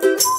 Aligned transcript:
Hi, 0.00 0.37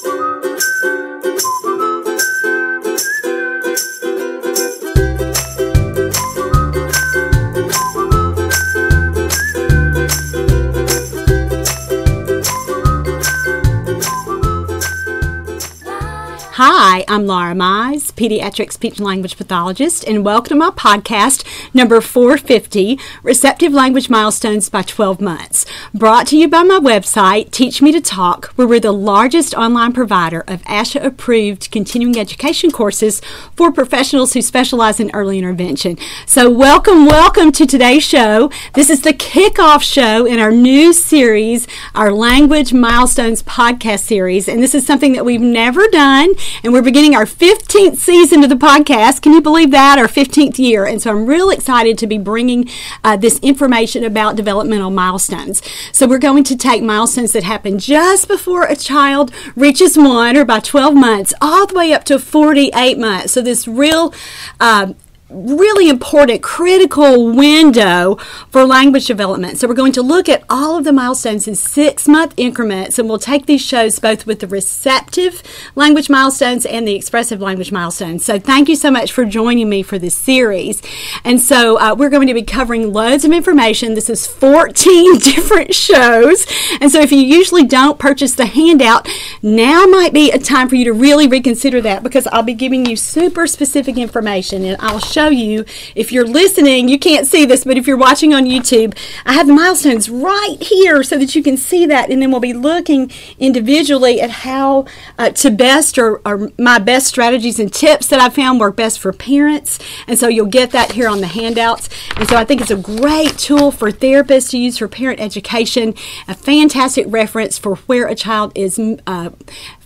I'm 17.10 17.26
Laura 17.26 17.54
Mize, 17.54 18.12
pediatric 18.12 18.70
speech 18.70 18.98
and 18.98 19.04
language 19.04 19.36
pathologist, 19.36 20.04
and 20.04 20.24
welcome 20.24 20.50
to 20.50 20.54
my 20.54 20.70
podcast 20.70 21.44
number 21.74 22.00
450 22.00 23.00
Receptive 23.24 23.72
Language 23.72 24.08
Milestones 24.08 24.68
by 24.68 24.82
12 24.82 25.20
Months. 25.20 25.66
Brought 25.92 26.28
to 26.28 26.38
you 26.38 26.46
by 26.46 26.62
my 26.62 26.78
website, 26.78 27.50
Teach 27.50 27.82
Me 27.82 27.90
to 27.90 28.00
Talk, 28.00 28.52
where 28.54 28.68
we're 28.68 28.78
the 28.78 28.92
largest 28.92 29.54
online 29.54 29.92
provider 29.92 30.44
of 30.46 30.62
ASHA 30.66 31.04
approved 31.04 31.72
continuing 31.72 32.16
education 32.16 32.70
courses 32.70 33.20
for 33.56 33.72
professionals 33.72 34.34
who 34.34 34.40
specialize 34.40 35.00
in 35.00 35.10
early 35.12 35.36
intervention. 35.36 35.98
So, 36.26 36.48
welcome, 36.48 37.06
welcome 37.06 37.50
to 37.50 37.66
today's 37.66 38.04
show. 38.04 38.52
This 38.74 38.88
is 38.88 39.02
the 39.02 39.14
kickoff 39.14 39.82
show 39.82 40.26
in 40.26 40.38
our 40.38 40.52
new 40.52 40.92
series, 40.92 41.66
our 41.96 42.12
Language 42.12 42.72
Milestones 42.72 43.42
podcast 43.42 44.04
series, 44.04 44.46
and 44.46 44.62
this 44.62 44.76
is 44.76 44.86
something 44.86 45.14
that 45.14 45.24
we've 45.24 45.40
never 45.40 45.88
done 45.88 46.34
and 46.62 46.72
we're 46.72 46.82
beginning 46.82 46.99
our 47.00 47.24
15th 47.24 47.96
season 47.96 48.44
of 48.44 48.50
the 48.50 48.56
podcast. 48.56 49.22
Can 49.22 49.32
you 49.32 49.40
believe 49.40 49.70
that? 49.70 49.98
Our 49.98 50.06
15th 50.06 50.58
year. 50.58 50.84
And 50.84 51.00
so 51.00 51.10
I'm 51.10 51.24
real 51.24 51.48
excited 51.48 51.96
to 51.96 52.06
be 52.06 52.18
bringing 52.18 52.68
uh, 53.02 53.16
this 53.16 53.38
information 53.40 54.04
about 54.04 54.36
developmental 54.36 54.90
milestones. 54.90 55.62
So 55.92 56.06
we're 56.06 56.18
going 56.18 56.44
to 56.44 56.56
take 56.56 56.82
milestones 56.82 57.32
that 57.32 57.42
happen 57.42 57.78
just 57.78 58.28
before 58.28 58.64
a 58.64 58.76
child 58.76 59.32
reaches 59.56 59.96
one 59.96 60.36
or 60.36 60.44
by 60.44 60.60
12 60.60 60.94
months, 60.94 61.32
all 61.40 61.66
the 61.66 61.74
way 61.74 61.94
up 61.94 62.04
to 62.04 62.18
48 62.18 62.98
months. 62.98 63.32
So 63.32 63.40
this 63.40 63.66
real 63.66 64.12
uh, 64.60 64.92
really 65.30 65.88
important, 65.88 66.42
critical 66.42 67.32
window 67.32 68.16
for 68.50 68.64
language 68.64 69.06
development. 69.06 69.58
So, 69.58 69.68
we're 69.68 69.74
going 69.74 69.92
to 69.92 70.02
look 70.02 70.28
at 70.28 70.44
all 70.48 70.76
of 70.76 70.84
the 70.84 70.92
milestones 70.92 71.46
in 71.46 71.54
six 71.54 72.08
month 72.08 72.34
increments, 72.36 72.98
and 72.98 73.08
we'll 73.08 73.18
take 73.18 73.46
these 73.46 73.62
shows 73.62 73.98
both 73.98 74.26
with 74.26 74.40
the 74.40 74.46
receptive 74.46 75.42
language 75.74 76.10
milestones 76.10 76.66
and 76.66 76.86
the 76.86 76.94
expressive 76.94 77.40
language 77.40 77.72
milestones. 77.72 78.24
So, 78.24 78.38
thank 78.38 78.68
you 78.68 78.76
so 78.76 78.90
much 78.90 79.12
for 79.12 79.24
joining 79.24 79.68
me 79.68 79.82
for 79.82 79.98
this 79.98 80.14
series. 80.14 80.82
And 81.24 81.40
so, 81.40 81.78
uh, 81.78 81.94
we're 81.94 82.10
going 82.10 82.28
to 82.28 82.34
be 82.34 82.42
covering 82.42 82.92
loads 82.92 83.24
of 83.24 83.32
information. 83.32 83.94
This 83.94 84.10
is 84.10 84.26
14 84.26 85.18
different 85.18 85.74
shows. 85.74 86.46
And 86.80 86.90
so, 86.90 87.00
if 87.00 87.12
you 87.12 87.20
usually 87.20 87.64
don't 87.64 87.98
purchase 87.98 88.34
the 88.34 88.46
handout, 88.46 89.08
now 89.42 89.86
might 89.86 90.12
be 90.12 90.30
a 90.30 90.38
time 90.38 90.68
for 90.68 90.74
you 90.74 90.84
to 90.86 90.92
really 90.92 91.26
reconsider 91.26 91.80
that 91.82 92.02
because 92.02 92.26
I'll 92.28 92.42
be 92.42 92.54
giving 92.54 92.86
you 92.86 92.96
super 92.96 93.46
specific 93.46 93.96
information 93.96 94.64
and 94.64 94.76
I'll 94.80 94.98
show 94.98 95.19
show 95.20 95.28
you, 95.28 95.64
if 95.94 96.12
you're 96.12 96.26
listening, 96.26 96.88
you 96.88 96.98
can't 96.98 97.26
see 97.26 97.44
this, 97.44 97.64
but 97.64 97.76
if 97.76 97.86
you're 97.86 97.96
watching 97.96 98.32
on 98.32 98.44
YouTube, 98.44 98.96
I 99.26 99.34
have 99.34 99.46
the 99.46 99.52
milestones 99.52 100.08
right 100.08 100.56
here 100.60 101.02
so 101.02 101.18
that 101.18 101.34
you 101.34 101.42
can 101.42 101.56
see 101.56 101.84
that. 101.86 102.10
And 102.10 102.22
then 102.22 102.30
we'll 102.30 102.40
be 102.40 102.54
looking 102.54 103.10
individually 103.38 104.20
at 104.20 104.30
how 104.30 104.86
uh, 105.18 105.30
to 105.30 105.50
best 105.50 105.98
or, 105.98 106.22
or 106.24 106.50
my 106.58 106.78
best 106.78 107.06
strategies 107.06 107.58
and 107.58 107.72
tips 107.72 108.06
that 108.08 108.20
I 108.20 108.30
found 108.30 108.60
work 108.60 108.76
best 108.76 108.98
for 108.98 109.12
parents. 109.12 109.78
And 110.06 110.18
so 110.18 110.28
you'll 110.28 110.46
get 110.46 110.70
that 110.70 110.92
here 110.92 111.08
on 111.08 111.20
the 111.20 111.26
handouts. 111.26 111.88
And 112.16 112.28
so 112.28 112.36
I 112.36 112.44
think 112.44 112.60
it's 112.60 112.70
a 112.70 112.76
great 112.76 113.36
tool 113.36 113.70
for 113.70 113.90
therapists 113.90 114.50
to 114.50 114.58
use 114.58 114.78
for 114.78 114.88
parent 114.88 115.20
education, 115.20 115.94
a 116.28 116.34
fantastic 116.34 117.06
reference 117.08 117.58
for 117.58 117.76
where 117.86 118.06
a 118.06 118.14
child 118.14 118.52
is 118.54 118.80
uh, 119.06 119.30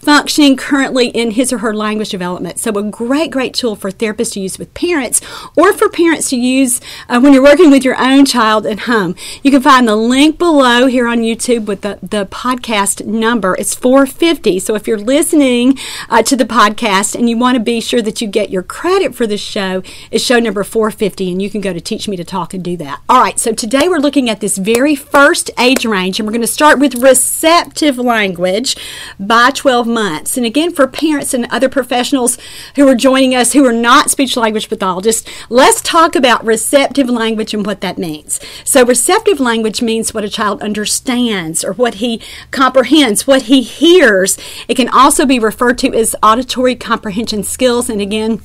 functioning 0.05 0.57
currently 0.57 1.09
in 1.09 1.33
his 1.33 1.53
or 1.53 1.59
her 1.59 1.75
language 1.75 2.11
development. 2.11 2.59
So, 2.59 2.71
a 2.73 2.83
great, 2.83 3.31
great 3.31 3.55
tool 3.55 3.75
for 3.75 3.91
therapists 3.91 4.33
to 4.33 4.41
use 4.41 4.59
with 4.59 4.73
parents 4.75 5.21
or 5.57 5.73
for 5.73 5.89
parents 5.89 6.29
to 6.31 6.37
use 6.37 6.81
uh, 7.09 7.21
when 7.21 7.33
you're 7.33 7.43
working 7.43 7.71
with 7.71 7.85
your 7.85 7.99
own 8.01 8.25
child 8.27 8.67
at 8.67 8.81
home. 8.81 9.17
You 9.43 9.51
can 9.51 9.63
find 9.63 9.89
the 9.89 9.97
link 9.97 10.39
below 10.39 10.87
here 10.87 11.07
on 11.07 11.19
YouTube 11.19 11.67
with 11.67 11.81
the, 11.81 11.99
the 12.03 12.27
podcast 12.27 13.07
number. 13.07 13.57
It's 13.59 13.75
450. 13.75 14.59
So, 14.59 14.75
if 14.75 14.87
you're 14.87 14.99
listening 14.99 15.79
uh, 16.11 16.23
to 16.23 16.37
the 16.37 16.45
podcast 16.45 17.15
and 17.15 17.29
you 17.29 17.39
want 17.39 17.57
to 17.57 17.63
be 17.63 17.81
sure 17.81 18.03
that 18.03 18.21
you 18.21 18.29
get 18.29 18.51
your 18.51 18.63
credit 18.63 19.15
for 19.15 19.27
the 19.27 19.39
show, 19.39 19.83
it's 20.11 20.23
show 20.23 20.39
number 20.39 20.65
450, 20.65 21.33
and 21.33 21.41
you 21.41 21.49
can 21.49 21.61
go 21.61 21.73
to 21.73 21.81
Teach 21.81 22.09
Me 22.09 22.17
to 22.17 22.25
Talk 22.25 22.53
and 22.53 22.63
do 22.63 22.77
that. 22.77 23.01
All 23.09 23.21
right, 23.21 23.39
so 23.39 23.53
today 23.53 23.89
we're 23.89 23.99
looking 23.99 24.29
at 24.29 24.41
this 24.41 24.59
very 24.59 24.95
first 24.95 25.51
age 25.59 25.87
range, 25.87 26.19
and 26.19 26.27
we're 26.27 26.33
going 26.33 26.41
to 26.43 26.47
start 26.47 26.79
with 26.79 26.97
receptive 26.97 27.97
language 27.99 28.77
by 29.19 29.51
12 29.51 29.94
months. 29.95 30.37
And 30.37 30.45
again, 30.45 30.73
for 30.73 30.87
parents 30.87 31.33
and 31.33 31.47
other 31.51 31.69
professionals 31.69 32.37
who 32.77 32.87
are 32.89 32.95
joining 32.95 33.35
us 33.35 33.53
who 33.53 33.65
are 33.65 33.73
not 33.73 34.11
speech 34.11 34.37
language 34.37 34.69
pathologists, 34.69 35.29
let's 35.49 35.81
talk 35.81 36.15
about 36.15 36.45
receptive 36.45 37.09
language 37.09 37.55
and 37.55 37.65
what 37.65 37.81
that 37.81 37.97
means. 37.97 38.41
So, 38.65 38.85
receptive 38.85 39.41
language 39.41 39.81
means 39.81 40.13
what 40.13 40.25
a 40.25 40.29
child 40.29 40.61
understands 40.63 41.65
or 41.65 41.73
what 41.73 41.95
he 41.95 42.21
comprehends, 42.51 43.27
what 43.27 43.43
he 43.43 43.63
hears. 43.63 44.37
It 44.69 44.75
can 44.75 44.89
also 44.89 45.25
be 45.25 45.39
referred 45.39 45.79
to 45.79 45.95
as 45.95 46.17
auditory 46.23 46.75
comprehension 46.75 47.45
skills. 47.45 47.89
And 47.89 48.01
again, 48.01 48.43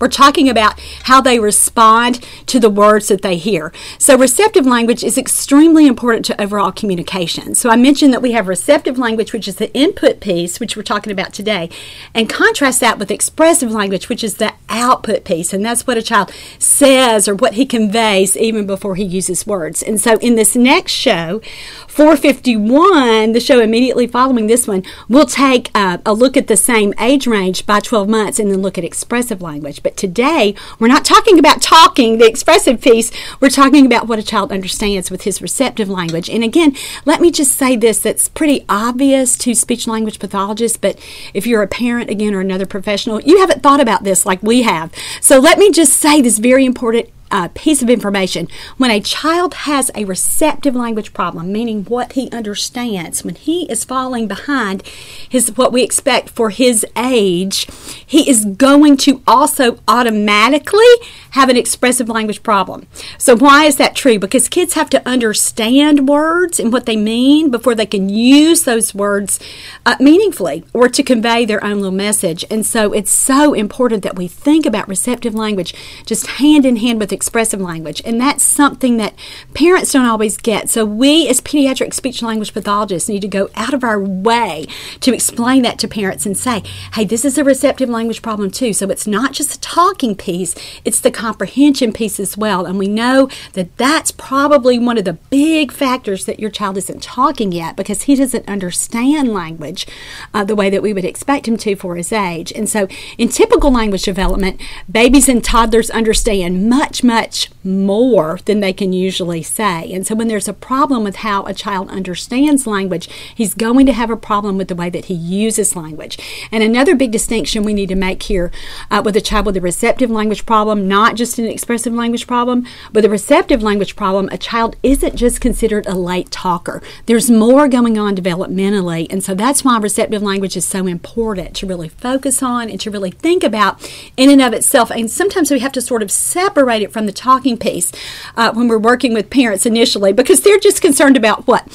we're 0.00 0.08
talking 0.08 0.48
about 0.48 0.78
how 1.04 1.20
they 1.20 1.38
respond 1.38 2.20
to 2.46 2.60
the 2.60 2.70
words 2.70 3.08
that 3.08 3.22
they 3.22 3.36
hear. 3.36 3.72
So, 3.98 4.16
receptive 4.16 4.66
language 4.66 5.04
is 5.04 5.18
extremely 5.18 5.86
important 5.86 6.24
to 6.26 6.40
overall 6.40 6.72
communication. 6.72 7.54
So, 7.54 7.70
I 7.70 7.76
mentioned 7.76 8.12
that 8.12 8.22
we 8.22 8.32
have 8.32 8.48
receptive 8.48 8.98
language, 8.98 9.32
which 9.32 9.48
is 9.48 9.56
the 9.56 9.72
input 9.74 10.20
piece, 10.20 10.60
which 10.60 10.76
we're 10.76 10.82
talking 10.82 11.12
about 11.12 11.32
today, 11.32 11.70
and 12.14 12.28
contrast 12.28 12.80
that 12.80 12.98
with 12.98 13.10
expressive 13.10 13.70
language, 13.70 14.08
which 14.08 14.24
is 14.24 14.34
the 14.34 14.52
output 14.68 15.24
piece. 15.24 15.52
And 15.52 15.64
that's 15.64 15.86
what 15.86 15.96
a 15.96 16.02
child 16.02 16.32
says 16.58 17.28
or 17.28 17.34
what 17.34 17.54
he 17.54 17.66
conveys 17.66 18.36
even 18.36 18.66
before 18.66 18.94
he 18.94 19.04
uses 19.04 19.46
words. 19.46 19.82
And 19.82 20.00
so, 20.00 20.18
in 20.18 20.36
this 20.36 20.54
next 20.54 20.92
show, 20.92 21.40
451, 21.88 23.32
the 23.32 23.40
show 23.40 23.60
immediately 23.60 24.06
following 24.06 24.46
this 24.46 24.68
one, 24.68 24.84
we'll 25.08 25.26
take 25.26 25.70
uh, 25.74 25.98
a 26.06 26.12
look 26.12 26.36
at 26.36 26.46
the 26.46 26.56
same 26.56 26.94
age 27.00 27.26
range 27.26 27.66
by 27.66 27.80
12 27.80 28.08
months 28.08 28.38
and 28.38 28.50
then 28.50 28.62
look 28.62 28.78
at 28.78 28.84
expressive 28.84 29.42
language. 29.42 29.82
But 29.88 29.96
today, 29.96 30.54
we're 30.78 30.88
not 30.88 31.06
talking 31.06 31.38
about 31.38 31.62
talking, 31.62 32.18
the 32.18 32.28
expressive 32.28 32.78
piece. 32.78 33.10
We're 33.40 33.48
talking 33.48 33.86
about 33.86 34.06
what 34.06 34.18
a 34.18 34.22
child 34.22 34.52
understands 34.52 35.10
with 35.10 35.22
his 35.22 35.40
receptive 35.40 35.88
language. 35.88 36.28
And 36.28 36.44
again, 36.44 36.76
let 37.06 37.22
me 37.22 37.30
just 37.30 37.52
say 37.52 37.74
this 37.74 37.98
that's 37.98 38.28
pretty 38.28 38.66
obvious 38.68 39.38
to 39.38 39.54
speech 39.54 39.86
language 39.86 40.18
pathologists, 40.18 40.76
but 40.76 40.98
if 41.32 41.46
you're 41.46 41.62
a 41.62 41.66
parent, 41.66 42.10
again, 42.10 42.34
or 42.34 42.40
another 42.40 42.66
professional, 42.66 43.22
you 43.22 43.38
haven't 43.38 43.62
thought 43.62 43.80
about 43.80 44.04
this 44.04 44.26
like 44.26 44.42
we 44.42 44.60
have. 44.60 44.92
So 45.22 45.38
let 45.38 45.58
me 45.58 45.70
just 45.70 45.94
say 45.94 46.20
this 46.20 46.38
very 46.38 46.66
important 46.66 47.08
uh, 47.30 47.48
piece 47.54 47.82
of 47.82 47.90
information. 47.90 48.48
When 48.76 48.90
a 48.90 49.00
child 49.00 49.54
has 49.54 49.90
a 49.94 50.04
receptive 50.04 50.74
language 50.74 51.12
problem, 51.12 51.52
meaning 51.52 51.84
what 51.84 52.12
he 52.12 52.30
understands, 52.30 53.24
when 53.24 53.34
he 53.34 53.70
is 53.70 53.84
falling 53.84 54.26
behind 54.26 54.82
his 55.28 55.56
what 55.56 55.72
we 55.72 55.82
expect 55.82 56.30
for 56.30 56.50
his 56.50 56.86
age, 56.96 57.66
he 58.04 58.28
is 58.28 58.44
going 58.44 58.96
to 58.98 59.22
also 59.26 59.78
automatically 59.86 60.94
have 61.30 61.48
an 61.48 61.56
expressive 61.56 62.08
language 62.08 62.42
problem. 62.42 62.86
So 63.18 63.36
why 63.36 63.64
is 63.64 63.76
that 63.76 63.94
true? 63.94 64.18
Because 64.18 64.48
kids 64.48 64.74
have 64.74 64.90
to 64.90 65.08
understand 65.08 66.08
words 66.08 66.58
and 66.58 66.72
what 66.72 66.86
they 66.86 66.96
mean 66.96 67.50
before 67.50 67.74
they 67.74 67.86
can 67.86 68.08
use 68.08 68.64
those 68.64 68.94
words 68.94 69.38
uh, 69.86 69.96
meaningfully 70.00 70.64
or 70.72 70.88
to 70.88 71.02
convey 71.02 71.44
their 71.44 71.62
own 71.64 71.76
little 71.76 71.90
message. 71.90 72.44
And 72.50 72.64
so 72.64 72.92
it's 72.92 73.10
so 73.10 73.54
important 73.54 74.02
that 74.02 74.16
we 74.16 74.28
think 74.28 74.66
about 74.66 74.88
receptive 74.88 75.34
language 75.34 75.74
just 76.06 76.26
hand 76.26 76.64
in 76.64 76.76
hand 76.76 76.98
with 76.98 77.12
expressive 77.12 77.60
language. 77.60 78.02
And 78.04 78.20
that's 78.20 78.42
something 78.42 78.96
that 78.96 79.14
parents 79.54 79.92
don't 79.92 80.06
always 80.06 80.36
get. 80.36 80.70
So 80.70 80.84
we, 80.84 81.28
as 81.28 81.40
pediatric 81.40 81.94
speech 81.94 82.22
language 82.22 82.54
pathologists, 82.54 83.08
need 83.08 83.22
to 83.22 83.28
go 83.28 83.50
out 83.54 83.74
of 83.74 83.84
our 83.84 84.00
way 84.00 84.66
to 85.00 85.12
explain 85.12 85.62
that 85.62 85.78
to 85.80 85.88
parents 85.88 86.26
and 86.26 86.36
say, 86.36 86.62
hey, 86.94 87.04
this 87.04 87.24
is 87.24 87.38
a 87.38 87.44
receptive 87.44 87.88
language 87.88 88.22
problem 88.22 88.50
too. 88.50 88.72
So 88.72 88.90
it's 88.90 89.06
not 89.06 89.32
just 89.32 89.52
the 89.52 89.58
talking 89.58 90.14
piece, 90.14 90.54
it's 90.84 91.00
the 91.00 91.10
comprehension 91.18 91.92
piece 91.92 92.20
as 92.20 92.38
well. 92.38 92.64
And 92.64 92.78
we 92.78 92.86
know 92.86 93.28
that 93.54 93.76
that's 93.76 94.12
probably 94.12 94.78
one 94.78 94.98
of 94.98 95.04
the 95.04 95.14
big 95.14 95.72
factors 95.72 96.26
that 96.26 96.38
your 96.38 96.48
child 96.48 96.76
isn't 96.76 97.02
talking 97.02 97.50
yet 97.50 97.74
because 97.74 98.02
he 98.02 98.14
doesn't 98.14 98.48
understand 98.48 99.34
language 99.34 99.84
uh, 100.32 100.44
the 100.44 100.54
way 100.54 100.70
that 100.70 100.80
we 100.80 100.92
would 100.92 101.04
expect 101.04 101.48
him 101.48 101.56
to 101.56 101.74
for 101.74 101.96
his 101.96 102.12
age. 102.12 102.52
And 102.52 102.68
so 102.68 102.86
in 103.18 103.30
typical 103.30 103.72
language 103.72 104.04
development, 104.04 104.60
babies 104.88 105.28
and 105.28 105.42
toddlers 105.42 105.90
understand 105.90 106.68
much, 106.68 107.02
much 107.02 107.50
more 107.64 108.38
than 108.44 108.60
they 108.60 108.72
can 108.72 108.92
usually 108.92 109.42
say. 109.42 109.92
And 109.92 110.06
so 110.06 110.14
when 110.14 110.28
there's 110.28 110.46
a 110.46 110.52
problem 110.52 111.02
with 111.02 111.16
how 111.16 111.44
a 111.46 111.52
child 111.52 111.90
understands 111.90 112.64
language, 112.64 113.08
he's 113.34 113.54
going 113.54 113.86
to 113.86 113.92
have 113.92 114.10
a 114.10 114.16
problem 114.16 114.56
with 114.56 114.68
the 114.68 114.76
way 114.76 114.88
that 114.88 115.06
he 115.06 115.14
uses 115.14 115.74
language. 115.74 116.16
And 116.52 116.62
another 116.62 116.94
big 116.94 117.10
distinction 117.10 117.64
we 117.64 117.74
need 117.74 117.88
to 117.88 117.96
make 117.96 118.22
here 118.22 118.52
uh, 118.88 119.02
with 119.04 119.16
a 119.16 119.20
child 119.20 119.46
with 119.46 119.56
a 119.56 119.60
receptive 119.60 120.10
language 120.10 120.46
problem, 120.46 120.86
not 120.86 121.07
not 121.08 121.16
just 121.16 121.38
an 121.38 121.46
expressive 121.46 121.94
language 121.94 122.26
problem, 122.26 122.66
but 122.92 123.02
a 123.02 123.08
receptive 123.08 123.62
language 123.62 123.96
problem. 123.96 124.28
A 124.30 124.36
child 124.36 124.76
isn't 124.82 125.16
just 125.16 125.40
considered 125.40 125.86
a 125.86 125.94
late 125.94 126.30
talker. 126.30 126.82
There's 127.06 127.30
more 127.30 127.66
going 127.66 127.96
on 127.96 128.14
developmentally, 128.14 129.06
and 129.08 129.24
so 129.24 129.34
that's 129.34 129.64
why 129.64 129.78
receptive 129.78 130.22
language 130.22 130.54
is 130.54 130.66
so 130.66 130.86
important 130.86 131.56
to 131.56 131.66
really 131.66 131.88
focus 131.88 132.42
on 132.42 132.68
and 132.68 132.78
to 132.80 132.90
really 132.90 133.10
think 133.10 133.42
about 133.42 133.90
in 134.18 134.28
and 134.28 134.42
of 134.42 134.52
itself. 134.52 134.90
And 134.90 135.10
sometimes 135.10 135.50
we 135.50 135.60
have 135.60 135.72
to 135.72 135.80
sort 135.80 136.02
of 136.02 136.10
separate 136.10 136.82
it 136.82 136.92
from 136.92 137.06
the 137.06 137.12
talking 137.12 137.56
piece 137.56 137.90
uh, 138.36 138.52
when 138.52 138.68
we're 138.68 138.76
working 138.76 139.14
with 139.14 139.30
parents 139.30 139.64
initially 139.64 140.12
because 140.12 140.42
they're 140.42 140.58
just 140.58 140.82
concerned 140.82 141.16
about 141.16 141.46
what 141.46 141.66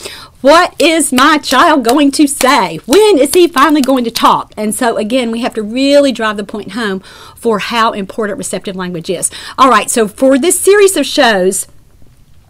what 0.44 0.76
is 0.78 1.14
my 1.14 1.38
child 1.38 1.86
going 1.86 2.12
to 2.12 2.28
say? 2.28 2.76
When 2.86 3.18
is 3.18 3.34
he 3.34 3.48
finally 3.48 3.82
going 3.82 4.04
to 4.04 4.12
talk? 4.12 4.52
And 4.58 4.76
so, 4.76 4.98
again, 4.98 5.32
we 5.32 5.40
have 5.40 5.54
to 5.54 5.64
really 5.64 6.12
drive 6.12 6.36
the 6.36 6.44
point 6.44 6.74
home 6.74 7.00
for 7.38 7.60
how 7.60 7.94
important 7.94 8.38
receptive 8.38 8.76
language 8.76 9.10
is. 9.10 9.32
All 9.58 9.70
right, 9.70 9.90
so 9.90 10.06
for 10.06 10.38
this 10.38 10.60
series 10.60 10.98
of 10.98 11.06
shows, 11.06 11.66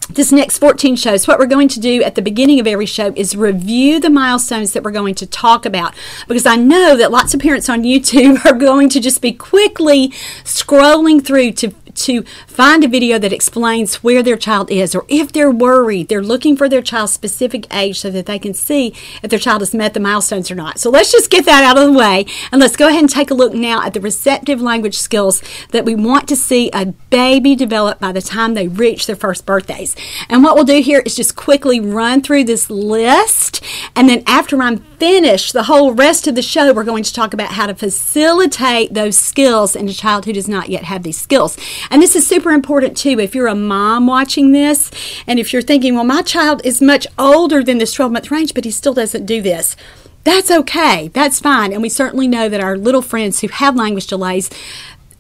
this 0.10 0.32
next 0.32 0.58
14 0.58 0.96
shows, 0.96 1.28
what 1.28 1.38
we're 1.38 1.46
going 1.46 1.68
to 1.68 1.80
do 1.80 2.02
at 2.02 2.16
the 2.16 2.24
beginning 2.24 2.60
of 2.60 2.66
every 2.66 2.88
show 2.88 3.14
is 3.16 3.36
review 3.36 4.00
the 4.00 4.10
milestones 4.10 4.74
that 4.74 4.84
we're 4.84 4.90
going 4.90 5.14
to 5.16 5.28
talk 5.28 5.64
about. 5.64 5.94
Because 6.28 6.48
I 6.48 6.56
know 6.56 6.98
that 6.98 7.12
lots 7.12 7.36
of 7.36 7.42
parents 7.42 7.70
on 7.70 7.84
YouTube 7.84 8.44
are 8.52 8.58
going 8.58 8.90
to 8.90 9.00
just 9.00 9.22
be 9.22 9.34
quickly 9.34 10.10
scrolling 10.44 11.24
through 11.24 11.52
to 11.54 11.74
to 11.96 12.24
find 12.48 12.84
a 12.84 12.88
video 12.88 13.20
that 13.20 13.34
explains 13.34 14.04
where 14.04 14.24
their 14.24 14.38
child 14.38 14.72
is, 14.72 14.96
or 14.96 15.06
if 15.08 15.32
they're 15.32 15.52
worried, 15.52 16.10
they're 16.10 16.24
looking 16.24 16.56
for 16.56 16.68
their 16.68 16.82
child's 16.82 17.14
specific 17.14 17.74
age 17.74 18.00
so 18.00 18.10
that 18.12 18.26
they 18.26 18.40
can 18.40 18.54
see 18.54 18.94
if 19.22 19.30
their 19.30 19.40
child 19.40 19.62
has 19.62 19.74
met 19.74 19.94
the 19.94 20.00
milestones 20.00 20.50
or 20.52 20.56
not. 20.56 20.80
So 20.80 20.90
let's 20.90 21.12
just 21.12 21.30
get 21.30 21.46
that 21.46 21.64
out 21.64 21.78
of 21.78 21.92
the 21.92 21.98
way 21.98 22.26
and 22.52 22.60
let's 22.60 22.76
go 22.76 22.88
ahead 22.88 23.02
and 23.02 23.10
take 23.10 23.32
a 23.32 23.36
look 23.36 23.54
now 23.54 23.84
at 23.84 23.94
the 23.94 24.02
receptive 24.02 24.62
language 24.62 24.98
skills 24.98 25.42
that 25.72 25.86
we 25.86 25.96
want 25.96 26.28
to 26.30 26.36
see 26.36 26.70
a 26.74 26.88
baby 27.10 27.56
develop 27.56 28.00
by 28.00 28.12
the 28.12 28.22
time 28.22 28.54
they 28.54 28.68
reach 28.68 29.08
their 29.08 29.16
first 29.16 29.46
birthdays. 29.46 29.96
And 30.30 30.44
what 30.44 30.56
we'll 30.56 30.64
do 30.64 30.82
here 30.82 31.02
is 31.06 31.16
just 31.16 31.36
quickly 31.36 31.80
run 31.80 32.22
through 32.22 32.46
this 32.46 32.70
list, 32.70 33.64
and 33.96 34.10
then 34.10 34.24
after 34.28 34.62
I'm 34.62 34.84
finished, 35.00 35.54
the 35.54 35.64
whole 35.64 35.94
rest 35.94 36.28
of 36.28 36.36
the 36.36 36.42
show, 36.42 36.74
we're 36.74 36.84
going 36.84 37.04
to 37.04 37.14
talk 37.14 37.34
about 37.34 37.52
how 37.52 37.68
to 37.68 37.76
facilitate 37.76 38.94
those 38.94 39.18
skills 39.18 39.76
in 39.76 39.88
a 39.90 39.94
child 39.94 40.26
who 40.26 40.34
does 40.34 40.48
not 40.48 40.70
yet 40.70 40.84
have 40.86 41.04
these 41.04 41.20
skills. 41.20 41.58
And 41.90 42.02
this 42.02 42.16
is 42.16 42.28
super 42.28 42.52
important 42.52 42.98
too. 42.98 43.20
If 43.20 43.36
you're 43.36 43.48
a 43.48 43.56
mom 43.56 44.08
watching 44.08 44.52
this, 44.52 44.92
and 45.28 45.40
if 45.40 45.54
you're 45.54 45.62
thinking, 45.62 45.96
well, 45.96 46.04
my 46.04 46.22
child 46.22 46.62
is 46.64 46.82
much 46.82 47.08
older 47.18 47.64
than 47.64 47.78
this 47.78 47.94
12 47.94 48.12
month 48.12 48.32
range, 48.32 48.54
but 48.54 48.66
he 48.66 48.72
still 48.72 48.94
doesn't 48.94 49.26
do 49.26 49.42
this. 49.42 49.76
That's 50.24 50.50
okay. 50.50 51.10
That's 51.10 51.40
fine. 51.42 51.74
And 51.74 51.82
we 51.82 51.90
certainly 51.90 52.28
know 52.28 52.48
that 52.48 52.62
our 52.62 52.78
little 52.78 53.02
friends 53.02 53.42
who 53.42 53.50
have 53.50 53.76
language 53.76 54.08
delays 54.08 54.50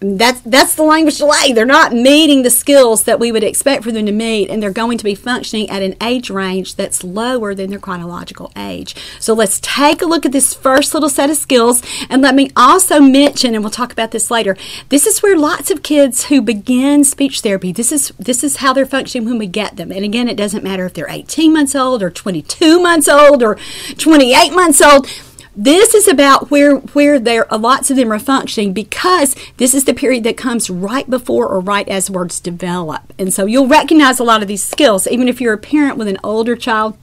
that's 0.03 0.41
that's 0.41 0.75
the 0.75 0.83
language 0.83 1.17
delay. 1.17 1.53
They're 1.53 1.65
not 1.65 1.93
meeting 1.93 2.43
the 2.43 2.49
skills 2.49 3.03
that 3.03 3.19
we 3.19 3.31
would 3.31 3.43
expect 3.43 3.83
for 3.83 3.91
them 3.91 4.05
to 4.05 4.11
meet, 4.11 4.49
and 4.49 4.61
they're 4.61 4.71
going 4.71 4.97
to 4.97 5.03
be 5.03 5.15
functioning 5.15 5.69
at 5.69 5.81
an 5.81 5.95
age 6.01 6.29
range 6.29 6.75
that's 6.75 7.03
lower 7.03 7.55
than 7.55 7.69
their 7.69 7.79
chronological 7.79 8.51
age. 8.57 8.95
So 9.19 9.33
let's 9.33 9.59
take 9.61 10.01
a 10.01 10.05
look 10.05 10.25
at 10.25 10.31
this 10.31 10.53
first 10.53 10.93
little 10.93 11.09
set 11.09 11.29
of 11.29 11.37
skills, 11.37 11.81
and 12.09 12.21
let 12.21 12.35
me 12.35 12.51
also 12.55 12.99
mention, 12.99 13.55
and 13.55 13.63
we'll 13.63 13.71
talk 13.71 13.91
about 13.91 14.11
this 14.11 14.29
later. 14.29 14.57
This 14.89 15.07
is 15.07 15.23
where 15.23 15.37
lots 15.37 15.71
of 15.71 15.83
kids 15.83 16.25
who 16.25 16.41
begin 16.41 17.03
speech 17.03 17.41
therapy. 17.41 17.71
This 17.71 17.91
is 17.91 18.09
this 18.19 18.43
is 18.43 18.57
how 18.57 18.73
they're 18.73 18.85
functioning 18.85 19.27
when 19.27 19.37
we 19.37 19.47
get 19.47 19.77
them. 19.77 19.91
And 19.91 20.03
again, 20.03 20.27
it 20.27 20.37
doesn't 20.37 20.63
matter 20.63 20.85
if 20.85 20.93
they're 20.93 21.09
18 21.09 21.53
months 21.53 21.75
old 21.75 22.03
or 22.03 22.09
22 22.09 22.81
months 22.81 23.07
old 23.07 23.41
or 23.41 23.57
28 23.97 24.53
months 24.53 24.81
old 24.81 25.07
this 25.55 25.93
is 25.93 26.07
about 26.07 26.49
where 26.49 26.77
where 26.77 27.19
there 27.19 27.51
uh, 27.53 27.57
lots 27.57 27.91
of 27.91 27.97
them 27.97 28.11
are 28.11 28.19
functioning 28.19 28.73
because 28.73 29.35
this 29.57 29.73
is 29.73 29.85
the 29.85 29.93
period 29.93 30.23
that 30.23 30.37
comes 30.37 30.69
right 30.69 31.09
before 31.09 31.47
or 31.47 31.59
right 31.59 31.87
as 31.87 32.09
words 32.09 32.39
develop. 32.39 33.13
And 33.19 33.33
so 33.33 33.45
you'll 33.45 33.67
recognize 33.67 34.19
a 34.19 34.23
lot 34.23 34.41
of 34.41 34.47
these 34.47 34.63
skills 34.63 35.07
even 35.07 35.27
if 35.27 35.39
you're 35.39 35.53
a 35.53 35.57
parent 35.57 35.97
with 35.97 36.07
an 36.07 36.17
older 36.23 36.55
child 36.55 36.97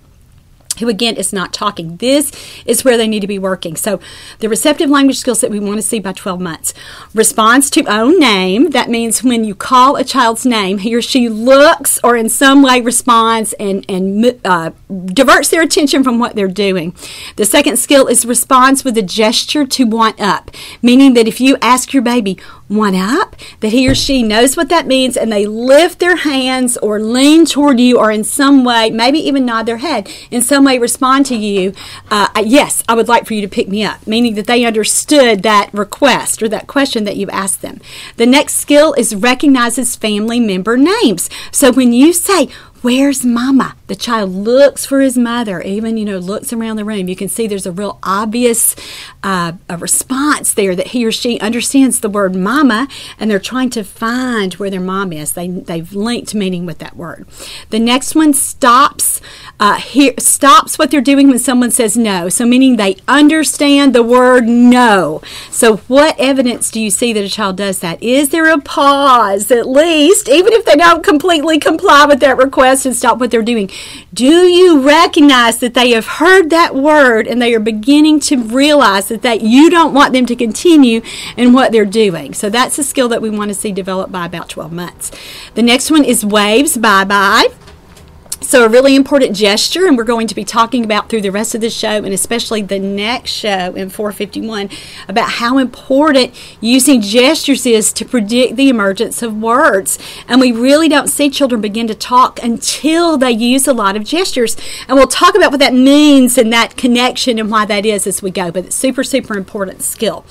who 0.80 0.88
again 0.88 1.16
is 1.16 1.32
not 1.32 1.52
talking. 1.52 1.96
This 1.96 2.32
is 2.66 2.84
where 2.84 2.96
they 2.96 3.08
need 3.08 3.20
to 3.20 3.26
be 3.26 3.38
working. 3.38 3.76
So, 3.76 4.00
the 4.40 4.48
receptive 4.48 4.90
language 4.90 5.18
skills 5.18 5.40
that 5.40 5.50
we 5.50 5.60
want 5.60 5.76
to 5.76 5.82
see 5.82 6.00
by 6.00 6.12
12 6.12 6.40
months. 6.40 6.74
Response 7.14 7.70
to 7.70 7.84
own 7.86 8.18
name. 8.18 8.70
That 8.70 8.90
means 8.90 9.22
when 9.22 9.44
you 9.44 9.54
call 9.54 9.96
a 9.96 10.04
child's 10.04 10.44
name, 10.44 10.78
he 10.78 10.94
or 10.94 11.02
she 11.02 11.28
looks 11.28 11.98
or 12.02 12.16
in 12.16 12.28
some 12.28 12.62
way 12.62 12.80
responds 12.80 13.52
and, 13.54 13.84
and 13.88 14.40
uh, 14.44 14.70
diverts 15.06 15.48
their 15.48 15.62
attention 15.62 16.02
from 16.02 16.18
what 16.18 16.34
they're 16.34 16.48
doing. 16.48 16.94
The 17.36 17.44
second 17.44 17.78
skill 17.78 18.06
is 18.06 18.26
response 18.26 18.84
with 18.84 18.96
a 18.98 19.02
gesture 19.02 19.66
to 19.66 19.84
want 19.84 20.20
up, 20.20 20.50
meaning 20.82 21.14
that 21.14 21.28
if 21.28 21.40
you 21.40 21.56
ask 21.62 21.92
your 21.92 22.02
baby, 22.02 22.38
one 22.70 22.94
up, 22.94 23.34
that 23.60 23.72
he 23.72 23.88
or 23.88 23.94
she 23.96 24.22
knows 24.22 24.56
what 24.56 24.68
that 24.68 24.86
means 24.86 25.16
and 25.16 25.30
they 25.30 25.44
lift 25.44 25.98
their 25.98 26.16
hands 26.16 26.76
or 26.78 27.00
lean 27.00 27.44
toward 27.44 27.80
you 27.80 27.98
or 27.98 28.12
in 28.12 28.22
some 28.22 28.64
way, 28.64 28.90
maybe 28.90 29.18
even 29.18 29.44
nod 29.44 29.66
their 29.66 29.78
head, 29.78 30.08
in 30.30 30.40
some 30.40 30.64
way 30.64 30.78
respond 30.78 31.26
to 31.26 31.34
you, 31.34 31.72
uh, 32.10 32.28
yes, 32.44 32.84
I 32.88 32.94
would 32.94 33.08
like 33.08 33.26
for 33.26 33.34
you 33.34 33.40
to 33.40 33.48
pick 33.48 33.68
me 33.68 33.82
up, 33.82 34.06
meaning 34.06 34.36
that 34.36 34.46
they 34.46 34.64
understood 34.64 35.42
that 35.42 35.70
request 35.72 36.42
or 36.42 36.48
that 36.48 36.68
question 36.68 37.02
that 37.04 37.16
you've 37.16 37.28
asked 37.30 37.60
them. 37.60 37.80
The 38.16 38.26
next 38.26 38.54
skill 38.54 38.94
is 38.94 39.16
recognizes 39.16 39.96
family 39.96 40.38
member 40.38 40.76
names. 40.76 41.28
So 41.50 41.72
when 41.72 41.92
you 41.92 42.12
say, 42.12 42.48
Where's 42.82 43.26
mama? 43.26 43.76
The 43.88 43.94
child 43.94 44.30
looks 44.30 44.86
for 44.86 45.00
his 45.00 45.18
mother, 45.18 45.60
even, 45.60 45.98
you 45.98 46.06
know, 46.06 46.16
looks 46.16 46.50
around 46.50 46.76
the 46.76 46.84
room. 46.84 47.08
You 47.08 47.16
can 47.16 47.28
see 47.28 47.46
there's 47.46 47.66
a 47.66 47.72
real 47.72 47.98
obvious 48.02 48.74
uh, 49.22 49.52
a 49.68 49.76
response 49.76 50.54
there 50.54 50.74
that 50.74 50.88
he 50.88 51.04
or 51.04 51.12
she 51.12 51.38
understands 51.40 52.00
the 52.00 52.08
word 52.08 52.34
mama 52.34 52.88
and 53.18 53.30
they're 53.30 53.38
trying 53.38 53.68
to 53.70 53.84
find 53.84 54.54
where 54.54 54.70
their 54.70 54.80
mom 54.80 55.12
is. 55.12 55.32
They, 55.32 55.48
they've 55.48 55.92
linked 55.92 56.34
meaning 56.34 56.64
with 56.64 56.78
that 56.78 56.96
word. 56.96 57.26
The 57.68 57.78
next 57.78 58.14
one 58.14 58.32
stops, 58.32 59.20
uh, 59.58 59.76
here, 59.76 60.14
stops 60.18 60.78
what 60.78 60.90
they're 60.90 61.02
doing 61.02 61.28
when 61.28 61.38
someone 61.38 61.72
says 61.72 61.98
no. 61.98 62.30
So, 62.30 62.46
meaning 62.46 62.76
they 62.76 62.96
understand 63.06 63.94
the 63.94 64.02
word 64.02 64.48
no. 64.48 65.20
So, 65.50 65.78
what 65.88 66.18
evidence 66.18 66.70
do 66.70 66.80
you 66.80 66.90
see 66.90 67.12
that 67.12 67.24
a 67.24 67.28
child 67.28 67.56
does 67.56 67.80
that? 67.80 68.02
Is 68.02 68.30
there 68.30 68.48
a 68.48 68.58
pause, 68.60 69.50
at 69.50 69.68
least, 69.68 70.30
even 70.30 70.54
if 70.54 70.64
they 70.64 70.76
don't 70.76 71.04
completely 71.04 71.58
comply 71.58 72.06
with 72.06 72.20
that 72.20 72.38
request? 72.38 72.69
And 72.86 72.94
stop 72.94 73.18
what 73.18 73.30
they're 73.30 73.42
doing. 73.42 73.70
Do 74.12 74.46
you 74.46 74.80
recognize 74.80 75.58
that 75.58 75.74
they 75.74 75.90
have 75.90 76.06
heard 76.06 76.50
that 76.50 76.74
word 76.74 77.26
and 77.26 77.40
they 77.40 77.54
are 77.54 77.60
beginning 77.60 78.20
to 78.20 78.36
realize 78.36 79.08
that, 79.08 79.22
that 79.22 79.42
you 79.42 79.70
don't 79.70 79.94
want 79.94 80.12
them 80.12 80.26
to 80.26 80.36
continue 80.36 81.02
in 81.36 81.52
what 81.52 81.72
they're 81.72 81.84
doing? 81.84 82.34
So 82.34 82.50
that's 82.50 82.78
a 82.78 82.84
skill 82.84 83.08
that 83.08 83.22
we 83.22 83.30
want 83.30 83.50
to 83.50 83.54
see 83.54 83.72
developed 83.72 84.12
by 84.12 84.26
about 84.26 84.48
12 84.48 84.72
months. 84.72 85.10
The 85.54 85.62
next 85.62 85.90
one 85.90 86.04
is 86.04 86.24
waves 86.24 86.76
bye 86.76 87.04
bye. 87.04 87.48
So, 88.42 88.64
a 88.64 88.70
really 88.70 88.96
important 88.96 89.36
gesture, 89.36 89.86
and 89.86 89.98
we're 89.98 90.04
going 90.04 90.26
to 90.26 90.34
be 90.34 90.46
talking 90.46 90.82
about 90.82 91.10
through 91.10 91.20
the 91.20 91.30
rest 91.30 91.54
of 91.54 91.60
the 91.60 91.68
show 91.68 91.88
and 91.88 92.08
especially 92.08 92.62
the 92.62 92.78
next 92.78 93.32
show 93.32 93.74
in 93.74 93.90
451 93.90 94.70
about 95.08 95.32
how 95.32 95.58
important 95.58 96.32
using 96.58 97.02
gestures 97.02 97.66
is 97.66 97.92
to 97.92 98.04
predict 98.06 98.56
the 98.56 98.70
emergence 98.70 99.22
of 99.22 99.36
words. 99.36 99.98
And 100.26 100.40
we 100.40 100.52
really 100.52 100.88
don't 100.88 101.08
see 101.08 101.28
children 101.28 101.60
begin 101.60 101.86
to 101.88 101.94
talk 101.94 102.42
until 102.42 103.18
they 103.18 103.30
use 103.30 103.68
a 103.68 103.74
lot 103.74 103.94
of 103.94 104.04
gestures. 104.04 104.56
And 104.88 104.96
we'll 104.96 105.06
talk 105.06 105.34
about 105.34 105.50
what 105.50 105.60
that 105.60 105.74
means 105.74 106.38
and 106.38 106.50
that 106.50 106.78
connection 106.78 107.38
and 107.38 107.50
why 107.50 107.66
that 107.66 107.84
is 107.84 108.06
as 108.06 108.22
we 108.22 108.30
go, 108.30 108.50
but 108.50 108.64
it's 108.64 108.76
super, 108.76 109.04
super 109.04 109.36
important 109.36 109.82
skill. 109.82 110.24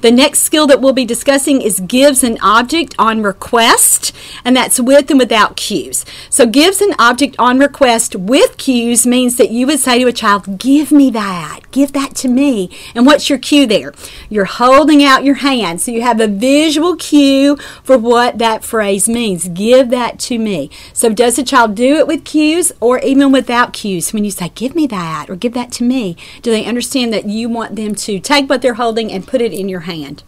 The 0.00 0.10
next 0.10 0.40
skill 0.40 0.66
that 0.66 0.80
we'll 0.80 0.92
be 0.92 1.04
discussing 1.04 1.62
is 1.62 1.78
gives 1.78 2.24
an 2.24 2.38
object 2.42 2.96
on 2.98 3.22
request, 3.22 4.12
and 4.44 4.56
that's 4.56 4.80
with 4.80 5.10
and 5.10 5.18
without 5.18 5.56
cues. 5.56 6.04
So, 6.28 6.44
gives 6.44 6.80
an 6.80 6.94
object 6.98 7.36
on 7.38 7.51
request 7.58 8.16
with 8.16 8.56
cues 8.56 9.06
means 9.06 9.36
that 9.36 9.50
you 9.50 9.66
would 9.66 9.80
say 9.80 9.98
to 9.98 10.06
a 10.06 10.12
child, 10.12 10.58
Give 10.58 10.92
me 10.92 11.10
that, 11.10 11.60
give 11.70 11.92
that 11.92 12.14
to 12.16 12.28
me. 12.28 12.70
And 12.94 13.06
what's 13.06 13.28
your 13.28 13.38
cue 13.38 13.66
there? 13.66 13.92
You're 14.28 14.44
holding 14.44 15.02
out 15.02 15.24
your 15.24 15.36
hand. 15.36 15.80
So 15.80 15.90
you 15.90 16.02
have 16.02 16.20
a 16.20 16.26
visual 16.26 16.96
cue 16.96 17.56
for 17.82 17.98
what 17.98 18.38
that 18.38 18.64
phrase 18.64 19.08
means. 19.08 19.48
Give 19.48 19.90
that 19.90 20.18
to 20.20 20.38
me. 20.38 20.70
So 20.92 21.10
does 21.10 21.38
a 21.38 21.44
child 21.44 21.74
do 21.74 21.96
it 21.96 22.06
with 22.06 22.24
cues 22.24 22.72
or 22.80 22.98
even 23.00 23.32
without 23.32 23.72
cues? 23.72 24.12
When 24.12 24.24
you 24.24 24.30
say, 24.30 24.50
Give 24.54 24.74
me 24.74 24.86
that 24.88 25.28
or 25.28 25.36
give 25.36 25.54
that 25.54 25.72
to 25.72 25.84
me, 25.84 26.16
do 26.42 26.50
they 26.50 26.64
understand 26.64 27.12
that 27.12 27.26
you 27.26 27.48
want 27.48 27.76
them 27.76 27.94
to 27.94 28.20
take 28.20 28.48
what 28.48 28.62
they're 28.62 28.74
holding 28.74 29.12
and 29.12 29.26
put 29.26 29.40
it 29.40 29.52
in 29.52 29.68
your 29.68 29.80
hand? 29.80 30.22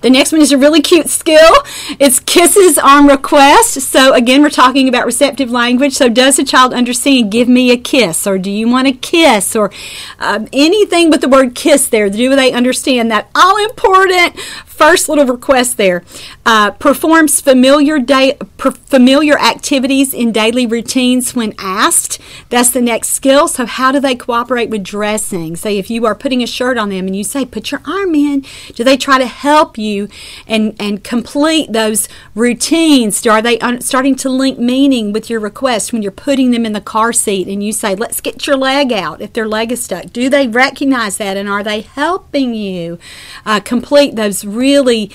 The 0.00 0.10
next 0.10 0.32
one 0.32 0.40
is 0.40 0.52
a 0.52 0.58
really 0.58 0.80
cute 0.80 1.08
skill. 1.08 1.50
It's 1.98 2.20
kisses 2.20 2.78
on 2.78 3.06
request. 3.06 3.80
So, 3.80 4.14
again, 4.14 4.42
we're 4.42 4.50
talking 4.50 4.88
about 4.88 5.06
receptive 5.06 5.50
language. 5.50 5.94
So, 5.94 6.08
does 6.08 6.38
a 6.38 6.44
child 6.44 6.74
understand, 6.74 7.30
give 7.30 7.48
me 7.48 7.70
a 7.70 7.76
kiss, 7.76 8.26
or 8.26 8.38
do 8.38 8.50
you 8.50 8.68
want 8.68 8.88
a 8.88 8.92
kiss, 8.92 9.56
or 9.56 9.70
um, 10.18 10.48
anything 10.52 11.10
with 11.10 11.20
the 11.20 11.28
word 11.28 11.54
kiss 11.54 11.88
there? 11.88 12.10
Do 12.10 12.34
they 12.36 12.52
understand 12.52 13.10
that 13.10 13.30
all 13.34 13.56
important 13.64 14.38
first 14.78 15.08
little 15.08 15.26
request 15.26 15.76
there. 15.76 16.04
Uh, 16.46 16.70
performs 16.70 17.40
familiar 17.40 17.98
day, 17.98 18.38
per, 18.56 18.70
familiar 18.70 19.38
activities 19.38 20.14
in 20.14 20.32
daily 20.32 20.66
routines 20.66 21.34
when 21.34 21.52
asked. 21.58 22.20
That's 22.48 22.70
the 22.70 22.80
next 22.80 23.08
skill. 23.08 23.48
So, 23.48 23.66
how 23.66 23.92
do 23.92 24.00
they 24.00 24.14
cooperate 24.14 24.70
with 24.70 24.84
dressing? 24.84 25.56
Say, 25.56 25.78
if 25.78 25.90
you 25.90 26.06
are 26.06 26.14
putting 26.14 26.42
a 26.42 26.46
shirt 26.46 26.78
on 26.78 26.88
them 26.90 27.06
and 27.06 27.16
you 27.16 27.24
say, 27.24 27.44
"Put 27.44 27.70
your 27.72 27.82
arm 27.84 28.14
in," 28.14 28.46
do 28.74 28.84
they 28.84 28.96
try 28.96 29.18
to 29.18 29.26
help 29.26 29.76
you 29.76 30.08
and 30.46 30.74
and 30.78 31.02
complete 31.02 31.72
those 31.72 32.08
routines? 32.34 33.26
Are 33.26 33.42
they 33.42 33.58
starting 33.80 34.14
to 34.16 34.28
link 34.28 34.58
meaning 34.58 35.12
with 35.12 35.28
your 35.28 35.40
request 35.40 35.92
when 35.92 36.02
you're 36.02 36.12
putting 36.12 36.52
them 36.52 36.64
in 36.64 36.72
the 36.72 36.80
car 36.80 37.12
seat 37.12 37.48
and 37.48 37.62
you 37.62 37.72
say, 37.72 37.96
"Let's 37.96 38.20
get 38.20 38.46
your 38.46 38.56
leg 38.56 38.92
out"? 38.92 39.20
If 39.20 39.32
their 39.32 39.48
leg 39.48 39.72
is 39.72 39.82
stuck, 39.82 40.12
do 40.12 40.30
they 40.30 40.46
recognize 40.46 41.16
that 41.16 41.36
and 41.36 41.48
are 41.48 41.64
they 41.64 41.80
helping 41.80 42.54
you 42.54 42.98
uh, 43.44 43.60
complete 43.60 44.14
those 44.14 44.44
really 44.68 45.10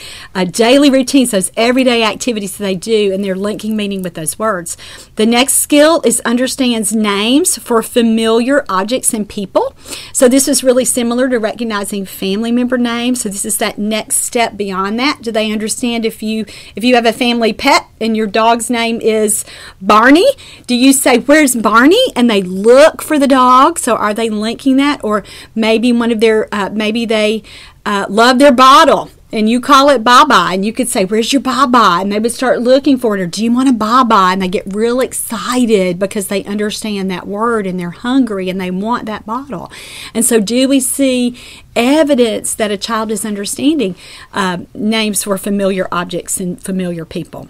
daily 0.52 0.90
routines, 0.90 1.32
those 1.32 1.52
everyday 1.56 2.04
activities 2.04 2.58
that 2.58 2.64
they 2.64 2.76
do, 2.76 3.14
and 3.14 3.24
they're 3.24 3.36
linking 3.36 3.76
meaning 3.76 4.02
with 4.02 4.16
those 4.16 4.40
words. 4.40 4.78
The 5.16 5.26
next 5.26 5.54
skill 5.56 6.02
is 6.04 6.20
understands 6.22 6.94
names 6.94 7.58
for 7.58 7.84
familiar 7.84 8.66
objects 8.68 9.14
and 9.14 9.30
people. 9.30 9.76
So 10.12 10.28
this 10.28 10.48
is 10.48 10.64
really 10.64 10.86
similar 10.86 11.30
to 11.30 11.38
recognizing 11.38 12.06
family 12.06 12.52
member 12.52 12.78
names. 12.78 13.22
So 13.22 13.30
this 13.30 13.46
is 13.46 13.58
that 13.58 13.78
next 13.78 14.18
step 14.18 14.58
beyond 14.58 15.00
that. 15.00 15.22
Do 15.22 15.32
they 15.32 15.52
understand 15.52 16.06
if 16.06 16.24
you 16.24 16.46
if 16.76 16.84
you 16.84 16.96
have 16.96 17.06
a 17.06 17.14
family 17.14 17.54
pet 17.54 17.86
and 18.02 18.18
your 18.18 18.28
dog's 18.28 18.70
name 18.70 19.00
is 19.02 19.46
Barney? 19.82 20.30
Do 20.66 20.76
you 20.76 20.94
say 20.94 21.20
where's 21.20 21.56
Barney 21.56 22.06
and 22.16 22.30
they 22.30 22.42
look 22.42 23.02
for 23.02 23.20
the 23.20 23.28
dog? 23.28 23.78
So 23.78 23.96
are 23.96 24.14
they 24.14 24.30
linking 24.30 24.78
that, 24.78 25.04
or 25.04 25.24
maybe 25.54 25.92
one 25.94 26.12
of 26.12 26.20
their 26.20 26.48
uh, 26.52 26.70
maybe 26.74 27.06
they 27.06 27.44
uh, 27.86 28.06
love 28.10 28.40
their 28.40 28.54
bottle 28.54 29.10
and 29.34 29.50
you 29.50 29.60
call 29.60 29.90
it 29.90 30.04
Baba, 30.04 30.50
and 30.52 30.64
you 30.64 30.72
could 30.72 30.88
say, 30.88 31.06
Where's 31.06 31.34
your 31.34 31.42
Baba? 31.42 31.98
And 32.00 32.12
they 32.12 32.20
would 32.20 32.32
start 32.32 32.62
looking 32.62 32.98
for 32.98 33.18
it, 33.18 33.22
or 33.22 33.28
do 33.28 33.44
you 33.44 33.52
want 33.52 33.68
a 33.68 33.74
Baba? 33.74 34.30
And 34.32 34.42
they 34.42 34.48
get 34.48 34.74
real 34.74 35.00
excited 35.00 35.98
because 35.98 36.28
they 36.28 36.44
understand 36.44 37.10
that 37.10 37.28
word 37.28 37.66
and 37.66 37.80
they're 37.80 37.90
hungry 37.90 38.50
and 38.50 38.62
they 38.62 38.70
want 38.70 39.08
that 39.08 39.26
bottle. 39.26 39.72
And 40.14 40.24
so, 40.24 40.40
do 40.40 40.70
we 40.70 40.80
see 40.80 41.38
evidence 41.76 42.54
that 42.54 42.72
a 42.72 42.78
child 42.78 43.10
is 43.10 43.26
understanding 43.26 43.96
uh, 44.34 44.60
names 44.76 45.24
for 45.24 45.38
familiar 45.40 45.88
objects 45.92 46.40
and 46.40 46.62
familiar 46.62 47.04
people? 47.04 47.50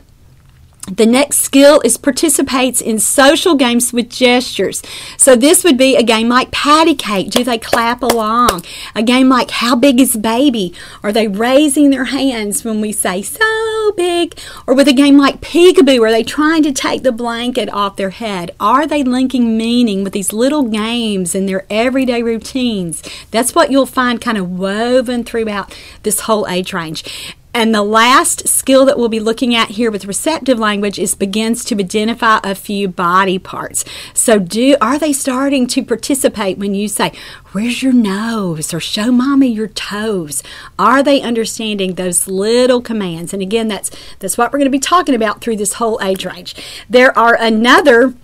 The 0.92 1.06
next 1.06 1.38
skill 1.38 1.80
is 1.86 1.96
participates 1.96 2.82
in 2.82 3.00
social 3.00 3.56
games 3.56 3.94
with 3.94 4.10
gestures. 4.10 4.82
So 5.16 5.34
this 5.34 5.64
would 5.64 5.78
be 5.78 5.96
a 5.96 6.04
game 6.04 6.28
like 6.28 6.52
patty 6.52 6.94
cake. 6.94 7.30
Do 7.30 7.42
they 7.42 7.58
clap 7.58 8.02
along? 8.02 8.66
A 8.94 9.02
game 9.02 9.30
like 9.30 9.50
how 9.50 9.78
big 9.78 10.02
is 10.02 10.18
baby? 10.18 10.74
Are 11.02 11.14
they 11.14 11.30
raising 11.30 11.90
their 11.90 12.06
hands 12.06 12.66
when 12.66 12.82
we 12.82 12.92
say 12.92 13.22
so 13.22 13.94
big? 13.96 14.38
Or 14.68 14.74
with 14.74 14.90
a 14.90 14.94
game 14.94 15.18
like 15.18 15.40
peekaboo, 15.40 16.06
are 16.06 16.12
they 16.12 16.24
trying 16.24 16.64
to 16.64 16.74
take 16.74 17.04
the 17.04 17.14
blanket 17.14 17.72
off 17.72 17.96
their 17.96 18.10
head? 18.10 18.52
Are 18.60 18.86
they 18.86 19.04
linking 19.04 19.58
meaning 19.58 20.04
with 20.04 20.12
these 20.12 20.34
little 20.34 20.64
games 20.64 21.34
in 21.34 21.46
their 21.46 21.66
everyday 21.70 22.22
routines? 22.22 23.02
That's 23.32 23.56
what 23.56 23.72
you'll 23.72 23.86
find 23.86 24.20
kind 24.20 24.38
of 24.38 24.50
woven 24.50 25.24
throughout 25.24 25.74
this 26.04 26.22
whole 26.22 26.46
age 26.48 26.74
range. 26.74 27.36
And 27.54 27.74
the 27.74 27.84
last 27.84 28.48
skill 28.48 28.86
that 28.86 28.98
we'll 28.98 29.10
be 29.10 29.20
looking 29.20 29.54
at 29.54 29.72
here 29.72 29.92
with 29.92 30.06
receptive 30.06 30.58
language 30.58 30.98
is 30.98 31.14
begins 31.14 31.64
to 31.66 31.76
identify 31.76 32.40
a 32.44 32.56
few 32.56 32.88
body 32.88 33.38
parts. 33.38 33.86
So 34.14 34.40
do 34.40 34.76
are 34.82 34.98
they 34.98 35.14
starting 35.14 35.68
to 35.68 35.84
participate 35.84 36.58
when 36.58 36.74
you 36.74 36.88
say, 36.88 37.12
"Where's 37.52 37.84
your 37.84 37.94
nose?" 37.94 38.74
or 38.74 38.80
"Show 38.80 39.12
mommy 39.12 39.52
your 39.52 39.68
toes"? 39.68 40.42
Are 40.80 41.04
they 41.04 41.22
understanding 41.22 41.94
those 41.94 42.28
little 42.28 42.82
commands? 42.82 43.34
And 43.34 43.42
again, 43.42 43.68
that's 43.68 43.92
that's 44.18 44.38
what 44.38 44.52
we're 44.52 44.60
going 44.60 44.72
to 44.72 44.72
be 44.72 44.80
talking 44.80 45.14
about 45.14 45.42
through 45.42 45.58
this 45.58 45.74
whole 45.74 46.00
age 46.02 46.26
range. 46.26 46.56
There 46.90 47.16
are 47.18 47.38
another 47.40 48.16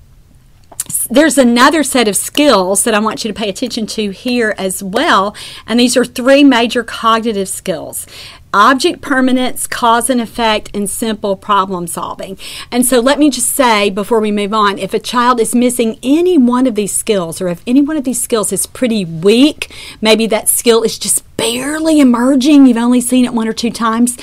there's 1.10 1.38
another 1.38 1.84
set 1.84 2.08
of 2.08 2.16
skills 2.16 2.84
that 2.84 2.94
I 2.94 3.00
want 3.00 3.24
you 3.24 3.32
to 3.32 3.40
pay 3.40 3.50
attention 3.50 3.86
to 3.88 4.10
here 4.10 4.56
as 4.58 4.84
well. 4.84 5.36
And 5.68 5.80
these 5.80 5.96
are 5.98 6.06
three 6.06 6.44
major 6.44 6.84
cognitive 6.84 7.50
skills 7.50 8.08
object 8.54 9.02
permanence, 9.02 9.68
cause 9.68 10.10
and 10.10 10.20
effect, 10.22 10.70
and 10.74 10.90
simple 10.90 11.36
problem 11.36 11.88
solving. 11.88 12.38
And 12.72 12.86
so 12.86 13.00
let 13.00 13.20
me 13.20 13.30
just 13.30 13.52
say 13.52 13.90
before 13.90 14.20
we 14.20 14.32
move 14.32 14.54
on 14.54 14.78
if 14.78 14.94
a 14.94 15.00
child 15.00 15.40
is 15.40 15.54
missing 15.54 16.00
any 16.02 16.38
one 16.38 16.68
of 16.68 16.76
these 16.76 16.96
skills, 16.96 17.42
or 17.42 17.48
if 17.48 17.62
any 17.68 17.82
one 17.82 17.98
of 17.98 18.04
these 18.04 18.22
skills 18.22 18.52
is 18.52 18.66
pretty 18.66 19.06
weak, 19.06 19.74
maybe 20.02 20.26
that 20.28 20.50
skill 20.50 20.84
is 20.84 20.98
just 20.98 21.24
barely 21.38 22.02
emerging, 22.02 22.66
you've 22.66 22.76
only 22.76 23.00
seen 23.00 23.24
it 23.24 23.34
one 23.34 23.48
or 23.48 23.54
two 23.54 23.72
times, 23.72 24.18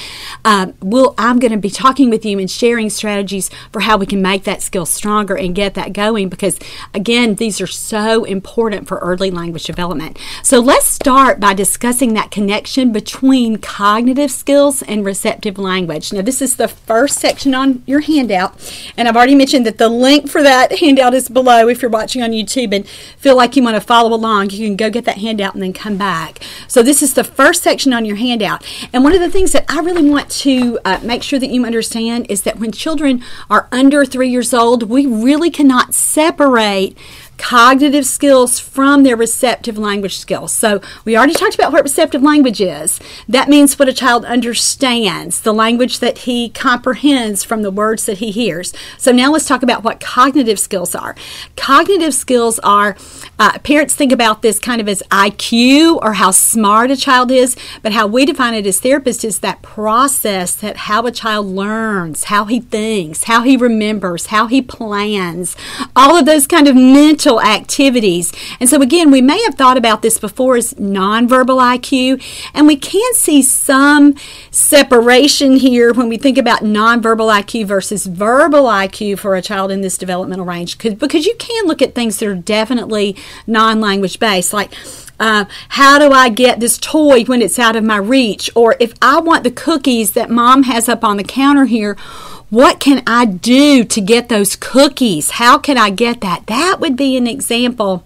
uh, 0.45 0.67
I'm 1.17 1.39
going 1.39 1.53
to 1.53 1.57
be 1.57 1.71
talking 1.71 2.11
with 2.11 2.27
you 2.27 2.39
and 2.39 2.51
sharing 2.51 2.91
strategies 2.91 3.49
for 3.73 3.81
how 3.81 3.97
we 3.97 4.05
can 4.05 4.21
make 4.21 4.45
that 4.45 4.61
skill 4.61 4.85
stronger 4.85 5.35
and 5.35 5.55
get 5.55 5.73
that 5.75 5.95
going 5.95 6.29
because, 6.29 6.59
again, 6.93 7.37
these 7.37 7.59
are 7.59 7.67
so 7.67 8.25
important 8.25 8.87
for 8.87 8.99
early 8.99 9.31
language 9.31 9.65
development. 9.65 10.19
So 10.43 10.61
let's 10.61 10.85
start 10.85 11.41
by 11.41 11.55
discussing 11.55 12.13
that 12.15 12.31
connection 12.31 12.93
between 12.93 13.57
cognitive 13.57 14.16
skills 14.29 14.83
and 14.83 15.05
receptive 15.05 15.59
language. 15.59 16.13
Now, 16.13 16.23
this 16.23 16.43
is 16.43 16.57
the 16.57 16.69
first 16.69 17.19
section 17.19 17.55
on 17.55 17.83
your 17.87 18.01
handout, 18.01 18.55
and 18.97 19.07
I've 19.07 19.17
already 19.17 19.35
mentioned 19.35 19.67
that 19.67 19.79
the 19.79 19.89
link 19.89 20.29
for 20.29 20.43
that 20.43 20.79
handout 20.79 21.15
is 21.15 21.29
below 21.29 21.69
if 21.69 21.83
you're 21.83 21.91
watching 21.91 22.23
on 22.23 22.31
YouTube 22.31 22.75
and 22.75 22.87
feel 22.89 23.37
like 23.37 23.57
you 23.57 23.63
want 23.63 23.77
to 23.77 23.81
follow 23.81 24.15
along. 24.15 24.51
You 24.51 24.67
can 24.67 24.77
go 24.77 24.91
get 24.91 25.05
that 25.05 25.19
handout 25.19 25.55
and 25.55 25.63
then 25.63 25.73
come 25.73 25.97
back. 25.97 26.41
So, 26.69 26.83
this 26.83 27.03
is 27.03 27.15
the 27.15 27.25
first 27.25 27.63
section 27.63 27.93
on 27.93 28.05
your 28.05 28.17
handout. 28.17 28.65
And 28.93 29.05
one 29.05 29.15
of 29.15 29.21
the 29.21 29.31
things 29.31 29.53
that 29.53 29.65
I 29.69 29.81
really 29.81 30.09
want 30.09 30.31
to 30.31 30.79
uh, 30.85 31.01
make 31.03 31.23
sure 31.23 31.39
that 31.39 31.51
you 31.51 31.65
understand 31.65 32.27
is 32.29 32.43
that 32.43 32.59
when 32.59 32.73
children 32.73 33.23
are 33.51 33.69
under 33.71 34.05
three 34.05 34.29
years 34.29 34.53
old, 34.53 34.85
we 34.85 35.07
really 35.07 35.51
cannot 35.51 35.95
separate 35.95 36.97
cognitive 37.39 38.07
skills 38.07 38.59
from 38.59 39.03
their 39.03 39.17
receptive 39.17 39.79
language 39.79 40.19
skills. 40.19 40.53
So, 40.53 40.81
we 41.05 41.17
already 41.17 41.35
talked 41.35 41.55
about 41.55 41.73
what 41.73 41.83
receptive 41.83 42.23
language 42.23 42.61
is. 42.61 43.01
That 43.29 43.49
means 43.49 43.79
what 43.79 43.89
a 43.89 43.93
child 43.93 44.25
understands, 44.25 45.41
the 45.41 45.55
language 45.55 46.01
that 46.01 46.19
he 46.19 46.49
comprehends 46.49 47.45
from 47.45 47.63
the 47.63 47.71
words 47.71 48.07
that 48.07 48.19
he 48.19 48.31
hears. 48.31 48.73
So, 48.99 49.13
now 49.13 49.33
let's 49.33 49.47
talk 49.47 49.63
about 49.63 49.85
what 49.85 50.01
cognitive 50.01 50.59
skills 50.59 50.95
are. 50.95 51.15
Cognitive 51.57 52.15
skills 52.15 52.59
are, 52.61 52.97
uh, 53.39 53.59
parents 53.61 53.95
think 53.95 54.13
about 54.13 54.43
this 54.43 54.59
kind 54.59 54.81
of 54.81 54.89
as 54.89 55.03
IQ 55.11 55.99
or 56.03 56.15
how 56.15 56.31
smart 56.31 56.91
a 56.91 56.97
child 56.97 57.31
is, 57.31 57.57
but 57.83 57.93
how 57.93 58.07
we 58.07 58.25
define 58.25 58.55
it 58.55 58.67
as 58.67 58.81
therapists 58.81 59.25
is 59.25 59.41
that 59.41 59.63
process 59.63 60.55
that 60.55 60.77
how 60.77 61.05
a 61.07 61.13
child 61.13 61.47
learns, 61.47 62.25
how 62.25 62.45
he 62.45 62.61
thinks, 62.61 63.25
how 63.25 63.43
he 63.43 63.57
remembers, 63.57 64.27
how 64.27 64.47
he 64.47 64.63
plans, 64.63 65.57
all 65.95 66.17
of 66.17 66.27
those 66.27 66.47
kind 66.47 66.69
of 66.69 66.77
mental 66.77 67.26
mental 67.27 67.41
activities. 67.43 68.33
And 68.61 68.69
so, 68.69 68.81
again, 68.81 69.11
we 69.11 69.21
may 69.21 69.43
have 69.45 69.57
thought 69.57 69.77
about 69.77 70.03
this 70.03 70.17
before 70.17 70.57
as 70.57 70.75
nonverbal 70.75 71.61
IQ, 71.61 72.23
and 72.55 72.67
we 72.69 72.77
can 72.77 73.15
see 73.15 73.43
some 73.43 74.15
separation 74.53 75.57
here 75.57 75.93
when 75.93 76.09
we 76.09 76.19
think 76.19 76.39
about 76.39 76.61
nonverbal 76.61 77.33
IQ 77.43 77.67
versus 77.67 78.07
verbal 78.07 78.65
IQ 78.65 79.19
for 79.19 79.35
a 79.35 79.43
child 79.43 79.73
in 79.73 79.81
this 79.81 79.99
developmental 79.99 80.45
range, 80.45 80.79
because 80.79 81.27
you 81.27 81.35
can 81.39 81.67
look 81.67 81.83
at 81.83 81.95
things 81.97 82.19
that 82.19 82.29
are 82.29 82.35
definitely 82.35 83.17
non 83.47 83.81
language 83.81 84.21
based, 84.21 84.53
like 84.53 84.73
uh, 85.19 85.47
how 85.71 85.99
do 85.99 86.13
I 86.13 86.29
get 86.29 86.61
this 86.61 86.79
toy 86.79 87.25
when 87.25 87.43
it's 87.43 87.59
out 87.59 87.75
of 87.75 87.83
my 87.83 87.97
reach? 87.97 88.51
Or 88.55 88.77
if 88.79 88.93
I 89.03 89.19
want 89.19 89.45
the 89.45 89.51
cookies 89.51 90.13
that 90.13 90.31
mom 90.31 90.65
has 90.65 90.89
up 90.89 91.03
on 91.03 91.17
the 91.17 91.25
counter 91.25 91.65
here, 91.65 91.97
what 92.51 92.79
can 92.79 93.03
I 93.07 93.25
do 93.25 93.85
to 93.85 94.01
get 94.01 94.29
those 94.29 94.55
cookies? 94.55 95.31
How 95.31 95.59
can 95.59 95.77
I 95.77 95.91
get 95.91 96.21
that? 96.21 96.47
That 96.47 96.79
would 96.81 96.97
be 96.97 97.17
an 97.17 97.27
example 97.27 98.05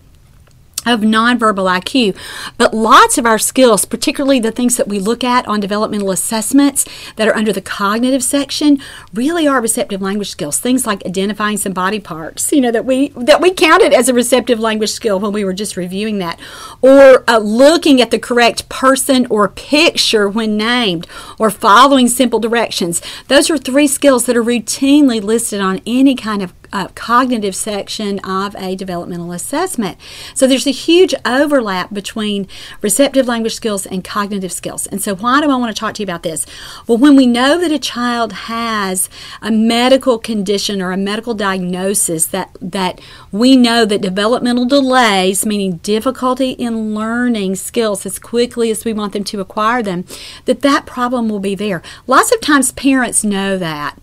of 0.86 1.00
nonverbal 1.00 1.70
IQ. 1.80 2.16
But 2.56 2.72
lots 2.72 3.18
of 3.18 3.26
our 3.26 3.38
skills, 3.38 3.84
particularly 3.84 4.40
the 4.40 4.50
things 4.50 4.76
that 4.76 4.88
we 4.88 4.98
look 4.98 5.22
at 5.22 5.46
on 5.46 5.60
developmental 5.60 6.10
assessments 6.10 6.86
that 7.16 7.28
are 7.28 7.36
under 7.36 7.52
the 7.52 7.60
cognitive 7.60 8.22
section, 8.22 8.78
really 9.12 9.46
are 9.46 9.60
receptive 9.60 10.00
language 10.00 10.30
skills. 10.30 10.58
Things 10.58 10.86
like 10.86 11.04
identifying 11.04 11.56
some 11.56 11.72
body 11.72 12.00
parts, 12.00 12.50
you 12.52 12.60
know, 12.60 12.70
that 12.70 12.84
we 12.84 13.08
that 13.10 13.40
we 13.40 13.52
counted 13.52 13.92
as 13.92 14.08
a 14.08 14.14
receptive 14.14 14.58
language 14.58 14.90
skill 14.90 15.20
when 15.20 15.32
we 15.32 15.44
were 15.44 15.52
just 15.52 15.76
reviewing 15.76 16.18
that, 16.18 16.38
or 16.80 17.24
uh, 17.28 17.38
looking 17.38 18.00
at 18.00 18.10
the 18.10 18.18
correct 18.18 18.68
person 18.68 19.26
or 19.26 19.48
picture 19.48 20.28
when 20.28 20.56
named, 20.56 21.06
or 21.38 21.50
following 21.50 22.08
simple 22.08 22.40
directions. 22.40 23.02
Those 23.28 23.50
are 23.50 23.58
three 23.58 23.86
skills 23.86 24.26
that 24.26 24.36
are 24.36 24.44
routinely 24.44 25.22
listed 25.22 25.60
on 25.60 25.80
any 25.86 26.14
kind 26.14 26.42
of 26.42 26.59
uh, 26.72 26.88
cognitive 26.94 27.54
section 27.54 28.18
of 28.20 28.54
a 28.56 28.76
developmental 28.76 29.32
assessment. 29.32 29.98
So 30.34 30.46
there's 30.46 30.66
a 30.66 30.72
huge 30.72 31.14
overlap 31.24 31.92
between 31.92 32.48
receptive 32.80 33.26
language 33.26 33.54
skills 33.54 33.86
and 33.86 34.04
cognitive 34.04 34.52
skills. 34.52 34.86
And 34.86 35.02
so, 35.02 35.14
why 35.14 35.40
do 35.40 35.50
I 35.50 35.56
want 35.56 35.74
to 35.74 35.78
talk 35.78 35.94
to 35.94 36.02
you 36.02 36.04
about 36.04 36.22
this? 36.22 36.46
Well, 36.86 36.98
when 36.98 37.16
we 37.16 37.26
know 37.26 37.58
that 37.58 37.72
a 37.72 37.78
child 37.78 38.32
has 38.32 39.08
a 39.42 39.50
medical 39.50 40.18
condition 40.18 40.80
or 40.80 40.92
a 40.92 40.96
medical 40.96 41.34
diagnosis 41.34 42.26
that, 42.26 42.56
that 42.60 43.00
we 43.32 43.56
know 43.56 43.84
that 43.84 44.00
developmental 44.00 44.66
delays, 44.66 45.44
meaning 45.44 45.78
difficulty 45.78 46.50
in 46.52 46.94
learning 46.94 47.56
skills 47.56 48.06
as 48.06 48.18
quickly 48.18 48.70
as 48.70 48.84
we 48.84 48.92
want 48.92 49.12
them 49.12 49.24
to 49.24 49.40
acquire 49.40 49.82
them, 49.82 50.04
that 50.44 50.62
that 50.62 50.86
problem 50.86 51.28
will 51.28 51.40
be 51.40 51.54
there. 51.54 51.82
Lots 52.06 52.32
of 52.32 52.40
times 52.40 52.72
parents 52.72 53.24
know 53.24 53.58
that. 53.58 53.96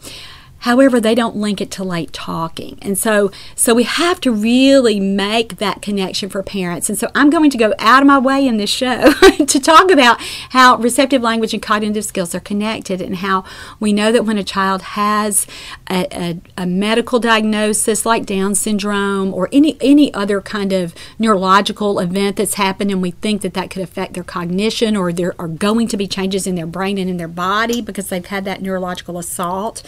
However, 0.67 0.99
they 0.99 1.15
don't 1.15 1.37
link 1.37 1.61
it 1.61 1.71
to 1.71 1.83
late 1.85 2.11
talking. 2.11 2.77
And 2.81 2.97
so 2.97 3.31
so 3.55 3.73
we 3.73 3.83
have 3.83 4.19
to 4.19 4.33
really 4.33 4.99
make 4.99 5.59
that 5.59 5.81
connection 5.81 6.27
for 6.27 6.43
parents. 6.43 6.89
And 6.89 6.99
so 6.99 7.09
I'm 7.15 7.29
going 7.29 7.49
to 7.51 7.57
go 7.57 7.73
out 7.79 8.03
of 8.03 8.07
my 8.07 8.19
way 8.19 8.45
in 8.45 8.57
this 8.57 8.69
show 8.69 9.13
to 9.45 9.59
talk 9.61 9.89
about 9.89 10.19
how 10.49 10.75
receptive 10.75 11.21
language 11.21 11.53
and 11.53 11.63
cognitive 11.63 12.03
skills 12.03 12.35
are 12.35 12.41
connected 12.41 12.99
and 12.99 13.15
how 13.15 13.45
we 13.79 13.93
know 13.93 14.11
that 14.11 14.25
when 14.25 14.37
a 14.37 14.43
child 14.43 14.81
has 14.81 15.47
a, 15.89 16.05
a, 16.11 16.41
a 16.57 16.65
medical 16.65 17.21
diagnosis 17.21 18.05
like 18.05 18.25
Down 18.25 18.53
syndrome 18.53 19.33
or 19.33 19.47
any 19.53 19.77
any 19.79 20.13
other 20.13 20.41
kind 20.41 20.73
of 20.73 20.93
neurological 21.17 21.97
event 21.99 22.35
that's 22.35 22.55
happened 22.55 22.91
and 22.91 23.01
we 23.01 23.11
think 23.11 23.41
that 23.43 23.53
that 23.53 23.69
could 23.69 23.83
affect 23.83 24.15
their 24.15 24.23
cognition 24.25 24.97
or 24.97 25.13
there 25.13 25.33
are 25.39 25.47
going 25.47 25.87
to 25.87 25.95
be 25.95 26.07
changes 26.07 26.45
in 26.45 26.55
their 26.55 26.67
brain 26.67 26.97
and 26.97 27.09
in 27.09 27.15
their 27.15 27.29
body 27.29 27.81
because 27.81 28.09
they've 28.09 28.25
had 28.25 28.43
that 28.43 28.61
neurological 28.61 29.17
assault 29.17 29.81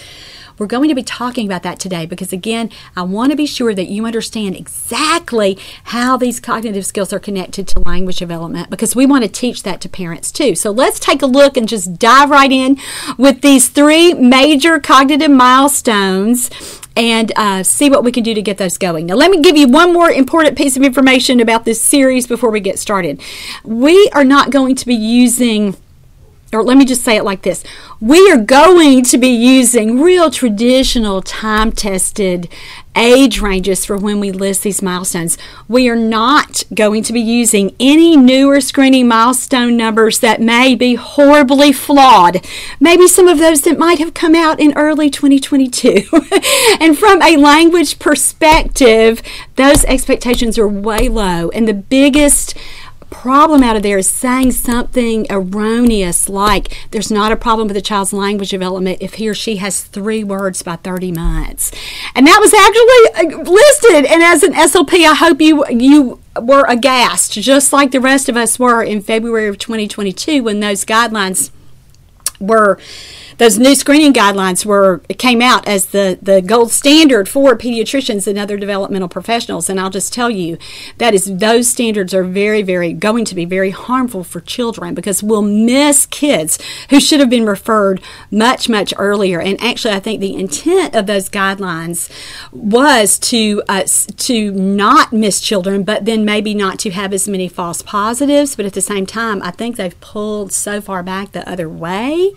we're 0.59 0.67
going 0.67 0.89
to 0.89 0.95
be 0.95 1.03
talking 1.03 1.45
about 1.45 1.63
that 1.63 1.79
today 1.79 2.05
because, 2.05 2.33
again, 2.33 2.69
I 2.95 3.03
want 3.03 3.31
to 3.31 3.37
be 3.37 3.45
sure 3.45 3.73
that 3.73 3.87
you 3.87 4.05
understand 4.05 4.55
exactly 4.55 5.57
how 5.85 6.17
these 6.17 6.39
cognitive 6.39 6.85
skills 6.85 7.13
are 7.13 7.19
connected 7.19 7.67
to 7.69 7.79
language 7.79 8.17
development 8.17 8.69
because 8.69 8.95
we 8.95 9.05
want 9.05 9.23
to 9.23 9.29
teach 9.29 9.63
that 9.63 9.81
to 9.81 9.89
parents 9.89 10.31
too. 10.31 10.55
So 10.55 10.71
let's 10.71 10.99
take 10.99 11.21
a 11.21 11.25
look 11.25 11.57
and 11.57 11.67
just 11.67 11.97
dive 11.97 12.29
right 12.29 12.51
in 12.51 12.77
with 13.17 13.41
these 13.41 13.69
three 13.69 14.13
major 14.13 14.79
cognitive 14.79 15.31
milestones 15.31 16.49
and 16.95 17.31
uh, 17.37 17.63
see 17.63 17.89
what 17.89 18.03
we 18.03 18.11
can 18.11 18.23
do 18.23 18.33
to 18.33 18.41
get 18.41 18.57
those 18.57 18.77
going. 18.77 19.05
Now, 19.05 19.15
let 19.15 19.31
me 19.31 19.41
give 19.41 19.55
you 19.55 19.67
one 19.67 19.93
more 19.93 20.11
important 20.11 20.57
piece 20.57 20.75
of 20.75 20.83
information 20.83 21.39
about 21.39 21.63
this 21.63 21.81
series 21.81 22.27
before 22.27 22.49
we 22.49 22.59
get 22.59 22.77
started. 22.77 23.21
We 23.63 24.09
are 24.13 24.25
not 24.25 24.49
going 24.49 24.75
to 24.75 24.85
be 24.85 24.95
using 24.95 25.77
or 26.51 26.63
let 26.63 26.77
me 26.77 26.85
just 26.85 27.03
say 27.03 27.15
it 27.15 27.23
like 27.23 27.43
this 27.43 27.63
we 28.01 28.31
are 28.31 28.37
going 28.37 29.03
to 29.03 29.17
be 29.17 29.29
using 29.29 30.01
real 30.01 30.31
traditional 30.31 31.21
time 31.21 31.71
tested 31.71 32.49
age 32.95 33.39
ranges 33.39 33.85
for 33.85 33.97
when 33.97 34.19
we 34.19 34.31
list 34.31 34.63
these 34.63 34.81
milestones. 34.81 35.37
We 35.67 35.89
are 35.89 35.95
not 35.95 36.63
going 36.73 37.03
to 37.03 37.13
be 37.13 37.21
using 37.21 37.75
any 37.79 38.17
newer 38.17 38.61
screening 38.61 39.07
milestone 39.07 39.77
numbers 39.77 40.19
that 40.19 40.41
may 40.41 40.75
be 40.75 40.95
horribly 40.95 41.71
flawed. 41.71 42.45
Maybe 42.79 43.07
some 43.07 43.27
of 43.27 43.37
those 43.37 43.61
that 43.61 43.79
might 43.79 43.99
have 43.99 44.13
come 44.13 44.35
out 44.35 44.59
in 44.59 44.73
early 44.75 45.09
2022. 45.09 46.07
and 46.79 46.97
from 46.97 47.21
a 47.21 47.37
language 47.37 47.99
perspective, 47.99 49.21
those 49.55 49.85
expectations 49.85 50.57
are 50.57 50.67
way 50.67 51.09
low. 51.09 51.49
And 51.49 51.67
the 51.67 51.73
biggest 51.73 52.55
problem 53.09 53.63
out 53.63 53.75
of 53.75 53.83
there 53.83 53.97
is 53.97 54.09
saying 54.09 54.51
something 54.51 55.25
erroneous 55.29 56.29
like 56.29 56.77
there's 56.91 57.11
not 57.11 57.31
a 57.31 57.35
problem 57.35 57.67
with 57.67 57.77
a 57.77 57.81
child's 57.81 58.13
language 58.13 58.49
development 58.49 58.99
if 59.01 59.15
he 59.15 59.27
or 59.27 59.33
she 59.33 59.57
has 59.57 59.83
three 59.83 60.23
words 60.23 60.61
by 60.61 60.75
30 60.75 61.11
months. 61.11 61.71
And 62.15 62.27
that 62.27 62.39
was 62.39 62.53
actually 62.53 63.35
uh, 63.35 63.49
listed. 63.49 64.05
And 64.05 64.23
as 64.23 64.43
an 64.43 64.53
SLP, 64.53 65.05
I 65.05 65.15
hope 65.15 65.41
you 65.41 65.65
you 65.69 66.19
were 66.39 66.65
aghast, 66.67 67.33
just 67.33 67.73
like 67.73 67.91
the 67.91 68.01
rest 68.01 68.29
of 68.29 68.37
us 68.37 68.59
were 68.59 68.83
in 68.83 69.01
February 69.01 69.47
of 69.47 69.57
2022 69.57 70.43
when 70.43 70.59
those 70.59 70.85
guidelines 70.85 71.51
were 72.39 72.79
those 73.39 73.58
new 73.58 73.74
screening 73.74 74.13
guidelines 74.13 74.65
were 74.65 75.00
came 75.17 75.41
out 75.41 75.65
as 75.67 75.88
the, 75.88 76.19
the 76.22 76.41
gold 76.41 76.72
standard 76.72 77.27
for 77.27 77.58
pediatricians 77.58 78.27
and 78.27 78.38
other 78.38 78.58
developmental 78.58 79.08
professionals. 79.08 79.69
And 79.69 79.79
I'll 79.79 79.89
just 79.89 80.13
tell 80.13 80.29
you 80.29 80.58
that 80.98 81.13
is 81.13 81.38
those 81.38 81.69
standards 81.69 82.13
are 82.13 82.24
very, 82.24 82.62
very 82.62 82.91
going 82.91 83.24
to 83.25 83.36
be 83.36 83.46
very 83.46 83.72
harmful 83.72 84.25
for 84.25 84.41
children 84.41 84.93
because 84.93 85.24
we'll 85.24 85.41
miss 85.41 86.05
kids 86.05 86.60
who 86.89 87.00
should 87.00 87.22
have 87.22 87.29
been 87.29 87.46
referred 87.46 88.01
much, 88.29 88.67
much 88.67 88.93
earlier. 88.98 89.39
And 89.39 89.62
actually, 89.63 89.93
I 89.93 90.01
think 90.01 90.19
the 90.19 90.36
intent 90.36 90.93
of 90.93 91.08
those 91.08 91.29
guidelines 91.29 92.12
was 92.51 93.17
to 93.19 93.63
uh, 93.69 93.86
to 94.17 94.51
not 94.51 95.13
miss 95.13 95.39
children, 95.39 95.84
but 95.84 96.03
then 96.03 96.25
maybe 96.25 96.53
not 96.53 96.77
to 96.79 96.91
have 96.91 97.13
as 97.13 97.27
many 97.29 97.48
false 97.48 97.81
positives. 97.81 98.58
But 98.58 98.65
at 98.65 98.74
the 98.74 98.81
same 98.81 99.05
time, 99.05 99.41
I 99.43 99.51
think 99.51 99.77
they've 99.77 100.00
pulled 100.01 100.51
so 100.51 100.81
far 100.81 101.03
back 101.03 101.31
the 101.31 101.50
other 101.50 101.69
way 101.69 102.34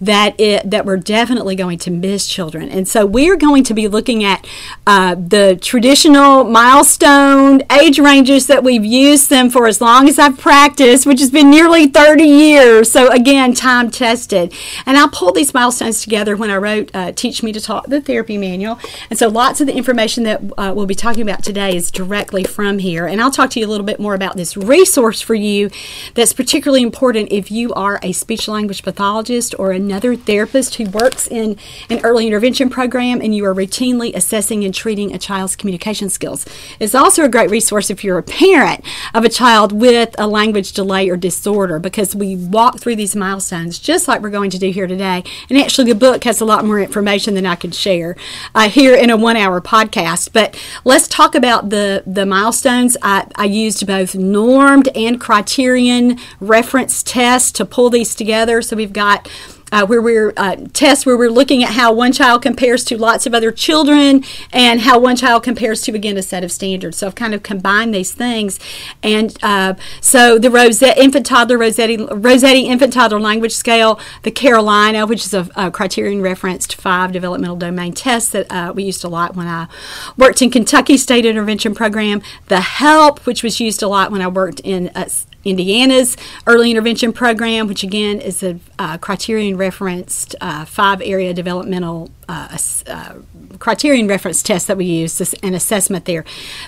that 0.00 0.37
it, 0.38 0.70
that 0.70 0.86
we're 0.86 0.96
definitely 0.96 1.56
going 1.56 1.78
to 1.78 1.90
miss 1.90 2.26
children. 2.26 2.68
And 2.70 2.86
so 2.86 3.04
we're 3.04 3.36
going 3.36 3.64
to 3.64 3.74
be 3.74 3.88
looking 3.88 4.24
at 4.24 4.46
uh, 4.86 5.14
the 5.16 5.58
traditional 5.60 6.44
milestone 6.44 7.62
age 7.72 7.98
ranges 7.98 8.46
that 8.46 8.62
we've 8.62 8.84
used 8.84 9.30
them 9.30 9.50
for 9.50 9.66
as 9.66 9.80
long 9.80 10.08
as 10.08 10.18
I've 10.18 10.38
practiced, 10.38 11.06
which 11.06 11.20
has 11.20 11.30
been 11.30 11.50
nearly 11.50 11.88
30 11.88 12.22
years. 12.22 12.90
So 12.90 13.10
again, 13.10 13.52
time 13.54 13.90
tested. 13.90 14.52
And 14.86 14.96
I 14.96 15.08
pulled 15.12 15.34
these 15.34 15.52
milestones 15.52 16.02
together 16.02 16.36
when 16.36 16.50
I 16.50 16.56
wrote 16.56 16.90
uh, 16.94 17.12
Teach 17.12 17.42
Me 17.42 17.52
to 17.52 17.60
Talk, 17.60 17.86
the 17.86 18.00
therapy 18.00 18.38
manual. 18.38 18.78
And 19.10 19.18
so 19.18 19.28
lots 19.28 19.60
of 19.60 19.66
the 19.66 19.74
information 19.74 20.24
that 20.24 20.40
uh, 20.56 20.72
we'll 20.74 20.86
be 20.86 20.94
talking 20.94 21.22
about 21.22 21.42
today 21.42 21.76
is 21.76 21.90
directly 21.90 22.44
from 22.44 22.78
here. 22.78 23.06
And 23.06 23.20
I'll 23.20 23.30
talk 23.30 23.50
to 23.50 23.60
you 23.60 23.66
a 23.66 23.70
little 23.70 23.86
bit 23.86 23.98
more 23.98 24.14
about 24.14 24.36
this 24.36 24.56
resource 24.56 25.20
for 25.20 25.34
you 25.34 25.70
that's 26.14 26.32
particularly 26.32 26.82
important 26.82 27.32
if 27.32 27.50
you 27.50 27.72
are 27.74 27.98
a 28.02 28.12
speech 28.12 28.48
language 28.48 28.82
pathologist 28.82 29.54
or 29.58 29.72
another 29.72 30.16
therapist 30.28 30.74
who 30.74 30.84
works 30.90 31.26
in 31.26 31.56
an 31.88 32.00
early 32.04 32.26
intervention 32.26 32.68
program 32.68 33.22
and 33.22 33.34
you 33.34 33.46
are 33.46 33.54
routinely 33.54 34.14
assessing 34.14 34.62
and 34.62 34.74
treating 34.74 35.14
a 35.14 35.18
child's 35.18 35.56
communication 35.56 36.10
skills. 36.10 36.44
It's 36.78 36.94
also 36.94 37.24
a 37.24 37.30
great 37.30 37.48
resource 37.48 37.88
if 37.88 38.04
you're 38.04 38.18
a 38.18 38.22
parent 38.22 38.84
of 39.14 39.24
a 39.24 39.30
child 39.30 39.72
with 39.72 40.14
a 40.18 40.26
language 40.26 40.72
delay 40.72 41.08
or 41.08 41.16
disorder 41.16 41.78
because 41.78 42.14
we 42.14 42.36
walk 42.36 42.78
through 42.78 42.96
these 42.96 43.16
milestones 43.16 43.78
just 43.78 44.06
like 44.06 44.20
we're 44.20 44.28
going 44.28 44.50
to 44.50 44.58
do 44.58 44.70
here 44.70 44.86
today. 44.86 45.24
And 45.48 45.58
actually, 45.58 45.90
the 45.90 45.98
book 45.98 46.24
has 46.24 46.42
a 46.42 46.44
lot 46.44 46.62
more 46.62 46.78
information 46.78 47.32
than 47.32 47.46
I 47.46 47.54
could 47.54 47.74
share 47.74 48.14
uh, 48.54 48.68
here 48.68 48.94
in 48.94 49.08
a 49.08 49.16
one 49.16 49.38
hour 49.38 49.62
podcast. 49.62 50.34
But 50.34 50.62
let's 50.84 51.08
talk 51.08 51.34
about 51.34 51.70
the, 51.70 52.02
the 52.06 52.26
milestones. 52.26 52.98
I, 53.00 53.26
I 53.36 53.46
used 53.46 53.86
both 53.86 54.14
normed 54.14 54.88
and 54.94 55.18
criterion 55.18 56.18
reference 56.38 57.02
tests 57.02 57.50
to 57.52 57.64
pull 57.64 57.88
these 57.88 58.14
together. 58.14 58.60
So 58.60 58.76
we've 58.76 58.92
got 58.92 59.26
uh, 59.72 59.86
where 59.86 60.00
we're 60.00 60.32
uh, 60.36 60.56
tests 60.72 61.04
where 61.04 61.16
we're 61.16 61.30
looking 61.30 61.62
at 61.62 61.70
how 61.70 61.92
one 61.92 62.12
child 62.12 62.42
compares 62.42 62.84
to 62.84 62.96
lots 62.96 63.26
of 63.26 63.34
other 63.34 63.52
children 63.52 64.24
and 64.52 64.80
how 64.80 64.98
one 64.98 65.16
child 65.16 65.42
compares 65.42 65.82
to 65.82 65.94
again 65.94 66.16
a 66.16 66.22
set 66.22 66.44
of 66.44 66.52
standards. 66.52 66.98
So 66.98 67.06
I've 67.06 67.14
kind 67.14 67.34
of 67.34 67.42
combined 67.42 67.94
these 67.94 68.12
things, 68.12 68.58
and 69.02 69.36
uh, 69.42 69.74
so 70.00 70.38
the 70.38 70.50
Rosette 70.50 70.98
infant 70.98 71.26
toddler 71.26 71.58
Rossetti 71.58 71.96
Rossetti 71.96 72.66
infant 72.66 72.92
toddler 72.92 73.20
language 73.20 73.54
scale, 73.54 74.00
the 74.22 74.30
Carolina, 74.30 75.06
which 75.06 75.24
is 75.24 75.34
a, 75.34 75.48
a 75.56 75.70
criterion 75.70 76.22
referenced 76.22 76.74
five 76.74 77.12
developmental 77.12 77.56
domain 77.56 77.92
tests 77.92 78.30
that 78.30 78.50
uh, 78.50 78.72
we 78.74 78.84
used 78.84 79.04
a 79.04 79.08
lot 79.08 79.36
when 79.36 79.46
I 79.46 79.68
worked 80.16 80.42
in 80.42 80.50
Kentucky 80.50 80.96
State 80.96 81.26
Intervention 81.26 81.74
Program, 81.74 82.22
the 82.46 82.60
HELP, 82.60 83.20
which 83.26 83.42
was 83.42 83.60
used 83.60 83.82
a 83.82 83.88
lot 83.88 84.10
when 84.10 84.22
I 84.22 84.28
worked 84.28 84.60
in 84.60 84.90
uh, 84.94 85.08
Indiana's 85.50 86.16
early 86.46 86.70
intervention 86.70 87.12
program, 87.12 87.66
which 87.66 87.82
again 87.82 88.20
is 88.20 88.42
a 88.42 88.58
uh, 88.78 88.98
criterion 88.98 89.56
referenced 89.56 90.34
uh, 90.40 90.64
five 90.64 91.00
area 91.02 91.32
developmental 91.34 92.10
uh, 92.28 92.58
uh 92.86 93.14
criterion 93.58 94.06
reference 94.06 94.42
test 94.42 94.66
that 94.68 94.76
we 94.76 94.84
use, 94.84 95.20
as 95.20 95.34
an 95.42 95.54
assessment 95.54 96.04
there. 96.04 96.24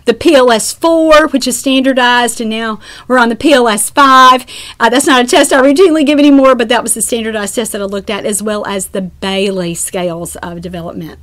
The 0.06 0.14
PLS 0.14 0.74
4, 0.74 1.28
which 1.28 1.46
is 1.46 1.58
standardized, 1.58 2.40
and 2.40 2.50
now 2.50 2.80
we're 3.06 3.18
on 3.18 3.28
the 3.28 3.36
PLS 3.36 3.92
5. 3.92 4.46
Uh, 4.80 4.88
that's 4.88 5.06
not 5.06 5.24
a 5.24 5.28
test 5.28 5.52
I 5.52 5.62
routinely 5.62 6.04
give 6.04 6.18
anymore, 6.18 6.54
but 6.54 6.68
that 6.68 6.82
was 6.82 6.94
the 6.94 7.02
standardized 7.02 7.54
test 7.54 7.72
that 7.72 7.80
I 7.80 7.84
looked 7.84 8.10
at, 8.10 8.24
as 8.24 8.42
well 8.42 8.66
as 8.66 8.88
the 8.88 9.02
Bayley 9.02 9.74
scales 9.74 10.36
of 10.36 10.60
development. 10.60 11.18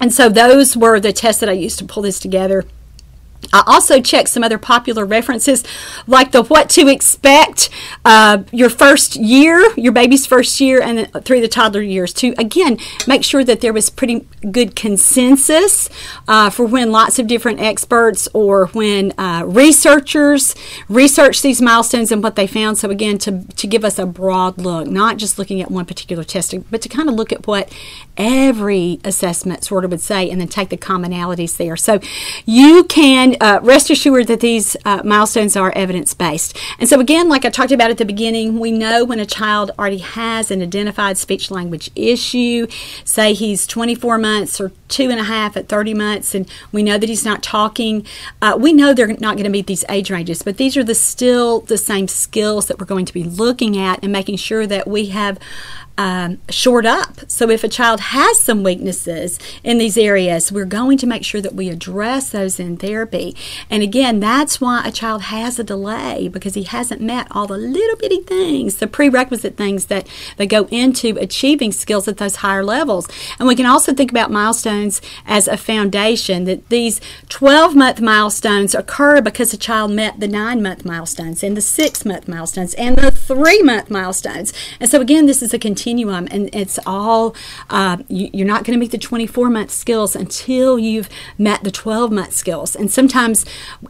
And 0.00 0.12
so 0.12 0.28
those 0.28 0.76
were 0.76 0.98
the 0.98 1.12
tests 1.12 1.40
that 1.40 1.48
I 1.48 1.52
used 1.52 1.78
to 1.78 1.84
pull 1.84 2.02
this 2.02 2.18
together. 2.18 2.64
I 3.52 3.62
also 3.66 4.00
checked 4.00 4.28
some 4.28 4.42
other 4.42 4.58
popular 4.58 5.04
references, 5.04 5.62
like 6.06 6.32
the 6.32 6.42
what 6.42 6.70
to 6.70 6.88
expect 6.88 7.70
uh, 8.04 8.44
your 8.50 8.70
first 8.70 9.16
year, 9.16 9.72
your 9.76 9.92
baby's 9.92 10.26
first 10.26 10.60
year, 10.60 10.80
and 10.80 11.12
through 11.24 11.40
the 11.40 11.48
toddler 11.48 11.82
years 11.82 12.12
to 12.14 12.34
again 12.38 12.78
make 13.06 13.24
sure 13.24 13.44
that 13.44 13.60
there 13.60 13.72
was 13.72 13.90
pretty 13.90 14.26
good 14.50 14.74
consensus 14.74 15.88
uh, 16.28 16.50
for 16.50 16.64
when 16.64 16.92
lots 16.92 17.18
of 17.18 17.26
different 17.26 17.60
experts 17.60 18.28
or 18.32 18.66
when 18.68 19.12
uh, 19.18 19.44
researchers 19.46 20.54
research 20.88 21.42
these 21.42 21.60
milestones 21.60 22.10
and 22.10 22.22
what 22.22 22.36
they 22.36 22.46
found. 22.46 22.78
So 22.78 22.90
again, 22.90 23.18
to 23.18 23.44
to 23.56 23.66
give 23.66 23.84
us 23.84 23.98
a 23.98 24.06
broad 24.06 24.58
look, 24.58 24.86
not 24.88 25.16
just 25.16 25.38
looking 25.38 25.60
at 25.60 25.70
one 25.70 25.84
particular 25.84 26.24
testing, 26.24 26.64
but 26.70 26.80
to 26.82 26.88
kind 26.88 27.08
of 27.08 27.14
look 27.14 27.32
at 27.32 27.46
what 27.46 27.72
every 28.16 29.00
assessment 29.04 29.64
sort 29.64 29.84
of 29.84 29.90
would 29.90 30.00
say, 30.00 30.30
and 30.30 30.40
then 30.40 30.48
take 30.48 30.68
the 30.68 30.76
commonalities 30.76 31.56
there. 31.56 31.76
So 31.76 32.00
you 32.44 32.84
can 32.84 33.36
uh, 33.40 33.60
rest 33.62 33.90
assured 33.90 34.26
that 34.26 34.40
these 34.40 34.76
uh, 34.84 35.02
milestones 35.04 35.56
are 35.56 35.72
evidence 35.72 36.14
based. 36.14 36.56
And 36.78 36.88
so, 36.88 37.00
again, 37.00 37.28
like 37.28 37.44
I 37.44 37.50
talked 37.50 37.72
about 37.72 37.90
at 37.90 37.98
the 37.98 38.04
beginning, 38.04 38.58
we 38.58 38.70
know 38.70 39.04
when 39.04 39.18
a 39.18 39.26
child 39.26 39.70
already 39.78 39.98
has 39.98 40.50
an 40.50 40.62
identified 40.62 41.18
speech 41.18 41.50
language 41.50 41.90
issue, 41.94 42.66
say 43.04 43.32
he's 43.32 43.66
24 43.66 44.18
months 44.18 44.60
or 44.60 44.72
two 44.88 45.10
and 45.10 45.18
a 45.18 45.24
half 45.24 45.56
at 45.56 45.68
30 45.68 45.94
months, 45.94 46.34
and 46.34 46.48
we 46.70 46.82
know 46.82 46.98
that 46.98 47.08
he's 47.08 47.24
not 47.24 47.42
talking. 47.42 48.06
Uh, 48.40 48.56
we 48.58 48.72
know 48.72 48.92
they're 48.92 49.08
not 49.08 49.36
going 49.36 49.44
to 49.44 49.50
meet 49.50 49.66
these 49.66 49.84
age 49.88 50.10
ranges, 50.10 50.42
but 50.42 50.56
these 50.58 50.76
are 50.76 50.84
the 50.84 50.94
still 50.94 51.60
the 51.60 51.78
same 51.78 52.08
skills 52.08 52.66
that 52.66 52.78
we're 52.78 52.86
going 52.86 53.06
to 53.06 53.12
be 53.12 53.24
looking 53.24 53.78
at 53.78 54.02
and 54.02 54.12
making 54.12 54.36
sure 54.36 54.66
that 54.66 54.86
we 54.86 55.06
have 55.06 55.38
um, 56.02 56.40
shored 56.48 56.84
up. 56.84 57.30
So 57.30 57.48
if 57.48 57.62
a 57.62 57.68
child 57.68 58.00
has 58.00 58.40
some 58.40 58.64
weaknesses 58.64 59.38
in 59.62 59.78
these 59.78 59.96
areas, 59.96 60.50
we're 60.50 60.64
going 60.64 60.98
to 60.98 61.06
make 61.06 61.24
sure 61.24 61.40
that 61.40 61.54
we 61.54 61.68
address 61.68 62.30
those 62.30 62.58
in 62.58 62.76
therapy. 62.76 63.36
And 63.70 63.84
again, 63.84 64.18
that's 64.18 64.60
why 64.60 64.82
a 64.84 64.90
child 64.90 65.22
has 65.22 65.60
a 65.60 65.64
delay 65.64 66.26
because 66.26 66.54
he 66.54 66.64
hasn't 66.64 67.00
met 67.00 67.28
all 67.30 67.46
the 67.46 67.56
little 67.56 67.96
bitty 67.96 68.22
things, 68.22 68.78
the 68.78 68.88
prerequisite 68.88 69.56
things 69.56 69.86
that, 69.86 70.08
that 70.38 70.46
go 70.46 70.66
into 70.72 71.16
achieving 71.20 71.70
skills 71.70 72.08
at 72.08 72.16
those 72.16 72.36
higher 72.36 72.64
levels. 72.64 73.06
And 73.38 73.46
we 73.46 73.54
can 73.54 73.66
also 73.66 73.94
think 73.94 74.10
about 74.10 74.32
milestones 74.32 75.00
as 75.24 75.46
a 75.46 75.56
foundation 75.56 76.46
that 76.46 76.68
these 76.68 77.00
12 77.28 77.76
month 77.76 78.00
milestones 78.00 78.74
occur 78.74 79.20
because 79.20 79.54
a 79.54 79.56
child 79.56 79.92
met 79.92 80.18
the 80.18 80.26
nine 80.26 80.64
month 80.64 80.84
milestones 80.84 81.44
and 81.44 81.56
the 81.56 81.60
six 81.60 82.04
month 82.04 82.26
milestones 82.26 82.74
and 82.74 82.96
the 82.96 83.12
three 83.12 83.62
month 83.62 83.88
milestones. 83.88 84.52
And 84.80 84.90
so 84.90 85.00
again, 85.00 85.26
this 85.26 85.42
is 85.42 85.54
a 85.54 85.60
continuum 85.60 85.91
continuum, 85.92 86.26
and 86.30 86.48
it's 86.54 86.78
all 86.86 87.34
uh, 87.68 87.98
you, 88.08 88.42
are 88.42 88.46
not 88.46 88.64
going 88.64 88.72
to 88.72 88.80
meet 88.80 88.92
the 88.92 88.98
24 88.98 89.50
month 89.50 89.70
skills 89.70 90.16
until 90.16 90.78
you've 90.78 91.08
met 91.36 91.62
the 91.64 91.70
12 91.70 92.10
month 92.10 92.32
skills. 92.32 92.74
And 92.74 92.90
sometimes, 92.90 93.44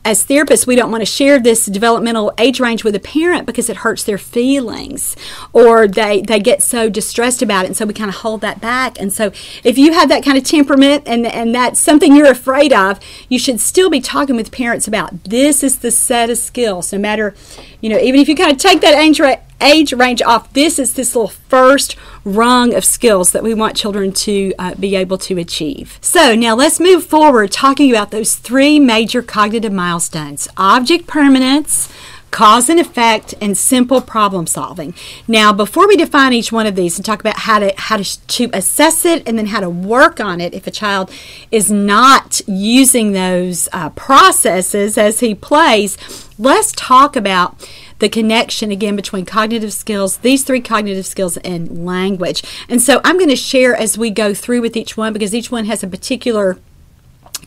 as 0.04 0.24
therapists, 0.24 0.66
we 0.66 0.74
don't 0.74 0.90
want 0.90 1.02
to 1.02 1.06
share 1.06 1.38
this 1.38 1.66
developmental 1.66 2.32
age 2.38 2.58
range 2.58 2.82
with 2.82 2.96
a 2.96 3.00
parent 3.00 3.46
because 3.46 3.70
it 3.70 3.78
hurts 3.78 4.02
their 4.02 4.18
feelings, 4.18 5.16
or 5.52 5.86
they 5.86 6.22
they 6.22 6.40
get 6.40 6.60
so 6.60 6.88
distressed 6.90 7.40
about 7.40 7.64
it, 7.64 7.68
and 7.68 7.76
so 7.76 7.86
we 7.86 7.94
kind 7.94 8.10
of 8.10 8.16
hold 8.16 8.40
that 8.40 8.60
back. 8.60 9.00
And 9.00 9.12
so, 9.12 9.30
if 9.62 9.78
you 9.78 9.92
have 9.92 10.08
that 10.08 10.24
kind 10.24 10.36
of 10.36 10.42
temperament 10.44 11.04
and 11.06 11.26
and 11.26 11.54
that's 11.54 11.80
something 11.80 12.16
you're 12.16 12.30
afraid 12.30 12.72
of, 12.72 12.98
you 13.28 13.38
should 13.38 13.60
still 13.60 13.90
be 13.90 14.00
talking 14.00 14.34
with 14.34 14.50
parents 14.50 14.88
about 14.88 15.24
this 15.24 15.62
is 15.62 15.78
the 15.78 15.92
set 15.92 16.30
of 16.30 16.38
skills, 16.38 16.92
no 16.92 16.98
matter 16.98 17.34
you 17.82 17.90
know, 17.90 17.98
even 17.98 18.20
if 18.20 18.28
you 18.28 18.36
kind 18.36 18.52
of 18.52 18.58
take 18.58 18.80
that 18.80 18.94
age, 18.94 19.20
age 19.60 19.92
range 19.92 20.22
off, 20.22 20.50
this 20.52 20.78
is 20.78 20.94
this 20.94 21.14
little 21.14 21.28
first 21.28 21.96
rung 22.24 22.72
of 22.74 22.84
skills 22.84 23.32
that 23.32 23.42
we 23.42 23.52
want 23.52 23.76
children 23.76 24.12
to 24.12 24.54
uh, 24.58 24.74
be 24.76 24.94
able 24.94 25.18
to 25.18 25.36
achieve. 25.38 25.98
So 26.00 26.36
now 26.36 26.54
let's 26.54 26.78
move 26.78 27.04
forward 27.04 27.50
talking 27.50 27.90
about 27.90 28.12
those 28.12 28.36
three 28.36 28.78
major 28.78 29.20
cognitive 29.20 29.72
milestones 29.72 30.48
object 30.56 31.08
permanence, 31.08 31.92
cause 32.32 32.68
and 32.68 32.80
effect, 32.80 33.34
and 33.40 33.56
simple 33.56 34.00
problem 34.00 34.48
solving. 34.48 34.94
Now, 35.28 35.52
before 35.52 35.86
we 35.86 35.96
define 35.96 36.32
each 36.32 36.50
one 36.50 36.66
of 36.66 36.74
these 36.74 36.98
and 36.98 37.04
talk 37.06 37.20
about 37.20 37.38
how 37.40 37.60
to 37.60 37.72
how 37.76 37.98
to, 37.98 38.26
to 38.26 38.50
assess 38.52 39.04
it 39.04 39.28
and 39.28 39.38
then 39.38 39.46
how 39.46 39.60
to 39.60 39.70
work 39.70 40.18
on 40.18 40.40
it, 40.40 40.52
if 40.52 40.66
a 40.66 40.72
child 40.72 41.12
is 41.52 41.70
not 41.70 42.40
using 42.48 43.12
those 43.12 43.68
uh, 43.72 43.90
processes 43.90 44.98
as 44.98 45.20
he 45.20 45.34
plays, 45.34 45.96
let's 46.38 46.72
talk 46.72 47.14
about 47.14 47.68
the 48.00 48.08
connection 48.08 48.72
again 48.72 48.96
between 48.96 49.24
cognitive 49.24 49.72
skills, 49.72 50.16
these 50.18 50.42
three 50.42 50.60
cognitive 50.60 51.06
skills, 51.06 51.36
and 51.38 51.84
language. 51.84 52.42
And 52.68 52.82
so 52.82 53.00
I'm 53.04 53.16
going 53.16 53.28
to 53.28 53.36
share 53.36 53.76
as 53.76 53.96
we 53.96 54.10
go 54.10 54.34
through 54.34 54.60
with 54.60 54.76
each 54.76 54.96
one 54.96 55.12
because 55.12 55.34
each 55.34 55.52
one 55.52 55.66
has 55.66 55.84
a 55.84 55.86
particular 55.86 56.58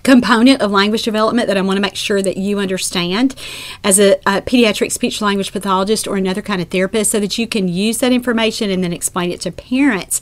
component 0.06 0.62
of 0.62 0.72
language 0.72 1.02
development 1.02 1.48
that 1.48 1.58
I 1.58 1.62
want 1.62 1.78
to 1.78 1.82
make 1.82 1.96
sure 1.96 2.22
that 2.22 2.38
you 2.38 2.60
understand 2.60 3.36
as 3.84 4.00
a, 4.00 4.14
a, 4.28 4.40
pediatric 4.42 4.92
speech 4.92 5.20
language 5.20 5.52
pathologist 5.52 6.08
or 6.08 6.16
another 6.16 6.44
kind 6.44 6.62
of 6.62 6.70
therapist 6.70 7.12
so 7.12 7.20
that 7.20 7.40
you 7.40 7.48
can 7.48 7.68
use 7.68 7.98
that 7.98 8.12
information 8.12 8.70
and 8.70 8.84
then 8.84 8.94
explain 8.94 9.32
it 9.32 9.42
to 9.42 9.52
parents. 9.52 10.22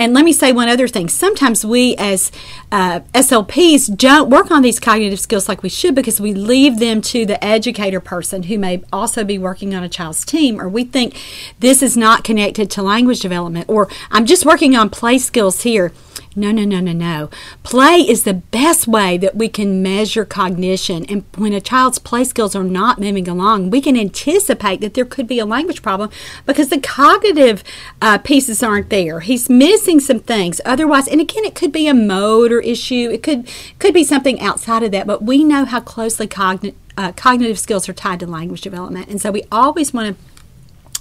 And 0.00 0.14
let 0.14 0.24
me 0.24 0.32
say 0.32 0.50
one 0.50 0.70
other 0.70 0.88
thing. 0.88 1.10
Sometimes 1.10 1.62
we 1.62 1.94
as 1.96 2.32
uh, 2.72 3.00
SLPs 3.12 3.94
don't 3.98 4.30
work 4.30 4.50
on 4.50 4.62
these 4.62 4.80
cognitive 4.80 5.20
skills 5.20 5.46
like 5.46 5.62
we 5.62 5.68
should 5.68 5.94
because 5.94 6.18
we 6.18 6.32
leave 6.32 6.78
them 6.78 7.02
to 7.02 7.26
the 7.26 7.44
educator 7.44 8.00
person 8.00 8.44
who 8.44 8.58
may 8.58 8.82
also 8.90 9.24
be 9.24 9.36
working 9.36 9.74
on 9.74 9.82
a 9.82 9.90
child's 9.90 10.24
team, 10.24 10.58
or 10.58 10.70
we 10.70 10.84
think 10.84 11.20
this 11.58 11.82
is 11.82 11.98
not 11.98 12.24
connected 12.24 12.70
to 12.70 12.82
language 12.82 13.20
development, 13.20 13.68
or 13.68 13.88
I'm 14.10 14.24
just 14.24 14.46
working 14.46 14.74
on 14.74 14.88
play 14.88 15.18
skills 15.18 15.64
here. 15.64 15.92
No, 16.36 16.52
no, 16.52 16.64
no, 16.64 16.78
no, 16.78 16.92
no. 16.92 17.28
Play 17.64 17.96
is 17.96 18.22
the 18.22 18.34
best 18.34 18.86
way 18.86 19.18
that 19.18 19.34
we 19.34 19.48
can 19.48 19.82
measure 19.82 20.24
cognition. 20.24 21.04
And 21.06 21.24
when 21.36 21.52
a 21.52 21.60
child's 21.60 21.98
play 21.98 22.22
skills 22.22 22.54
are 22.54 22.62
not 22.62 23.00
moving 23.00 23.26
along, 23.26 23.70
we 23.70 23.80
can 23.80 23.96
anticipate 23.96 24.80
that 24.80 24.94
there 24.94 25.04
could 25.04 25.26
be 25.26 25.40
a 25.40 25.44
language 25.44 25.82
problem 25.82 26.08
because 26.46 26.68
the 26.68 26.78
cognitive 26.78 27.64
uh, 28.00 28.18
pieces 28.18 28.62
aren't 28.62 28.90
there. 28.90 29.20
He's 29.20 29.50
missing 29.50 29.89
some 29.98 30.20
things. 30.20 30.60
Otherwise, 30.64 31.08
and 31.08 31.20
again, 31.20 31.44
it 31.44 31.54
could 31.54 31.72
be 31.72 31.88
a 31.88 31.94
motor 31.94 32.60
issue. 32.60 33.10
It 33.10 33.22
could 33.22 33.48
could 33.78 33.94
be 33.94 34.04
something 34.04 34.40
outside 34.40 34.82
of 34.82 34.92
that. 34.92 35.06
But 35.06 35.22
we 35.22 35.42
know 35.42 35.64
how 35.64 35.80
closely 35.80 36.26
cognitive 36.26 36.78
uh, 36.96 37.12
cognitive 37.12 37.58
skills 37.58 37.88
are 37.88 37.94
tied 37.94 38.20
to 38.20 38.26
language 38.26 38.60
development, 38.60 39.08
and 39.08 39.20
so 39.20 39.32
we 39.32 39.44
always 39.50 39.92
want 39.92 40.16
to 40.16 40.29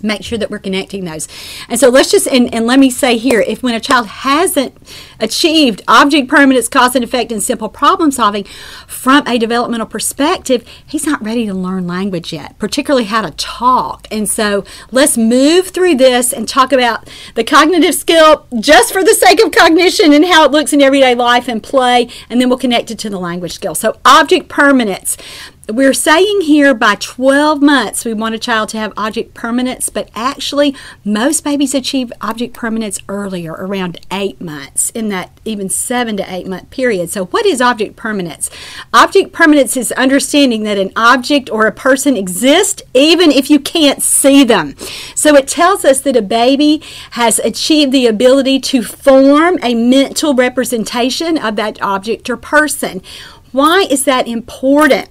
make 0.04 0.24
sure 0.24 0.38
that 0.38 0.50
we're 0.50 0.60
connecting 0.60 1.06
those. 1.06 1.28
And 1.68 1.80
so 1.80 1.90
let's 1.90 2.12
just, 2.12 2.28
and, 2.28 2.54
and 2.54 2.66
let 2.66 2.80
me 2.80 2.90
say 2.90 3.18
here 3.18 3.42
if 3.42 3.64
when 3.64 3.76
a 3.76 3.80
child 3.80 4.08
hasn't 4.08 4.76
achieved 5.20 5.82
object 5.88 6.28
permanence, 6.28 6.68
cause 6.68 6.96
and 6.96 7.04
effect, 7.04 7.32
and 7.32 7.42
simple 7.42 7.70
problem 7.70 8.12
solving 8.12 8.44
from 8.88 9.26
a 9.28 9.38
developmental 9.38 9.88
perspective, 9.88 10.66
he's 10.86 11.06
not 11.06 11.24
ready 11.24 11.46
to 11.46 11.54
learn 11.54 11.88
language 11.88 12.32
yet, 12.34 12.58
particularly 12.58 13.06
how 13.06 13.22
to 13.22 13.32
talk. 13.32 14.08
And 14.12 14.30
so 14.30 14.64
let's 14.92 15.18
move 15.18 15.70
through 15.70 15.96
this 15.96 16.34
and 16.34 16.48
talk 16.48 16.72
about 16.72 17.10
the 17.36 17.44
cognitive 17.44 17.96
skill 17.96 18.48
just 18.60 18.94
for 18.94 19.04
the 19.04 19.14
sake 19.14 19.42
of 19.44 19.52
cognition 19.52 20.14
and 20.14 20.26
how 20.26 20.46
it 20.46 20.52
looks 20.52 20.74
in 20.74 20.82
everyday 20.82 21.16
life 21.16 21.48
and 21.48 21.62
play, 21.62 22.10
and 22.30 22.40
then 22.40 22.50
we'll 22.50 22.58
connect 22.58 22.92
it 22.92 23.00
to 23.00 23.10
the 23.10 23.20
language 23.20 23.54
skill. 23.54 23.76
So 23.76 23.98
object 24.06 24.50
permanence 24.50 25.18
we're 25.72 25.94
saying 25.94 26.42
here 26.42 26.74
by 26.74 26.96
12 26.96 27.62
months 27.62 28.04
we 28.04 28.14
want 28.14 28.36
a 28.36 28.40
child 28.40 28.70
to 28.70 28.78
have 28.78 28.94
object 28.98 29.34
permanence, 29.34 29.90
but 29.90 30.10
actually 30.16 30.76
most 31.04 31.44
babies 31.44 31.74
achieve 31.74 32.12
object 32.22 32.54
permanence 32.54 33.00
earlier, 33.08 33.54
around 33.54 34.00
eight 34.12 34.42
months, 34.42 34.90
in 34.92 35.10
that 35.10 35.32
even 35.46 35.70
seven 35.70 36.18
to 36.18 36.34
eight 36.34 36.48
month 36.48 36.70
period. 36.70 37.10
So, 37.10 37.26
what 37.26 37.46
is 37.46 37.62
object 37.62 37.96
permanence? 37.96 38.50
Object 38.94 39.32
permanence 39.32 39.78
is 39.78 39.92
understanding 39.94 40.64
that 40.64 40.78
an 40.78 40.92
object 40.96 41.50
or 41.50 41.68
a 41.68 41.72
person 41.72 42.18
exists 42.18 42.82
even 42.94 43.32
if 43.32 43.50
you 43.50 43.60
can't 43.60 44.02
see 44.02 44.44
them. 44.44 44.76
So, 45.16 45.36
it 45.36 45.48
tells 45.48 45.86
us 45.86 46.02
that 46.02 46.16
a 46.16 46.22
baby 46.22 46.82
has 47.12 47.40
achieved 47.40 47.92
the 47.92 48.08
ability 48.08 48.60
to 48.60 48.82
form 48.82 49.60
a 49.62 49.76
mental 49.76 50.34
representation 50.34 51.38
of 51.38 51.56
that 51.58 51.82
object 51.82 52.30
or 52.30 52.38
person. 52.38 53.02
Why 53.52 53.88
is 53.90 54.04
that 54.06 54.28
important? 54.28 55.10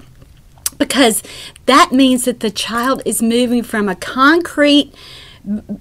Because 0.79 1.23
that 1.67 1.93
means 1.93 2.25
that 2.25 2.41
the 2.41 2.51
child 2.51 3.03
is 3.05 3.21
moving 3.21 3.63
from 3.63 3.89
a 3.89 3.95
concrete 3.95 4.95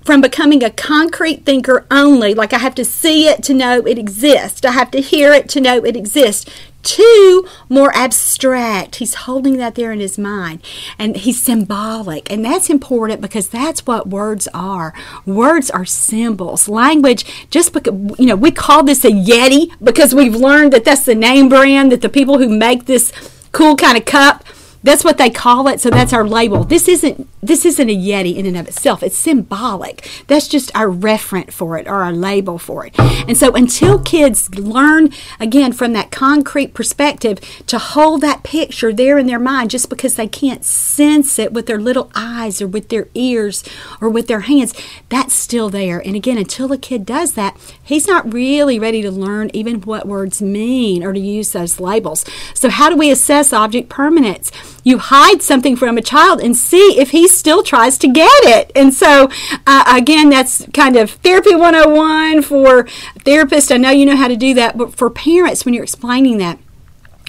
from 0.04 0.22
becoming 0.22 0.64
a 0.64 0.70
concrete 0.70 1.46
thinker 1.46 1.86
only, 1.92 2.34
like 2.34 2.54
I 2.54 2.58
have 2.58 2.76
to 2.76 2.86
see 2.86 3.28
it 3.28 3.44
to 3.44 3.54
know 3.54 3.86
it 3.86 3.98
exists, 3.98 4.64
I 4.64 4.72
have 4.72 4.92
to 4.92 5.02
hear 5.02 5.34
it 5.34 5.50
to 5.50 5.60
know 5.60 5.84
it 5.84 5.98
exists, 5.98 6.46
to 6.84 7.46
more 7.68 7.94
abstract. 7.94 8.98
He's 8.98 9.14
holding 9.14 9.58
that 9.58 9.76
there 9.76 9.92
in 9.92 10.00
his 10.00 10.18
mind 10.18 10.62
and 10.98 11.18
he's 11.18 11.42
symbolic. 11.42 12.32
And 12.32 12.46
that's 12.46 12.70
important 12.70 13.20
because 13.20 13.50
that's 13.50 13.86
what 13.86 14.08
words 14.08 14.48
are. 14.54 14.94
Words 15.26 15.70
are 15.70 15.84
symbols. 15.84 16.70
Language, 16.70 17.50
just 17.50 17.74
because, 17.74 17.94
you 18.18 18.28
know, 18.28 18.38
we 18.38 18.52
call 18.52 18.84
this 18.84 19.04
a 19.04 19.10
Yeti 19.10 19.74
because 19.84 20.16
we've 20.16 20.36
learned 20.36 20.72
that 20.72 20.86
that's 20.86 21.04
the 21.04 21.16
name 21.16 21.50
brand, 21.50 21.92
that 21.92 22.02
the 22.02 22.10
people 22.10 22.38
who 22.38 22.48
make 22.48 22.86
this 22.86 23.12
cool 23.52 23.76
kind 23.76 23.98
of 23.98 24.06
cup 24.06 24.46
that's 24.84 25.04
what 25.04 25.18
they 25.18 25.30
call 25.30 25.68
it, 25.68 25.82
so 25.82 25.90
that's 25.90 26.14
our 26.14 26.28
label. 26.28 26.64
This 26.64 26.88
isn't 26.88 27.28
this 27.42 27.66
isn't 27.66 27.90
a 27.90 27.96
Yeti 27.96 28.36
in 28.36 28.46
and 28.46 28.58
of 28.58 28.68
itself. 28.68 29.02
It's 29.02 29.18
symbolic. 29.18 30.08
That's 30.28 30.48
just 30.48 30.76
our 30.76 30.88
referent 30.88 31.52
for 31.52 31.78
it 31.78 31.88
or 31.88 32.04
our 32.04 32.12
label 32.12 32.58
for 32.58 32.86
it. 32.86 32.98
And 33.00 33.38
so 33.38 33.54
until 33.54 34.00
kids 34.00 34.54
learn 34.56 35.10
again 35.40 35.72
from 35.72 35.94
that 35.94 36.12
concrete 36.12 36.74
perspective 36.74 37.40
to 37.68 37.78
hold 37.78 38.22
that 38.22 38.44
picture 38.44 38.92
there 38.92 39.18
in 39.18 39.28
their 39.28 39.40
mind 39.40 39.70
just 39.70 39.90
because 39.90 40.16
they 40.16 40.28
can't 40.28 40.66
sense 40.66 41.40
it 41.40 41.54
with 41.54 41.68
their 41.68 41.80
little 41.80 42.12
eyes 42.16 42.62
or 42.62 42.68
with 42.68 42.90
their 42.90 43.08
ears 43.14 43.64
or 44.02 44.10
with 44.10 44.28
their 44.28 44.42
hands, 44.42 44.74
that's 45.10 45.34
still 45.34 45.70
there. 45.70 46.00
And 46.00 46.16
again, 46.16 46.38
until 46.38 46.72
a 46.72 46.78
kid 46.78 47.06
does 47.06 47.34
that, 47.34 47.58
he's 47.82 48.08
not 48.08 48.34
really 48.34 48.80
ready 48.80 49.02
to 49.02 49.12
learn 49.12 49.52
even 49.54 49.82
what 49.82 50.08
words 50.08 50.42
mean 50.42 51.04
or 51.04 51.14
to 51.14 51.20
use 51.20 51.52
those 51.52 51.80
labels. 51.80 52.26
So 52.54 52.70
how 52.70 52.90
do 52.90 52.98
we 52.98 53.12
assess 53.12 53.54
object 53.54 53.90
permanence? 53.90 54.52
You 54.88 55.00
hide 55.00 55.42
something 55.42 55.76
from 55.76 55.98
a 55.98 56.02
child 56.02 56.40
and 56.40 56.56
see 56.56 56.98
if 56.98 57.12
he 57.12 57.28
still 57.28 57.62
tries 57.62 57.98
to 57.98 58.08
get 58.08 58.32
it. 58.44 58.72
And 58.74 58.94
so, 58.94 59.30
uh, 59.66 59.84
again, 59.86 60.30
that's 60.30 60.66
kind 60.74 60.96
of 60.96 61.12
therapy 61.12 61.54
101 61.54 62.42
for 62.44 62.86
therapists. 63.20 63.70
I 63.70 63.76
know 63.76 63.90
you 63.90 64.06
know 64.06 64.16
how 64.16 64.30
to 64.30 64.38
do 64.38 64.54
that, 64.54 64.78
but 64.78 64.96
for 64.96 65.10
parents, 65.10 65.66
when 65.66 65.74
you're 65.74 65.84
explaining 65.84 66.38
that, 66.38 66.58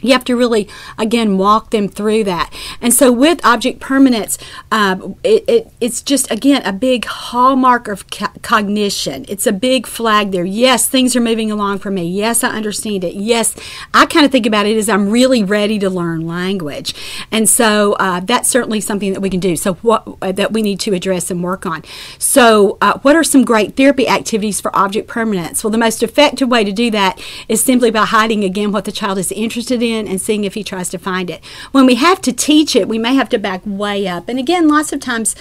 you 0.02 0.12
have 0.12 0.24
to 0.24 0.36
really 0.36 0.68
again 0.96 1.38
walk 1.38 1.70
them 1.70 1.88
through 1.88 2.24
that. 2.24 2.52
And 2.80 2.92
so 2.94 3.10
with 3.12 3.44
object 3.44 3.80
permanence 3.80 4.38
uh, 4.70 4.96
it, 5.24 5.44
it, 5.48 5.72
it's 5.80 6.02
just 6.02 6.30
again 6.30 6.62
a 6.64 6.72
big 6.72 7.04
hallmark 7.04 7.88
of 7.88 8.10
co- 8.10 8.26
cognition. 8.42 9.24
It's 9.28 9.46
a 9.46 9.52
big 9.52 9.86
flag 9.86 10.32
there. 10.32 10.44
Yes 10.44 10.88
things 10.88 11.16
are 11.16 11.20
moving 11.20 11.50
along 11.50 11.78
for 11.78 11.90
me. 11.90 12.08
Yes 12.08 12.44
i 12.44 12.50
understand 12.50 13.04
it. 13.04 13.14
Yes 13.14 13.56
i 13.94 14.06
kind 14.06 14.24
of 14.24 14.32
think 14.32 14.46
about 14.46 14.66
it 14.66 14.76
as 14.76 14.88
i'm 14.88 15.10
really 15.10 15.42
ready 15.42 15.78
to 15.78 15.90
learn 15.90 16.26
language. 16.26 16.94
And 17.30 17.48
so 17.48 17.94
uh, 17.94 18.20
that's 18.20 18.48
certainly 18.48 18.80
something 18.80 19.12
that 19.12 19.20
we 19.20 19.30
can 19.30 19.40
do. 19.40 19.56
So 19.56 19.74
what 19.74 20.06
uh, 20.22 20.32
that 20.32 20.52
we 20.52 20.62
need 20.62 20.80
to 20.80 20.94
address 20.94 21.30
and 21.30 21.42
work 21.42 21.66
on. 21.66 21.82
So 22.18 22.78
uh, 22.80 22.98
what 23.00 23.16
are 23.16 23.24
some 23.24 23.44
great 23.44 23.76
therapy 23.76 24.08
activities 24.08 24.60
for 24.60 24.74
object 24.76 25.08
permanence? 25.08 25.62
Well 25.62 25.70
the 25.70 25.78
most 25.78 26.02
effective 26.02 26.48
way 26.48 26.64
to 26.64 26.72
do 26.72 26.90
that 26.90 27.20
is 27.48 27.62
simply 27.62 27.90
by 27.90 28.04
hiding 28.04 28.44
again 28.44 28.72
what 28.72 28.84
the 28.84 28.92
child 28.92 29.18
is 29.18 29.32
interested 29.32 29.82
in 29.82 29.87
and 29.96 30.20
seeing 30.20 30.44
if 30.44 30.54
he 30.54 30.62
tries 30.62 30.88
to 30.90 30.98
find 30.98 31.30
it. 31.30 31.44
When 31.72 31.86
we 31.86 31.94
have 31.96 32.20
to 32.22 32.32
teach 32.32 32.76
it, 32.76 32.88
we 32.88 32.98
may 32.98 33.14
have 33.14 33.28
to 33.30 33.38
back 33.38 33.62
way 33.64 34.06
up. 34.06 34.28
And 34.28 34.38
again, 34.38 34.68
lots 34.68 34.92
of 34.92 35.00
times 35.00 35.34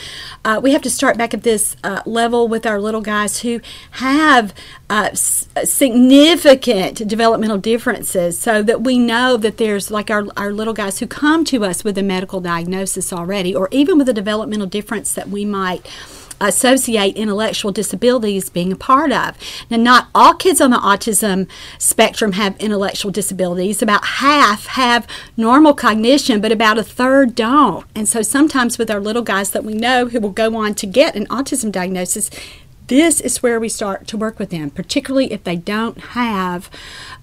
uh, 0.46 0.60
we 0.62 0.72
have 0.72 0.82
to 0.84 0.90
start 0.90 1.18
back 1.18 1.34
at 1.34 1.44
this 1.44 1.76
uh, 1.84 2.02
level 2.06 2.48
with 2.48 2.66
our 2.66 2.80
little 2.80 3.02
guys 3.02 3.42
who 3.42 3.60
have 3.92 4.54
uh, 4.90 5.10
s- 5.12 5.48
significant 5.66 7.08
developmental 7.08 7.58
differences 7.58 8.40
so 8.40 8.64
that 8.64 8.82
we 8.82 8.98
know 8.98 9.38
that 9.38 9.58
there's 9.58 9.92
like 9.92 10.10
our, 10.10 10.26
our 10.38 10.54
little 10.54 10.74
guys 10.74 11.00
who 11.00 11.08
come 11.08 11.44
to 11.46 11.66
us 11.66 11.84
with 11.84 11.98
a 11.98 12.04
medical 12.04 12.40
diagnosis 12.40 13.12
already 13.12 13.54
or 13.54 13.68
even 13.72 13.98
with 13.98 14.08
a 14.08 14.14
developmental 14.14 14.68
difference 14.68 15.12
that 15.14 15.30
we 15.30 15.44
might 15.44 15.86
associate 16.40 17.16
intellectual 17.16 17.72
disabilities 17.72 18.50
being 18.50 18.72
a 18.72 18.76
part 18.76 19.12
of. 19.12 19.38
Now, 19.70 19.78
not 19.78 20.08
all 20.14 20.34
kids 20.34 20.62
on 20.62 20.72
the 20.72 20.78
autism 20.78 21.48
spectrum 21.78 22.34
have 22.34 22.58
intellectual 22.60 23.12
disabilities. 23.12 23.82
About 23.82 24.06
half 24.06 24.68
have 24.68 25.08
normal 25.36 25.74
cognition, 25.74 26.42
but 26.42 26.52
about 26.52 26.78
a 26.78 26.84
third 26.84 27.36
don't. 27.36 27.86
And 27.96 28.08
so 28.08 28.22
sometimes 28.22 28.78
with 28.78 28.92
our 28.92 29.00
little 29.00 29.24
guys 29.24 29.52
that 29.52 29.64
we 29.64 29.74
know 29.74 30.08
who 30.08 30.20
will 30.20 30.32
go 30.32 30.56
on 30.56 30.76
to 30.76 30.86
get 30.88 31.16
an 31.16 31.26
autism 31.28 31.72
diagnosis, 31.72 32.30
this 32.88 33.20
is 33.20 33.44
where 33.44 33.60
we 33.60 33.70
start 33.70 34.08
to 34.08 34.18
work 34.18 34.40
with 34.40 34.50
them, 34.50 34.70
particularly 34.70 35.32
if 35.32 35.44
they 35.44 35.56
don't 35.56 35.98
have 35.98 36.70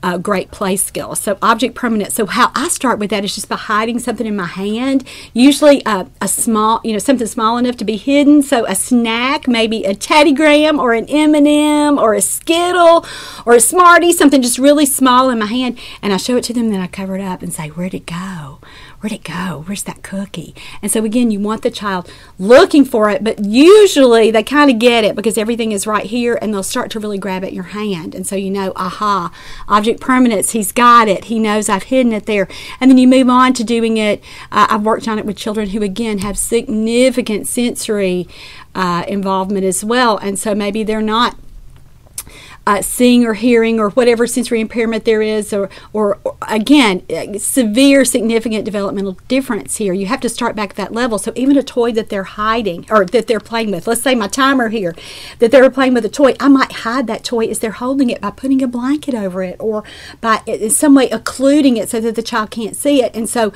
uh, 0.03 0.18
great 0.18 0.50
play 0.50 0.77
skills. 0.77 1.20
So, 1.20 1.38
object 1.40 1.74
permanence. 1.74 2.14
So, 2.14 2.27
how 2.27 2.53
I 2.55 2.68
start 2.68 2.98
with 2.98 3.11
that 3.11 3.24
is 3.24 3.35
just 3.35 3.48
by 3.48 3.57
hiding 3.57 3.98
something 3.98 4.27
in 4.27 4.37
my 4.37 4.46
hand, 4.46 5.05
usually 5.33 5.85
uh, 5.87 6.05
a 6.20 6.29
small, 6.29 6.81
you 6.85 6.92
know, 6.92 6.98
something 6.98 7.27
small 7.27 7.57
enough 7.57 7.77
to 7.79 7.85
be 7.85 7.96
hidden. 7.96 8.42
So, 8.42 8.66
a 8.66 8.74
snack, 8.74 9.48
maybe 9.48 9.85
a 9.85 9.94
Teddy 9.94 10.33
Graham 10.33 10.79
or 10.79 10.92
an 10.92 11.07
M&M 11.09 11.98
or 11.98 12.14
a 12.14 12.20
Skittle 12.20 13.07
or 13.46 13.55
a 13.55 13.61
Smartie, 13.61 14.12
something 14.12 14.42
just 14.42 14.59
really 14.59 14.87
small 14.87 15.31
in 15.31 15.38
my 15.38 15.46
hand, 15.46 15.79
and 16.03 16.12
I 16.12 16.18
show 16.18 16.37
it 16.37 16.44
to 16.44 16.53
them, 16.53 16.70
then 16.70 16.81
I 16.81 16.87
cover 16.87 17.16
it 17.16 17.22
up 17.22 17.42
and 17.42 17.53
say, 17.53 17.68
"Where'd 17.68 17.94
it 17.94 18.07
go?" 18.07 18.59
Where'd 19.04 19.12
it 19.12 19.22
go? 19.22 19.64
Where's 19.66 19.82
that 19.82 20.02
cookie? 20.02 20.54
And 20.80 20.90
so 20.90 21.04
again, 21.04 21.30
you 21.30 21.38
want 21.38 21.60
the 21.60 21.70
child 21.70 22.10
looking 22.38 22.86
for 22.86 23.10
it, 23.10 23.22
but 23.22 23.44
usually 23.44 24.30
they 24.30 24.42
kind 24.42 24.70
of 24.70 24.78
get 24.78 25.04
it 25.04 25.14
because 25.14 25.36
everything 25.36 25.72
is 25.72 25.86
right 25.86 26.06
here 26.06 26.38
and 26.40 26.54
they'll 26.54 26.62
start 26.62 26.90
to 26.92 26.98
really 26.98 27.18
grab 27.18 27.44
at 27.44 27.52
your 27.52 27.64
hand. 27.64 28.14
And 28.14 28.26
so 28.26 28.34
you 28.34 28.50
know, 28.50 28.72
aha, 28.76 29.30
object 29.68 30.00
permanence, 30.00 30.52
he's 30.52 30.72
got 30.72 31.06
it. 31.06 31.24
He 31.26 31.38
knows 31.38 31.68
I've 31.68 31.82
hidden 31.82 32.14
it 32.14 32.24
there. 32.24 32.48
And 32.80 32.90
then 32.90 32.96
you 32.96 33.06
move 33.06 33.28
on 33.28 33.52
to 33.52 33.62
doing 33.62 33.98
it. 33.98 34.24
Uh, 34.50 34.68
I've 34.70 34.86
worked 34.86 35.06
on 35.06 35.18
it 35.18 35.26
with 35.26 35.36
children 35.36 35.68
who 35.68 35.82
again 35.82 36.20
have 36.20 36.38
significant 36.38 37.46
sensory 37.46 38.26
uh, 38.74 39.04
involvement 39.06 39.66
as 39.66 39.84
well. 39.84 40.16
And 40.16 40.38
so 40.38 40.54
maybe 40.54 40.82
they're 40.82 41.02
not 41.02 41.36
uh, 42.66 42.81
seeing 42.81 43.27
or 43.27 43.35
hearing 43.35 43.79
or 43.79 43.90
whatever 43.90 44.27
sensory 44.27 44.61
impairment 44.61 45.05
there 45.05 45.22
is, 45.22 45.53
or, 45.53 45.68
or, 45.92 46.18
or, 46.24 46.37
again, 46.48 47.03
severe, 47.38 48.05
significant 48.05 48.64
developmental 48.64 49.18
difference 49.29 49.77
here. 49.77 49.92
You 49.92 50.07
have 50.07 50.20
to 50.20 50.29
start 50.29 50.57
back 50.57 50.70
at 50.70 50.77
that 50.77 50.92
level. 50.92 51.18
So 51.18 51.33
even 51.35 51.57
a 51.57 51.62
toy 51.62 51.92
that 51.92 52.09
they're 52.09 52.24
hiding 52.24 52.87
or 52.90 53.05
that 53.07 53.27
they're 53.27 53.40
playing 53.40 53.70
with, 53.70 53.87
let's 53.87 54.03
say 54.03 54.14
my 54.14 54.29
timer 54.29 54.68
here, 54.68 54.94
that 55.38 55.50
they're 55.50 55.70
playing 55.70 55.94
with 55.94 56.05
a 56.05 56.09
toy, 56.09 56.35
I 56.40 56.48
might 56.48 56.72
hide 56.72 57.07
that 57.07 57.24
toy 57.24 57.46
as 57.48 57.59
they're 57.59 57.72
holding 57.72 58.11
it 58.11 58.20
by 58.20 58.31
putting 58.31 58.62
a 58.62 58.68
blanket 58.68 59.14
over 59.14 59.42
it 59.42 59.57
or 59.61 59.85
by 60.20 60.40
in 60.46 60.70
some 60.70 60.94
way 60.94 61.11
occluding 61.11 61.77
it 61.77 61.88
so 61.88 62.00
that 62.00 62.14
the 62.14 62.22
child 62.22 62.50
can't 62.50 62.77
see 62.77 63.03
it. 63.03 63.14
And 63.14 63.29
so 63.29 63.53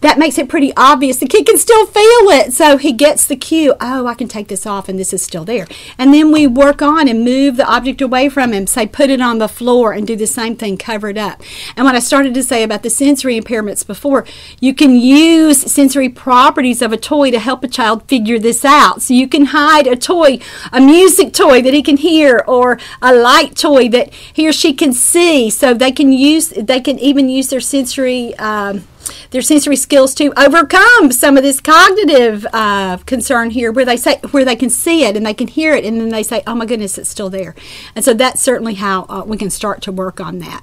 that 0.00 0.18
makes 0.18 0.38
it 0.38 0.48
pretty 0.48 0.72
obvious. 0.76 1.18
The 1.18 1.26
kid 1.26 1.46
can 1.46 1.58
still 1.58 1.86
feel 1.86 2.30
it. 2.30 2.52
So 2.52 2.76
he 2.76 2.92
gets 2.92 3.26
the 3.26 3.36
cue, 3.36 3.74
oh, 3.80 4.06
I 4.06 4.14
can 4.14 4.28
take 4.28 4.48
this 4.48 4.66
off 4.66 4.88
and 4.88 4.98
this 4.98 5.12
is 5.12 5.22
still 5.22 5.44
there. 5.44 5.66
And 5.98 6.12
then 6.14 6.32
we 6.32 6.46
work 6.46 6.82
on 6.82 7.08
and 7.08 7.24
move 7.24 7.56
the 7.56 7.66
object 7.66 8.00
away 8.00 8.28
from 8.28 8.52
him, 8.52 8.66
say, 8.66 8.86
put 8.86 9.10
it 9.10 9.20
on 9.20 9.38
the 9.38 9.48
floor 9.48 9.92
and 9.92 10.06
do 10.06 10.16
the 10.16 10.26
same 10.26 10.56
thing, 10.56 10.76
cover 10.76 11.08
it 11.08 11.18
up. 11.18 11.42
And 11.76 11.84
what 11.84 11.94
I 11.94 12.00
started 12.00 12.34
to 12.34 12.42
say 12.42 12.62
about 12.62 12.82
the 12.82 12.90
sensory 12.90 13.38
impairments 13.38 13.86
before, 13.86 14.26
you 14.60 14.74
can 14.74 14.96
use 14.96 15.60
sensory 15.60 16.08
properties 16.08 16.82
of 16.82 16.92
a 16.92 16.96
toy 16.96 17.30
to 17.30 17.38
help 17.38 17.62
a 17.62 17.68
child 17.68 18.02
figure 18.08 18.38
this 18.38 18.64
out. 18.64 19.02
So 19.02 19.14
you 19.14 19.28
can 19.28 19.46
hide 19.46 19.86
a 19.86 19.96
toy, 19.96 20.38
a 20.72 20.80
music 20.80 21.32
toy 21.32 21.60
that 21.62 21.74
he 21.74 21.82
can 21.82 21.98
hear, 21.98 22.42
or 22.46 22.78
a 23.02 23.14
light 23.14 23.56
toy 23.56 23.88
that 23.90 24.12
he 24.14 24.48
or 24.48 24.52
she 24.52 24.72
can 24.72 24.92
see. 24.92 25.50
So 25.50 25.74
they 25.74 25.92
can 25.92 26.12
use, 26.12 26.48
they 26.50 26.80
can 26.80 26.98
even 26.98 27.28
use 27.28 27.50
their 27.50 27.60
sensory. 27.60 28.34
Um, 28.38 28.84
their 29.30 29.42
sensory 29.42 29.76
skills 29.76 30.14
to 30.14 30.32
overcome 30.36 31.12
some 31.12 31.36
of 31.36 31.42
this 31.42 31.60
cognitive 31.60 32.46
uh, 32.52 32.96
concern 32.98 33.50
here 33.50 33.72
where 33.72 33.84
they 33.84 33.96
say 33.96 34.18
where 34.30 34.44
they 34.44 34.56
can 34.56 34.70
see 34.70 35.04
it 35.04 35.16
and 35.16 35.24
they 35.24 35.34
can 35.34 35.48
hear 35.48 35.74
it 35.74 35.84
and 35.84 36.00
then 36.00 36.08
they 36.08 36.22
say 36.22 36.42
oh 36.46 36.54
my 36.54 36.66
goodness 36.66 36.98
it's 36.98 37.10
still 37.10 37.30
there. 37.30 37.54
And 37.94 38.04
so 38.04 38.14
that's 38.14 38.40
certainly 38.40 38.74
how 38.74 39.06
uh, 39.08 39.24
we 39.26 39.36
can 39.36 39.50
start 39.50 39.82
to 39.82 39.92
work 39.92 40.20
on 40.20 40.38
that 40.38 40.62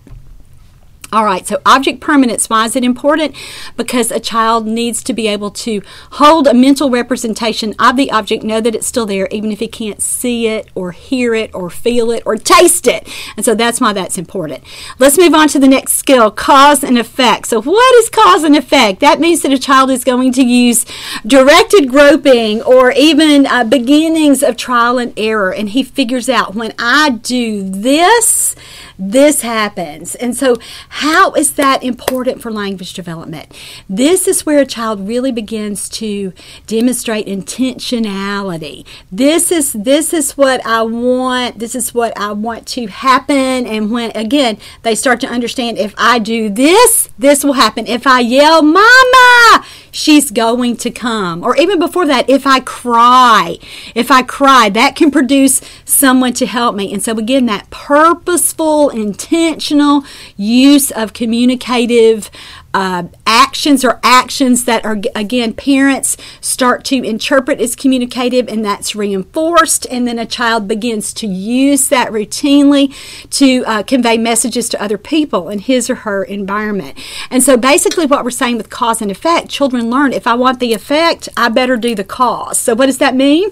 all 1.14 1.24
right, 1.24 1.48
so 1.48 1.62
object 1.66 2.02
permanence, 2.02 2.50
why 2.50 2.66
is 2.66 2.76
it 2.76 2.84
important? 2.84 3.34
Because 3.78 4.12
a 4.12 4.20
child 4.20 4.68
needs 4.68 5.02
to 5.04 5.14
be 5.14 5.28
able 5.28 5.52
to 5.52 5.82
hold 6.12 6.48
a 6.48 6.54
mental 6.54 6.90
representation 6.90 7.74
of 7.80 7.96
the 7.96 8.12
object, 8.12 8.44
know 8.44 8.60
that 8.60 8.76
it's 8.76 8.88
still 8.88 9.06
there, 9.06 9.28
even 9.32 9.52
if 9.52 9.60
he 9.60 9.70
can't 9.70 10.02
see 10.02 10.48
it 10.48 10.70
or 10.76 10.92
hear 10.92 11.34
it 11.34 11.54
or 11.56 11.70
feel 11.70 12.12
it 12.12 12.24
or 12.26 12.36
taste 12.36 12.88
it. 12.88 13.08
And 13.38 13.46
so 13.46 13.56
that's 13.56 13.80
why 13.80 13.94
that's 13.94 14.18
important. 14.18 14.64
Let's 15.00 15.18
move 15.18 15.34
on 15.34 15.48
to 15.50 15.60
the 15.60 15.68
next 15.68 15.94
skill 15.94 16.30
cause 16.30 16.84
and 16.84 16.98
effect. 16.98 17.48
So, 17.48 17.62
what 17.62 17.96
is 17.96 18.10
cause 18.10 18.44
and 18.44 18.56
effect? 18.56 19.00
That 19.00 19.22
means 19.22 19.42
that 19.44 19.54
a 19.54 19.60
child 19.60 19.90
is 19.90 20.04
going 20.04 20.34
to 20.34 20.44
use 20.44 20.86
directed 21.26 21.90
groping 21.90 22.62
or 22.64 22.92
even 22.92 23.46
uh, 23.46 23.64
beginnings 23.64 24.44
of 24.44 24.58
trial 24.58 24.98
and 24.98 25.18
error, 25.18 25.54
and 25.54 25.70
he 25.70 25.84
figures 25.84 26.28
out 26.28 26.54
when 26.54 26.74
I 26.78 27.12
do 27.12 27.64
this, 27.64 28.56
this 29.00 29.42
happens. 29.42 30.16
And 30.16 30.36
so, 30.36 30.58
how 30.90 31.34
is 31.34 31.54
that 31.54 31.84
important 31.84 32.42
for 32.42 32.52
language 32.52 32.94
development? 32.94 33.56
This 33.88 34.28
is 34.28 34.46
where 34.46 34.60
a 34.60 34.66
child 34.66 35.08
really 35.08 35.32
begins 35.32 35.88
to 35.90 36.34
demonstrate 36.66 37.28
intentionality. 37.28 38.86
This 39.12 39.52
is 39.52 39.74
this 39.74 40.14
is 40.14 40.38
what 40.38 40.66
I 40.66 40.82
want. 40.82 41.60
This 41.60 41.76
is 41.76 41.94
what 41.94 42.18
I 42.18 42.32
want 42.32 42.68
to 42.70 42.88
happen. 42.88 43.68
And 43.68 43.92
when 43.92 44.12
again 44.16 44.58
they 44.84 44.96
start 44.96 45.22
to 45.22 45.28
understand 45.28 45.78
if 45.78 45.94
I 45.98 46.20
do 46.20 46.50
this, 46.50 47.10
this 47.20 47.44
will 47.44 47.54
happen. 47.54 47.86
If 47.88 48.08
I 48.08 48.22
yell, 48.22 48.64
"Mama!" 48.64 49.66
she's 49.98 50.30
going 50.30 50.78
to 50.78 50.92
come. 50.92 51.44
Or 51.44 51.58
even 51.58 51.80
before 51.80 52.06
that, 52.06 52.30
if 52.30 52.46
I 52.46 52.60
cry, 52.60 53.58
if 53.96 54.12
I 54.12 54.22
cry, 54.22 54.70
that 54.70 54.96
can 54.96 55.12
produce 55.12 55.60
someone 55.86 56.34
to 56.34 56.46
help 56.46 56.76
me. 56.76 56.94
And 56.94 57.04
so, 57.04 57.18
again, 57.18 57.48
that 57.48 57.70
purposeful, 57.72 58.87
intentional 58.90 60.04
use 60.36 60.92
of 60.92 61.14
communicative 61.14 62.30
uh, 62.74 63.04
actions 63.26 63.84
or 63.84 64.00
actions 64.04 64.66
that 64.66 64.86
are 64.86 65.00
again 65.16 65.54
parents 65.54 66.18
start 66.42 66.84
to 66.86 66.96
interpret 67.04 67.60
as 67.60 67.76
communicative 67.76 68.48
and 68.48 68.64
that's 68.64 68.96
reinforced 68.96 69.88
and 69.90 70.08
then 70.08 70.20
a 70.20 70.26
child 70.26 70.68
begins 70.68 71.14
to 71.14 71.26
use 71.26 71.90
that 71.90 72.12
routinely 72.12 72.94
to 73.30 73.64
uh, 73.66 73.84
convey 73.84 74.18
messages 74.18 74.70
to 74.70 74.82
other 74.82 74.98
people 74.98 75.50
in 75.50 75.60
his 75.60 75.90
or 75.90 75.96
her 75.96 76.24
environment 76.24 76.98
and 77.32 77.42
so 77.42 77.58
basically 77.58 78.06
what 78.06 78.24
we're 78.24 78.30
saying 78.30 78.58
with 78.58 78.70
cause 78.70 79.02
and 79.02 79.10
effect 79.10 79.50
children 79.50 79.90
learn 79.90 80.14
if 80.14 80.28
i 80.28 80.34
want 80.34 80.60
the 80.60 80.74
effect 80.74 81.30
i 81.36 81.50
better 81.50 81.78
do 81.78 81.96
the 81.96 82.04
cause 82.04 82.60
so 82.60 82.76
what 82.76 82.86
does 82.86 82.98
that 83.00 83.16
mean 83.16 83.50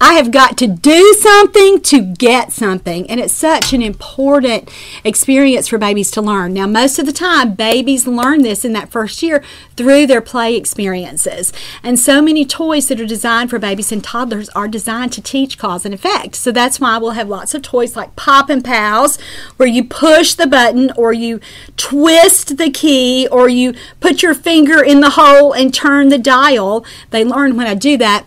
I 0.00 0.14
have 0.14 0.30
got 0.30 0.56
to 0.58 0.66
do 0.66 1.14
something 1.20 1.80
to 1.82 2.00
get 2.00 2.52
something. 2.52 3.08
And 3.10 3.20
it's 3.20 3.32
such 3.32 3.72
an 3.72 3.82
important 3.82 4.70
experience 5.04 5.68
for 5.68 5.78
babies 5.78 6.10
to 6.12 6.22
learn. 6.22 6.54
Now, 6.54 6.66
most 6.66 6.98
of 6.98 7.06
the 7.06 7.12
time, 7.12 7.54
babies 7.54 8.06
learn 8.06 8.42
this 8.48 8.64
in 8.64 8.72
that 8.72 8.90
first 8.90 9.22
year 9.22 9.44
through 9.76 10.06
their 10.06 10.20
play 10.20 10.56
experiences. 10.56 11.52
And 11.82 11.98
so 11.98 12.20
many 12.22 12.44
toys 12.44 12.88
that 12.88 13.00
are 13.00 13.06
designed 13.06 13.50
for 13.50 13.58
babies 13.58 13.92
and 13.92 14.02
toddlers 14.02 14.48
are 14.50 14.68
designed 14.68 15.12
to 15.12 15.22
teach 15.22 15.58
cause 15.58 15.84
and 15.84 15.94
effect. 15.94 16.34
So 16.34 16.50
that's 16.50 16.80
why 16.80 16.98
we'll 16.98 17.12
have 17.12 17.28
lots 17.28 17.54
of 17.54 17.62
toys 17.62 17.94
like 17.94 18.16
Pop 18.16 18.48
and 18.50 18.64
Pals, 18.64 19.20
where 19.56 19.68
you 19.68 19.84
push 19.84 20.34
the 20.34 20.46
button 20.46 20.90
or 20.96 21.12
you 21.12 21.40
twist 21.76 22.56
the 22.56 22.70
key 22.70 23.28
or 23.30 23.48
you 23.48 23.74
put 24.00 24.22
your 24.22 24.34
finger 24.34 24.82
in 24.82 25.00
the 25.00 25.10
hole 25.10 25.52
and 25.52 25.72
turn 25.72 26.08
the 26.08 26.18
dial. 26.18 26.84
They 27.10 27.24
learn 27.24 27.56
when 27.56 27.66
I 27.66 27.74
do 27.74 27.96
that 27.98 28.26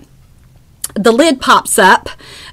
the 0.95 1.11
lid 1.11 1.39
pops 1.39 1.79
up 1.79 2.09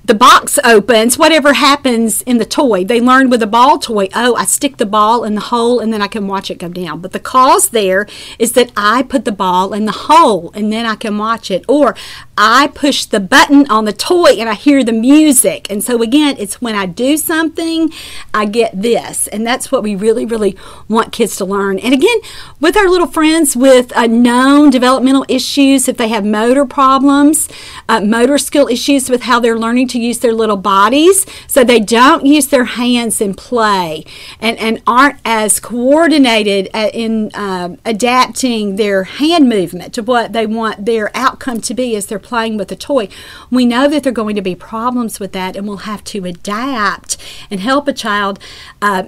the 0.08 0.14
box 0.14 0.58
opens, 0.64 1.18
whatever 1.18 1.52
happens 1.52 2.22
in 2.22 2.38
the 2.38 2.46
toy. 2.46 2.82
They 2.82 2.98
learn 2.98 3.28
with 3.28 3.42
a 3.42 3.46
ball 3.46 3.78
toy, 3.78 4.08
oh, 4.14 4.34
I 4.36 4.46
stick 4.46 4.78
the 4.78 4.86
ball 4.86 5.22
in 5.22 5.34
the 5.34 5.42
hole 5.42 5.80
and 5.80 5.92
then 5.92 6.00
I 6.00 6.06
can 6.06 6.26
watch 6.26 6.50
it 6.50 6.56
go 6.56 6.70
down. 6.70 7.02
But 7.02 7.12
the 7.12 7.20
cause 7.20 7.68
there 7.68 8.06
is 8.38 8.52
that 8.52 8.72
I 8.74 9.02
put 9.02 9.26
the 9.26 9.32
ball 9.32 9.74
in 9.74 9.84
the 9.84 9.92
hole 9.92 10.50
and 10.54 10.72
then 10.72 10.86
I 10.86 10.96
can 10.96 11.18
watch 11.18 11.50
it. 11.50 11.62
Or 11.68 11.94
I 12.38 12.68
push 12.68 13.04
the 13.04 13.20
button 13.20 13.70
on 13.70 13.84
the 13.84 13.92
toy 13.92 14.30
and 14.38 14.48
I 14.48 14.54
hear 14.54 14.82
the 14.82 14.94
music. 14.94 15.70
And 15.70 15.84
so 15.84 16.00
again, 16.00 16.36
it's 16.38 16.62
when 16.62 16.74
I 16.74 16.86
do 16.86 17.18
something, 17.18 17.92
I 18.32 18.46
get 18.46 18.80
this. 18.80 19.28
And 19.28 19.46
that's 19.46 19.70
what 19.70 19.82
we 19.82 19.94
really, 19.94 20.24
really 20.24 20.56
want 20.88 21.12
kids 21.12 21.36
to 21.36 21.44
learn. 21.44 21.78
And 21.80 21.92
again, 21.92 22.18
with 22.60 22.78
our 22.78 22.88
little 22.88 23.08
friends 23.08 23.56
with 23.56 23.94
uh, 23.94 24.06
known 24.06 24.70
developmental 24.70 25.26
issues, 25.28 25.86
if 25.86 25.98
they 25.98 26.08
have 26.08 26.24
motor 26.24 26.64
problems, 26.64 27.50
uh, 27.90 28.00
motor 28.00 28.38
skill 28.38 28.68
issues 28.68 29.10
with 29.10 29.24
how 29.24 29.38
they're 29.38 29.58
learning 29.58 29.88
to 29.88 29.97
use 29.98 30.18
their 30.18 30.32
little 30.32 30.56
bodies, 30.56 31.26
so 31.46 31.64
they 31.64 31.80
don't 31.80 32.24
use 32.26 32.48
their 32.48 32.64
hands 32.64 33.20
in 33.20 33.34
play 33.34 34.04
and, 34.40 34.58
and 34.58 34.82
aren't 34.86 35.18
as 35.24 35.60
coordinated 35.60 36.68
uh, 36.74 36.90
in 36.92 37.30
uh, 37.34 37.76
adapting 37.84 38.76
their 38.76 39.04
hand 39.04 39.48
movement 39.48 39.92
to 39.94 40.02
what 40.02 40.32
they 40.32 40.46
want 40.46 40.84
their 40.84 41.10
outcome 41.14 41.60
to 41.60 41.74
be 41.74 41.96
as 41.96 42.06
they're 42.06 42.18
playing 42.18 42.56
with 42.56 42.70
a 42.72 42.76
toy. 42.76 43.08
We 43.50 43.66
know 43.66 43.88
that 43.88 44.02
there 44.02 44.10
are 44.10 44.14
going 44.14 44.36
to 44.36 44.42
be 44.42 44.54
problems 44.54 45.20
with 45.20 45.32
that, 45.32 45.56
and 45.56 45.66
we'll 45.66 45.78
have 45.78 46.04
to 46.04 46.24
adapt 46.24 47.16
and 47.50 47.60
help 47.60 47.88
a 47.88 47.92
child. 47.92 48.38
Uh, 48.80 49.04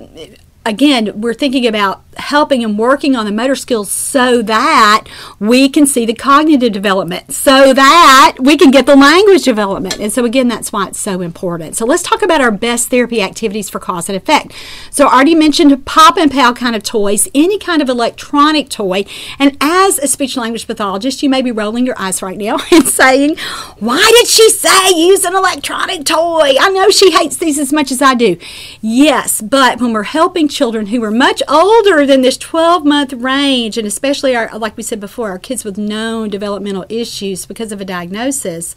again, 0.67 1.21
we're 1.21 1.35
thinking 1.35 1.67
about 1.67 2.03
helping 2.17 2.63
and 2.63 2.79
working 2.79 3.17
on 3.17 3.25
the 3.25 3.33
motor 3.33 3.55
skills 3.55 3.91
so 3.91 4.43
that 4.43 5.07
we 5.39 5.69
can 5.69 5.87
see 5.87 6.05
the 6.05 6.13
cognitive 6.13 6.73
development, 6.73 7.33
so 7.33 7.73
that 7.73 8.37
we 8.39 8.57
can 8.57 8.71
get 8.71 8.85
the 8.85 8.97
language 8.97 9.45
development. 9.45 9.99
And 9.99 10.13
so, 10.13 10.25
again, 10.25 10.49
that's 10.49 10.73
why 10.73 10.89
it's 10.89 10.99
so 10.99 11.23
important. 11.23 11.77
So, 11.77 11.87
let's 11.87 12.03
talk 12.03 12.23
about 12.23 12.41
our 12.41 12.51
best 12.51 12.89
therapy 12.89 13.23
activities 13.23 13.71
for 13.71 13.79
cause 13.79 14.09
and 14.09 14.17
effect. 14.17 14.53
So, 14.91 15.07
I 15.07 15.15
already 15.15 15.35
mentioned 15.35 15.87
pop 15.87 16.17
and 16.19 16.31
pal 16.31 16.55
kind 16.55 16.77
of 16.77 16.83
toys, 16.83 17.29
any 17.35 17.59
kind 17.59 17.81
of 17.81 17.89
electronic 17.89 18.69
toy. 18.69 19.05
And 19.39 19.57
as 19.61 19.99
a 19.99 20.07
speech 20.07 20.37
language 20.37 20.67
pathologist, 20.67 21.23
you 21.23 21.31
may 21.31 21.43
be 21.43 21.53
rolling 21.53 21.87
your 21.87 21.99
eyes 21.99 22.23
right 22.23 22.39
now 22.39 22.59
and 22.71 22.87
saying, 22.87 23.37
Why 23.79 24.13
did 24.17 24.27
she 24.27 24.51
say 24.51 24.93
use 24.95 25.25
an 25.25 25.35
electronic 25.35 26.05
toy? 26.05 26.55
I 26.61 26.69
know 26.71 26.91
she 26.91 27.13
hates 27.13 27.37
these 27.37 27.59
as 27.59 27.73
much 27.73 27.91
as 27.91 28.03
I 28.03 28.15
do. 28.15 28.37
Yes, 28.83 29.41
but 29.41 29.81
when 29.81 29.93
we're 29.93 30.03
helping 30.03 30.50
children 30.51 30.87
who 30.87 31.03
are 31.03 31.11
much 31.11 31.43
older 31.49 32.05
than 32.05 32.23
this 32.23 32.37
12 32.37 32.85
month 32.85 33.13
range, 33.13 33.79
and 33.79 33.87
especially 33.87 34.37
our, 34.37 34.57
like 34.59 34.77
we 34.77 34.83
said 34.83 35.01
before, 35.01 35.31
our 35.31 35.39
kids 35.39 35.65
with 35.65 35.79
known 35.79 36.29
developmental 36.29 36.85
issues 36.89 37.47
because 37.47 37.73
of 37.73 37.81
a 37.81 37.85
diagnosis, 37.85 38.75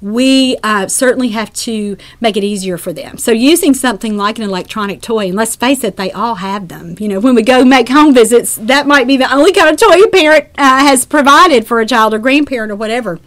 we 0.00 0.56
uh, 0.62 0.86
certainly 0.86 1.28
have 1.28 1.52
to 1.52 1.96
make 2.20 2.36
it 2.36 2.44
easier 2.44 2.76
for 2.76 2.92
them. 2.92 3.16
So, 3.16 3.32
using 3.32 3.72
something 3.72 4.16
like 4.16 4.38
an 4.38 4.44
electronic 4.44 5.00
toy, 5.00 5.26
and 5.28 5.34
let's 5.34 5.56
face 5.56 5.82
it, 5.84 5.96
they 5.96 6.12
all 6.12 6.36
have 6.36 6.68
them. 6.68 6.96
You 6.98 7.08
know, 7.08 7.20
when 7.20 7.34
we 7.34 7.42
go 7.42 7.64
make 7.64 7.88
home 7.88 8.12
visits, 8.12 8.56
that 8.56 8.86
might 8.86 9.06
be 9.06 9.16
the 9.16 9.32
only 9.32 9.52
kind 9.52 9.70
of 9.70 9.76
toy 9.78 10.02
a 10.02 10.08
parent 10.08 10.46
uh, 10.58 10.80
has 10.80 11.06
provided 11.06 11.66
for 11.66 11.80
a 11.80 11.86
child 11.86 12.12
or 12.12 12.18
grandparent 12.18 12.70
or 12.70 12.76
whatever. 12.76 13.18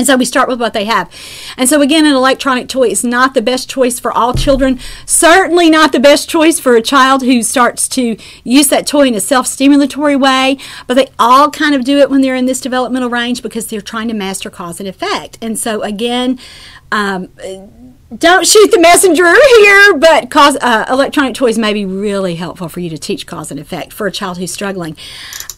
And 0.00 0.06
so 0.06 0.16
we 0.16 0.24
start 0.24 0.48
with 0.48 0.58
what 0.58 0.72
they 0.72 0.86
have. 0.86 1.12
And 1.58 1.68
so, 1.68 1.82
again, 1.82 2.06
an 2.06 2.14
electronic 2.14 2.68
toy 2.68 2.88
is 2.88 3.04
not 3.04 3.34
the 3.34 3.42
best 3.42 3.68
choice 3.68 4.00
for 4.00 4.10
all 4.10 4.32
children. 4.32 4.80
Certainly 5.04 5.68
not 5.68 5.92
the 5.92 6.00
best 6.00 6.26
choice 6.26 6.58
for 6.58 6.74
a 6.74 6.80
child 6.80 7.22
who 7.22 7.42
starts 7.42 7.86
to 7.90 8.16
use 8.42 8.68
that 8.68 8.86
toy 8.86 9.08
in 9.08 9.14
a 9.14 9.20
self 9.20 9.44
stimulatory 9.44 10.18
way. 10.18 10.56
But 10.86 10.94
they 10.94 11.08
all 11.18 11.50
kind 11.50 11.74
of 11.74 11.84
do 11.84 11.98
it 11.98 12.08
when 12.08 12.22
they're 12.22 12.34
in 12.34 12.46
this 12.46 12.62
developmental 12.62 13.10
range 13.10 13.42
because 13.42 13.66
they're 13.66 13.82
trying 13.82 14.08
to 14.08 14.14
master 14.14 14.48
cause 14.48 14.80
and 14.80 14.88
effect. 14.88 15.36
And 15.42 15.58
so, 15.58 15.82
again, 15.82 16.38
um, 16.90 17.28
don't 18.16 18.44
shoot 18.44 18.72
the 18.72 18.80
messenger 18.80 19.32
here, 19.58 19.94
but 19.96 20.30
cause 20.30 20.56
uh, 20.60 20.84
electronic 20.90 21.32
toys 21.32 21.56
may 21.56 21.72
be 21.72 21.84
really 21.84 22.34
helpful 22.34 22.68
for 22.68 22.80
you 22.80 22.90
to 22.90 22.98
teach 22.98 23.24
cause 23.24 23.52
and 23.52 23.60
effect 23.60 23.92
for 23.92 24.08
a 24.08 24.12
child 24.12 24.38
who's 24.38 24.52
struggling. 24.52 24.96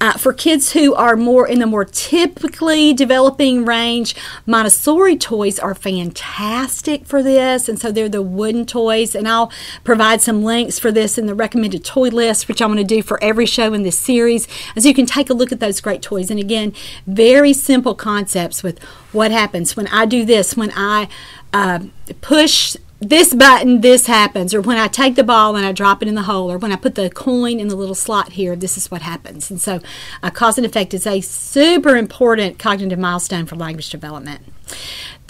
Uh, 0.02 0.12
for 0.14 0.32
kids 0.32 0.72
who 0.72 0.94
are 0.94 1.16
more 1.16 1.48
in 1.48 1.60
the 1.60 1.66
more 1.66 1.84
typically 1.84 2.92
developing 2.92 3.64
range, 3.64 4.14
Montessori 4.44 5.16
toys 5.16 5.58
are 5.58 5.74
fantastic 5.74 7.06
for 7.06 7.22
this, 7.22 7.68
and 7.68 7.78
so 7.78 7.90
they're 7.90 8.08
the 8.08 8.20
wooden 8.20 8.66
toys. 8.66 9.14
And 9.14 9.26
I'll 9.26 9.50
provide 9.82 10.20
some 10.20 10.42
links 10.42 10.78
for 10.78 10.92
this 10.92 11.16
in 11.16 11.26
the 11.26 11.34
recommended 11.34 11.84
toy 11.84 12.08
list, 12.08 12.48
which 12.48 12.60
I'm 12.60 12.68
going 12.68 12.86
to 12.86 12.94
do 12.94 13.00
for 13.00 13.22
every 13.22 13.46
show 13.46 13.72
in 13.72 13.82
this 13.82 13.96
series, 13.96 14.46
as 14.76 14.84
you 14.84 14.92
can 14.92 15.06
take 15.06 15.30
a 15.30 15.34
look 15.34 15.52
at 15.52 15.60
those 15.60 15.80
great 15.80 16.02
toys. 16.02 16.30
And 16.30 16.40
again, 16.40 16.74
very 17.06 17.52
simple 17.52 17.94
concepts 17.94 18.62
with 18.62 18.82
what 19.12 19.30
happens 19.30 19.76
when 19.76 19.86
I 19.86 20.04
do 20.04 20.24
this, 20.24 20.56
when 20.56 20.72
I 20.74 21.08
uh, 21.52 21.80
push 22.20 22.76
this 23.00 23.34
button, 23.34 23.80
this 23.80 24.06
happens. 24.06 24.54
Or 24.54 24.60
when 24.60 24.78
I 24.78 24.86
take 24.86 25.16
the 25.16 25.24
ball 25.24 25.56
and 25.56 25.66
I 25.66 25.72
drop 25.72 26.02
it 26.02 26.08
in 26.08 26.14
the 26.14 26.22
hole, 26.22 26.50
or 26.50 26.56
when 26.56 26.70
I 26.70 26.76
put 26.76 26.94
the 26.94 27.10
coin 27.10 27.58
in 27.58 27.68
the 27.68 27.74
little 27.74 27.96
slot 27.96 28.32
here, 28.32 28.54
this 28.54 28.76
is 28.76 28.90
what 28.90 29.02
happens. 29.02 29.50
And 29.50 29.60
so, 29.60 29.80
uh, 30.22 30.30
cause 30.30 30.56
and 30.56 30.64
effect 30.64 30.94
is 30.94 31.06
a 31.06 31.20
super 31.20 31.96
important 31.96 32.58
cognitive 32.58 32.98
milestone 32.98 33.46
for 33.46 33.56
language 33.56 33.90
development. 33.90 34.42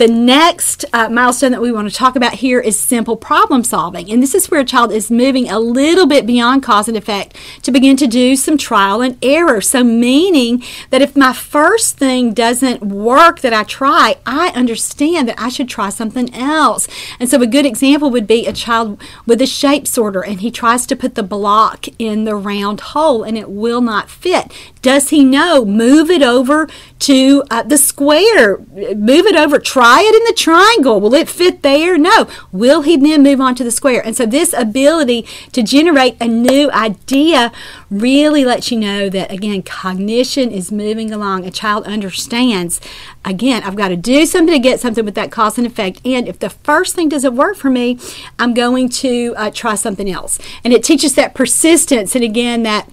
The 0.03 0.09
next 0.09 0.85
uh, 0.93 1.09
milestone 1.09 1.53
that 1.53 1.63
we 1.63 1.71
want 1.71 1.89
to 1.89 1.95
talk 1.95 2.17
about 2.17 2.33
here 2.33 2.59
is 2.59 2.77
simple 2.77 3.17
problem 3.17 3.63
solving. 3.63 4.11
And 4.11 4.21
this 4.21 4.35
is 4.35 4.51
where 4.51 4.59
a 4.59 4.65
child 4.65 4.91
is 4.91 5.13
moving 5.13 5.49
a 5.49 5.61
little 5.61 6.09
bit 6.09 6.27
beyond 6.27 6.65
cause 6.65 6.89
and 6.89 6.97
effect 6.97 7.37
to 7.63 7.71
begin 7.71 7.97
to 7.99 8.09
do 8.09 8.35
some 8.35 8.59
trial 8.59 9.01
and 9.01 9.17
error. 9.23 9.61
So, 9.61 9.85
meaning 9.85 10.65
that 10.91 11.03
if 11.03 11.15
my 11.15 11.33
first 11.33 11.99
thing 11.99 12.35
doesn't 12.35 12.83
work 12.83 13.43
that 13.43 13.53
I 13.53 13.63
try, 13.63 14.17
I 14.27 14.49
understand 14.57 15.29
that 15.29 15.41
I 15.41 15.49
should 15.49 15.69
try 15.69 15.89
something 15.89 16.35
else. 16.35 16.89
And 17.21 17.31
so, 17.31 17.41
a 17.41 17.47
good 17.47 17.65
example 17.65 18.11
would 18.11 18.27
be 18.27 18.45
a 18.49 18.53
child 18.53 19.01
with 19.25 19.41
a 19.41 19.47
shape 19.47 19.87
sorter 19.87 20.25
and 20.25 20.41
he 20.41 20.51
tries 20.51 20.85
to 20.87 20.97
put 20.97 21.15
the 21.15 21.23
block 21.23 21.87
in 22.01 22.25
the 22.25 22.35
round 22.35 22.81
hole 22.81 23.23
and 23.23 23.39
it 23.39 23.51
will 23.51 23.81
not 23.81 24.11
fit. 24.11 24.53
Does 24.83 25.11
he 25.11 25.23
know? 25.25 25.65
Move 25.65 26.11
it 26.11 26.25
over 26.25 26.69
to 27.03 27.43
uh, 27.51 27.65
the 27.65 27.77
square, 27.77 28.59
move 28.59 29.27
it 29.27 29.35
over, 29.35 29.59
try 29.59 30.01
it 30.01 30.15
in 30.15 30.25
the 30.25 30.35
triangle. 30.37 31.01
Will 31.01 31.15
it 31.15 31.29
fit 31.29 31.63
there? 31.63 31.99
No. 31.99 32.29
Will 32.53 32.83
he 32.83 32.97
then 32.97 33.25
move 33.25 33.41
on 33.41 33.57
to 33.57 33.65
the 33.65 33.73
square? 33.73 34.05
And 34.05 34.17
so, 34.17 34.25
this 34.25 34.53
ability 34.53 35.27
to 35.53 35.65
generate 35.65 36.17
a 36.21 36.29
new 36.29 36.71
idea 36.71 37.51
really 37.91 38.45
lets 38.45 38.71
you 38.71 38.79
know 38.79 39.09
that, 39.09 39.33
again, 39.33 39.63
cognition 39.63 40.53
is 40.53 40.71
moving 40.71 41.13
along. 41.13 41.45
A 41.45 41.51
child 41.51 41.85
understands, 41.87 42.81
again, 43.25 43.65
I've 43.65 43.77
got 43.77 43.89
to 43.89 43.97
do 43.97 44.25
something 44.25 44.55
to 44.55 44.61
get 44.61 44.79
something 44.79 45.05
with 45.05 45.17
that 45.17 45.33
cause 45.33 45.59
and 45.59 45.67
effect. 45.67 46.01
And 46.05 46.29
if 46.29 46.39
the 46.39 46.51
first 46.51 46.95
thing 46.95 47.09
doesn't 47.09 47.35
work 47.35 47.57
for 47.57 47.69
me, 47.69 47.99
I'm 48.39 48.55
going 48.55 48.89
to 48.91 49.35
uh, 49.37 49.51
try 49.51 49.75
something 49.75 50.09
else. 50.09 50.39
And 50.63 50.73
it 50.73 50.85
teaches 50.85 51.17
that 51.17 51.35
persistence 51.35 52.15
and, 52.15 52.23
again, 52.23 52.63
that 52.63 52.89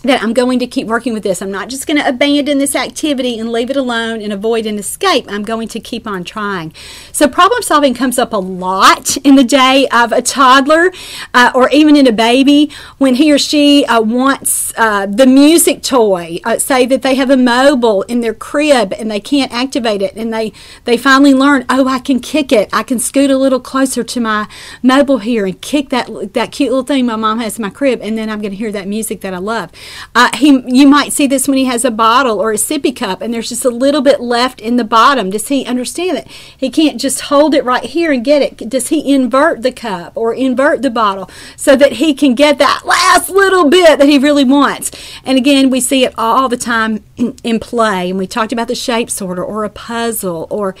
that 0.00 0.22
I'm 0.22 0.32
going 0.32 0.58
to 0.60 0.66
keep 0.66 0.86
working 0.86 1.12
with 1.12 1.22
this. 1.22 1.42
I'm 1.42 1.50
not 1.50 1.68
just 1.68 1.86
going 1.86 1.98
to 1.98 2.08
abandon 2.08 2.58
this 2.58 2.76
activity 2.76 3.38
and 3.38 3.50
leave 3.50 3.70
it 3.70 3.76
alone 3.76 4.20
and 4.20 4.32
avoid 4.32 4.66
an 4.66 4.78
escape. 4.78 5.26
I'm 5.28 5.42
going 5.42 5.68
to 5.68 5.80
keep 5.80 6.06
on 6.06 6.24
trying. 6.24 6.72
So, 7.12 7.28
problem 7.28 7.62
solving 7.62 7.94
comes 7.94 8.18
up 8.18 8.32
a 8.32 8.38
lot 8.38 9.16
in 9.18 9.36
the 9.36 9.44
day 9.44 9.88
of 9.92 10.12
a 10.12 10.22
toddler 10.22 10.92
uh, 11.34 11.52
or 11.54 11.68
even 11.70 11.96
in 11.96 12.06
a 12.06 12.12
baby 12.12 12.70
when 12.98 13.16
he 13.16 13.32
or 13.32 13.38
she 13.38 13.84
uh, 13.86 14.00
wants 14.00 14.72
uh, 14.76 15.06
the 15.06 15.26
music 15.26 15.82
toy. 15.82 16.38
Uh, 16.44 16.58
say 16.58 16.86
that 16.86 17.02
they 17.02 17.14
have 17.14 17.30
a 17.30 17.36
mobile 17.36 18.02
in 18.02 18.20
their 18.20 18.34
crib 18.34 18.92
and 18.92 19.10
they 19.10 19.20
can't 19.20 19.52
activate 19.52 20.02
it, 20.02 20.14
and 20.16 20.32
they, 20.32 20.52
they 20.84 20.96
finally 20.96 21.34
learn, 21.34 21.64
oh, 21.68 21.88
I 21.88 21.98
can 21.98 22.20
kick 22.20 22.52
it. 22.52 22.68
I 22.72 22.82
can 22.82 22.98
scoot 22.98 23.30
a 23.30 23.38
little 23.38 23.60
closer 23.60 24.04
to 24.04 24.20
my 24.20 24.48
mobile 24.82 25.18
here 25.18 25.46
and 25.46 25.60
kick 25.60 25.88
that, 25.90 26.34
that 26.34 26.52
cute 26.52 26.70
little 26.70 26.84
thing 26.84 27.06
my 27.06 27.16
mom 27.16 27.38
has 27.40 27.58
in 27.58 27.62
my 27.62 27.70
crib, 27.70 28.00
and 28.02 28.16
then 28.16 28.30
I'm 28.30 28.40
going 28.40 28.52
to 28.52 28.56
hear 28.56 28.72
that 28.72 28.86
music 28.86 29.20
that 29.22 29.34
I 29.34 29.38
love. 29.38 29.70
Uh, 30.14 30.30
he, 30.36 30.62
you 30.66 30.86
might 30.86 31.12
see 31.12 31.26
this 31.26 31.48
when 31.48 31.58
he 31.58 31.64
has 31.66 31.84
a 31.84 31.90
bottle 31.90 32.40
or 32.40 32.52
a 32.52 32.56
sippy 32.56 32.94
cup 32.94 33.20
and 33.20 33.32
there's 33.32 33.48
just 33.48 33.64
a 33.64 33.70
little 33.70 34.00
bit 34.00 34.20
left 34.20 34.60
in 34.60 34.76
the 34.76 34.84
bottom. 34.84 35.30
Does 35.30 35.48
he 35.48 35.64
understand 35.64 36.16
that 36.16 36.26
he 36.28 36.70
can't 36.70 37.00
just 37.00 37.22
hold 37.22 37.54
it 37.54 37.64
right 37.64 37.84
here 37.84 38.12
and 38.12 38.24
get 38.24 38.42
it? 38.42 38.68
Does 38.68 38.88
he 38.88 39.12
invert 39.12 39.62
the 39.62 39.72
cup 39.72 40.16
or 40.16 40.34
invert 40.34 40.82
the 40.82 40.90
bottle 40.90 41.30
so 41.56 41.76
that 41.76 41.92
he 41.92 42.14
can 42.14 42.34
get 42.34 42.58
that 42.58 42.82
last 42.84 43.30
little 43.30 43.68
bit 43.68 43.98
that 43.98 44.08
he 44.08 44.18
really 44.18 44.44
wants? 44.44 44.90
And 45.24 45.38
again, 45.38 45.70
we 45.70 45.80
see 45.80 46.04
it 46.04 46.14
all 46.18 46.48
the 46.48 46.56
time 46.56 47.04
in 47.44 47.60
play. 47.60 48.10
And 48.10 48.18
we 48.18 48.26
talked 48.26 48.52
about 48.52 48.68
the 48.68 48.74
shape 48.74 49.10
sorter 49.10 49.44
or 49.44 49.64
a 49.64 49.70
puzzle 49.70 50.46
or 50.50 50.74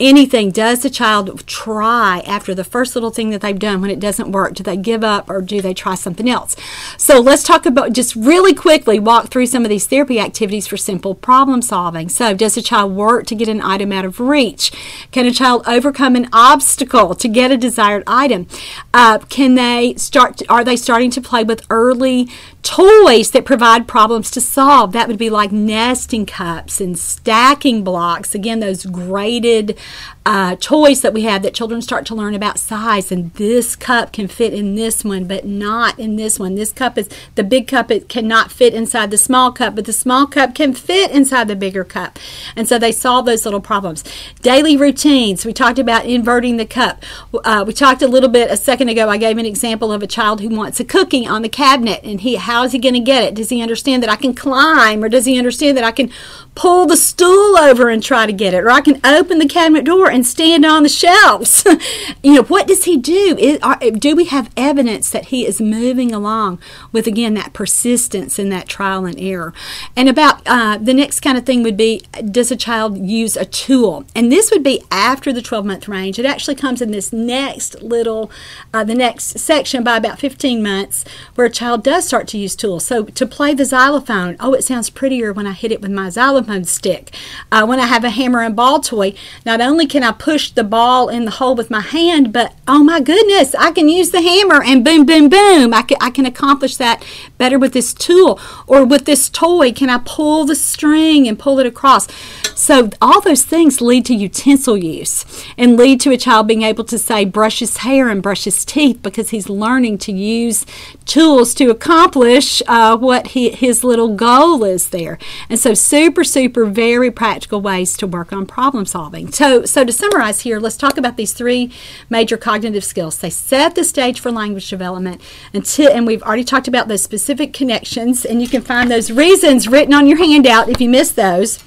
anything. 0.00 0.50
Does 0.50 0.80
the 0.80 0.90
child 0.90 1.46
try 1.46 2.22
after 2.26 2.54
the 2.54 2.64
first 2.64 2.94
little 2.94 3.10
thing 3.10 3.30
that 3.30 3.40
they've 3.40 3.58
done 3.58 3.80
when 3.80 3.90
it 3.90 4.00
doesn't 4.00 4.32
work? 4.32 4.54
Do 4.54 4.62
they 4.62 4.76
give 4.76 5.04
up 5.04 5.28
or 5.28 5.40
do 5.40 5.60
they 5.60 5.74
try 5.74 5.94
something 5.94 6.28
else? 6.28 6.56
So 6.96 7.20
let's 7.20 7.42
talk 7.42 7.66
about 7.66 7.92
just 7.92 8.14
really 8.16 8.53
quickly 8.54 8.98
walk 8.98 9.28
through 9.28 9.46
some 9.46 9.64
of 9.64 9.68
these 9.68 9.86
therapy 9.86 10.18
activities 10.18 10.66
for 10.66 10.76
simple 10.76 11.14
problem 11.14 11.62
solving. 11.62 12.08
So, 12.08 12.34
does 12.34 12.56
a 12.56 12.62
child 12.62 12.92
work 12.92 13.26
to 13.26 13.34
get 13.34 13.48
an 13.48 13.60
item 13.60 13.92
out 13.92 14.04
of 14.04 14.20
reach? 14.20 14.72
Can 15.10 15.26
a 15.26 15.32
child 15.32 15.62
overcome 15.66 16.16
an 16.16 16.28
obstacle 16.32 17.14
to 17.14 17.28
get 17.28 17.50
a 17.50 17.56
desired 17.56 18.04
item? 18.06 18.46
Uh, 18.92 19.18
can 19.18 19.54
they 19.54 19.94
start? 19.96 20.42
Are 20.48 20.64
they 20.64 20.76
starting 20.76 21.10
to 21.10 21.20
play 21.20 21.44
with 21.44 21.66
early 21.70 22.28
toys 22.62 23.30
that 23.32 23.44
provide 23.44 23.86
problems 23.86 24.30
to 24.32 24.40
solve? 24.40 24.92
That 24.92 25.08
would 25.08 25.18
be 25.18 25.30
like 25.30 25.52
nesting 25.52 26.26
cups 26.26 26.80
and 26.80 26.98
stacking 26.98 27.84
blocks. 27.84 28.34
Again, 28.34 28.60
those 28.60 28.86
graded 28.86 29.78
uh, 30.26 30.56
toys 30.58 31.02
that 31.02 31.12
we 31.12 31.22
have 31.22 31.42
that 31.42 31.54
children 31.54 31.82
start 31.82 32.06
to 32.06 32.14
learn 32.14 32.34
about 32.34 32.58
size. 32.58 33.12
And 33.12 33.32
this 33.34 33.76
cup 33.76 34.12
can 34.12 34.28
fit 34.28 34.54
in 34.54 34.74
this 34.74 35.04
one, 35.04 35.26
but 35.26 35.44
not 35.44 35.98
in 35.98 36.16
this 36.16 36.38
one. 36.38 36.54
This 36.54 36.72
cup 36.72 36.96
is 36.96 37.08
the 37.34 37.44
big 37.44 37.68
cup. 37.68 37.90
It 37.90 38.08
cannot 38.08 38.43
fit 38.50 38.74
inside 38.74 39.10
the 39.10 39.18
small 39.18 39.52
cup, 39.52 39.74
but 39.74 39.84
the 39.84 39.92
small 39.92 40.26
cup 40.26 40.54
can 40.54 40.74
fit 40.74 41.10
inside 41.10 41.48
the 41.48 41.56
bigger 41.56 41.84
cup. 41.84 42.18
And 42.56 42.68
so 42.68 42.78
they 42.78 42.92
solve 42.92 43.26
those 43.26 43.44
little 43.44 43.60
problems. 43.60 44.04
Daily 44.42 44.76
routines. 44.76 45.44
We 45.44 45.52
talked 45.52 45.78
about 45.78 46.06
inverting 46.06 46.56
the 46.56 46.66
cup. 46.66 47.02
Uh, 47.44 47.64
we 47.66 47.72
talked 47.72 48.02
a 48.02 48.08
little 48.08 48.28
bit 48.28 48.50
a 48.50 48.56
second 48.56 48.88
ago. 48.88 49.08
I 49.08 49.16
gave 49.16 49.38
an 49.38 49.46
example 49.46 49.92
of 49.92 50.02
a 50.02 50.06
child 50.06 50.40
who 50.40 50.48
wants 50.48 50.80
a 50.80 50.84
cookie 50.84 51.26
on 51.26 51.42
the 51.42 51.48
cabinet, 51.48 52.00
and 52.02 52.20
he 52.20 52.36
how 52.36 52.64
is 52.64 52.72
he 52.72 52.78
going 52.78 52.94
to 52.94 53.00
get 53.00 53.24
it? 53.24 53.34
Does 53.34 53.48
he 53.48 53.62
understand 53.62 54.02
that 54.02 54.10
I 54.10 54.16
can 54.16 54.34
climb, 54.34 55.02
or 55.02 55.08
does 55.08 55.24
he 55.24 55.38
understand 55.38 55.76
that 55.76 55.84
I 55.84 55.92
can 55.92 56.10
pull 56.54 56.86
the 56.86 56.96
stool 56.96 57.58
over 57.58 57.88
and 57.88 58.02
try 58.02 58.26
to 58.26 58.32
get 58.32 58.54
it, 58.54 58.64
or 58.64 58.70
I 58.70 58.80
can 58.80 59.00
open 59.04 59.38
the 59.38 59.48
cabinet 59.48 59.84
door 59.84 60.10
and 60.10 60.26
stand 60.26 60.64
on 60.64 60.82
the 60.82 60.88
shelves. 60.88 61.64
you 62.22 62.34
know, 62.34 62.42
what 62.44 62.66
does 62.66 62.84
he 62.84 62.96
do? 62.96 63.36
Is, 63.38 63.58
are, 63.62 63.78
do 63.78 64.14
we 64.14 64.26
have 64.26 64.50
evidence 64.56 65.10
that 65.10 65.26
he 65.26 65.46
is 65.46 65.60
moving 65.60 66.12
along 66.12 66.60
with, 66.92 67.06
again, 67.06 67.34
that 67.34 67.52
persistence 67.52 68.33
and 68.38 68.50
that 68.52 68.68
trial 68.68 69.04
and 69.04 69.18
error? 69.20 69.52
And 69.96 70.08
about 70.08 70.42
uh, 70.46 70.78
the 70.78 70.94
next 70.94 71.20
kind 71.20 71.38
of 71.38 71.46
thing 71.46 71.62
would 71.62 71.76
be 71.76 72.02
does 72.30 72.50
a 72.50 72.56
child 72.56 72.98
use 72.98 73.36
a 73.36 73.44
tool? 73.44 74.04
And 74.14 74.30
this 74.30 74.50
would 74.50 74.62
be 74.62 74.82
after 74.90 75.32
the 75.32 75.42
12 75.42 75.64
month 75.64 75.88
range. 75.88 76.18
It 76.18 76.26
actually 76.26 76.54
comes 76.54 76.80
in 76.80 76.90
this 76.90 77.12
next 77.12 77.82
little, 77.82 78.30
uh, 78.72 78.84
the 78.84 78.94
next 78.94 79.38
section 79.38 79.84
by 79.84 79.96
about 79.96 80.18
15 80.18 80.62
months 80.62 81.04
where 81.34 81.46
a 81.46 81.50
child 81.50 81.82
does 81.84 82.06
start 82.06 82.28
to 82.28 82.38
use 82.38 82.56
tools. 82.56 82.84
So 82.84 83.04
to 83.04 83.26
play 83.26 83.54
the 83.54 83.64
xylophone, 83.64 84.36
oh, 84.40 84.54
it 84.54 84.64
sounds 84.64 84.90
prettier 84.90 85.32
when 85.32 85.46
I 85.46 85.52
hit 85.52 85.72
it 85.72 85.80
with 85.80 85.90
my 85.90 86.08
xylophone 86.10 86.64
stick. 86.64 87.14
Uh, 87.52 87.66
when 87.66 87.80
I 87.80 87.86
have 87.86 88.04
a 88.04 88.10
hammer 88.10 88.40
and 88.40 88.56
ball 88.56 88.80
toy, 88.80 89.14
not 89.44 89.60
only 89.60 89.86
can 89.86 90.02
I 90.02 90.12
push 90.12 90.50
the 90.50 90.64
ball 90.64 91.08
in 91.08 91.24
the 91.24 91.32
hole 91.32 91.54
with 91.54 91.70
my 91.70 91.80
hand, 91.80 92.32
but 92.32 92.54
oh 92.66 92.82
my 92.82 93.00
goodness, 93.00 93.54
I 93.54 93.72
can 93.72 93.88
use 93.88 94.10
the 94.10 94.22
hammer 94.22 94.62
and 94.62 94.84
boom, 94.84 95.04
boom, 95.04 95.28
boom. 95.28 95.74
I 95.74 95.82
can, 95.82 95.98
I 96.00 96.10
can 96.10 96.26
accomplish 96.26 96.76
that 96.76 97.04
better 97.38 97.58
with 97.58 97.72
this 97.72 97.92
tool 97.92 98.23
or 98.66 98.84
with 98.84 99.04
this 99.04 99.28
toy. 99.28 99.72
Can 99.72 99.90
I 99.90 99.98
pull 100.04 100.44
the 100.44 100.56
string 100.56 101.28
and 101.28 101.38
pull 101.38 101.58
it 101.58 101.66
across? 101.66 102.08
So, 102.54 102.90
all 103.02 103.20
those 103.20 103.42
things 103.42 103.80
lead 103.80 104.06
to 104.06 104.14
utensil 104.14 104.76
use 104.76 105.24
and 105.58 105.76
lead 105.76 106.00
to 106.02 106.12
a 106.12 106.16
child 106.16 106.46
being 106.46 106.62
able 106.62 106.84
to 106.84 106.98
say, 106.98 107.24
brush 107.24 107.58
his 107.58 107.78
hair 107.78 108.08
and 108.08 108.22
brush 108.22 108.44
his 108.44 108.64
teeth 108.64 109.02
because 109.02 109.30
he's 109.30 109.48
learning 109.48 109.98
to 109.98 110.12
use 110.12 110.64
tools 111.04 111.52
to 111.54 111.70
accomplish 111.70 112.62
uh, 112.68 112.96
what 112.96 113.28
he, 113.28 113.50
his 113.50 113.82
little 113.82 114.14
goal 114.14 114.62
is 114.64 114.90
there. 114.90 115.18
And 115.48 115.58
so, 115.58 115.74
super, 115.74 116.22
super, 116.22 116.64
very 116.64 117.10
practical 117.10 117.60
ways 117.60 117.96
to 117.96 118.06
work 118.06 118.32
on 118.32 118.46
problem 118.46 118.86
solving. 118.86 119.32
So, 119.32 119.64
so 119.64 119.84
to 119.84 119.92
summarize 119.92 120.42
here, 120.42 120.60
let's 120.60 120.76
talk 120.76 120.96
about 120.96 121.16
these 121.16 121.32
three 121.32 121.72
major 122.08 122.36
cognitive 122.36 122.84
skills. 122.84 123.18
They 123.18 123.30
set 123.30 123.74
the 123.74 123.84
stage 123.84 124.20
for 124.20 124.30
language 124.30 124.70
development, 124.70 125.20
until, 125.52 125.90
and 125.90 126.06
we've 126.06 126.22
already 126.22 126.44
talked 126.44 126.68
about 126.68 126.88
those 126.88 127.02
specific 127.02 127.52
connections, 127.52 128.13
and 128.22 128.42
you 128.42 128.48
can 128.48 128.60
find 128.60 128.90
those 128.90 129.10
reasons 129.10 129.66
written 129.66 129.94
on 129.94 130.06
your 130.06 130.18
handout 130.18 130.68
if 130.68 130.78
you 130.78 130.90
missed 130.90 131.16
those. 131.16 131.58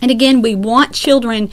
And 0.00 0.10
again, 0.10 0.40
we 0.40 0.54
want 0.54 0.94
children 0.94 1.50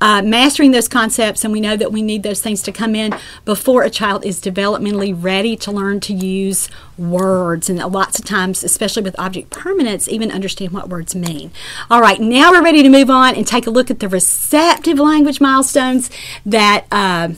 uh, 0.00 0.22
mastering 0.22 0.72
those 0.72 0.88
concepts, 0.88 1.44
and 1.44 1.52
we 1.52 1.60
know 1.60 1.76
that 1.76 1.92
we 1.92 2.02
need 2.02 2.22
those 2.22 2.42
things 2.42 2.62
to 2.62 2.72
come 2.72 2.94
in 2.94 3.14
before 3.44 3.82
a 3.82 3.90
child 3.90 4.24
is 4.24 4.40
developmentally 4.40 5.14
ready 5.16 5.56
to 5.56 5.70
learn 5.70 6.00
to 6.00 6.12
use 6.12 6.68
words. 6.98 7.70
And 7.70 7.78
lots 7.78 8.18
of 8.18 8.24
times, 8.24 8.62
especially 8.62 9.02
with 9.02 9.18
object 9.18 9.50
permanence, 9.50 10.08
even 10.08 10.30
understand 10.30 10.72
what 10.72 10.88
words 10.88 11.14
mean. 11.14 11.52
All 11.90 12.00
right, 12.00 12.20
now 12.20 12.50
we're 12.50 12.62
ready 12.62 12.82
to 12.82 12.88
move 12.88 13.10
on 13.10 13.34
and 13.34 13.46
take 13.46 13.66
a 13.66 13.70
look 13.70 13.90
at 13.90 14.00
the 14.00 14.08
receptive 14.08 14.98
language 14.98 15.40
milestones 15.40 16.10
that 16.44 16.86
uh, 16.90 17.30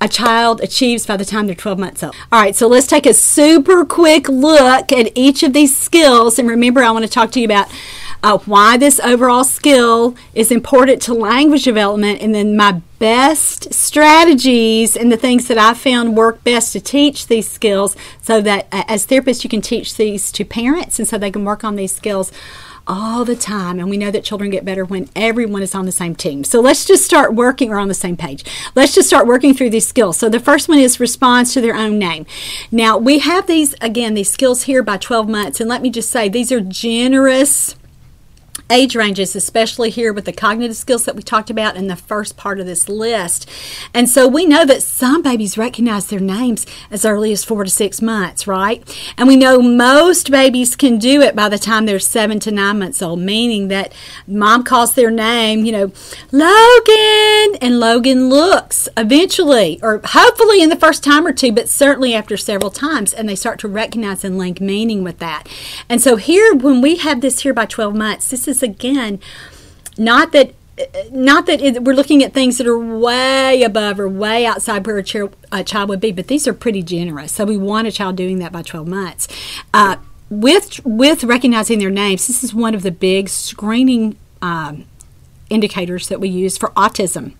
a 0.00 0.08
child 0.08 0.60
achieves 0.62 1.06
by 1.06 1.16
the 1.16 1.24
time 1.24 1.46
they're 1.46 1.54
12 1.54 1.78
months 1.78 2.02
old. 2.02 2.14
All 2.32 2.40
right, 2.40 2.54
so 2.54 2.66
let's 2.66 2.86
take 2.86 3.06
a 3.06 3.14
super 3.14 3.84
quick 3.84 4.28
look 4.28 4.92
at 4.92 5.16
each 5.16 5.42
of 5.42 5.52
these 5.52 5.76
skills. 5.76 6.38
And 6.38 6.48
remember, 6.48 6.82
I 6.82 6.90
want 6.90 7.04
to 7.04 7.10
talk 7.10 7.30
to 7.32 7.40
you 7.40 7.46
about 7.46 7.68
uh, 8.22 8.38
why 8.38 8.76
this 8.76 9.00
overall 9.00 9.44
skill 9.44 10.14
is 10.34 10.50
important 10.50 11.02
to 11.02 11.14
language 11.14 11.64
development, 11.64 12.20
and 12.20 12.34
then 12.34 12.56
my 12.56 12.80
best 12.98 13.72
strategies 13.72 14.96
and 14.96 15.10
the 15.10 15.16
things 15.16 15.48
that 15.48 15.56
I 15.56 15.74
found 15.74 16.16
work 16.16 16.44
best 16.44 16.72
to 16.74 16.80
teach 16.80 17.26
these 17.26 17.50
skills 17.50 17.96
so 18.20 18.40
that 18.42 18.68
uh, 18.70 18.84
as 18.88 19.06
therapists, 19.06 19.42
you 19.42 19.50
can 19.50 19.62
teach 19.62 19.96
these 19.96 20.30
to 20.32 20.44
parents 20.44 20.98
and 20.98 21.08
so 21.08 21.16
they 21.16 21.30
can 21.30 21.44
work 21.44 21.64
on 21.64 21.76
these 21.76 21.96
skills 21.96 22.30
all 22.86 23.24
the 23.24 23.36
time. 23.36 23.78
And 23.78 23.88
we 23.88 23.96
know 23.96 24.10
that 24.10 24.24
children 24.24 24.50
get 24.50 24.64
better 24.64 24.84
when 24.84 25.08
everyone 25.14 25.62
is 25.62 25.74
on 25.74 25.86
the 25.86 25.92
same 25.92 26.14
team. 26.14 26.44
So 26.44 26.60
let's 26.60 26.84
just 26.84 27.04
start 27.04 27.34
working 27.34 27.70
or 27.70 27.78
on 27.78 27.88
the 27.88 27.94
same 27.94 28.16
page. 28.16 28.44
Let's 28.74 28.94
just 28.94 29.08
start 29.08 29.26
working 29.26 29.54
through 29.54 29.70
these 29.70 29.86
skills. 29.86 30.18
So 30.18 30.28
the 30.28 30.40
first 30.40 30.68
one 30.68 30.78
is 30.78 31.00
response 31.00 31.54
to 31.54 31.60
their 31.60 31.76
own 31.76 31.98
name. 31.98 32.26
Now 32.70 32.98
we 32.98 33.20
have 33.20 33.46
these, 33.46 33.74
again, 33.80 34.14
these 34.14 34.30
skills 34.30 34.64
here 34.64 34.82
by 34.82 34.96
12 34.96 35.28
months. 35.28 35.60
And 35.60 35.70
let 35.70 35.82
me 35.82 35.90
just 35.90 36.10
say, 36.10 36.28
these 36.28 36.52
are 36.52 36.60
generous 36.60 37.76
age 38.70 38.94
ranges, 38.96 39.34
especially 39.34 39.90
here 39.90 40.12
with 40.12 40.24
the 40.24 40.32
cognitive 40.32 40.76
skills 40.76 41.04
that 41.04 41.16
we 41.16 41.22
talked 41.22 41.50
about 41.50 41.76
in 41.76 41.88
the 41.88 41.96
first 41.96 42.36
part 42.36 42.60
of 42.60 42.66
this 42.66 42.88
list. 42.88 43.48
And 43.92 44.08
so 44.08 44.28
we 44.28 44.46
know 44.46 44.64
that 44.64 44.82
some 44.82 45.22
babies 45.22 45.58
recognize 45.58 46.06
their 46.06 46.20
names 46.20 46.66
as 46.90 47.04
early 47.04 47.32
as 47.32 47.44
four 47.44 47.64
to 47.64 47.70
six 47.70 48.00
months, 48.00 48.46
right? 48.46 48.82
And 49.18 49.28
we 49.28 49.36
know 49.36 49.60
most 49.60 50.30
babies 50.30 50.76
can 50.76 50.98
do 50.98 51.20
it 51.20 51.34
by 51.34 51.48
the 51.48 51.58
time 51.58 51.86
they're 51.86 51.98
seven 51.98 52.38
to 52.40 52.50
nine 52.50 52.78
months 52.78 53.02
old, 53.02 53.20
meaning 53.20 53.68
that 53.68 53.92
mom 54.26 54.62
calls 54.62 54.94
their 54.94 55.10
name, 55.10 55.64
you 55.64 55.72
know, 55.72 55.92
Logan, 56.32 57.58
and 57.60 57.80
Logan 57.80 58.28
looks 58.28 58.88
eventually, 58.96 59.80
or 59.82 60.00
hopefully 60.04 60.62
in 60.62 60.68
the 60.68 60.76
first 60.76 61.02
time 61.02 61.26
or 61.26 61.32
two, 61.32 61.52
but 61.52 61.68
certainly 61.68 62.14
after 62.14 62.36
several 62.36 62.70
times, 62.70 63.12
and 63.12 63.28
they 63.28 63.34
start 63.34 63.58
to 63.60 63.68
recognize 63.68 64.24
and 64.24 64.38
link 64.38 64.60
meaning 64.60 65.02
with 65.02 65.18
that. 65.18 65.48
And 65.88 66.00
so 66.00 66.16
here, 66.16 66.54
when 66.54 66.80
we 66.80 66.96
have 66.96 67.20
this 67.20 67.40
here 67.40 67.54
by 67.54 67.66
12 67.66 67.94
months, 67.94 68.30
this 68.30 68.46
is 68.46 68.59
again 68.62 69.18
not 69.98 70.32
that 70.32 70.54
not 71.10 71.46
that 71.46 71.60
it, 71.60 71.84
we're 71.84 71.94
looking 71.94 72.22
at 72.22 72.32
things 72.32 72.58
that 72.58 72.66
are 72.66 72.78
way 72.78 73.62
above 73.62 74.00
or 74.00 74.08
way 74.08 74.46
outside 74.46 74.86
where 74.86 74.98
a, 74.98 75.02
child, 75.02 75.36
a 75.52 75.62
child 75.62 75.88
would 75.88 76.00
be, 76.00 76.12
but 76.12 76.28
these 76.28 76.48
are 76.48 76.54
pretty 76.54 76.82
generous. 76.82 77.32
So 77.32 77.44
we 77.44 77.56
want 77.56 77.86
a 77.86 77.92
child 77.92 78.16
doing 78.16 78.38
that 78.38 78.52
by 78.52 78.62
12 78.62 78.88
months. 78.88 79.28
Uh, 79.74 79.96
with 80.30 80.80
with 80.84 81.24
recognizing 81.24 81.80
their 81.80 81.90
names, 81.90 82.28
this 82.28 82.44
is 82.44 82.54
one 82.54 82.74
of 82.74 82.82
the 82.82 82.92
big 82.92 83.28
screening 83.28 84.16
um, 84.40 84.84
indicators 85.50 86.08
that 86.08 86.20
we 86.20 86.28
use 86.28 86.56
for 86.56 86.70
autism 86.70 87.34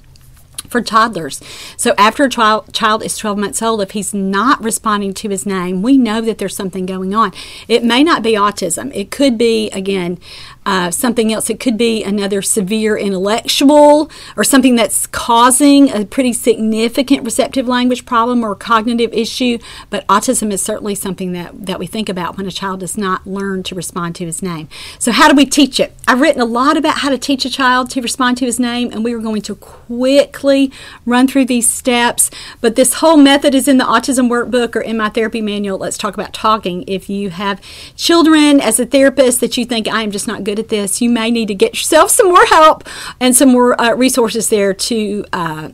for 0.70 0.80
toddlers. 0.80 1.40
So 1.76 1.94
after 1.98 2.24
a 2.24 2.28
child, 2.28 2.72
child 2.72 3.02
is 3.02 3.16
12 3.16 3.38
months 3.38 3.62
old, 3.62 3.82
if 3.82 3.90
he's 3.90 4.14
not 4.14 4.62
responding 4.62 5.12
to 5.14 5.28
his 5.28 5.44
name, 5.44 5.82
we 5.82 5.98
know 5.98 6.20
that 6.20 6.38
there's 6.38 6.54
something 6.54 6.86
going 6.86 7.14
on. 7.14 7.32
It 7.66 7.82
may 7.82 8.04
not 8.04 8.22
be 8.22 8.32
autism. 8.32 8.94
It 8.94 9.10
could 9.10 9.36
be, 9.36 9.68
again, 9.70 10.18
uh, 10.66 10.90
something 10.90 11.32
else. 11.32 11.48
It 11.48 11.58
could 11.58 11.78
be 11.78 12.04
another 12.04 12.42
severe 12.42 12.96
intellectual 12.96 14.10
or 14.36 14.44
something 14.44 14.76
that's 14.76 15.06
causing 15.06 15.90
a 15.90 16.04
pretty 16.04 16.32
significant 16.32 17.24
receptive 17.24 17.66
language 17.66 18.04
problem 18.04 18.44
or 18.44 18.54
cognitive 18.54 19.12
issue. 19.12 19.58
But 19.88 20.06
autism 20.06 20.52
is 20.52 20.62
certainly 20.62 20.94
something 20.94 21.32
that, 21.32 21.66
that 21.66 21.78
we 21.78 21.86
think 21.86 22.08
about 22.08 22.36
when 22.36 22.46
a 22.46 22.50
child 22.50 22.80
does 22.80 22.98
not 22.98 23.26
learn 23.26 23.62
to 23.64 23.74
respond 23.74 24.14
to 24.16 24.26
his 24.26 24.42
name. 24.42 24.68
So, 24.98 25.12
how 25.12 25.28
do 25.28 25.34
we 25.34 25.46
teach 25.46 25.80
it? 25.80 25.94
I've 26.06 26.20
written 26.20 26.42
a 26.42 26.46
lot 26.46 26.76
about 26.76 26.98
how 26.98 27.10
to 27.10 27.18
teach 27.18 27.44
a 27.44 27.50
child 27.50 27.90
to 27.90 28.02
respond 28.02 28.36
to 28.38 28.44
his 28.44 28.60
name, 28.60 28.92
and 28.92 29.02
we 29.02 29.14
are 29.14 29.18
going 29.18 29.42
to 29.42 29.54
quickly 29.54 30.70
run 31.06 31.26
through 31.26 31.46
these 31.46 31.72
steps. 31.72 32.30
But 32.60 32.76
this 32.76 32.94
whole 32.94 33.16
method 33.16 33.54
is 33.54 33.66
in 33.66 33.78
the 33.78 33.84
autism 33.84 34.28
workbook 34.28 34.76
or 34.76 34.80
in 34.80 34.96
my 34.96 35.08
therapy 35.08 35.40
manual. 35.40 35.78
Let's 35.78 35.98
talk 35.98 36.14
about 36.14 36.32
talking. 36.32 36.84
If 36.86 37.08
you 37.08 37.30
have 37.30 37.60
children 37.96 38.60
as 38.60 38.78
a 38.78 38.86
therapist 38.86 39.40
that 39.40 39.56
you 39.56 39.64
think 39.64 39.88
I 39.88 40.02
am 40.02 40.10
just 40.10 40.26
not 40.26 40.44
good 40.44 40.59
at 40.60 40.68
this, 40.68 41.02
you 41.02 41.10
may 41.10 41.30
need 41.30 41.48
to 41.48 41.54
get 41.54 41.74
yourself 41.74 42.10
some 42.20 42.28
more 42.28 42.46
help 42.46 42.88
and 43.18 43.34
some 43.34 43.50
more 43.50 43.80
uh, 43.80 43.94
resources 43.94 44.48
there 44.48 44.72
to 44.72 45.24
uh, 45.32 45.70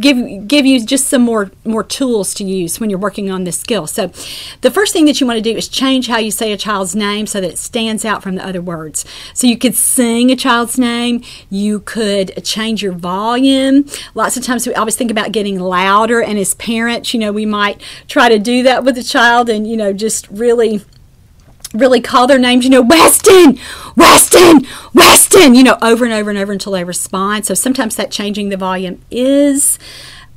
give 0.00 0.48
give 0.48 0.64
you 0.64 0.84
just 0.84 1.08
some 1.08 1.22
more 1.22 1.50
more 1.64 1.84
tools 1.84 2.32
to 2.34 2.44
use 2.44 2.80
when 2.80 2.88
you're 2.88 2.98
working 2.98 3.30
on 3.30 3.44
this 3.44 3.58
skill. 3.58 3.86
So, 3.86 4.10
the 4.62 4.70
first 4.70 4.92
thing 4.92 5.04
that 5.04 5.20
you 5.20 5.26
want 5.26 5.36
to 5.36 5.42
do 5.42 5.56
is 5.56 5.68
change 5.68 6.08
how 6.08 6.18
you 6.18 6.30
say 6.30 6.52
a 6.52 6.56
child's 6.56 6.96
name 6.96 7.26
so 7.26 7.40
that 7.40 7.50
it 7.50 7.58
stands 7.58 8.04
out 8.04 8.22
from 8.22 8.36
the 8.36 8.46
other 8.46 8.62
words. 8.62 9.04
So 9.34 9.46
you 9.46 9.58
could 9.58 9.74
sing 9.74 10.30
a 10.30 10.36
child's 10.36 10.78
name. 10.78 11.22
You 11.50 11.80
could 11.80 12.44
change 12.44 12.82
your 12.82 12.92
volume. 12.92 13.86
Lots 14.14 14.36
of 14.36 14.42
times 14.42 14.66
we 14.66 14.74
always 14.74 14.96
think 14.96 15.10
about 15.10 15.32
getting 15.32 15.58
louder, 15.58 16.22
and 16.22 16.38
as 16.38 16.54
parents, 16.54 17.12
you 17.12 17.20
know, 17.20 17.32
we 17.32 17.46
might 17.46 17.82
try 18.06 18.28
to 18.28 18.38
do 18.38 18.62
that 18.62 18.84
with 18.84 18.96
a 18.98 19.02
child, 19.02 19.48
and 19.48 19.68
you 19.68 19.76
know, 19.76 19.92
just 19.92 20.28
really 20.30 20.82
really 21.74 22.00
call 22.00 22.26
their 22.26 22.38
names, 22.38 22.64
you 22.64 22.70
know, 22.70 22.82
Weston, 22.82 23.58
Weston, 23.96 24.66
Weston, 24.94 25.54
you 25.54 25.62
know, 25.62 25.76
over 25.82 26.04
and 26.04 26.14
over 26.14 26.30
and 26.30 26.38
over 26.38 26.52
until 26.52 26.72
they 26.72 26.84
respond. 26.84 27.46
So 27.46 27.54
sometimes 27.54 27.96
that 27.96 28.10
changing 28.10 28.48
the 28.48 28.56
volume 28.56 29.02
is 29.10 29.78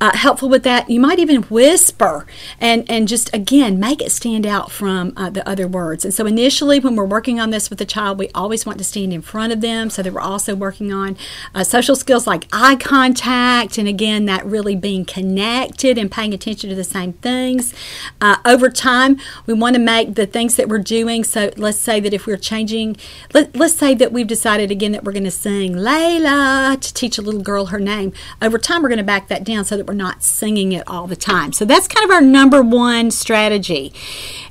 uh, 0.02 0.10
helpful 0.16 0.48
with 0.48 0.64
that. 0.64 0.90
You 0.90 0.98
might 0.98 1.20
even 1.20 1.42
whisper 1.42 2.26
and, 2.60 2.84
and 2.90 3.06
just 3.06 3.32
again 3.32 3.78
make 3.78 4.02
it 4.02 4.10
stand 4.10 4.44
out 4.44 4.72
from 4.72 5.12
uh, 5.16 5.30
the 5.30 5.48
other 5.48 5.68
words. 5.68 6.04
And 6.04 6.12
so, 6.12 6.26
initially, 6.26 6.80
when 6.80 6.96
we're 6.96 7.04
working 7.04 7.38
on 7.38 7.50
this 7.50 7.70
with 7.70 7.80
a 7.80 7.84
child, 7.84 8.18
we 8.18 8.28
always 8.30 8.66
want 8.66 8.78
to 8.78 8.84
stand 8.84 9.12
in 9.12 9.22
front 9.22 9.52
of 9.52 9.60
them 9.60 9.90
so 9.90 10.02
that 10.02 10.12
we're 10.12 10.20
also 10.20 10.56
working 10.56 10.92
on 10.92 11.16
uh, 11.54 11.62
social 11.62 11.94
skills 11.94 12.26
like 12.26 12.48
eye 12.52 12.74
contact 12.74 13.78
and 13.78 13.86
again, 13.86 14.24
that 14.24 14.44
really 14.44 14.74
being 14.74 15.04
connected 15.04 15.96
and 15.96 16.10
paying 16.10 16.34
attention 16.34 16.68
to 16.68 16.74
the 16.74 16.82
same 16.82 17.12
things. 17.12 17.72
Uh, 18.20 18.38
over 18.44 18.68
time, 18.70 19.20
we 19.46 19.54
want 19.54 19.76
to 19.76 19.80
make 19.80 20.16
the 20.16 20.26
things 20.26 20.56
that 20.56 20.68
we're 20.68 20.78
doing. 20.78 21.22
So, 21.22 21.52
let's 21.56 21.78
say 21.78 22.00
that 22.00 22.12
if 22.12 22.26
we're 22.26 22.36
changing, 22.36 22.96
let, 23.32 23.54
let's 23.54 23.74
say 23.74 23.94
that 23.94 24.10
we've 24.10 24.26
decided 24.26 24.72
again 24.72 24.90
that 24.90 25.04
we're 25.04 25.12
going 25.12 25.22
to 25.22 25.30
sing 25.30 25.74
Layla 25.74 26.80
to 26.80 26.92
teach 26.92 27.18
a 27.18 27.22
little 27.22 27.40
girl 27.40 27.66
her 27.66 27.78
name. 27.78 28.12
Over 28.40 28.58
time, 28.58 28.82
we're 28.82 28.88
going 28.88 28.98
to 28.98 29.04
back 29.04 29.28
that 29.28 29.44
down 29.44 29.64
so 29.64 29.76
that 29.76 29.86
we're 29.86 29.91
not 29.92 30.22
singing 30.22 30.72
it 30.72 30.86
all 30.86 31.06
the 31.06 31.16
time. 31.16 31.52
So 31.52 31.64
that's 31.64 31.88
kind 31.88 32.04
of 32.04 32.10
our 32.10 32.20
number 32.20 32.62
one 32.62 33.10
strategy. 33.10 33.92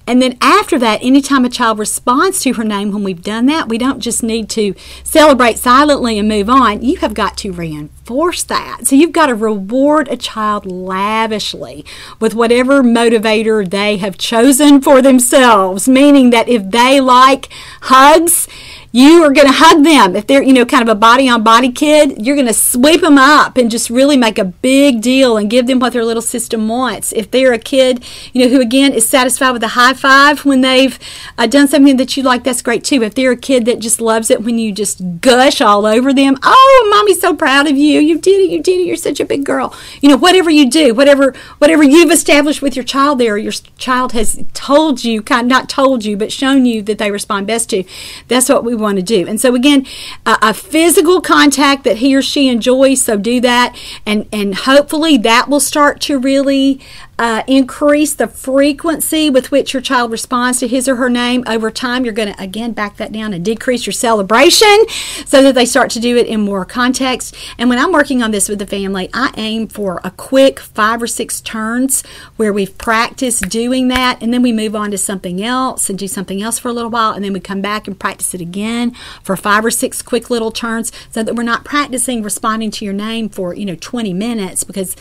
And 0.07 0.21
then 0.21 0.37
after 0.41 0.79
that, 0.79 0.99
anytime 1.03 1.45
a 1.45 1.49
child 1.49 1.79
responds 1.79 2.41
to 2.41 2.53
her 2.53 2.63
name 2.63 2.91
when 2.91 3.03
we've 3.03 3.21
done 3.21 3.45
that, 3.45 3.69
we 3.69 3.77
don't 3.77 3.99
just 3.99 4.23
need 4.23 4.49
to 4.51 4.73
celebrate 5.03 5.57
silently 5.57 6.17
and 6.17 6.27
move 6.27 6.49
on. 6.49 6.81
You 6.81 6.97
have 6.97 7.13
got 7.13 7.37
to 7.39 7.51
reinforce 7.51 8.00
that. 8.11 8.87
So 8.87 8.95
you've 8.95 9.11
got 9.11 9.27
to 9.27 9.35
reward 9.35 10.07
a 10.09 10.17
child 10.17 10.65
lavishly 10.65 11.85
with 12.19 12.35
whatever 12.35 12.83
motivator 12.83 13.69
they 13.69 13.97
have 13.97 14.17
chosen 14.17 14.81
for 14.81 15.01
themselves, 15.01 15.87
meaning 15.87 16.29
that 16.31 16.49
if 16.49 16.69
they 16.71 16.99
like 16.99 17.49
hugs, 17.81 18.47
you 18.91 19.23
are 19.23 19.31
going 19.31 19.47
to 19.47 19.53
hug 19.53 19.83
them. 19.83 20.15
If 20.15 20.27
they're, 20.27 20.43
you 20.43 20.53
know, 20.53 20.65
kind 20.65 20.83
of 20.83 20.89
a 20.89 20.99
body 20.99 21.29
on 21.29 21.43
body 21.43 21.71
kid, 21.71 22.25
you're 22.25 22.35
going 22.35 22.47
to 22.47 22.53
sweep 22.53 23.01
them 23.01 23.17
up 23.17 23.57
and 23.57 23.71
just 23.71 23.89
really 23.89 24.17
make 24.17 24.37
a 24.37 24.43
big 24.43 25.01
deal 25.01 25.37
and 25.37 25.49
give 25.49 25.67
them 25.67 25.79
what 25.79 25.93
their 25.93 26.03
little 26.03 26.21
system 26.21 26.67
wants. 26.67 27.13
If 27.13 27.31
they're 27.31 27.53
a 27.53 27.57
kid, 27.57 28.03
you 28.33 28.43
know, 28.43 28.53
who 28.53 28.61
again 28.61 28.93
is 28.93 29.07
satisfied 29.07 29.51
with 29.51 29.63
a 29.63 29.69
high 29.69 29.93
five 29.93 30.43
when 30.43 30.61
they've 30.61 30.99
uh, 31.37 31.47
done 31.47 31.69
something 31.69 31.95
that 31.97 32.17
you 32.17 32.23
like, 32.23 32.43
that's 32.43 32.61
great 32.61 32.83
too. 32.83 33.01
If 33.01 33.15
they're 33.15 33.31
a 33.31 33.37
kid 33.37 33.65
that 33.65 33.79
just 33.79 34.01
loves 34.01 34.29
it 34.29 34.43
when 34.43 34.59
you 34.59 34.73
just 34.73 35.21
gush 35.21 35.61
all 35.61 35.85
over 35.85 36.13
them, 36.13 36.37
oh, 36.43 36.87
mommy's 36.93 37.21
so 37.21 37.33
proud 37.33 37.67
of 37.67 37.77
you. 37.77 37.99
You 38.01 38.17
did 38.17 38.41
it. 38.41 38.49
You 38.49 38.61
did 38.61 38.81
it. 38.81 38.85
You're 38.85 38.95
such 38.95 39.19
a 39.19 39.25
big 39.25 39.45
girl. 39.45 39.75
You 40.01 40.09
know, 40.09 40.17
whatever 40.17 40.49
you 40.49 40.69
do, 40.69 40.93
whatever, 40.93 41.33
whatever 41.59 41.83
you've 41.83 42.11
established 42.11 42.61
with 42.61 42.75
your 42.75 42.85
child 42.85 43.19
there, 43.19 43.37
your 43.37 43.53
child 43.77 44.11
has 44.13 44.43
told 44.53 45.03
you, 45.03 45.21
kind 45.21 45.47
not 45.47 45.69
told 45.69 46.03
you, 46.05 46.17
but 46.17 46.31
shown 46.31 46.65
you 46.65 46.81
that 46.83 46.97
they 46.97 47.11
respond 47.11 47.47
best 47.47 47.69
to. 47.69 47.83
That's 48.27 48.49
what 48.49 48.63
we 48.63 48.75
want 48.75 48.97
to 48.97 49.03
do. 49.03 49.27
And 49.27 49.39
so 49.39 49.55
again, 49.55 49.85
a, 50.25 50.37
a 50.41 50.53
physical 50.53 51.21
contact 51.21 51.83
that 51.83 51.97
he 51.97 52.15
or 52.15 52.21
she 52.21 52.47
enjoys, 52.47 53.01
so 53.01 53.17
do 53.17 53.39
that, 53.41 53.75
and 54.05 54.27
and 54.31 54.55
hopefully 54.55 55.17
that 55.17 55.49
will 55.49 55.59
start 55.59 55.99
to 56.01 56.17
really 56.17 56.79
uh, 57.21 57.43
increase 57.45 58.15
the 58.15 58.25
frequency 58.25 59.29
with 59.29 59.51
which 59.51 59.73
your 59.73 59.81
child 59.81 60.11
responds 60.11 60.59
to 60.59 60.67
his 60.67 60.89
or 60.89 60.95
her 60.95 61.07
name 61.07 61.43
over 61.45 61.69
time. 61.69 62.03
You're 62.03 62.15
going 62.15 62.33
to 62.33 62.41
again 62.41 62.71
back 62.71 62.97
that 62.97 63.11
down 63.11 63.31
and 63.31 63.45
decrease 63.45 63.85
your 63.85 63.93
celebration 63.93 64.87
so 65.27 65.43
that 65.43 65.53
they 65.53 65.67
start 65.67 65.91
to 65.91 65.99
do 65.99 66.17
it 66.17 66.25
in 66.25 66.41
more 66.41 66.65
context. 66.65 67.35
And 67.59 67.69
when 67.69 67.77
I'm 67.77 67.91
working 67.91 68.23
on 68.23 68.31
this 68.31 68.49
with 68.49 68.57
the 68.57 68.65
family, 68.65 69.07
I 69.13 69.31
aim 69.37 69.67
for 69.67 70.01
a 70.03 70.09
quick 70.09 70.59
five 70.59 70.99
or 70.99 71.05
six 71.05 71.41
turns 71.41 72.01
where 72.37 72.51
we've 72.51 72.75
practiced 72.79 73.49
doing 73.49 73.89
that, 73.89 74.17
and 74.19 74.33
then 74.33 74.41
we 74.41 74.51
move 74.51 74.75
on 74.75 74.89
to 74.89 74.97
something 74.97 75.43
else 75.43 75.91
and 75.91 75.99
do 75.99 76.07
something 76.07 76.41
else 76.41 76.57
for 76.57 76.69
a 76.69 76.73
little 76.73 76.89
while, 76.89 77.13
and 77.13 77.23
then 77.23 77.33
we 77.33 77.39
come 77.39 77.61
back 77.61 77.87
and 77.87 77.99
practice 77.99 78.33
it 78.33 78.41
again 78.41 78.95
for 79.21 79.37
five 79.37 79.63
or 79.63 79.69
six 79.69 80.01
quick 80.01 80.31
little 80.31 80.49
turns 80.49 80.91
so 81.11 81.21
that 81.21 81.35
we're 81.35 81.43
not 81.43 81.65
practicing 81.65 82.23
responding 82.23 82.71
to 82.71 82.83
your 82.83 82.95
name 82.95 83.29
for 83.29 83.53
you 83.53 83.65
know 83.67 83.75
20 83.79 84.11
minutes 84.11 84.63
because 84.63 84.95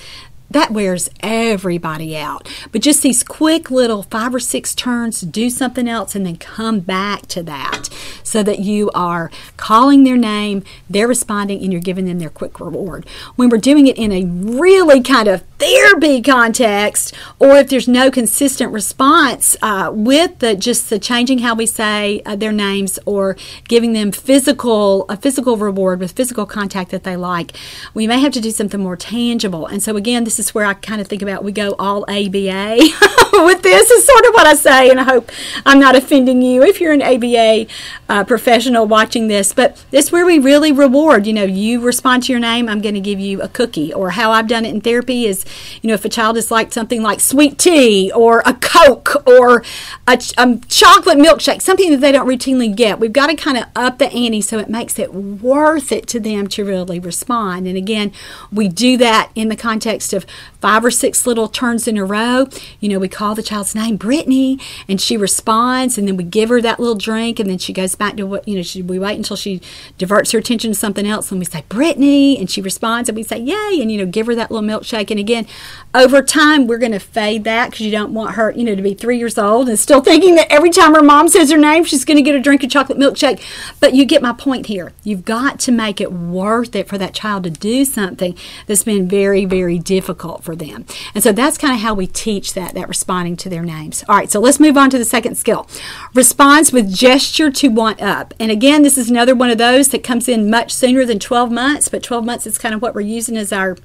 that 0.51 0.73
wears 0.73 1.09
everybody 1.21 2.17
out. 2.17 2.49
But 2.73 2.83
just 2.83 3.03
these 3.03 3.23
quick 3.23 3.71
little 3.71 4.03
five 4.05 4.35
or 4.35 4.41
six 4.41 4.75
turns, 4.75 5.21
do 5.21 5.49
something 5.49 5.89
else, 5.89 6.15
and 6.15 6.27
then 6.27 6.37
come 6.37 6.81
back 6.81 7.27
to 7.29 7.43
that 7.45 7.89
so 8.25 8.43
that 8.43 8.59
you 8.59 8.91
are 8.95 9.31
calling 9.57 10.05
their 10.05 10.17
name, 10.17 10.65
they're 10.89 11.09
responding, 11.09 11.63
and 11.63 11.73
you're 11.73 11.81
giving 11.81 12.07
them 12.07 12.19
their 12.19 12.31
quick 12.31 12.59
reward. 12.59 13.07
When 13.37 13.49
we're 13.49 13.59
doing 13.59 13.87
it 13.87 13.97
in 13.97 14.11
a 14.13 14.25
really 14.25 15.03
kind 15.03 15.29
of 15.29 15.43
therapy 15.59 16.23
context, 16.23 17.15
or 17.39 17.57
if 17.59 17.69
there's 17.69 17.87
no 17.87 18.11
consistent 18.11 18.73
response 18.73 19.57
uh, 19.63 19.91
with 19.95 20.39
the 20.39 20.57
just 20.57 20.91
the 20.91 20.99
changing 20.99 21.39
how 21.39 21.55
we 21.55 21.67
say 21.67 22.23
uh, 22.25 22.35
their 22.35 22.53
names 22.53 22.99
or 23.05 23.37
giving 23.69 23.93
them 23.93 24.11
physical 24.11 25.05
a 25.09 25.17
physical 25.17 25.57
reward 25.57 26.01
with 26.01 26.13
physical 26.13 26.47
contact 26.47 26.91
that 26.91 27.05
they 27.05 27.17
like, 27.17 27.53
we 27.95 28.07
may 28.07 28.19
have 28.19 28.33
to 28.33 28.41
do 28.41 28.51
something 28.51 28.81
more 28.81 28.97
tangible. 28.97 29.67
And 29.67 29.83
so 29.83 29.97
again, 29.97 30.25
this 30.25 30.40
is 30.41 30.55
where 30.55 30.67
I 30.67 30.75
kind 30.75 31.01
of 31.01 31.07
think 31.07 31.23
about 31.23 31.45
we 31.45 31.53
go 31.53 31.77
all 31.79 32.03
ABA 32.09 32.79
with 33.33 33.63
this 33.63 33.91
is 33.91 34.05
sort 34.05 34.27
of 34.27 34.35
what 34.35 34.47
I 34.47 34.55
say, 34.55 34.91
and 34.91 34.99
I 34.99 35.05
hope 35.05 35.31
I'm 35.65 35.79
not 35.79 35.95
offending 35.95 36.43
you 36.43 36.63
if 36.63 36.81
you're 36.81 36.93
an 36.93 37.03
ABA 37.03 37.67
uh, 38.09 38.25
professional 38.25 38.87
watching 38.87 39.29
this. 39.29 39.53
But 39.53 39.85
it's 39.93 40.11
where 40.11 40.27
we 40.27 40.39
really 40.39 40.73
reward. 40.73 41.27
You 41.27 41.33
know, 41.33 41.45
you 41.45 41.81
respond 41.81 42.25
to 42.25 42.33
your 42.33 42.41
name, 42.41 42.69
I'm 42.69 42.81
going 42.81 42.95
to 42.95 43.01
give 43.01 43.21
you 43.21 43.41
a 43.43 43.49
cookie. 43.49 43.93
Or 43.93 44.11
how 44.11 44.33
I've 44.33 44.49
done 44.49 44.65
it 44.65 44.75
in 44.75 44.81
therapy 44.81 45.27
is, 45.27 45.45
you 45.83 45.89
know, 45.89 45.95
if 45.95 46.05
a 46.05 46.09
child 46.09 46.37
is 46.37 46.51
like 46.51 46.73
something 46.73 47.03
like 47.03 47.21
sweet 47.21 47.59
tea 47.59 48.11
or 48.15 48.43
a 48.45 48.55
Coke 48.55 49.27
or 49.27 49.63
a, 50.07 50.21
a 50.39 50.59
chocolate 50.69 51.19
milkshake, 51.19 51.63
something 51.63 51.91
that 51.91 52.01
they 52.01 52.13
don't 52.13 52.27
routinely 52.27 52.75
get, 52.75 52.99
we've 52.99 53.13
got 53.13 53.29
to 53.29 53.37
kind 53.37 53.59
of 53.59 53.65
up 53.77 53.99
the 53.99 54.11
ante 54.11 54.41
so 54.41 54.59
it 54.59 54.69
makes 54.69 54.99
it 54.99 55.15
worth 55.15 55.93
it 55.93 56.07
to 56.09 56.21
them 56.21 56.47
to 56.49 56.65
really 56.65 56.99
respond. 56.99 57.67
And 57.67 57.77
again, 57.77 58.13
we 58.53 58.69
do 58.69 58.97
that 58.99 59.31
in 59.35 59.49
the 59.49 59.57
context 59.57 60.13
of 60.13 60.27
five 60.61 60.85
or 60.85 60.91
six 60.91 61.27
little 61.27 61.49
turns 61.49 61.89
in 61.89 61.97
a 61.97 62.05
row. 62.05 62.47
You 62.81 62.91
know, 62.91 62.99
we 62.99 63.09
call 63.09 63.35
the 63.35 63.43
child's 63.43 63.75
name 63.75 63.97
Brittany, 63.97 64.59
and 64.89 65.01
she 65.01 65.17
responds, 65.17 65.97
and 65.99 66.07
then 66.07 66.17
we 66.17 66.25
give 66.25 66.49
her 66.51 66.61
that 66.61 66.79
little 66.79 66.95
drink, 66.95 67.41
and 67.41 67.49
then 67.49 67.59
she 67.59 67.73
goes 67.73 67.95
back 67.95 68.17
to 68.17 68.25
what 68.25 68.47
you 68.47 68.57
know. 68.57 68.63
She, 68.63 68.83
we 68.83 68.99
wait 68.99 69.17
until 69.17 69.37
she 69.37 69.61
diverts 69.99 70.33
her 70.33 70.39
attention 70.39 70.73
to 70.73 70.79
something 70.79 71.07
else, 71.07 71.31
and 71.31 71.39
we 71.39 71.47
say 71.47 71.65
Brittany, 71.69 72.39
and 72.39 72.51
she 72.51 72.61
responds, 72.61 73.09
and 73.09 73.17
we 73.17 73.23
say 73.23 73.39
yay, 73.39 73.79
and 73.81 73.91
you 73.91 73.99
know, 73.99 74.07
give 74.07 74.27
her 74.27 74.35
that 74.35 74.51
little 74.51 74.67
milkshake. 74.67 75.11
And 75.11 75.19
again, 75.19 75.47
over 75.95 76.23
time, 76.23 76.67
we're 76.67 76.79
going 76.79 76.93
to 76.93 77.01
fade 77.01 77.45
that 77.45 77.71
because 77.71 77.85
you 77.85 77.91
don't 77.91 78.13
want 78.13 78.35
her, 78.35 78.53
you 78.53 78.65
know, 78.65 78.75
to 78.75 78.83
be 78.83 78.95
three 78.95 79.19
years 79.19 79.39
old 79.39 79.69
and 79.69 79.79
still 79.79 80.01
thinking 80.01 80.35
that 80.37 80.51
every 80.51 80.71
time 80.71 80.95
her 80.95 81.03
mom 81.03 81.29
says 81.29 81.51
her 81.51 81.59
name, 81.59 81.85
she's 81.85 82.05
going 82.05 82.17
to 82.17 82.23
get 82.23 82.35
a 82.35 82.41
drink 82.41 82.63
of 82.63 82.71
chocolate 82.71 82.99
milkshake. 82.99 83.43
But 83.81 83.95
you 83.95 84.05
get 84.05 84.23
my 84.23 84.33
point 84.33 84.67
here. 84.67 84.93
You've 85.03 85.25
got 85.25 85.59
to 85.61 85.73
make 85.73 86.01
it 86.01 86.13
worth 86.13 86.77
it 86.77 86.89
for 86.89 86.99
that 86.99 87.15
child 87.15 87.45
to 87.45 87.51
do 87.51 87.85
something 87.85 88.37
that's 88.67 88.85
been 88.85 89.09
very, 89.09 89.45
very 89.45 89.79
difficult 89.79 90.20
for 90.43 90.55
them. 90.55 90.85
And 91.15 91.23
so 91.23 91.33
that's 91.33 91.59
kind 91.59 91.75
of 91.75 91.81
how 91.81 91.95
we 91.95 92.07
teach 92.07 92.55
that, 92.55 92.75
that 92.75 92.89
responding 92.89 93.37
to 93.39 93.49
their 93.49 93.63
names. 93.63 94.05
All 94.09 94.17
right, 94.17 94.31
so 94.31 94.41
let's 94.41 94.61
move 94.61 94.77
on 94.77 94.91
to 94.91 94.99
the 94.99 95.05
second 95.05 95.37
skill. 95.37 95.67
Responds 96.15 96.73
with 96.73 96.95
gesture 96.95 97.51
to 97.51 97.69
want 97.69 98.01
up. 98.01 98.35
And 98.39 98.51
again, 98.51 98.83
this 98.83 98.99
is 98.99 99.11
another 99.11 99.35
one 99.35 99.51
of 99.51 99.59
those 99.59 99.89
that 99.89 100.05
comes 100.05 100.29
in 100.29 100.51
much 100.51 100.73
sooner 100.73 101.05
than 101.05 101.19
12 101.19 101.51
months, 101.51 101.89
but 101.89 102.03
12 102.03 102.25
months 102.25 102.47
is 102.47 102.59
kind 102.59 102.75
of 102.75 102.83
what 102.83 102.95
we're 102.95 103.01
using 103.01 103.37
as 103.37 103.53
our 103.53 103.77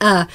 uh, 0.00 0.26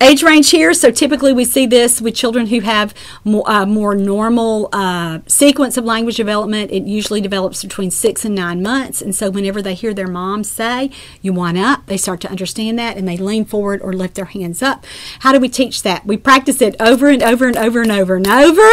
age 0.00 0.22
range 0.22 0.50
here. 0.50 0.74
So 0.74 0.90
typically 0.90 1.32
we 1.32 1.44
see 1.44 1.66
this 1.66 2.00
with 2.00 2.14
children 2.14 2.46
who 2.46 2.60
have 2.60 2.94
more, 3.24 3.48
uh, 3.48 3.64
more 3.64 3.94
normal 3.94 4.68
uh, 4.72 5.20
sequence 5.26 5.76
of 5.76 5.84
language 5.84 6.16
development. 6.16 6.70
It 6.70 6.84
usually 6.84 7.20
develops 7.20 7.62
between 7.62 7.90
six 7.90 8.24
and 8.24 8.34
nine 8.34 8.62
months. 8.62 9.00
And 9.00 9.14
so 9.14 9.30
whenever 9.30 9.62
they 9.62 9.74
hear 9.74 9.94
their 9.94 10.08
mom 10.08 10.44
say, 10.44 10.90
you 11.22 11.32
want 11.32 11.56
up, 11.56 11.86
they 11.86 11.96
start 11.96 12.20
to 12.22 12.30
understand 12.30 12.78
that 12.78 12.96
and 12.96 13.06
they 13.06 13.16
lean 13.16 13.44
forward 13.44 13.80
or 13.82 13.92
lift 13.92 14.16
their 14.16 14.26
hands 14.26 14.62
up. 14.62 14.84
How 15.20 15.32
do 15.32 15.40
we 15.40 15.48
teach 15.48 15.82
that? 15.82 16.04
We 16.04 16.16
practice 16.16 16.60
it 16.60 16.74
over 16.80 17.08
and 17.08 17.22
over 17.22 17.46
and 17.46 17.56
over 17.56 17.82
and 17.82 17.92
over 17.92 18.16
and 18.16 18.26
over 18.26 18.68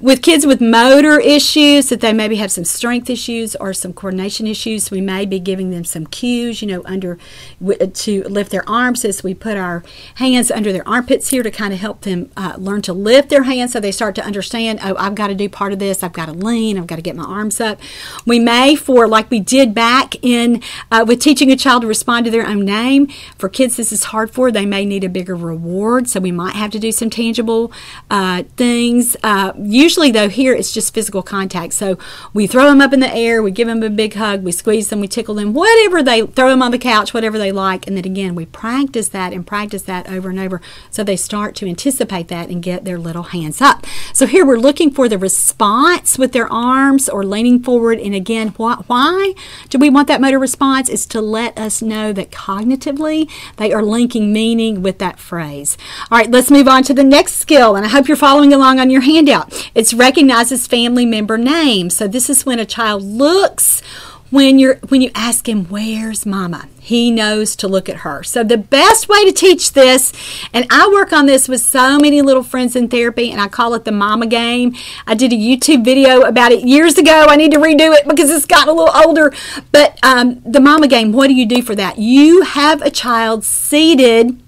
with 0.00 0.22
kids 0.22 0.44
with 0.44 0.60
motor 0.60 1.20
issues 1.20 1.88
that 1.88 2.00
they 2.00 2.12
maybe 2.12 2.36
have 2.36 2.50
some 2.50 2.64
strength 2.64 3.08
issues 3.08 3.54
or 3.56 3.72
some 3.72 3.92
coordination 3.92 4.46
issues. 4.46 4.90
We 4.90 5.00
may 5.00 5.24
be 5.24 5.38
giving 5.38 5.70
them 5.70 5.84
some 5.84 6.06
cues, 6.06 6.62
you 6.62 6.68
know, 6.68 6.82
under 6.84 7.18
to 7.60 8.22
lift 8.24 8.50
their 8.50 8.68
arms 8.68 9.04
as 9.04 9.22
we 9.22 9.34
put 9.34 9.56
our 9.56 9.67
our 9.68 9.82
hands 10.16 10.50
under 10.50 10.72
their 10.72 10.86
armpits 10.88 11.28
here 11.28 11.42
to 11.42 11.50
kind 11.50 11.72
of 11.72 11.78
help 11.78 12.00
them 12.02 12.30
uh, 12.36 12.54
learn 12.58 12.82
to 12.82 12.92
lift 12.92 13.28
their 13.28 13.44
hands 13.44 13.72
so 13.72 13.80
they 13.80 13.92
start 13.92 14.14
to 14.14 14.24
understand, 14.24 14.80
oh, 14.82 14.96
I've 14.98 15.14
got 15.14 15.28
to 15.28 15.34
do 15.34 15.48
part 15.48 15.72
of 15.72 15.78
this. 15.78 16.02
I've 16.02 16.12
got 16.12 16.26
to 16.26 16.32
lean. 16.32 16.78
I've 16.78 16.86
got 16.86 16.96
to 16.96 17.02
get 17.02 17.16
my 17.16 17.24
arms 17.24 17.60
up. 17.60 17.78
We 18.26 18.38
may, 18.38 18.74
for 18.74 19.06
like 19.06 19.30
we 19.30 19.40
did 19.40 19.74
back 19.74 20.22
in 20.24 20.62
uh, 20.90 21.04
with 21.06 21.20
teaching 21.20 21.50
a 21.50 21.56
child 21.56 21.82
to 21.82 21.88
respond 21.88 22.24
to 22.24 22.30
their 22.30 22.46
own 22.46 22.64
name, 22.64 23.08
for 23.36 23.48
kids 23.48 23.76
this 23.76 23.92
is 23.92 24.04
hard 24.04 24.30
for, 24.30 24.50
they 24.50 24.66
may 24.66 24.84
need 24.84 25.04
a 25.04 25.08
bigger 25.08 25.36
reward. 25.36 26.08
So 26.08 26.20
we 26.20 26.32
might 26.32 26.54
have 26.54 26.70
to 26.72 26.78
do 26.78 26.92
some 26.92 27.10
tangible 27.10 27.72
uh, 28.10 28.44
things. 28.56 29.16
Uh, 29.22 29.52
usually, 29.58 30.10
though, 30.10 30.28
here 30.28 30.54
it's 30.54 30.72
just 30.72 30.94
physical 30.94 31.22
contact. 31.22 31.74
So 31.74 31.98
we 32.32 32.46
throw 32.46 32.64
them 32.64 32.80
up 32.80 32.92
in 32.92 33.00
the 33.00 33.14
air, 33.14 33.42
we 33.42 33.50
give 33.50 33.68
them 33.68 33.82
a 33.82 33.90
big 33.90 34.14
hug, 34.14 34.42
we 34.42 34.52
squeeze 34.52 34.88
them, 34.88 35.00
we 35.00 35.08
tickle 35.08 35.34
them, 35.34 35.52
whatever 35.52 36.02
they 36.02 36.26
throw 36.26 36.50
them 36.50 36.62
on 36.62 36.70
the 36.70 36.78
couch, 36.78 37.12
whatever 37.12 37.38
they 37.38 37.52
like. 37.52 37.86
And 37.86 37.96
then 37.96 38.04
again, 38.04 38.34
we 38.34 38.46
practice 38.46 39.08
that 39.10 39.32
and 39.32 39.46
practice 39.46 39.57
practice 39.58 39.82
that 39.82 40.08
over 40.08 40.30
and 40.30 40.38
over 40.38 40.60
so 40.88 41.02
they 41.02 41.16
start 41.16 41.56
to 41.56 41.66
anticipate 41.66 42.28
that 42.28 42.48
and 42.48 42.62
get 42.62 42.84
their 42.84 42.96
little 42.96 43.24
hands 43.24 43.60
up. 43.60 43.84
So 44.12 44.24
here 44.24 44.46
we're 44.46 44.56
looking 44.56 44.92
for 44.92 45.08
the 45.08 45.18
response 45.18 46.16
with 46.16 46.30
their 46.30 46.46
arms 46.52 47.08
or 47.08 47.24
leaning 47.24 47.60
forward. 47.60 47.98
And 47.98 48.14
again, 48.14 48.50
wh- 48.50 48.88
why 48.88 49.34
do 49.68 49.76
we 49.80 49.90
want 49.90 50.06
that 50.06 50.20
motor 50.20 50.38
response? 50.38 50.88
Is 50.88 51.06
to 51.06 51.20
let 51.20 51.58
us 51.58 51.82
know 51.82 52.12
that 52.12 52.30
cognitively 52.30 53.28
they 53.56 53.72
are 53.72 53.82
linking 53.82 54.32
meaning 54.32 54.80
with 54.80 55.00
that 55.00 55.18
phrase. 55.18 55.76
All 56.08 56.18
right, 56.18 56.30
let's 56.30 56.52
move 56.52 56.68
on 56.68 56.84
to 56.84 56.94
the 56.94 57.02
next 57.02 57.32
skill. 57.34 57.74
And 57.74 57.84
I 57.84 57.88
hope 57.88 58.06
you're 58.06 58.16
following 58.16 58.52
along 58.52 58.78
on 58.78 58.90
your 58.90 59.00
handout. 59.00 59.70
It's 59.74 59.92
recognizes 59.92 60.68
family 60.68 61.04
member 61.04 61.36
names. 61.36 61.96
So 61.96 62.06
this 62.06 62.30
is 62.30 62.46
when 62.46 62.60
a 62.60 62.64
child 62.64 63.02
looks 63.02 63.82
when 64.30 64.58
you're 64.58 64.76
when 64.88 65.00
you 65.00 65.10
ask 65.14 65.48
him 65.48 65.66
where's 65.66 66.26
mama? 66.26 66.68
He 66.80 67.10
knows 67.10 67.54
to 67.56 67.68
look 67.68 67.88
at 67.88 67.98
her. 67.98 68.22
So 68.22 68.42
the 68.42 68.56
best 68.56 69.08
way 69.08 69.24
to 69.24 69.32
teach 69.32 69.72
this 69.72 70.12
and 70.52 70.66
i 70.70 70.88
work 70.92 71.12
on 71.12 71.26
this 71.26 71.48
with 71.48 71.60
so 71.60 71.98
many 71.98 72.22
little 72.22 72.42
friends 72.42 72.74
in 72.76 72.88
therapy 72.88 73.30
and 73.30 73.40
i 73.40 73.48
call 73.48 73.74
it 73.74 73.84
the 73.84 73.92
mama 73.92 74.26
game. 74.26 74.74
I 75.06 75.14
did 75.14 75.32
a 75.32 75.36
youtube 75.36 75.84
video 75.84 76.22
about 76.22 76.52
it 76.52 76.64
years 76.64 76.98
ago. 76.98 77.26
I 77.28 77.36
need 77.36 77.52
to 77.52 77.58
redo 77.58 77.94
it 77.94 78.06
because 78.08 78.30
it's 78.30 78.46
gotten 78.46 78.68
a 78.68 78.72
little 78.72 78.94
older. 78.94 79.32
But 79.72 79.98
um, 80.02 80.40
the 80.44 80.60
mama 80.60 80.88
game 80.88 81.12
what 81.12 81.28
do 81.28 81.34
you 81.34 81.46
do 81.46 81.62
for 81.62 81.74
that? 81.74 81.98
You 81.98 82.42
have 82.42 82.82
a 82.82 82.90
child 82.90 83.44
seated 83.44 84.38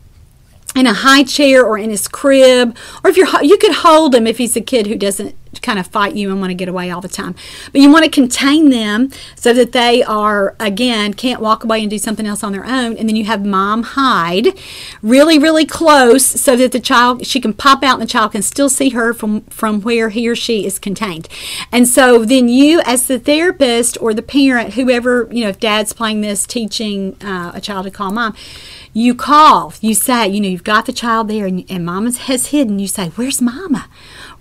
in 0.76 0.86
a 0.86 0.94
high 0.94 1.24
chair 1.24 1.64
or 1.64 1.78
in 1.78 1.90
his 1.90 2.06
crib 2.06 2.76
or 3.02 3.10
if 3.10 3.16
you're 3.16 3.28
you 3.42 3.56
could 3.56 3.76
hold 3.76 4.14
him 4.14 4.26
if 4.26 4.38
he's 4.38 4.56
a 4.56 4.60
kid 4.60 4.86
who 4.86 4.96
doesn't 4.96 5.34
kind 5.62 5.78
of 5.78 5.86
fight 5.86 6.14
you 6.14 6.30
and 6.30 6.40
want 6.40 6.50
to 6.50 6.54
get 6.54 6.68
away 6.68 6.90
all 6.90 7.00
the 7.00 7.08
time. 7.08 7.34
But 7.72 7.80
you 7.80 7.90
want 7.90 8.04
to 8.04 8.10
contain 8.10 8.70
them 8.70 9.10
so 9.34 9.52
that 9.52 9.72
they 9.72 10.02
are 10.02 10.54
again 10.60 11.14
can't 11.14 11.40
walk 11.40 11.64
away 11.64 11.80
and 11.80 11.90
do 11.90 11.98
something 11.98 12.26
else 12.26 12.44
on 12.44 12.52
their 12.52 12.64
own 12.64 12.96
and 12.96 13.08
then 13.08 13.16
you 13.16 13.24
have 13.24 13.44
mom 13.44 13.82
hide 13.82 14.58
really 15.02 15.38
really 15.38 15.66
close 15.66 16.24
so 16.24 16.56
that 16.56 16.72
the 16.72 16.80
child 16.80 17.26
she 17.26 17.40
can 17.40 17.52
pop 17.52 17.82
out 17.82 17.94
and 17.94 18.02
the 18.02 18.06
child 18.06 18.32
can 18.32 18.42
still 18.42 18.68
see 18.68 18.90
her 18.90 19.12
from 19.12 19.42
from 19.42 19.80
where 19.80 20.10
he 20.10 20.28
or 20.28 20.36
she 20.36 20.64
is 20.64 20.78
contained. 20.78 21.28
And 21.72 21.88
so 21.88 22.24
then 22.24 22.48
you 22.48 22.80
as 22.84 23.06
the 23.06 23.18
therapist 23.18 23.98
or 24.00 24.14
the 24.14 24.22
parent 24.22 24.74
whoever 24.74 25.28
you 25.30 25.42
know 25.42 25.50
if 25.50 25.58
dad's 25.58 25.92
playing 25.92 26.20
this 26.20 26.46
teaching 26.46 27.16
uh, 27.22 27.52
a 27.54 27.60
child 27.60 27.84
to 27.84 27.90
call 27.90 28.12
mom 28.12 28.34
you 28.92 29.14
call, 29.14 29.72
you 29.80 29.94
say, 29.94 30.28
you 30.28 30.40
know, 30.40 30.48
you've 30.48 30.64
got 30.64 30.86
the 30.86 30.92
child 30.92 31.28
there 31.28 31.46
and, 31.46 31.64
and 31.70 31.84
mama 31.84 32.12
has 32.12 32.48
hidden. 32.48 32.78
You 32.78 32.88
say, 32.88 33.10
Where's 33.10 33.40
mama? 33.40 33.88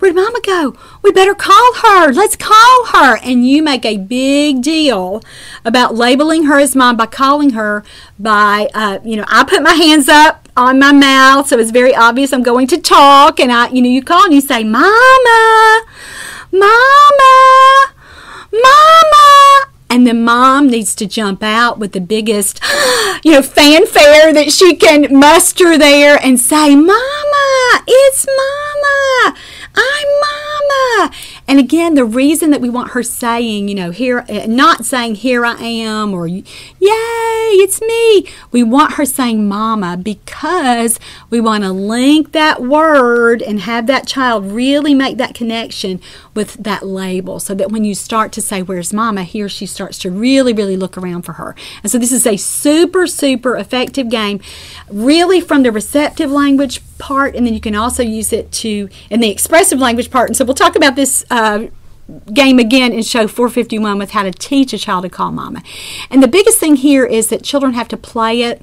Where'd 0.00 0.14
mama 0.14 0.40
go? 0.42 0.74
We 1.02 1.12
better 1.12 1.34
call 1.34 1.74
her. 1.82 2.12
Let's 2.12 2.34
call 2.34 2.86
her. 2.86 3.18
And 3.22 3.46
you 3.46 3.62
make 3.62 3.84
a 3.84 3.98
big 3.98 4.62
deal 4.62 5.22
about 5.64 5.94
labeling 5.94 6.44
her 6.44 6.58
as 6.58 6.74
mom 6.74 6.96
by 6.96 7.06
calling 7.06 7.50
her 7.50 7.84
by, 8.18 8.68
uh, 8.74 8.98
you 9.04 9.16
know, 9.16 9.24
I 9.28 9.44
put 9.44 9.62
my 9.62 9.74
hands 9.74 10.08
up 10.08 10.48
on 10.56 10.78
my 10.78 10.92
mouth, 10.92 11.48
so 11.48 11.58
it's 11.58 11.70
very 11.70 11.94
obvious 11.94 12.32
I'm 12.32 12.42
going 12.42 12.66
to 12.68 12.78
talk. 12.78 13.38
And 13.38 13.52
I, 13.52 13.68
you 13.68 13.82
know, 13.82 13.88
you 13.88 14.02
call 14.02 14.24
and 14.24 14.34
you 14.34 14.40
say, 14.40 14.64
Mama, 14.64 15.84
Mama, 16.50 17.94
Mama 18.52 19.69
and 19.90 20.06
the 20.06 20.14
mom 20.14 20.68
needs 20.68 20.94
to 20.94 21.06
jump 21.06 21.42
out 21.42 21.78
with 21.78 21.92
the 21.92 22.00
biggest, 22.00 22.60
you 23.24 23.32
know, 23.32 23.42
fanfare 23.42 24.32
that 24.32 24.52
she 24.52 24.76
can 24.76 25.08
muster 25.10 25.76
there 25.76 26.18
and 26.22 26.38
say, 26.38 26.76
Mama, 26.76 27.82
it's 27.86 28.26
Mama. 28.26 29.36
I'm 29.74 30.06
Mama. 30.20 31.12
And 31.46 31.58
again, 31.58 31.94
the 31.94 32.04
reason 32.04 32.50
that 32.50 32.60
we 32.60 32.70
want 32.70 32.92
her 32.92 33.02
saying, 33.02 33.68
you 33.68 33.74
know, 33.74 33.90
here, 33.90 34.24
eh, 34.28 34.46
not 34.46 34.84
saying, 34.84 35.16
here 35.16 35.44
I 35.44 35.56
am 35.62 36.14
or, 36.14 36.26
yay, 36.26 36.44
it's 36.80 37.80
me. 37.80 38.26
We 38.52 38.62
want 38.62 38.94
her 38.94 39.04
saying 39.04 39.48
Mama 39.48 39.96
because 39.96 40.98
we 41.28 41.40
want 41.40 41.64
to 41.64 41.72
link 41.72 42.32
that 42.32 42.62
word 42.62 43.42
and 43.42 43.60
have 43.60 43.86
that 43.86 44.06
child 44.06 44.52
really 44.52 44.94
make 44.94 45.16
that 45.18 45.34
connection 45.34 46.00
with 46.34 46.54
that 46.54 46.86
label 46.86 47.40
so 47.40 47.54
that 47.54 47.70
when 47.70 47.84
you 47.84 47.94
start 47.94 48.32
to 48.32 48.42
say, 48.42 48.62
Where's 48.62 48.92
Mama? 48.92 49.24
he 49.24 49.42
or 49.42 49.48
she 49.48 49.66
starts 49.66 49.98
to 49.98 50.10
really, 50.10 50.52
really 50.52 50.76
look 50.76 50.96
around 50.96 51.22
for 51.22 51.34
her. 51.34 51.54
And 51.82 51.90
so 51.90 51.98
this 51.98 52.12
is 52.12 52.26
a 52.26 52.36
super, 52.36 53.06
super 53.06 53.56
effective 53.56 54.08
game, 54.08 54.40
really 54.88 55.40
from 55.40 55.62
the 55.62 55.72
receptive 55.72 56.30
language 56.30 56.80
part, 57.00 57.34
and 57.34 57.44
then 57.46 57.54
you 57.54 57.60
can 57.60 57.74
also 57.74 58.02
use 58.02 58.32
it 58.32 58.52
to 58.52 58.88
in 59.10 59.20
the 59.20 59.30
expressive 59.30 59.80
language 59.80 60.10
part. 60.10 60.28
And 60.28 60.36
so 60.36 60.44
we'll 60.44 60.54
talk 60.54 60.76
about 60.76 60.96
this. 60.96 61.24
Uh, 61.30 61.66
game 62.34 62.58
again 62.58 62.92
in 62.92 63.04
show 63.04 63.28
451 63.28 63.96
with 63.96 64.10
how 64.10 64.24
to 64.24 64.32
teach 64.32 64.72
a 64.72 64.78
child 64.78 65.04
to 65.04 65.08
call 65.08 65.30
mama. 65.30 65.62
And 66.10 66.20
the 66.20 66.26
biggest 66.26 66.58
thing 66.58 66.74
here 66.74 67.06
is 67.06 67.28
that 67.28 67.44
children 67.44 67.74
have 67.74 67.86
to 67.86 67.96
play 67.96 68.42
it 68.42 68.62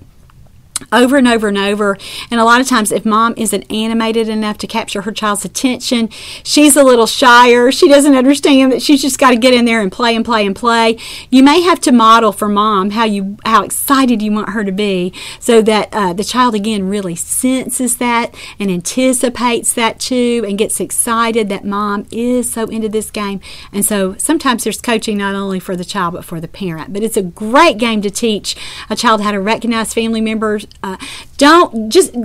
over 0.91 1.17
and 1.17 1.27
over 1.27 1.47
and 1.47 1.57
over. 1.57 1.97
And 2.31 2.39
a 2.39 2.45
lot 2.45 2.61
of 2.61 2.67
times, 2.67 2.91
if 2.91 3.05
mom 3.05 3.33
isn't 3.37 3.71
animated 3.71 4.29
enough 4.29 4.57
to 4.59 4.67
capture 4.67 5.01
her 5.01 5.11
child's 5.11 5.43
attention, 5.43 6.09
she's 6.43 6.75
a 6.75 6.83
little 6.83 7.07
shyer. 7.07 7.71
She 7.71 7.87
doesn't 7.87 8.15
understand 8.15 8.71
that 8.71 8.81
she's 8.81 9.01
just 9.01 9.19
got 9.19 9.31
to 9.31 9.37
get 9.37 9.53
in 9.53 9.65
there 9.65 9.81
and 9.81 9.91
play 9.91 10.15
and 10.15 10.23
play 10.23 10.45
and 10.45 10.55
play. 10.55 10.97
You 11.29 11.43
may 11.43 11.61
have 11.61 11.79
to 11.81 11.91
model 11.91 12.31
for 12.31 12.47
mom 12.47 12.91
how 12.91 13.05
you 13.05 13.37
how 13.45 13.63
excited 13.63 14.21
you 14.21 14.31
want 14.31 14.49
her 14.49 14.63
to 14.63 14.71
be, 14.71 15.13
so 15.39 15.61
that 15.61 15.89
uh, 15.91 16.13
the 16.13 16.23
child 16.23 16.55
again 16.55 16.87
really 16.87 17.15
senses 17.15 17.97
that 17.97 18.35
and 18.59 18.69
anticipates 18.69 19.73
that 19.73 19.99
too, 19.99 20.45
and 20.47 20.57
gets 20.57 20.79
excited 20.79 21.49
that 21.49 21.65
mom 21.65 22.05
is 22.11 22.51
so 22.51 22.65
into 22.65 22.89
this 22.89 23.11
game. 23.11 23.39
And 23.71 23.85
so 23.85 24.15
sometimes 24.17 24.63
there's 24.63 24.81
coaching 24.81 25.17
not 25.17 25.35
only 25.35 25.59
for 25.59 25.75
the 25.75 25.85
child 25.85 26.13
but 26.13 26.25
for 26.25 26.39
the 26.39 26.47
parent. 26.47 26.93
But 26.93 27.03
it's 27.03 27.17
a 27.17 27.23
great 27.23 27.77
game 27.77 28.01
to 28.03 28.09
teach 28.09 28.55
a 28.89 28.95
child 28.95 29.21
how 29.21 29.31
to 29.31 29.39
recognize 29.39 29.93
family 29.93 30.21
members 30.21 30.66
uh, 30.83 30.97
don't 31.37 31.89
just 31.89 32.15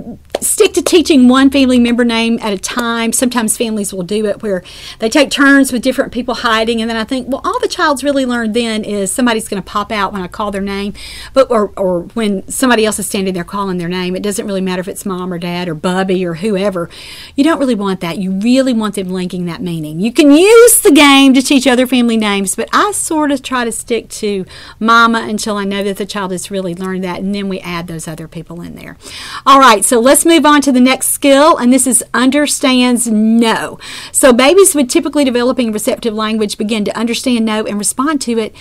stick 0.41 0.73
to 0.73 0.81
teaching 0.81 1.27
one 1.27 1.49
family 1.49 1.79
member 1.79 2.03
name 2.03 2.37
at 2.41 2.53
a 2.53 2.57
time. 2.57 3.13
Sometimes 3.13 3.57
families 3.57 3.93
will 3.93 4.03
do 4.03 4.25
it 4.25 4.41
where 4.41 4.63
they 4.99 5.09
take 5.09 5.31
turns 5.31 5.71
with 5.71 5.81
different 5.81 6.11
people 6.11 6.35
hiding, 6.35 6.81
and 6.81 6.89
then 6.89 6.97
I 6.97 7.03
think, 7.03 7.27
well, 7.27 7.41
all 7.43 7.59
the 7.59 7.67
child's 7.67 8.03
really 8.03 8.25
learned 8.25 8.53
then 8.53 8.83
is 8.83 9.11
somebody's 9.11 9.47
going 9.47 9.61
to 9.61 9.67
pop 9.67 9.91
out 9.91 10.13
when 10.13 10.21
I 10.21 10.27
call 10.27 10.51
their 10.51 10.61
name, 10.61 10.93
but 11.33 11.49
or, 11.49 11.71
or 11.77 12.01
when 12.13 12.47
somebody 12.47 12.85
else 12.85 12.99
is 12.99 13.07
standing 13.07 13.33
there 13.33 13.43
calling 13.43 13.77
their 13.77 13.89
name. 13.89 14.15
It 14.15 14.23
doesn't 14.23 14.45
really 14.45 14.61
matter 14.61 14.81
if 14.81 14.87
it's 14.87 15.05
mom 15.05 15.33
or 15.33 15.39
dad 15.39 15.67
or 15.67 15.75
Bubby 15.75 16.25
or 16.25 16.35
whoever. 16.35 16.89
You 17.35 17.43
don't 17.43 17.59
really 17.59 17.75
want 17.75 18.01
that. 18.01 18.17
You 18.17 18.31
really 18.31 18.73
want 18.73 18.95
them 18.95 19.09
linking 19.09 19.45
that 19.45 19.61
meaning. 19.61 19.99
You 19.99 20.11
can 20.11 20.31
use 20.31 20.81
the 20.81 20.91
game 20.91 21.33
to 21.33 21.41
teach 21.41 21.67
other 21.67 21.87
family 21.87 22.17
names, 22.17 22.55
but 22.55 22.69
I 22.71 22.91
sort 22.91 23.31
of 23.31 23.41
try 23.41 23.65
to 23.65 23.71
stick 23.71 24.09
to 24.09 24.45
mama 24.79 25.25
until 25.27 25.57
I 25.57 25.65
know 25.65 25.83
that 25.83 25.97
the 25.97 26.05
child 26.05 26.31
has 26.31 26.51
really 26.51 26.75
learned 26.75 27.03
that, 27.03 27.19
and 27.19 27.33
then 27.33 27.49
we 27.49 27.59
add 27.59 27.87
those 27.87 28.07
other 28.07 28.27
people 28.33 28.61
in 28.61 28.75
there. 28.75 28.97
All 29.45 29.59
right, 29.59 29.85
so 29.85 29.99
let's 29.99 30.25
move 30.25 30.45
on 30.45 30.61
to 30.63 30.71
the 30.71 30.81
next 30.81 31.09
skill, 31.09 31.57
and 31.57 31.71
this 31.71 31.87
is 31.87 32.03
understands 32.13 33.07
no. 33.07 33.79
So 34.11 34.33
babies 34.33 34.75
with 34.75 34.89
typically 34.89 35.23
developing 35.23 35.71
receptive 35.71 36.13
language 36.13 36.57
begin 36.57 36.83
to 36.85 36.97
understand 36.97 37.45
no 37.45 37.65
and 37.65 37.77
respond 37.77 38.19
to 38.21 38.37
it 38.37 38.53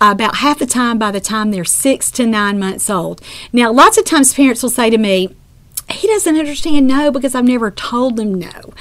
about 0.00 0.36
half 0.36 0.58
the 0.60 0.66
time 0.66 0.98
by 0.98 1.10
the 1.10 1.20
time 1.20 1.50
they're 1.50 1.64
six 1.64 2.10
to 2.12 2.26
nine 2.26 2.58
months 2.58 2.88
old. 2.88 3.20
Now, 3.52 3.72
lots 3.72 3.98
of 3.98 4.04
times 4.04 4.34
parents 4.34 4.62
will 4.62 4.70
say 4.70 4.90
to 4.90 4.98
me, 4.98 5.34
he 5.90 6.06
doesn't 6.06 6.36
understand 6.36 6.86
no 6.86 7.10
because 7.10 7.34
I've 7.34 7.44
never 7.44 7.70
told 7.70 8.18
him 8.18 8.34
no. 8.34 8.72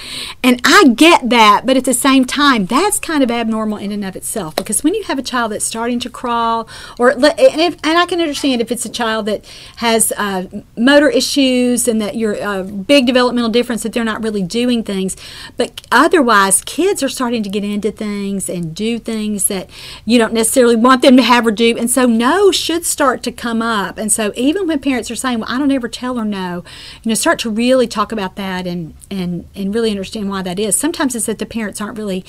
And 0.41 0.61
I 0.63 0.93
get 0.95 1.29
that, 1.29 1.63
but 1.65 1.75
at 1.75 1.83
the 1.83 1.93
same 1.93 2.23
time, 2.23 2.65
that's 2.65 2.99
kind 2.99 3.21
of 3.21 3.29
abnormal 3.29 3.77
in 3.77 3.91
and 3.91 4.05
of 4.05 4.15
itself 4.15 4.55
because 4.55 4.83
when 4.83 4.93
you 4.93 5.03
have 5.03 5.19
a 5.19 5.23
child 5.23 5.51
that's 5.51 5.65
starting 5.65 5.99
to 5.99 6.09
crawl, 6.09 6.67
or 6.97 7.09
and, 7.09 7.23
if, 7.37 7.77
and 7.83 7.97
I 7.97 8.05
can 8.05 8.21
understand 8.21 8.61
if 8.61 8.71
it's 8.71 8.85
a 8.85 8.89
child 8.89 9.25
that 9.25 9.45
has 9.77 10.13
uh, 10.17 10.47
motor 10.77 11.09
issues 11.09 11.87
and 11.87 12.01
that 12.01 12.15
you're 12.15 12.35
a 12.35 12.41
uh, 12.41 12.63
big 12.63 13.05
developmental 13.05 13.49
difference 13.49 13.83
that 13.83 13.91
they're 13.91 14.03
not 14.05 14.23
really 14.23 14.43
doing 14.43 14.83
things, 14.83 15.17
but 15.57 15.85
otherwise, 15.91 16.61
kids 16.61 17.03
are 17.03 17.09
starting 17.09 17.43
to 17.43 17.49
get 17.49 17.65
into 17.65 17.91
things 17.91 18.49
and 18.49 18.73
do 18.73 18.97
things 18.97 19.47
that 19.47 19.69
you 20.05 20.17
don't 20.17 20.33
necessarily 20.33 20.77
want 20.77 21.01
them 21.01 21.17
to 21.17 21.23
have 21.23 21.45
or 21.45 21.51
do, 21.51 21.77
and 21.77 21.91
so 21.91 22.05
no 22.05 22.51
should 22.51 22.85
start 22.85 23.23
to 23.23 23.31
come 23.31 23.61
up. 23.61 23.97
And 23.97 24.11
so 24.11 24.31
even 24.35 24.67
when 24.67 24.79
parents 24.79 25.11
are 25.11 25.15
saying, 25.15 25.39
"Well, 25.39 25.49
I 25.49 25.59
don't 25.59 25.71
ever 25.71 25.89
tell 25.89 26.17
her 26.17 26.25
no," 26.25 26.63
you 27.01 27.09
know, 27.09 27.15
start 27.15 27.39
to 27.39 27.49
really 27.49 27.87
talk 27.87 28.11
about 28.11 28.35
that 28.35 28.67
and 28.67 28.93
and 29.09 29.47
and 29.55 29.73
really 29.73 29.91
understand 29.91 30.29
why 30.29 30.41
that 30.41 30.59
is. 30.59 30.77
Sometimes 30.77 31.15
it's 31.15 31.25
that 31.25 31.39
the 31.39 31.45
parents 31.45 31.81
aren't 31.81 31.97
really. 31.97 32.25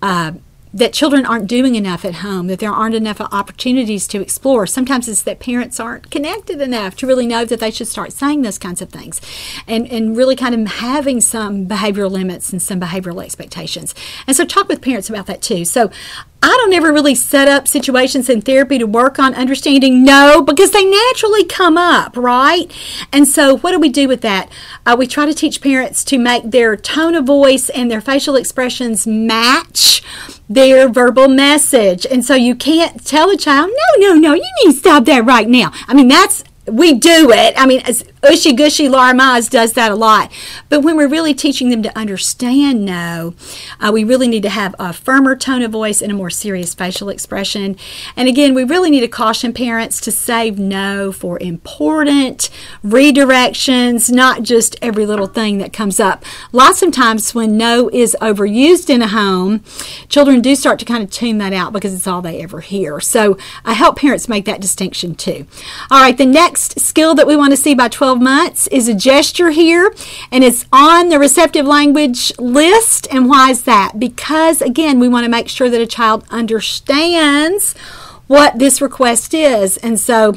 Uh, 0.00 0.32
that 0.74 0.92
children 0.92 1.26
aren't 1.26 1.46
doing 1.46 1.74
enough 1.74 2.04
at 2.04 2.14
home, 2.14 2.46
that 2.46 2.58
there 2.58 2.72
aren't 2.72 2.94
enough 2.94 3.20
opportunities 3.20 4.06
to 4.08 4.20
explore. 4.22 4.66
Sometimes 4.66 5.06
it's 5.06 5.22
that 5.22 5.38
parents 5.38 5.78
aren't 5.78 6.10
connected 6.10 6.60
enough 6.60 6.96
to 6.96 7.06
really 7.06 7.26
know 7.26 7.44
that 7.44 7.60
they 7.60 7.70
should 7.70 7.88
start 7.88 8.12
saying 8.12 8.42
those 8.42 8.58
kinds 8.58 8.80
of 8.80 8.88
things 8.88 9.20
and, 9.68 9.86
and 9.88 10.16
really 10.16 10.34
kind 10.34 10.54
of 10.54 10.66
having 10.76 11.20
some 11.20 11.66
behavioral 11.66 12.10
limits 12.10 12.52
and 12.52 12.62
some 12.62 12.80
behavioral 12.80 13.22
expectations. 13.22 13.94
And 14.26 14.34
so 14.34 14.44
talk 14.44 14.68
with 14.68 14.80
parents 14.80 15.10
about 15.10 15.26
that 15.26 15.42
too. 15.42 15.66
So 15.66 15.90
I 16.44 16.48
don't 16.48 16.72
ever 16.72 16.92
really 16.92 17.14
set 17.14 17.46
up 17.46 17.68
situations 17.68 18.28
in 18.28 18.42
therapy 18.42 18.76
to 18.78 18.86
work 18.86 19.20
on 19.20 19.32
understanding 19.34 20.02
no 20.02 20.42
because 20.42 20.72
they 20.72 20.84
naturally 20.84 21.44
come 21.44 21.78
up, 21.78 22.16
right? 22.16 22.64
And 23.12 23.28
so, 23.28 23.58
what 23.58 23.70
do 23.70 23.78
we 23.78 23.88
do 23.88 24.08
with 24.08 24.22
that? 24.22 24.50
Uh, 24.84 24.96
we 24.98 25.06
try 25.06 25.24
to 25.24 25.34
teach 25.34 25.60
parents 25.60 26.02
to 26.04 26.18
make 26.18 26.50
their 26.50 26.76
tone 26.76 27.14
of 27.14 27.26
voice 27.26 27.68
and 27.70 27.88
their 27.88 28.00
facial 28.00 28.34
expressions 28.34 29.06
match 29.06 30.02
their 30.48 30.88
verbal 30.88 31.28
message. 31.28 32.04
And 32.06 32.24
so, 32.24 32.34
you 32.34 32.56
can't 32.56 33.06
tell 33.06 33.30
a 33.30 33.36
child, 33.36 33.70
no, 33.98 34.08
no, 34.08 34.14
no, 34.14 34.34
you 34.34 34.50
need 34.64 34.72
to 34.72 34.78
stop 34.78 35.04
that 35.04 35.24
right 35.24 35.48
now. 35.48 35.70
I 35.86 35.94
mean, 35.94 36.08
that's 36.08 36.42
we 36.66 36.94
do 36.94 37.30
it. 37.32 37.54
I 37.56 37.66
mean, 37.66 37.80
Ushy 37.80 38.56
Gushy 38.56 38.88
Laura 38.88 39.12
Mize 39.12 39.50
does 39.50 39.72
that 39.72 39.90
a 39.90 39.96
lot. 39.96 40.30
But 40.68 40.80
when 40.82 40.96
we're 40.96 41.08
really 41.08 41.34
teaching 41.34 41.70
them 41.70 41.82
to 41.82 41.98
understand 41.98 42.84
no, 42.84 43.34
uh, 43.80 43.90
we 43.92 44.04
really 44.04 44.28
need 44.28 44.44
to 44.44 44.48
have 44.48 44.76
a 44.78 44.92
firmer 44.92 45.34
tone 45.34 45.62
of 45.62 45.72
voice 45.72 46.00
and 46.00 46.12
a 46.12 46.14
more 46.14 46.30
serious 46.30 46.72
facial 46.72 47.08
expression. 47.08 47.76
And 48.14 48.28
again, 48.28 48.54
we 48.54 48.62
really 48.62 48.90
need 48.90 49.00
to 49.00 49.08
caution 49.08 49.52
parents 49.52 50.00
to 50.02 50.12
save 50.12 50.56
no 50.56 51.10
for 51.10 51.36
important 51.40 52.48
redirections, 52.84 54.12
not 54.12 54.44
just 54.44 54.76
every 54.80 55.04
little 55.04 55.26
thing 55.26 55.58
that 55.58 55.72
comes 55.72 55.98
up. 55.98 56.24
Lots 56.52 56.80
of 56.80 56.92
times 56.92 57.34
when 57.34 57.56
no 57.56 57.90
is 57.92 58.16
overused 58.20 58.88
in 58.88 59.02
a 59.02 59.08
home, 59.08 59.64
children 60.08 60.40
do 60.40 60.54
start 60.54 60.78
to 60.78 60.84
kind 60.84 61.02
of 61.02 61.10
tune 61.10 61.38
that 61.38 61.52
out 61.52 61.72
because 61.72 61.92
it's 61.92 62.06
all 62.06 62.22
they 62.22 62.40
ever 62.40 62.60
hear. 62.60 63.00
So 63.00 63.36
I 63.64 63.72
help 63.72 63.98
parents 63.98 64.28
make 64.28 64.44
that 64.44 64.60
distinction 64.60 65.16
too. 65.16 65.46
All 65.90 66.00
right, 66.00 66.16
the 66.16 66.24
next 66.24 66.51
skill 66.56 67.14
that 67.14 67.26
we 67.26 67.36
want 67.36 67.52
to 67.52 67.56
see 67.56 67.74
by 67.74 67.88
12 67.88 68.12
12 68.12 68.20
months 68.20 68.66
is 68.66 68.88
a 68.88 68.94
gesture 68.94 69.50
here, 69.50 69.94
and 70.30 70.44
it's 70.44 70.66
on 70.70 71.08
the 71.08 71.18
receptive 71.18 71.64
language 71.64 72.36
list. 72.38 73.06
And 73.10 73.26
why 73.26 73.52
is 73.52 73.62
that? 73.62 73.92
Because, 73.98 74.60
again, 74.60 75.00
we 75.00 75.08
want 75.08 75.24
to 75.24 75.30
make 75.30 75.48
sure 75.48 75.70
that 75.70 75.80
a 75.80 75.86
child 75.86 76.26
understands 76.28 77.74
what 78.26 78.58
this 78.58 78.82
request 78.82 79.32
is. 79.32 79.78
And 79.78 79.98
so, 79.98 80.34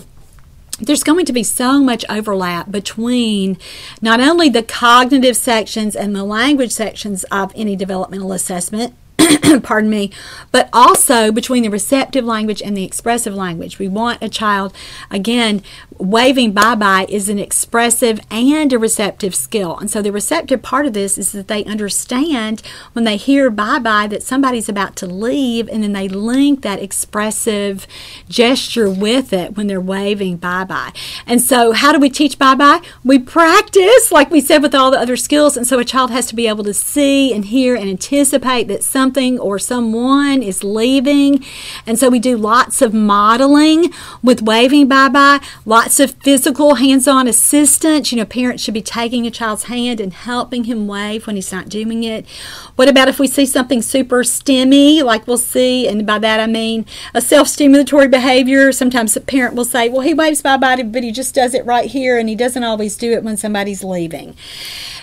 there's 0.80 1.04
going 1.04 1.26
to 1.26 1.34
be 1.34 1.44
so 1.44 1.82
much 1.82 2.06
overlap 2.08 2.72
between 2.72 3.58
not 4.02 4.22
only 4.22 4.48
the 4.48 4.64
cognitive 4.64 5.36
sections 5.36 5.96
and 5.96 6.16
the 6.16 6.24
language 6.24 6.72
sections 6.72 7.26
of 7.26 7.52
any 7.56 7.76
developmental 7.76 8.32
assessment 8.32 8.94
pardon 9.64 9.90
me, 9.90 10.12
but 10.52 10.70
also 10.74 11.32
between 11.32 11.64
the 11.64 11.70
receptive 11.70 12.26
language 12.26 12.62
and 12.62 12.76
the 12.76 12.84
expressive 12.84 13.34
language. 13.34 13.80
We 13.80 13.88
want 13.88 14.22
a 14.22 14.30
child, 14.30 14.74
again, 15.10 15.62
waving 15.98 16.52
bye 16.52 16.76
bye 16.76 17.06
is 17.10 17.30
an 17.30 17.40
expressive 17.40 18.20
and 18.30 18.74
a 18.74 18.80
receptive 18.80 19.34
skill. 19.34 19.78
And 19.78 19.90
so 19.90 20.02
the 20.02 20.12
receptive 20.12 20.62
part 20.62 20.86
of 20.86 20.94
this 20.94 21.18
is 21.18 21.32
that 21.32 21.48
they 21.48 21.64
understand 21.66 22.62
when 22.94 23.06
they 23.06 23.18
hear 23.18 23.50
bye 23.50 23.80
bye 23.80 24.08
that 24.08 24.24
somebody's 24.24 24.70
about 24.70 24.96
to 24.98 25.08
leave, 25.08 25.70
and 25.70 25.84
then 25.84 25.94
they 25.94 26.08
link 26.08 26.62
that 26.62 26.82
expressive 26.82 27.88
gesture 28.28 28.90
with 28.90 29.32
it 29.34 29.56
when 29.56 29.68
they're 29.68 29.82
waving 29.82 30.38
bye 30.38 30.64
bye. 30.64 30.92
And 31.26 31.42
so, 31.42 31.72
how 31.72 31.92
do 31.92 32.00
we 32.00 32.10
teach 32.10 32.38
bye 32.38 32.56
bye? 32.56 32.82
We 33.04 33.20
practice, 33.20 34.12
like 34.12 34.32
we 34.32 34.42
said, 34.42 34.62
with 34.62 34.76
all 34.76 34.92
the 34.92 35.00
other 35.00 35.18
skills. 35.18 35.56
And 35.58 35.68
so, 35.68 35.80
a 35.80 35.86
child 35.86 36.12
has 36.12 36.28
to 36.28 36.36
be 36.36 36.48
able 36.48 36.64
to 36.66 36.74
see 36.74 37.34
and 37.34 37.46
hear 37.46 37.76
and 37.76 37.90
anticipate 37.90 38.68
that 38.68 38.84
something 38.84 39.40
or 39.40 39.60
someone 39.60 40.42
is 40.42 40.64
leaving. 40.64 41.44
And 41.86 41.98
so, 41.98 42.10
we 42.10 42.20
do 42.20 42.38
lots 42.38 42.82
of 42.82 42.94
modeling 42.94 43.92
with 44.22 44.42
waving 44.42 44.88
bye 44.88 45.10
bye, 45.10 45.40
of 45.86 46.12
physical 46.24 46.76
hands 46.76 47.08
on 47.08 47.28
assistance. 47.28 48.12
You 48.12 48.18
know, 48.18 48.26
parents 48.26 48.64
should 48.64 48.74
be 48.74 48.82
taking 48.82 49.28
a 49.28 49.32
child's 49.32 49.66
hand 49.66 50.00
and 50.00 50.12
helping 50.14 50.64
him 50.64 50.88
wave 50.88 51.28
when 51.28 51.36
he's 51.36 51.52
not 51.52 51.70
doing 51.70 52.04
it. 52.04 52.28
What 52.76 52.90
about 52.90 53.08
if 53.08 53.20
we 53.20 53.28
see 53.28 53.46
something 53.46 53.82
super 53.82 54.24
stimmy, 54.24 55.04
like 55.04 55.28
we'll 55.28 55.38
see, 55.38 55.88
and 55.88 56.06
by 56.06 56.18
that 56.20 56.40
I 56.40 56.48
mean 56.48 56.86
a 57.14 57.22
self 57.22 57.48
stimulatory 57.48 58.10
behavior? 58.10 58.72
Sometimes 58.72 59.16
a 59.16 59.22
parent 59.22 59.54
will 59.54 59.66
say, 59.66 59.88
well, 59.88 60.02
he 60.02 60.14
waves 60.14 60.42
bye 60.42 60.58
bye, 60.58 60.82
but 60.82 61.04
he 61.04 61.12
just 61.12 61.36
does 61.36 61.54
it 61.54 61.66
right 61.66 61.90
here, 61.90 62.18
and 62.18 62.28
he 62.28 62.36
doesn't 62.36 62.64
always 62.64 62.98
do 62.98 63.12
it 63.12 63.24
when 63.24 63.38
somebody's 63.38 63.84
leaving. 63.84 64.36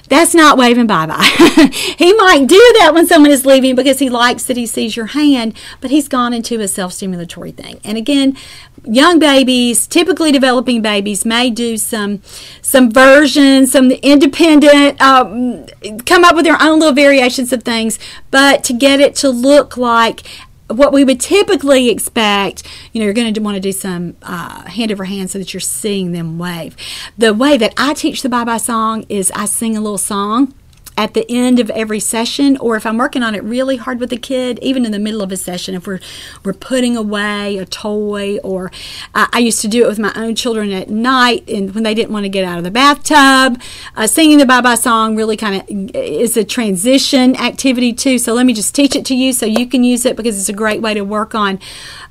That's 0.09 0.35
not 0.35 0.59
waving 0.59 0.89
bye 0.89 1.07
bye. 1.07 1.22
he 1.99 2.12
might 2.14 2.47
do 2.47 2.74
that 2.80 2.93
when 2.93 3.07
someone 3.07 3.30
is 3.30 3.47
leaving 3.47 3.74
because 3.74 3.99
he 3.99 4.11
likes 4.11 4.45
that 4.45 4.57
he 4.57 4.66
sees 4.66 4.97
your 4.97 5.07
hand, 5.07 5.57
but 5.80 5.91
he's 5.91 6.09
gone 6.09 6.35
into 6.35 6.61
a 6.61 6.68
self 6.68 6.93
stimulatory 6.93 7.55
thing. 7.55 7.80
And 7.85 7.97
again, 7.97 8.37
young 8.85 9.18
babies, 9.18 9.87
typically 9.87 10.33
developing 10.33 10.83
babies, 10.83 11.24
may 11.24 11.51
do 11.51 11.76
some 11.76 12.22
some 12.61 12.91
versions, 12.91 13.72
some 13.72 13.91
independent, 13.91 15.01
um, 15.01 15.66
come 16.07 16.24
up 16.24 16.35
with 16.35 16.45
their 16.45 16.61
own 16.61 16.78
little 16.78 16.95
variations 16.95 17.53
of 17.53 17.62
things, 17.62 17.99
but 18.30 18.64
to 18.64 18.72
get 18.72 19.01
it 19.01 19.14
to 19.16 19.30
look 19.30 19.76
like 19.76 20.22
what 20.68 20.93
we 20.93 21.05
would 21.05 21.20
typically 21.20 21.91
expect, 21.91 22.62
you 22.93 23.01
know, 23.01 23.05
you're 23.05 23.14
going 23.14 23.33
to 23.33 23.41
want 23.41 23.57
to 23.57 23.61
do 23.61 23.72
some 23.72 24.16
uh, 24.22 24.62
hand 24.68 24.91
over 24.91 25.05
hand 25.05 25.30
so 25.30 25.39
that 25.39 25.53
you're 25.53 25.61
seeing 25.61 26.12
them 26.12 26.39
wave. 26.39 26.76
The 27.18 27.35
way 27.35 27.57
that 27.59 27.74
I 27.76 27.95
teach 27.95 28.22
the 28.22 28.28
bye 28.28 28.45
bye 28.45 28.57
song 28.57 29.05
is 29.09 29.30
I 29.33 29.45
sing 29.45 29.76
a 29.76 29.80
little 29.80 29.99
song 29.99 30.55
at 30.97 31.14
the 31.14 31.24
end 31.28 31.59
of 31.59 31.70
every 31.70 32.01
session 32.01 32.57
or 32.59 32.76
if 32.76 32.84
I'm 32.86 32.99
working 32.99 33.22
on 33.22 33.34
it 33.34 33.43
really 33.43 33.76
hard 33.76 34.01
with 34.01 34.12
a 34.12 34.16
kid 34.16 34.59
even 34.61 34.84
in 34.84 34.93
the 34.93 34.99
middle 34.99 35.22
of 35.22 35.32
a 35.32 35.36
session 35.36 35.74
if 35.74 35.86
we're 35.86 36.01
we're 36.45 36.53
putting 36.53 36.97
away 36.97 37.59
a 37.59 37.66
toy 37.66 38.38
or 38.38 38.70
uh, 39.14 39.26
I 39.32 39.38
used 39.38 39.61
to 39.62 39.68
do 39.68 39.84
it 39.84 39.88
with 39.88 39.99
my 39.99 40.12
own 40.14 40.34
children 40.34 40.72
at 40.72 40.90
night 40.90 41.49
and 41.49 41.74
when 41.74 41.84
they 41.84 41.95
didn't 41.95 42.12
want 42.12 42.24
to 42.24 42.28
get 42.28 42.45
out 42.45 42.59
of 42.59 42.64
the 42.64 42.70
bathtub 42.70 43.61
uh, 43.97 44.07
singing 44.07 44.38
the 44.38 44.47
bye 44.47 44.61
bye 44.61 44.74
song 44.74 45.16
really 45.16 45.36
kind 45.36 45.62
of 45.62 45.93
is 45.95 46.36
a 46.36 46.45
transition 46.45 47.36
activity 47.36 47.93
too. 47.93 48.18
So 48.18 48.34
let 48.34 48.47
me 48.47 48.53
just 48.53 48.74
teach 48.74 48.95
it 48.97 49.05
to 49.07 49.14
you 49.14 49.32
so 49.32 49.47
you 49.47 49.66
can 49.66 49.84
use 49.84 50.05
it 50.05 50.16
because 50.16 50.38
it's 50.38 50.49
a 50.49 50.55
great 50.55 50.80
way 50.80 50.95
to 50.95 51.03
work 51.03 51.34
on 51.34 51.59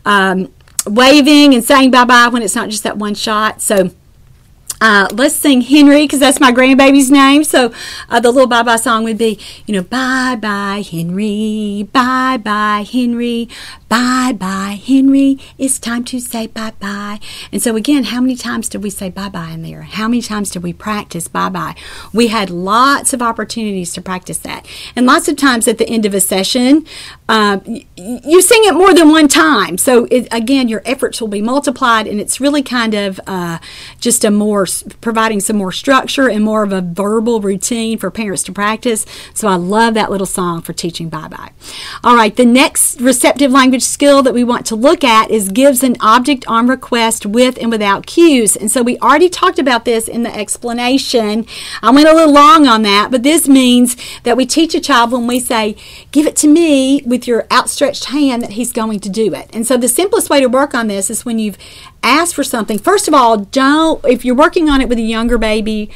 um, 0.06 0.52
waving 0.86 1.54
and 1.54 1.64
saying 1.64 1.92
bye 1.92 2.06
bye 2.06 2.28
when 2.30 2.42
it's 2.42 2.56
not 2.56 2.70
just 2.70 2.84
that 2.84 2.98
one 2.98 3.14
shot. 3.14 3.62
So 3.62 3.92
uh, 4.82 5.08
let's 5.14 5.36
sing 5.36 5.62
Henry 5.62 6.04
because 6.06 6.20
that's 6.20 6.40
my 6.40 6.52
grandbaby's 6.52 7.12
name. 7.12 7.44
So 7.44 7.72
uh, 8.10 8.20
the 8.20 8.32
little 8.32 8.48
bye 8.48 8.64
bye 8.64 8.76
song 8.76 9.04
would 9.04 9.18
be, 9.18 9.40
you 9.68 9.76
know, 9.76 9.84
bye 9.84 10.36
bye 10.42 10.84
Henry, 10.90 11.88
bye 11.94 12.38
bye 12.38 12.86
Henry, 12.92 13.48
bye 13.88 14.34
bye 14.38 14.82
Henry. 14.84 15.38
It's 15.58 15.78
time 15.80 16.04
to 16.06 16.20
say 16.20 16.48
bye 16.48 16.74
bye. 16.80 17.20
And 17.52 17.62
so 17.62 17.76
again, 17.76 18.06
how 18.06 18.22
many 18.22 18.36
times 18.36 18.68
did 18.70 18.82
we 18.82 18.90
say 18.90 19.10
bye 19.10 19.30
bye 19.30 19.52
in 19.52 19.62
there? 19.62 19.84
How 19.84 20.08
many 20.08 20.22
times 20.22 20.50
did 20.50 20.64
we 20.64 20.74
practice 20.74 21.28
bye 21.28 21.50
bye? 21.50 21.76
We 22.12 22.28
had 22.28 22.50
lots 22.50 23.14
of 23.14 23.22
opportunities 23.22 23.94
to 23.94 24.02
practice 24.02 24.40
that, 24.40 24.66
and 24.96 25.06
lots 25.06 25.28
of 25.28 25.38
times 25.38 25.68
at 25.68 25.78
the 25.78 25.88
end 25.88 26.06
of 26.06 26.14
a 26.16 26.20
session, 26.20 26.86
uh, 27.32 27.60
you 27.96 28.42
sing 28.42 28.60
it 28.66 28.74
more 28.74 28.94
than 28.94 29.10
one 29.10 29.30
time. 29.30 29.78
So 29.78 30.06
it, 30.12 30.28
again, 30.34 30.68
your 30.68 30.82
efforts 30.86 31.22
will 31.22 31.30
be 31.30 31.42
multiplied, 31.42 32.06
and 32.06 32.20
it's 32.20 32.42
really 32.42 32.62
kind 32.62 32.94
of 32.94 33.22
uh, 33.26 33.60
just 34.02 34.26
a 34.26 34.32
more 34.32 34.68
providing 35.00 35.40
some 35.40 35.56
more 35.56 35.72
structure 35.72 36.30
and 36.30 36.44
more 36.44 36.62
of 36.62 36.74
a 36.74 36.82
verbal 36.82 37.40
routine 37.40 37.98
for 37.98 38.12
parents 38.12 38.44
to 38.44 38.52
practice. 38.52 39.06
So 39.34 39.48
I 39.48 39.56
love 39.56 39.94
that 39.94 40.12
little 40.12 40.28
song 40.28 40.62
for 40.62 40.74
teaching 40.74 41.08
bye 41.08 41.30
bye. 41.30 41.52
All 42.04 42.18
right, 42.18 42.36
the 42.36 42.46
next 42.46 43.00
receptive 43.00 43.50
language 43.50 43.84
skill 43.84 44.22
that 44.24 44.34
we 44.34 44.44
want 44.44 44.66
to 44.66 44.76
look 44.76 45.06
at 45.06 45.32
is 45.32 45.48
gives 45.48 45.84
an 45.84 45.96
object 46.02 46.46
on 46.48 46.68
request 46.68 47.26
with 47.26 47.58
and 47.62 47.72
without 47.72 48.06
cues. 48.06 48.58
And 48.58 48.70
so 48.70 48.84
we 48.84 48.98
already 48.98 49.30
talked 49.30 49.58
about 49.58 49.86
this 49.86 50.10
in 50.10 50.24
the 50.24 50.36
explanation. 50.36 51.46
I 51.82 51.92
went 51.92 52.10
a 52.10 52.14
little 52.14 52.34
long 52.34 52.68
on 52.68 52.82
that, 52.82 53.08
but 53.10 53.24
this 53.24 53.48
means 53.48 53.96
that 54.24 54.36
we 54.36 54.46
teach 54.46 54.76
a 54.76 54.82
child 54.82 55.14
when 55.14 55.28
we 55.28 55.40
say, 55.40 55.78
give 56.12 56.26
it 56.26 56.36
to 56.38 56.50
me 56.50 57.02
with 57.06 57.21
your 57.28 57.46
outstretched 57.52 58.06
hand, 58.06 58.42
that 58.42 58.52
he's 58.52 58.72
going 58.72 59.00
to 59.00 59.10
do 59.10 59.34
it. 59.34 59.50
And 59.54 59.66
so 59.66 59.78
the 59.78 59.88
simplest 59.88 60.30
way 60.30 60.40
to 60.40 60.48
work 60.48 60.74
on 60.74 60.88
this 60.88 61.10
is 61.10 61.26
when 61.26 61.40
you've 61.40 61.58
asked 62.04 62.36
for 62.36 62.44
something. 62.44 62.80
First 62.80 63.08
of 63.08 63.14
all, 63.14 63.38
don't, 63.38 64.04
if 64.06 64.26
you're 64.26 64.36
working 64.36 64.70
on 64.70 64.82
it 64.82 64.90
with 64.90 64.98
a 64.98 65.04
younger 65.04 65.38
baby 65.38 65.92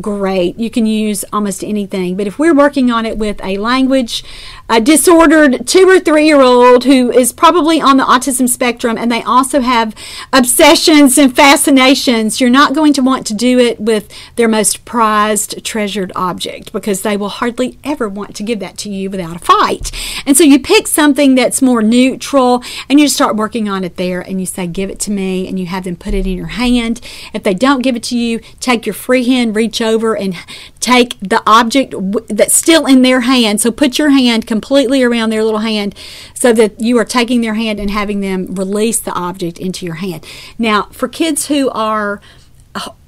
great. 0.00 0.58
You 0.58 0.70
can 0.70 0.86
use 0.86 1.24
almost 1.32 1.64
anything. 1.64 2.16
But 2.16 2.26
if 2.26 2.38
we're 2.38 2.54
working 2.54 2.90
on 2.90 3.06
it 3.06 3.18
with 3.18 3.42
a 3.42 3.56
language 3.58 4.22
a 4.70 4.80
disordered 4.80 5.66
two 5.66 5.88
or 5.88 5.98
three 5.98 6.26
year 6.26 6.40
old 6.40 6.84
who 6.84 7.10
is 7.10 7.32
probably 7.32 7.80
on 7.80 7.96
the 7.96 8.04
autism 8.04 8.48
spectrum 8.48 8.96
and 8.96 9.10
they 9.10 9.22
also 9.24 9.60
have 9.60 9.94
obsessions 10.32 11.18
and 11.18 11.34
fascinations, 11.34 12.40
you're 12.40 12.48
not 12.48 12.72
going 12.72 12.92
to 12.92 13.02
want 13.02 13.26
to 13.26 13.34
do 13.34 13.58
it 13.58 13.80
with 13.80 14.08
their 14.36 14.46
most 14.46 14.84
prized, 14.84 15.64
treasured 15.64 16.12
object 16.14 16.72
because 16.72 17.02
they 17.02 17.16
will 17.16 17.28
hardly 17.28 17.78
ever 17.82 18.08
want 18.08 18.36
to 18.36 18.44
give 18.44 18.60
that 18.60 18.78
to 18.78 18.88
you 18.88 19.10
without 19.10 19.34
a 19.34 19.40
fight. 19.40 19.90
And 20.24 20.36
so 20.36 20.44
you 20.44 20.60
pick 20.60 20.86
something 20.86 21.34
that's 21.34 21.60
more 21.60 21.82
neutral 21.82 22.62
and 22.88 23.00
you 23.00 23.08
start 23.08 23.34
working 23.34 23.68
on 23.68 23.82
it 23.82 23.96
there 23.96 24.20
and 24.20 24.38
you 24.38 24.46
say, 24.46 24.68
Give 24.68 24.88
it 24.88 25.00
to 25.00 25.10
me, 25.10 25.48
and 25.48 25.58
you 25.58 25.66
have 25.66 25.82
them 25.82 25.96
put 25.96 26.14
it 26.14 26.26
in 26.26 26.36
your 26.36 26.46
hand. 26.46 27.00
If 27.34 27.42
they 27.42 27.54
don't 27.54 27.82
give 27.82 27.96
it 27.96 28.04
to 28.04 28.16
you, 28.16 28.38
take 28.60 28.86
your 28.86 28.94
free 28.94 29.24
hand, 29.24 29.56
reach 29.56 29.82
over 29.82 30.16
and 30.16 30.36
take 30.78 31.18
the 31.18 31.42
object 31.44 31.92
that's 32.28 32.54
still 32.54 32.86
in 32.86 33.02
their 33.02 33.22
hand. 33.22 33.60
So 33.60 33.72
put 33.72 33.98
your 33.98 34.10
hand 34.10 34.46
completely 34.46 34.59
around 35.02 35.30
their 35.30 35.44
little 35.44 35.60
hand 35.60 35.94
so 36.34 36.52
that 36.52 36.80
you 36.80 36.98
are 36.98 37.04
taking 37.04 37.40
their 37.40 37.54
hand 37.54 37.80
and 37.80 37.90
having 37.90 38.20
them 38.20 38.46
release 38.54 39.00
the 39.00 39.12
object 39.12 39.58
into 39.58 39.86
your 39.86 39.96
hand. 39.96 40.24
Now, 40.58 40.84
for 40.92 41.08
kids 41.08 41.46
who 41.46 41.70
are 41.70 42.20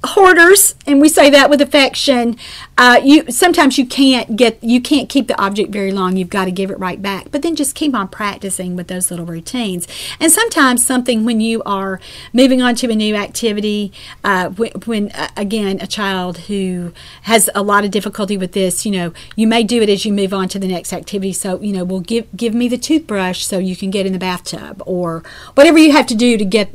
hoarders 0.03 0.75
and 0.85 0.99
we 0.99 1.09
say 1.09 1.29
that 1.29 1.49
with 1.49 1.61
affection 1.61 2.37
uh, 2.77 2.99
you 3.03 3.29
sometimes 3.31 3.77
you 3.77 3.85
can't 3.85 4.35
get 4.35 4.63
you 4.63 4.81
can't 4.81 5.07
keep 5.07 5.27
the 5.27 5.39
object 5.39 5.71
very 5.71 5.91
long. 5.91 6.17
You've 6.17 6.29
got 6.29 6.45
to 6.45 6.51
give 6.51 6.71
it 6.71 6.79
right 6.79 7.01
back. 7.01 7.29
But 7.31 7.43
then 7.43 7.55
just 7.55 7.75
keep 7.75 7.93
on 7.93 8.07
practicing 8.07 8.75
with 8.75 8.87
those 8.87 9.11
little 9.11 9.25
routines. 9.25 9.87
And 10.19 10.31
sometimes 10.31 10.85
something 10.85 11.23
when 11.23 11.39
you 11.39 11.61
are 11.65 11.99
moving 12.31 12.61
on 12.61 12.75
to 12.75 12.89
a 12.89 12.95
new 12.95 13.15
activity 13.15 13.91
uh, 14.23 14.49
when, 14.49 14.71
when 14.85 15.11
uh, 15.11 15.29
again 15.37 15.79
a 15.81 15.87
child 15.87 16.39
who 16.39 16.93
has 17.23 17.49
a 17.53 17.61
lot 17.61 17.85
of 17.85 17.91
difficulty 17.91 18.37
with 18.37 18.53
this 18.53 18.85
you 18.85 18.91
know 18.91 19.13
you 19.35 19.45
may 19.45 19.63
do 19.63 19.81
it 19.81 19.89
as 19.89 20.05
you 20.05 20.11
move 20.11 20.33
on 20.33 20.47
to 20.49 20.57
the 20.57 20.67
next 20.67 20.93
activity. 20.93 21.33
So 21.33 21.61
you 21.61 21.73
know 21.73 21.83
well 21.83 21.99
give 21.99 22.35
give 22.35 22.55
me 22.55 22.67
the 22.67 22.77
toothbrush 22.77 23.45
so 23.45 23.59
you 23.59 23.75
can 23.75 23.91
get 23.91 24.07
in 24.07 24.13
the 24.13 24.19
bathtub 24.19 24.81
or 24.85 25.23
whatever 25.53 25.77
you 25.77 25.91
have 25.91 26.07
to 26.07 26.15
do 26.15 26.37
to 26.37 26.45
get 26.45 26.71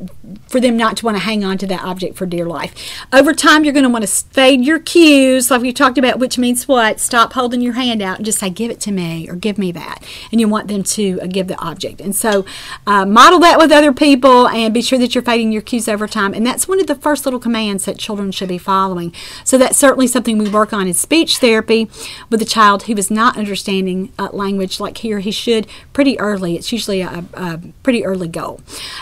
for 0.47 0.61
them 0.61 0.77
not 0.77 0.97
to 0.97 1.05
want 1.05 1.17
to 1.17 1.23
hang 1.23 1.43
on 1.43 1.57
to 1.57 1.67
that 1.67 1.83
object 1.83 2.15
for 2.15 2.25
dear 2.25 2.45
life 2.45 2.73
over 3.19 3.33
time, 3.33 3.65
you're 3.65 3.73
going 3.73 3.83
to 3.83 3.89
want 3.89 4.07
to 4.07 4.09
fade 4.09 4.63
your 4.63 4.79
cues, 4.79 5.51
like 5.51 5.61
we 5.61 5.73
talked 5.73 5.97
about, 5.97 6.19
which 6.19 6.37
means 6.37 6.69
what? 6.69 7.01
Stop 7.01 7.33
holding 7.33 7.59
your 7.59 7.73
hand 7.73 8.01
out 8.01 8.15
and 8.15 8.25
just 8.25 8.39
say, 8.39 8.49
give 8.49 8.71
it 8.71 8.79
to 8.81 8.93
me 8.93 9.29
or 9.29 9.35
give 9.35 9.57
me 9.57 9.73
that. 9.73 10.01
And 10.31 10.39
you 10.39 10.47
want 10.47 10.69
them 10.69 10.83
to 10.83 11.19
uh, 11.21 11.27
give 11.27 11.47
the 11.47 11.59
object. 11.59 11.99
And 11.99 12.15
so 12.15 12.45
uh, 12.87 13.05
model 13.05 13.39
that 13.39 13.57
with 13.59 13.73
other 13.73 13.91
people 13.91 14.47
and 14.47 14.73
be 14.73 14.81
sure 14.81 14.97
that 14.99 15.13
you're 15.13 15.23
fading 15.23 15.51
your 15.51 15.61
cues 15.61 15.89
over 15.89 16.07
time. 16.07 16.33
And 16.33 16.45
that's 16.45 16.65
one 16.65 16.79
of 16.79 16.87
the 16.87 16.95
first 16.95 17.25
little 17.25 17.41
commands 17.41 17.83
that 17.85 17.97
children 17.97 18.31
should 18.31 18.47
be 18.47 18.57
following. 18.57 19.13
So 19.43 19.57
that's 19.57 19.77
certainly 19.77 20.07
something 20.07 20.37
we 20.37 20.49
work 20.49 20.71
on 20.71 20.87
in 20.87 20.93
speech 20.93 21.39
therapy 21.39 21.89
with 22.29 22.41
a 22.41 22.45
child 22.45 22.83
who 22.83 22.93
is 22.93 23.11
not 23.11 23.37
understanding 23.37 24.13
uh, 24.17 24.29
language 24.31 24.79
like 24.79 24.99
he 24.99 25.11
or 25.11 25.19
he 25.19 25.31
should 25.31 25.67
pretty 25.91 26.17
early. 26.21 26.55
It's 26.55 26.71
usually 26.71 27.01
a, 27.01 27.25
a 27.33 27.59
pretty 27.83 28.05
early 28.05 28.29
goal. 28.29 28.61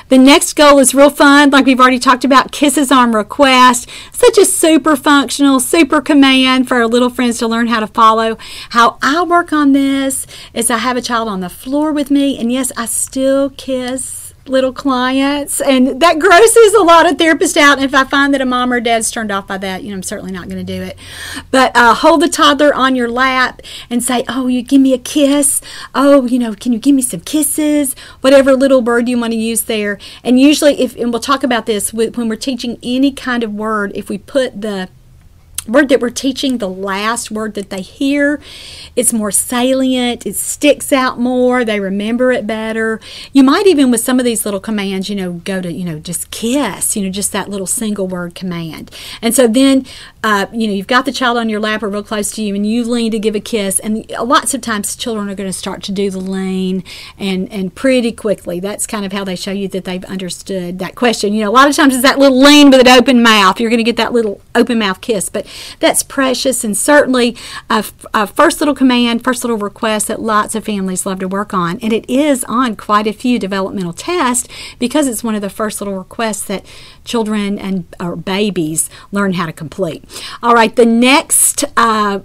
The 0.10 0.18
next 0.18 0.54
goal 0.56 0.80
is 0.80 0.96
real 0.96 1.12
fun, 1.12 1.52
like 1.52 1.68
we've 1.68 1.80
already 1.80 2.00
talked 2.00 2.26
about 2.26 2.52
kisses 2.52 2.92
on 2.92 3.12
request 3.12 3.88
such 4.12 4.38
a 4.38 4.46
super 4.46 4.96
functional, 4.96 5.60
super 5.60 6.02
command 6.02 6.68
for 6.68 6.76
our 6.76 6.88
little 6.88 7.10
friends 7.10 7.40
to 7.40 7.48
learn 7.48 7.68
how 7.68 7.80
to 7.80 7.88
follow. 7.88 8.38
How 8.70 8.98
I 9.02 9.24
work 9.24 9.54
on 9.54 9.72
this 9.72 10.28
is 10.54 10.70
I 10.70 10.78
have 10.78 10.98
a 10.98 11.02
child 11.02 11.28
on 11.28 11.40
the 11.40 11.50
floor 11.50 11.92
with 11.92 12.12
me, 12.12 12.38
and 12.38 12.52
yes, 12.52 12.72
I 12.78 12.86
still 12.86 13.52
kiss 13.52 14.27
little 14.50 14.74
clients 14.74 15.62
and 15.62 16.02
that 16.02 16.20
grosses 16.20 16.74
a 16.74 16.82
lot 16.82 17.10
of 17.10 17.18
therapists 17.18 17.58
out. 17.58 17.78
And 17.78 17.86
if 17.86 17.94
i 17.94 18.04
find 18.04 18.34
that 18.34 18.42
a 18.42 18.46
mom 18.46 18.72
or 18.72 18.80
dad's 18.80 19.12
turned 19.12 19.32
off 19.32 19.48
by 19.48 19.58
that 19.58 19.84
you 19.84 19.90
know 19.90 19.96
i'm 19.96 20.04
certainly 20.04 20.32
not 20.32 20.50
going 20.50 20.64
to 20.66 20.74
do 20.74 20.82
it. 20.82 20.98
But 21.52 21.76
uh, 21.76 21.94
hold 21.94 22.22
the 22.22 22.30
toddler 22.30 22.74
on 22.74 22.96
your 22.96 23.10
lap 23.10 23.62
and 23.90 24.04
say 24.04 24.24
oh 24.28 24.48
you 24.48 24.62
give 24.62 24.82
me 24.82 24.94
a 24.94 24.98
kiss. 24.98 25.62
Oh 25.94 26.26
you 26.26 26.40
know 26.40 26.54
can 26.54 26.74
you 26.74 26.80
give 26.80 26.96
me 26.96 27.02
some 27.02 27.22
kisses? 27.22 27.96
Whatever 28.22 28.56
little 28.56 28.82
word 28.82 29.08
you 29.08 29.20
want 29.20 29.34
to 29.34 29.38
use 29.38 29.64
there. 29.64 30.00
And 30.24 30.40
usually 30.40 30.80
if 30.80 30.96
and 30.96 31.12
we'll 31.12 31.22
talk 31.22 31.44
about 31.44 31.66
this 31.66 31.94
when 31.94 32.30
we're 32.30 32.36
teaching 32.36 32.78
any 32.84 33.12
kind 33.12 33.44
of 33.44 33.54
word 33.54 33.92
if 33.96 34.10
we 34.10 34.18
put 34.18 34.62
the 34.62 34.90
word 35.68 35.90
that 35.90 36.00
we're 36.00 36.10
teaching, 36.10 36.58
the 36.58 36.70
last 36.70 37.32
word 37.32 37.54
that 37.56 37.70
they 37.70 37.82
hear, 37.82 38.42
it's 38.96 39.14
more 39.14 39.32
salient, 39.32 40.26
it 40.26 40.36
sticks 40.36 40.92
out 40.92 41.20
more, 41.20 41.64
they 41.64 41.80
remember 41.80 42.32
it 42.32 42.48
better. 42.48 43.00
You 43.34 43.44
might 43.44 43.68
even, 43.68 43.92
with 43.92 44.02
some 44.02 44.20
of 44.20 44.26
these 44.26 44.46
little 44.46 44.60
commands, 44.60 45.10
you 45.10 45.16
know, 45.16 45.34
go 45.34 45.62
to, 45.62 45.72
you 45.72 45.86
know, 45.86 46.00
just 46.00 46.32
kiss, 46.32 46.96
you 46.96 47.04
know, 47.04 47.10
just 47.10 47.32
that 47.32 47.50
little 47.50 47.68
single 47.68 48.08
word 48.08 48.36
command. 48.36 48.92
And 49.22 49.36
so 49.36 49.48
then, 49.48 49.86
uh, 50.24 50.48
you 50.52 50.68
know, 50.68 50.74
you've 50.74 50.88
got 50.88 51.06
the 51.06 51.12
child 51.12 51.38
on 51.38 51.50
your 51.50 51.60
lap 51.60 51.84
or 51.84 51.90
real 51.90 52.04
close 52.04 52.32
to 52.32 52.42
you, 52.42 52.56
and 52.56 52.66
you 52.66 52.84
lean 52.84 53.12
to 53.12 53.20
give 53.20 53.36
a 53.36 53.40
kiss. 53.40 53.80
And 53.80 54.10
lots 54.10 54.54
of 54.54 54.62
times, 54.62 54.96
children 54.96 55.30
are 55.30 55.36
going 55.36 55.50
to 55.50 55.54
start 55.54 55.84
to 55.84 55.92
do 55.92 56.10
the 56.10 56.20
lean 56.20 56.84
and, 57.18 57.52
and 57.52 57.74
pretty 57.74 58.12
quickly. 58.12 58.60
That's 58.60 58.88
kind 58.88 59.06
of 59.06 59.14
how 59.14 59.24
they 59.24 59.36
show 59.36 59.52
you 59.52 59.68
that 59.70 59.86
they've 59.86 60.04
understood 60.06 60.80
that 60.80 60.96
question. 60.96 61.34
You 61.34 61.44
know, 61.44 61.50
a 61.50 61.52
lot 61.52 61.70
of 61.70 61.76
times 61.76 61.94
it's 61.94 62.04
that 62.04 62.20
little 62.20 62.40
lean 62.40 62.70
with 62.70 62.82
an 62.82 62.88
open 62.88 63.22
mouth. 63.22 63.60
You're 63.60 63.70
going 63.70 63.78
to 63.78 63.84
get 63.84 63.98
that 63.98 64.12
little 64.12 64.42
open 64.54 64.80
mouth 64.80 65.02
kiss. 65.02 65.30
But 65.30 65.48
that's 65.80 66.04
precious 66.04 66.64
and 66.64 66.76
certainly 66.78 67.36
a, 67.70 67.84
a 68.14 68.28
first 68.28 68.60
little 68.60 68.76
command, 68.76 69.24
first 69.24 69.44
little 69.44 69.58
request 69.58 70.08
that 70.08 70.22
lots 70.22 70.56
of 70.56 70.66
families 70.66 71.06
love 71.06 71.20
to 71.20 71.28
work 71.28 71.54
on. 71.54 71.80
And 71.82 71.94
it 71.94 72.10
is 72.10 72.44
on 72.46 72.76
quite 72.76 73.08
a 73.08 73.14
few 73.14 73.40
developmental 73.40 73.94
tests 73.94 74.48
because 74.80 75.08
it's 75.08 75.24
one 75.24 75.36
of 75.36 75.42
the 75.42 75.50
first 75.50 75.82
little 75.82 75.98
requests 75.98 76.46
that 76.46 76.66
children 77.04 77.58
and 77.58 77.86
or 78.00 78.16
babies 78.16 78.90
learn 79.12 79.34
how 79.34 79.46
to 79.46 79.54
complete. 79.54 80.04
All 80.44 80.54
right, 80.54 80.76
the 80.76 80.86
next 80.86 81.64
uh, 81.76 82.20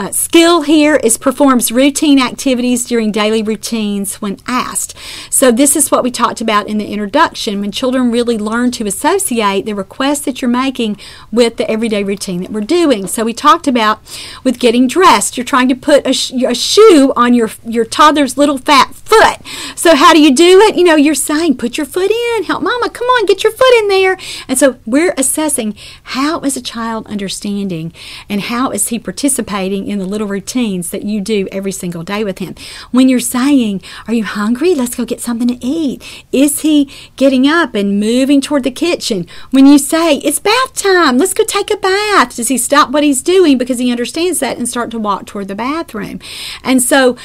uh, 0.00 0.10
skill 0.10 0.62
here 0.62 0.96
is 0.96 1.18
performs 1.18 1.70
routine 1.70 2.18
activities 2.18 2.86
during 2.86 3.12
daily 3.12 3.42
routines 3.42 4.14
when 4.14 4.38
asked. 4.46 4.96
So, 5.28 5.52
this 5.52 5.76
is 5.76 5.90
what 5.90 6.02
we 6.02 6.10
talked 6.10 6.40
about 6.40 6.68
in 6.68 6.78
the 6.78 6.86
introduction 6.86 7.60
when 7.60 7.70
children 7.70 8.10
really 8.10 8.38
learn 8.38 8.70
to 8.72 8.86
associate 8.86 9.66
the 9.66 9.74
request 9.74 10.24
that 10.24 10.40
you're 10.40 10.50
making 10.50 10.98
with 11.30 11.58
the 11.58 11.70
everyday 11.70 12.02
routine 12.02 12.40
that 12.40 12.50
we're 12.50 12.62
doing. 12.62 13.06
So, 13.06 13.24
we 13.24 13.34
talked 13.34 13.68
about 13.68 14.00
with 14.42 14.58
getting 14.58 14.88
dressed, 14.88 15.36
you're 15.36 15.44
trying 15.44 15.68
to 15.68 15.74
put 15.74 16.06
a, 16.06 16.14
sh- 16.14 16.32
a 16.32 16.54
shoe 16.54 17.12
on 17.14 17.34
your, 17.34 17.50
your 17.66 17.84
toddler's 17.84 18.38
little 18.38 18.56
fat 18.56 18.94
foot. 18.94 19.36
So, 19.76 19.94
how 19.96 20.14
do 20.14 20.22
you 20.22 20.34
do 20.34 20.60
it? 20.60 20.76
You 20.76 20.84
know, 20.84 20.96
you're 20.96 21.14
saying, 21.14 21.58
put 21.58 21.76
your 21.76 21.86
foot 21.86 22.10
in, 22.10 22.44
help 22.44 22.62
mama, 22.62 22.88
come 22.88 23.06
on, 23.06 23.26
get 23.26 23.44
your 23.44 23.52
foot 23.52 23.78
in 23.80 23.88
there. 23.88 24.16
And 24.48 24.58
so, 24.58 24.78
we're 24.86 25.12
assessing 25.18 25.74
how 26.04 26.40
is 26.40 26.56
a 26.56 26.62
child 26.62 27.06
understanding 27.06 27.92
and 28.30 28.40
how 28.40 28.70
is 28.70 28.88
he 28.88 28.98
participating 28.98 29.89
in 29.90 29.98
the 29.98 30.06
little 30.06 30.26
routines 30.26 30.90
that 30.90 31.02
you 31.02 31.20
do 31.20 31.48
every 31.50 31.72
single 31.72 32.02
day 32.02 32.24
with 32.24 32.38
him. 32.38 32.54
When 32.90 33.08
you're 33.08 33.20
saying, 33.20 33.82
Are 34.06 34.14
you 34.14 34.24
hungry? 34.24 34.74
Let's 34.74 34.94
go 34.94 35.04
get 35.04 35.20
something 35.20 35.48
to 35.48 35.64
eat. 35.64 36.02
Is 36.32 36.60
he 36.60 36.90
getting 37.16 37.46
up 37.46 37.74
and 37.74 38.00
moving 38.00 38.40
toward 38.40 38.64
the 38.64 38.70
kitchen? 38.70 39.26
When 39.50 39.66
you 39.66 39.78
say, 39.78 40.16
It's 40.18 40.38
bath 40.38 40.74
time, 40.74 41.18
let's 41.18 41.34
go 41.34 41.44
take 41.44 41.70
a 41.70 41.76
bath, 41.76 42.36
does 42.36 42.48
he 42.48 42.58
stop 42.58 42.90
what 42.90 43.02
he's 43.02 43.22
doing 43.22 43.58
because 43.58 43.78
he 43.78 43.90
understands 43.90 44.40
that 44.40 44.56
and 44.56 44.68
start 44.68 44.90
to 44.90 44.98
walk 44.98 45.26
toward 45.26 45.48
the 45.48 45.54
bathroom? 45.54 46.20
And 46.62 46.82
so 46.82 47.16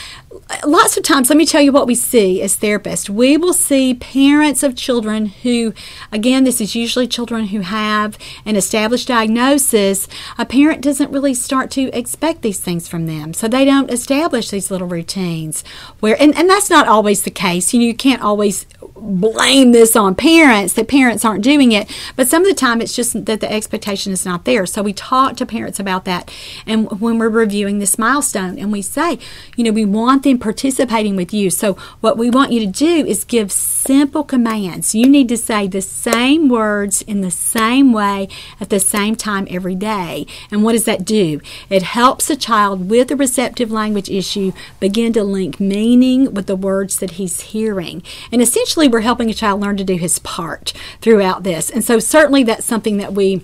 lots 0.63 0.95
of 0.97 1.03
times, 1.03 1.29
let 1.29 1.37
me 1.37 1.45
tell 1.45 1.61
you 1.61 1.71
what 1.71 1.87
we 1.87 1.95
see 1.95 2.41
as 2.41 2.57
therapists. 2.57 3.09
We 3.09 3.37
will 3.37 3.53
see 3.53 3.95
parents 3.95 4.63
of 4.63 4.75
children 4.75 5.27
who, 5.27 5.73
again, 6.11 6.43
this 6.43 6.61
is 6.61 6.75
usually 6.75 7.07
children 7.07 7.47
who 7.47 7.61
have 7.61 8.17
an 8.45 8.55
established 8.55 9.07
diagnosis. 9.07 10.07
A 10.37 10.45
parent 10.45 10.81
doesn't 10.81 11.11
really 11.11 11.33
start 11.33 11.71
to 11.71 11.89
expect 11.97 12.41
these 12.41 12.59
things 12.59 12.87
from 12.87 13.07
them. 13.07 13.33
So 13.33 13.47
they 13.47 13.65
don't 13.65 13.91
establish 13.91 14.49
these 14.49 14.69
little 14.69 14.87
routines 14.87 15.63
where, 15.99 16.19
and, 16.21 16.35
and 16.35 16.49
that's 16.49 16.69
not 16.69 16.87
always 16.87 17.23
the 17.23 17.31
case. 17.31 17.73
You 17.73 17.79
know, 17.79 17.87
you 17.87 17.95
can't 17.95 18.21
always 18.21 18.65
blame 18.95 19.71
this 19.71 19.95
on 19.95 20.15
parents 20.15 20.73
that 20.73 20.87
parents 20.87 21.25
aren't 21.25 21.43
doing 21.43 21.71
it. 21.71 21.89
But 22.15 22.27
some 22.27 22.43
of 22.43 22.47
the 22.47 22.55
time 22.55 22.81
it's 22.81 22.95
just 22.95 23.25
that 23.25 23.41
the 23.41 23.51
expectation 23.51 24.13
is 24.13 24.25
not 24.25 24.45
there. 24.45 24.65
So 24.65 24.81
we 24.81 24.93
talk 24.93 25.35
to 25.37 25.45
parents 25.45 25.79
about 25.79 26.05
that. 26.05 26.31
And 26.65 26.89
when 27.01 27.17
we're 27.17 27.29
reviewing 27.29 27.79
this 27.79 27.99
milestone 27.99 28.57
and 28.57 28.71
we 28.71 28.81
say 28.81 29.19
you 29.55 29.63
know 29.63 29.71
we 29.71 29.85
want 29.85 30.23
them 30.23 30.39
participating 30.39 31.15
with 31.15 31.33
you. 31.33 31.49
So 31.49 31.73
what 32.01 32.17
we 32.17 32.29
want 32.29 32.51
you 32.51 32.59
to 32.61 32.65
do 32.67 33.05
is 33.05 33.23
give 33.23 33.51
simple 33.51 34.23
commands. 34.23 34.95
You 34.95 35.07
need 35.07 35.29
to 35.29 35.37
say 35.37 35.67
the 35.67 35.81
same 35.81 36.49
words 36.49 37.01
in 37.01 37.21
the 37.21 37.31
same 37.31 37.91
way 37.91 38.27
at 38.59 38.69
the 38.69 38.79
same 38.79 39.15
time 39.15 39.47
every 39.49 39.75
day. 39.75 40.25
And 40.49 40.63
what 40.63 40.71
does 40.71 40.85
that 40.85 41.05
do? 41.05 41.41
It 41.69 41.83
helps 41.83 42.29
a 42.29 42.35
child 42.35 42.89
with 42.89 43.11
a 43.11 43.15
receptive 43.15 43.71
language 43.71 44.09
issue 44.09 44.53
begin 44.79 45.13
to 45.13 45.23
link 45.23 45.59
meaning 45.59 46.33
with 46.33 46.47
the 46.47 46.55
words 46.55 46.99
that 46.99 47.11
he's 47.11 47.41
hearing. 47.41 48.01
And 48.31 48.41
essentially 48.41 48.84
we're 48.88 49.01
helping 49.01 49.29
a 49.29 49.33
child 49.33 49.61
learn 49.61 49.77
to 49.77 49.83
do 49.83 49.95
his 49.95 50.19
part 50.19 50.73
throughout 51.01 51.43
this. 51.43 51.69
And 51.69 51.83
so 51.83 51.99
certainly 51.99 52.43
that's 52.43 52.65
something 52.65 52.97
that 52.97 53.13
we 53.13 53.43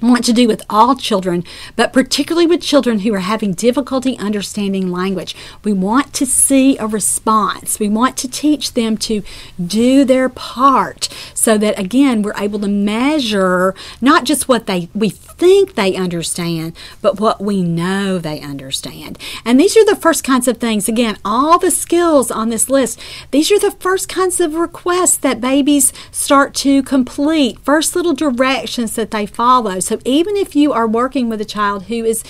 want 0.00 0.24
to 0.24 0.32
do 0.32 0.48
with 0.48 0.62
all 0.68 0.96
children, 0.96 1.44
but 1.76 1.92
particularly 1.92 2.46
with 2.46 2.60
children 2.60 3.00
who 3.00 3.14
are 3.14 3.20
having 3.20 3.52
difficulty 3.52 4.18
understanding 4.18 4.90
language. 4.90 5.36
We 5.64 5.72
want 5.72 6.12
to 6.14 6.26
see 6.26 6.76
a 6.78 6.86
response. 6.86 7.78
We 7.78 7.88
want 7.88 8.16
to 8.18 8.28
teach 8.28 8.74
them 8.74 8.96
to 8.98 9.22
do 9.64 10.04
their 10.04 10.28
part 10.28 11.08
so 11.34 11.58
that 11.58 11.78
again 11.78 12.22
we're 12.22 12.36
able 12.36 12.58
to 12.60 12.68
measure 12.68 13.74
not 14.00 14.24
just 14.24 14.48
what 14.48 14.66
they 14.66 14.88
we 14.94 15.10
think 15.10 15.74
they 15.74 15.96
understand, 15.96 16.76
but 17.00 17.20
what 17.20 17.40
we 17.40 17.62
know 17.62 18.18
they 18.18 18.40
understand. 18.40 19.18
And 19.44 19.58
these 19.58 19.76
are 19.76 19.84
the 19.84 19.96
first 19.96 20.24
kinds 20.24 20.46
of 20.46 20.58
things 20.58 20.88
again, 20.88 21.18
all 21.24 21.58
the 21.58 21.70
skills 21.70 22.30
on 22.30 22.48
this 22.48 22.68
list. 22.68 23.00
These 23.30 23.50
are 23.50 23.58
the 23.58 23.72
first 23.72 24.08
kinds 24.08 24.40
of 24.40 24.54
requests 24.54 25.16
that 25.18 25.40
babies 25.40 25.92
start 26.10 26.54
to 26.54 26.82
complete. 26.82 27.58
First 27.60 27.96
little 27.96 28.14
directions 28.14 28.94
that 28.94 29.10
they 29.10 29.26
follow. 29.26 29.80
So 29.82 29.98
even 30.04 30.36
if 30.36 30.56
you 30.56 30.72
are 30.72 30.86
working 30.86 31.28
with 31.28 31.40
a 31.40 31.44
child 31.44 31.84
who 31.84 32.04
is 32.04 32.24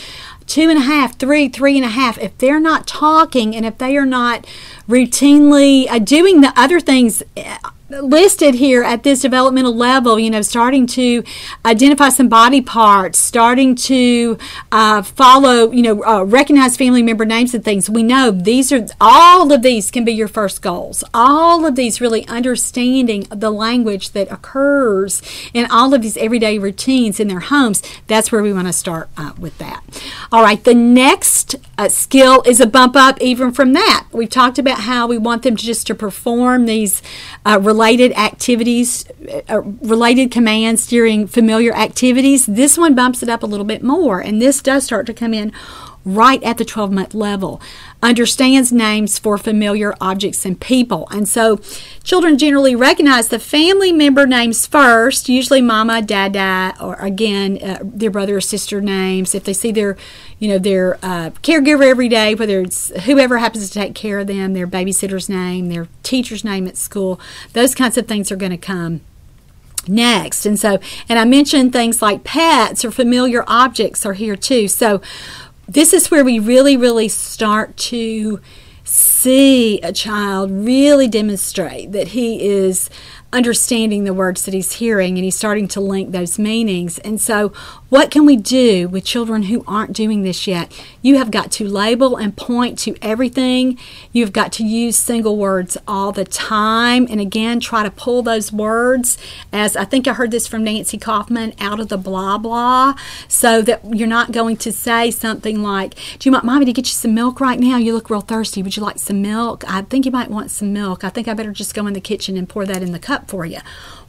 two 0.47 0.69
and 0.69 0.79
a 0.79 0.83
half, 0.83 1.19
three, 1.19 1.49
three 1.49 1.77
and 1.77 1.85
a 1.85 1.91
half, 1.91 2.19
if 2.19 2.37
they're 2.39 2.61
not 2.61 2.87
talking 2.87 3.55
and 3.55 3.65
if 3.65 3.79
they 3.79 3.97
are 3.97 4.07
not 4.07 4.47
routinely 4.89 5.89
uh, 5.89 5.99
doing 5.99 6.41
the 6.41 6.53
other 6.57 6.81
things 6.81 7.23
uh, 7.37 7.71
listed 8.01 8.55
here 8.55 8.83
at 8.83 9.03
this 9.03 9.21
developmental 9.21 9.75
level, 9.75 10.19
you 10.19 10.31
know, 10.31 10.43
starting 10.43 10.87
to 10.87 11.23
identify 11.65 12.09
some 12.09 12.29
body 12.29 12.61
parts, 12.61 13.19
starting 13.19 13.75
to 13.75 14.39
uh, 14.71 15.03
follow, 15.03 15.71
you 15.71 15.83
know, 15.83 16.05
uh, 16.05 16.23
recognize 16.25 16.77
family 16.77 17.03
member 17.03 17.25
names 17.25 17.55
and 17.55 17.65
things. 17.65 17.91
We 17.91 18.03
know 18.03 18.31
these 18.31 18.73
are 18.73 18.87
all 19.01 19.53
of 19.53 19.63
these 19.63 19.91
can 19.91 20.05
be 20.05 20.13
your 20.13 20.29
first 20.29 20.63
goals. 20.63 21.05
All 21.13 21.67
of 21.67 21.77
these 21.77 22.01
really 22.01 22.27
understanding 22.29 23.27
the 23.31 23.51
language 23.51 24.11
that 24.11 24.31
occurs 24.31 25.23
in 25.53 25.71
all 25.71 25.93
of 25.93 26.03
these 26.03 26.17
everyday 26.17 26.59
routines 26.59 27.21
in 27.21 27.29
their 27.29 27.41
homes. 27.41 27.83
That's 28.07 28.33
where 28.33 28.43
we 28.43 28.53
want 28.53 28.69
to 28.69 28.73
start 28.73 29.11
uh, 29.17 29.33
with 29.39 29.59
that. 29.59 29.83
All 30.31 30.43
right, 30.43 30.63
the 30.63 30.75
next 30.75 31.57
uh, 31.77 31.89
skill 31.89 32.43
is 32.47 32.61
a 32.61 32.67
bump 32.67 32.97
up 32.97 33.21
even 33.21 33.53
from 33.53 33.73
that. 33.75 34.07
We've 34.13 34.31
talked 34.31 34.59
about 34.59 34.81
how 34.81 35.07
we 35.07 35.19
want 35.19 35.43
them 35.43 35.57
to 35.57 35.65
just 35.65 35.87
to 35.89 35.95
perform 35.95 36.67
these 36.67 37.03
uh, 37.45 37.59
related 37.83 38.13
activities, 38.13 39.05
uh, 39.49 39.61
related 39.61 40.31
commands 40.31 40.87
during 40.87 41.27
familiar 41.27 41.75
activities. 41.75 42.47
This 42.47 42.79
one 42.79 42.95
bumps 42.95 43.25
it 43.25 43.29
up 43.29 43.43
a 43.43 43.47
little 43.47 43.67
bit 43.67 43.83
more, 43.83 44.21
and 44.21 44.41
this 44.41 44.63
does 44.63 44.85
start 44.85 45.05
to 45.07 45.13
come 45.13 45.35
in 45.35 45.51
right 46.05 46.41
at 46.45 46.59
the 46.59 46.65
12 46.65 46.93
month 46.93 47.13
level 47.13 47.61
understands 48.03 48.73
names 48.73 49.19
for 49.19 49.39
familiar 49.39 49.95
objects 50.01 50.45
and 50.45 50.61
people. 50.61 51.07
And 51.11 51.29
so 51.29 51.61
children 52.03 52.37
generally 52.37 52.75
recognize 52.75 53.29
the 53.29 53.39
family 53.39 53.93
member 53.93 54.27
names 54.27 54.67
first, 54.67 55.29
usually 55.29 55.61
mama, 55.61 56.03
dad, 56.03 56.33
dad, 56.33 56.77
or 56.81 56.95
again, 56.97 57.59
uh, 57.63 57.79
their 57.83 58.11
brother 58.11 58.37
or 58.37 58.41
sister 58.41 58.81
names. 58.81 59.35
If 59.35 59.45
they 59.45 59.53
see 59.53 59.71
their, 59.71 59.97
you 60.41 60.49
know, 60.49 60.59
their 60.59 60.97
uh, 60.97 61.31
caregiver 61.43 61.85
every 61.85 62.09
day, 62.09 62.35
whether 62.35 62.61
it's 62.61 62.89
whoever 63.05 63.39
happens 63.39 63.69
to 63.69 63.73
take 63.73 63.95
care 63.95 64.19
of 64.19 64.27
them, 64.27 64.55
their 64.55 64.67
babysitter's 64.67 65.29
name, 65.29 65.69
their 65.69 65.87
teacher's 66.03 66.43
name 66.45 66.67
at 66.67 66.77
school, 66.77 67.21
those 67.53 67.75
kinds 67.75 67.97
of 67.97 68.09
things 68.09 68.33
are 68.33 68.37
going 68.37 68.51
to 68.51 68.59
come 68.59 69.01
next. 69.87 70.47
And 70.47 70.59
so, 70.59 70.79
and 71.09 71.19
I 71.19 71.25
mentioned 71.25 71.73
things 71.73 72.03
like 72.03 72.25
pets 72.25 72.85
or 72.85 72.91
familiar 72.91 73.45
objects 73.47 74.05
are 74.05 74.15
here 74.15 74.37
too. 74.37 74.69
So, 74.69 75.01
this 75.69 75.93
is 75.93 76.11
where 76.11 76.25
we 76.25 76.39
really, 76.39 76.77
really 76.77 77.09
start 77.09 77.77
to 77.77 78.41
see 78.85 79.81
a 79.81 79.93
child 79.93 80.51
really 80.51 81.09
demonstrate 81.09 81.93
that 81.93 82.09
he 82.09 82.47
is 82.47 82.91
understanding 83.33 84.05
the 84.05 84.13
words 84.13 84.45
that 84.45 84.55
he's 84.55 84.75
hearing 84.75 85.17
and 85.17 85.25
he's 85.25 85.37
starting 85.37 85.67
to 85.69 85.81
link 85.81 86.13
those 86.13 86.39
meanings. 86.39 86.99
And 86.99 87.21
so, 87.21 87.49
what 87.89 88.11
can 88.11 88.25
we 88.25 88.37
do 88.37 88.89
with 88.89 89.05
children 89.05 89.45
who 89.45 89.65
aren't 89.67 89.93
doing 89.93 90.23
this 90.23 90.47
yet? 90.47 90.73
You 91.03 91.17
have 91.19 91.31
got 91.31 91.51
to 91.53 91.69
label 91.69 92.17
and 92.17 92.37
point 92.37 92.79
to 92.81 92.97
everything. 93.03 93.79
You've 94.13 94.33
got 94.33 94.53
to 94.53 94.65
use 94.65 94.97
single 94.97 95.37
words 95.37 95.77
all 95.87 96.13
the 96.13 96.25
time. 96.25 97.07
And 97.11 97.21
again, 97.21 97.61
try 97.61 97.83
to 97.83 97.91
pull 97.91 98.23
those 98.23 98.53
words, 98.53 99.19
as 99.53 99.77
I 99.77 99.85
think 99.85 100.07
I 100.07 100.15
heard 100.15 100.31
this 100.31 100.47
from 100.47 100.65
Nancy 100.65 100.99
Kaufman, 100.99 101.55
out 101.59 101.81
of 101.81 101.89
the 101.89 101.99
blah 101.99 102.39
blah, 102.39 102.95
so 103.29 103.63
that 103.63 103.81
you're 103.95 104.09
not 104.09 104.33
going 104.33 104.57
to 104.59 104.73
say 104.73 105.11
something 105.11 105.63
like, 105.63 105.95
Do 106.19 106.29
you 106.29 106.33
want 106.33 106.45
mommy 106.45 106.67
to 106.67 106.73
get 106.73 106.87
you 106.87 106.93
some 106.93 107.15
milk 107.15 107.41
right 107.41 107.59
now? 107.59 107.77
You 107.79 107.95
look 107.95 108.11
real 108.11 108.21
thirsty. 108.21 108.63
Would 108.63 108.77
you 108.77 108.83
like 108.83 108.99
some 108.99 109.23
milk? 109.23 109.65
I 109.69 109.83
think 109.83 110.05
you 110.05 110.11
might 110.11 110.31
want 110.31 110.51
some 110.51 110.73
milk. 110.73 111.05
I 111.05 111.09
think 111.09 111.29
I 111.29 111.35
better 111.35 111.53
just 111.53 111.75
go 111.75 111.87
in 111.87 111.95
the 111.95 112.01
kitchen 112.01 112.37
and 112.37 112.49
pour 112.49 112.67
that 112.67 112.83
in 112.83 112.93
the 112.93 112.99
cup 112.99 113.22
for 113.29 113.45
you. 113.47 113.59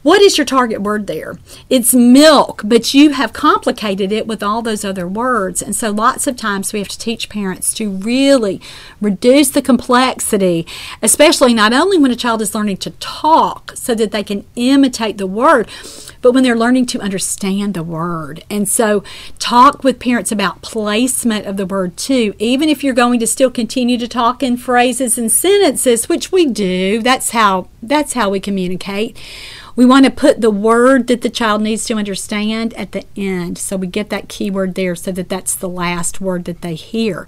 What 0.04 0.20
is 0.20 0.36
your 0.36 0.44
target 0.44 0.82
word 0.82 1.06
there? 1.06 1.38
It's 1.70 1.94
milk, 1.94 2.60
but 2.62 2.92
you 2.92 3.12
have 3.12 3.32
complicated 3.32 4.12
it 4.12 4.26
with 4.26 4.42
all 4.42 4.60
those 4.60 4.84
other 4.84 5.08
words. 5.08 5.62
And 5.62 5.74
so 5.74 5.90
lots 5.90 6.26
of 6.26 6.36
times 6.36 6.74
we 6.74 6.78
have 6.80 6.88
to 6.88 6.98
teach 6.98 7.30
parents 7.30 7.72
to 7.74 7.88
really 7.88 8.60
reduce 9.00 9.48
the 9.48 9.62
complexity, 9.62 10.66
especially 11.00 11.54
not 11.54 11.72
only 11.72 11.96
when 11.96 12.10
a 12.10 12.16
child 12.16 12.42
is 12.42 12.54
learning 12.54 12.76
to 12.78 12.90
talk 12.90 13.72
so 13.76 13.94
that 13.94 14.10
they 14.10 14.22
can 14.22 14.44
imitate 14.56 15.16
the 15.16 15.26
word, 15.26 15.68
but 16.24 16.32
when 16.32 16.42
they're 16.42 16.56
learning 16.56 16.86
to 16.86 17.00
understand 17.00 17.74
the 17.74 17.82
word. 17.82 18.42
And 18.48 18.66
so 18.66 19.04
talk 19.38 19.84
with 19.84 20.00
parents 20.00 20.32
about 20.32 20.62
placement 20.62 21.44
of 21.44 21.58
the 21.58 21.66
word 21.66 21.98
too, 21.98 22.34
even 22.38 22.70
if 22.70 22.82
you're 22.82 22.94
going 22.94 23.20
to 23.20 23.26
still 23.26 23.50
continue 23.50 23.98
to 23.98 24.08
talk 24.08 24.42
in 24.42 24.56
phrases 24.56 25.18
and 25.18 25.30
sentences, 25.30 26.08
which 26.08 26.32
we 26.32 26.46
do. 26.46 27.02
That's 27.02 27.32
how 27.32 27.68
that's 27.82 28.14
how 28.14 28.30
we 28.30 28.40
communicate 28.40 29.18
we 29.76 29.84
want 29.84 30.04
to 30.04 30.10
put 30.10 30.40
the 30.40 30.50
word 30.50 31.06
that 31.08 31.22
the 31.22 31.30
child 31.30 31.62
needs 31.62 31.84
to 31.86 31.94
understand 31.94 32.74
at 32.74 32.92
the 32.92 33.04
end. 33.16 33.58
So 33.58 33.76
we 33.76 33.86
get 33.86 34.10
that 34.10 34.28
keyword 34.28 34.74
there 34.74 34.94
so 34.94 35.12
that 35.12 35.28
that's 35.28 35.54
the 35.54 35.68
last 35.68 36.20
word 36.20 36.44
that 36.44 36.60
they 36.60 36.74
hear. 36.74 37.26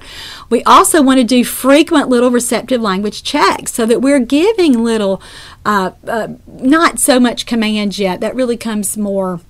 We 0.49 0.62
also 0.64 1.03
want 1.03 1.18
to 1.18 1.24
do 1.24 1.44
frequent 1.44 2.09
little 2.09 2.30
receptive 2.30 2.80
language 2.80 3.22
checks 3.22 3.72
so 3.72 3.86
that 3.86 4.01
we're 4.01 4.20
giving 4.20 4.82
little, 4.82 5.20
uh, 5.64 5.92
uh, 6.07 6.28
not 6.47 6.99
so 6.99 7.18
much 7.18 7.47
commands 7.47 7.99
yet. 7.99 8.20
That 8.20 8.34
really 8.34 8.57
comes 8.57 8.97
more 8.97 9.40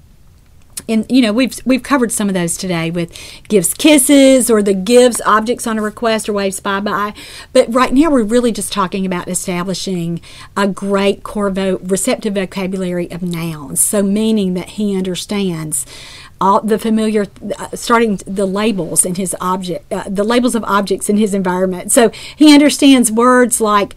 and 0.88 1.06
you 1.10 1.22
know 1.22 1.32
we've 1.32 1.58
we've 1.64 1.82
covered 1.82 2.12
some 2.12 2.28
of 2.28 2.34
those 2.34 2.56
today 2.56 2.90
with 2.90 3.12
gives 3.48 3.74
kisses 3.74 4.50
or 4.50 4.62
the 4.62 4.74
gives 4.74 5.20
objects 5.22 5.66
on 5.66 5.78
a 5.78 5.82
request 5.82 6.28
or 6.28 6.32
waves 6.32 6.60
bye 6.60 6.80
bye 6.80 7.14
but 7.52 7.72
right 7.72 7.92
now 7.92 8.10
we're 8.10 8.22
really 8.22 8.52
just 8.52 8.72
talking 8.72 9.06
about 9.06 9.28
establishing 9.28 10.20
a 10.56 10.68
great 10.68 11.22
core 11.22 11.50
vo- 11.50 11.78
receptive 11.78 12.34
vocabulary 12.34 13.10
of 13.10 13.22
nouns. 13.22 13.80
So 13.80 14.02
meaning 14.02 14.54
that 14.54 14.70
he 14.70 14.96
understands 14.96 15.86
all 16.40 16.60
the 16.60 16.78
familiar 16.78 17.26
uh, 17.58 17.68
starting 17.74 18.16
the 18.26 18.46
labels 18.46 19.04
in 19.04 19.14
his 19.14 19.34
object 19.40 19.90
uh, 19.90 20.04
the 20.06 20.24
labels 20.24 20.54
of 20.54 20.62
objects 20.64 21.08
in 21.08 21.16
his 21.16 21.34
environment. 21.34 21.92
So 21.92 22.10
he 22.36 22.52
understands 22.52 23.10
words 23.10 23.60
like 23.60 23.94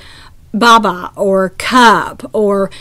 baba 0.53 1.11
or 1.15 1.49
cup 1.49 2.29
or 2.33 2.71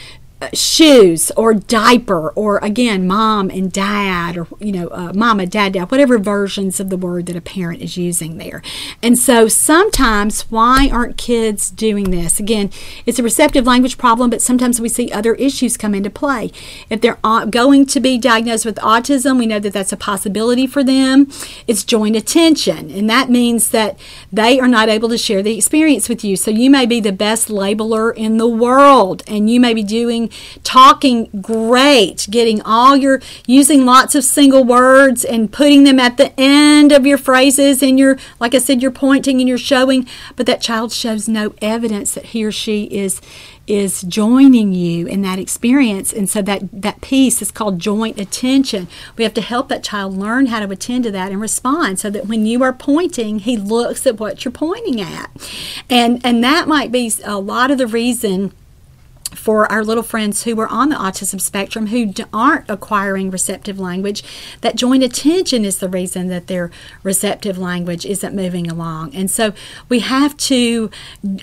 shoes 0.53 1.33
or 1.37 1.53
diaper 1.53 2.31
or 2.31 2.59
again 2.59 3.09
mom 3.09 3.51
and 3.51 3.73
dad 3.73 4.37
or 4.37 4.47
you 4.61 4.71
know 4.71 4.87
uh, 4.89 5.13
mama 5.13 5.45
dad 5.45 5.73
dad 5.73 5.91
whatever 5.91 6.17
versions 6.17 6.79
of 6.79 6.91
the 6.91 6.97
word 6.97 7.27
that 7.27 7.35
a 7.35 7.41
parent 7.41 7.83
is 7.83 7.97
using 7.97 8.39
there. 8.39 8.63
And 9.03 9.19
so 9.19 9.49
sometimes 9.49 10.43
why 10.43 10.91
aren't 10.93 11.17
kids 11.17 11.71
doing 11.71 12.11
this? 12.11 12.39
Again 12.39 12.71
it's 13.05 13.19
a 13.19 13.23
receptive 13.23 13.67
language 13.67 13.99
problem 13.99 14.31
but 14.31 14.41
sometimes 14.41 14.81
we 14.81 14.89
see 14.89 15.11
other 15.11 15.35
issues 15.35 15.77
come 15.77 15.93
into 15.93 16.11
play. 16.11 16.53
If 16.89 17.01
they're 17.01 17.19
going 17.51 17.87
to 17.87 18.01
be 18.01 18.17
diagnosed 18.17 18.65
with 18.65 18.77
autism 18.77 19.39
we 19.39 19.47
know 19.47 19.59
that 19.59 19.73
that's 19.73 19.93
a 19.93 19.97
possibility 19.97 20.69
for 20.69 20.85
them. 20.85 21.29
It's 21.67 21.83
joint 21.83 22.15
attention 22.15 22.91
and 22.91 23.11
that 23.11 23.29
means 23.29 23.71
that 23.71 23.99
they 24.33 24.61
are 24.61 24.69
not 24.69 24.89
able 24.89 25.09
to 25.09 25.19
share 25.19 25.43
the 25.43 25.57
experience 25.57 26.09
with 26.09 26.23
you. 26.23 26.37
So 26.37 26.53
you 26.53 26.71
may 26.71 26.87
be 26.87 27.01
the 27.01 27.13
best 27.13 27.49
labeler 27.49 28.15
in 28.15 28.39
the 28.39 28.49
world 28.49 29.25
and 29.27 29.51
you 29.51 29.59
may 29.59 29.75
be 29.75 29.83
doing 29.83 30.28
talking 30.65 31.27
great, 31.41 32.27
getting 32.31 32.61
all 32.63 32.97
your 32.97 33.21
using 33.47 33.85
lots 33.85 34.15
of 34.15 34.25
single 34.25 34.65
words 34.65 35.25
and 35.25 35.53
putting 35.53 35.85
them 35.85 35.99
at 35.99 36.17
the 36.17 36.33
end 36.39 36.93
of 36.93 37.07
your 37.07 37.19
phrases 37.19 37.83
and 37.83 37.99
your 37.99 38.19
like 38.41 38.55
I 38.55 38.59
said 38.59 38.83
you're 38.83 38.91
pointing 38.91 39.41
and 39.41 39.49
you're 39.49 39.59
showing, 39.59 40.07
but 40.37 40.47
that 40.47 40.61
child 40.61 40.93
shows 40.93 41.29
no 41.29 41.55
evidence 41.61 42.15
that 42.15 42.27
he 42.27 42.45
or 42.45 42.53
she 42.53 42.85
is 42.85 43.21
is 43.69 44.01
joining 44.03 44.73
you 44.73 45.07
in 45.07 45.21
that 45.23 45.39
experience. 45.39 46.13
And 46.13 46.29
so 46.29 46.41
that 46.43 46.63
that 46.73 47.03
piece 47.03 47.43
is 47.43 47.51
called 47.51 47.79
joint 47.79 48.19
attention. 48.19 48.89
We 49.17 49.25
have 49.25 49.35
to 49.35 49.43
help 49.43 49.69
that 49.69 49.85
child 49.85 50.17
learn 50.17 50.47
how 50.47 50.61
to 50.61 50.73
attend 50.73 51.05
to 51.05 51.11
that 51.13 51.31
and 51.31 51.41
respond 51.41 52.01
so 52.01 52.09
that 52.11 52.27
when 52.27 52.47
you 52.47 52.63
are 52.63 52.73
pointing 52.73 53.41
he 53.41 53.57
looks 53.57 54.07
at 54.07 54.19
what 54.19 54.45
you're 54.45 54.53
pointing 54.53 55.01
at. 55.01 55.31
And 55.91 56.21
and 56.25 56.43
that 56.43 56.67
might 56.67 56.91
be 56.91 57.13
a 57.25 57.39
lot 57.39 57.71
of 57.71 57.79
the 57.79 57.87
reason 57.87 58.53
for 59.35 59.71
our 59.71 59.85
little 59.85 60.03
friends 60.03 60.45
who 60.45 60.59
are 60.61 60.69
on 60.69 60.89
the 60.89 60.97
autism 60.97 61.41
spectrum 61.41 61.89
who 61.89 62.13
aren't 62.33 62.69
acquiring 62.69 63.31
receptive 63.31 63.79
language, 63.79 64.23
that 64.63 64.77
joint 64.77 65.03
attention 65.03 65.65
is 65.65 65.79
the 65.79 65.89
reason 65.89 66.29
that 66.29 66.47
their 66.47 66.71
receptive 67.03 67.59
language 67.59 68.07
isn't 68.07 68.35
moving 68.35 68.71
along. 68.71 69.15
And 69.15 69.31
so 69.31 69.53
we 69.89 70.01
have 70.01 70.37
to, 70.39 70.91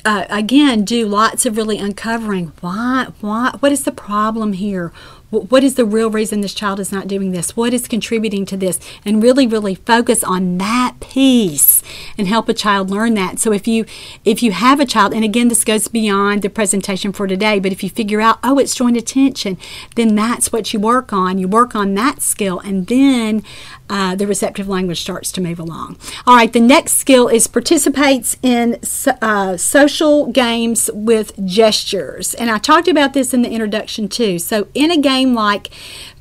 uh, 0.04 0.26
again, 0.30 0.84
do 0.84 1.08
lots 1.08 1.46
of 1.46 1.58
really 1.58 1.78
uncovering 1.78 2.54
why, 2.62 3.08
why, 3.22 3.56
what 3.60 3.72
is 3.72 3.84
the 3.84 3.92
problem 3.92 4.54
here? 4.54 4.92
What 5.30 5.64
is 5.64 5.76
the 5.76 5.86
real 5.86 6.10
reason 6.10 6.42
this 6.42 6.54
child 6.54 6.80
is 6.80 6.92
not 6.92 7.08
doing 7.08 7.32
this? 7.32 7.58
What 7.58 7.74
is 7.74 7.88
contributing 7.88 8.46
to 8.46 8.58
this? 8.58 8.80
And 9.04 9.22
really, 9.22 9.48
really 9.48 9.76
focus 9.76 10.24
on 10.24 10.58
that 10.60 10.96
piece 11.00 11.82
and 12.18 12.28
help 12.28 12.48
a 12.48 12.54
child 12.54 12.90
learn 12.90 13.16
that. 13.16 13.40
So 13.40 13.52
if 13.52 13.68
you 13.68 13.86
if 14.24 14.42
you 14.44 14.52
have 14.52 14.80
a 14.80 14.86
child, 14.86 15.14
and 15.14 15.24
again, 15.24 15.48
this 15.48 15.64
goes 15.64 15.88
beyond 15.88 16.42
the 16.42 16.50
presentation 16.50 17.12
for 17.12 17.28
today, 17.28 17.60
but 17.60 17.72
if 17.72 17.84
you 17.84 17.90
figure 17.90 18.22
out, 18.22 18.40
oh, 18.44 18.60
it's 18.60 18.76
joint 18.76 18.98
attention, 18.98 19.58
then 19.96 20.16
that's 20.16 20.52
what 20.52 20.74
you 20.74 20.80
work 20.80 21.12
on. 21.12 21.38
You 21.38 21.48
work 21.48 21.76
on 21.76 21.94
that 21.96 22.22
skill, 22.22 22.60
and 22.60 22.88
then 22.88 23.44
uh, 23.90 24.16
the 24.16 24.26
receptive 24.26 24.68
language 24.68 25.02
starts 25.02 25.32
to 25.34 25.42
move 25.42 25.60
along. 25.60 25.98
All 26.26 26.36
right, 26.36 26.52
the 26.52 26.60
next 26.60 26.94
skill 26.94 27.28
is 27.28 27.48
participates 27.48 28.38
in 28.42 28.80
uh, 29.22 29.58
social 29.58 30.32
games 30.32 30.90
with 30.94 31.34
gestures. 31.46 32.34
And 32.34 32.50
I 32.50 32.58
talked 32.58 32.88
about 32.88 33.14
this 33.14 33.34
in 33.34 33.42
the 33.42 33.50
introduction 33.50 34.08
too. 34.08 34.40
So, 34.40 34.68
in 34.74 34.92
a 34.92 34.98
game 34.98 35.34
like 35.34 35.70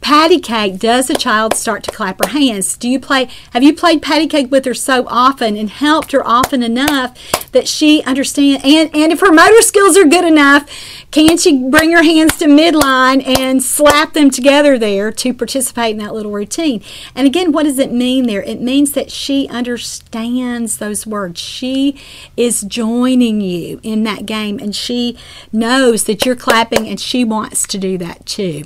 patty 0.05 0.39
cake, 0.39 0.79
does 0.79 1.09
a 1.09 1.15
child 1.15 1.55
start 1.55 1.83
to 1.83 1.91
clap 1.91 2.23
her 2.23 2.31
hands? 2.31 2.77
Do 2.77 2.91
you 2.91 3.01
play, 3.01 3.27
have 3.55 3.63
you 3.63 3.75
played 3.75 4.03
patty 4.03 4.27
cake 4.27 4.51
with 4.51 4.67
her 4.67 4.75
so 4.75 5.07
often 5.09 5.57
and 5.57 5.71
helped 5.71 6.13
her 6.13 6.23
often 6.23 6.63
enough 6.63 7.17
that 7.53 7.67
she 7.67 8.03
understands? 8.03 8.63
And, 8.63 8.95
and 8.95 9.13
if 9.13 9.21
her 9.21 9.33
motor 9.33 9.63
skills 9.63 9.97
are 9.97 10.05
good 10.05 10.27
enough, 10.27 10.69
can 11.11 11.39
she 11.39 11.71
bring 11.71 11.91
her 11.93 12.03
hands 12.03 12.37
to 12.37 12.45
midline 12.45 13.27
and 13.27 13.63
slap 13.63 14.13
them 14.13 14.31
together 14.31 14.79
there 14.79 15.11
to 15.11 15.33
participate 15.33 15.93
in 15.93 15.99
that 16.05 16.13
little 16.13 16.33
routine? 16.33 16.83
And 17.15 17.27
again, 17.27 17.51
what 17.51 17.63
does 17.63 17.79
it 17.79 17.91
mean 17.91 18.27
there? 18.27 18.43
It 18.43 18.61
means 18.61 18.93
that 18.93 19.11
she 19.11 19.49
understands 19.49 20.77
those 20.77 21.07
words. 21.07 21.41
She 21.41 21.99
is 22.37 22.61
joining 22.61 23.41
you 23.41 23.81
in 23.83 24.03
that 24.03 24.27
game 24.27 24.59
and 24.59 24.77
she 24.77 25.17
knows 25.51 26.05
that 26.05 26.27
you're 26.27 26.37
clapping 26.37 26.87
and 26.87 27.01
she 27.01 27.25
wants 27.25 27.67
to 27.69 27.79
do 27.79 27.97
that 27.97 28.27
too. 28.27 28.65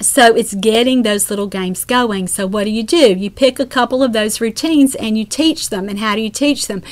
So 0.00 0.34
it's 0.34 0.54
getting 0.54 1.02
those 1.02 1.28
little 1.28 1.46
games 1.46 1.84
going. 1.84 2.26
So 2.26 2.46
what 2.46 2.64
do 2.64 2.70
you 2.70 2.82
do? 2.82 3.14
You 3.14 3.30
pick 3.30 3.60
a 3.60 3.66
couple 3.66 4.02
of 4.02 4.14
those 4.14 4.40
routines 4.40 4.94
and 4.94 5.18
you 5.18 5.26
teach 5.26 5.68
them. 5.68 5.88
And 5.88 5.98
how 5.98 6.14
do 6.14 6.22
you 6.22 6.30
teach 6.30 6.68
them? 6.68 6.82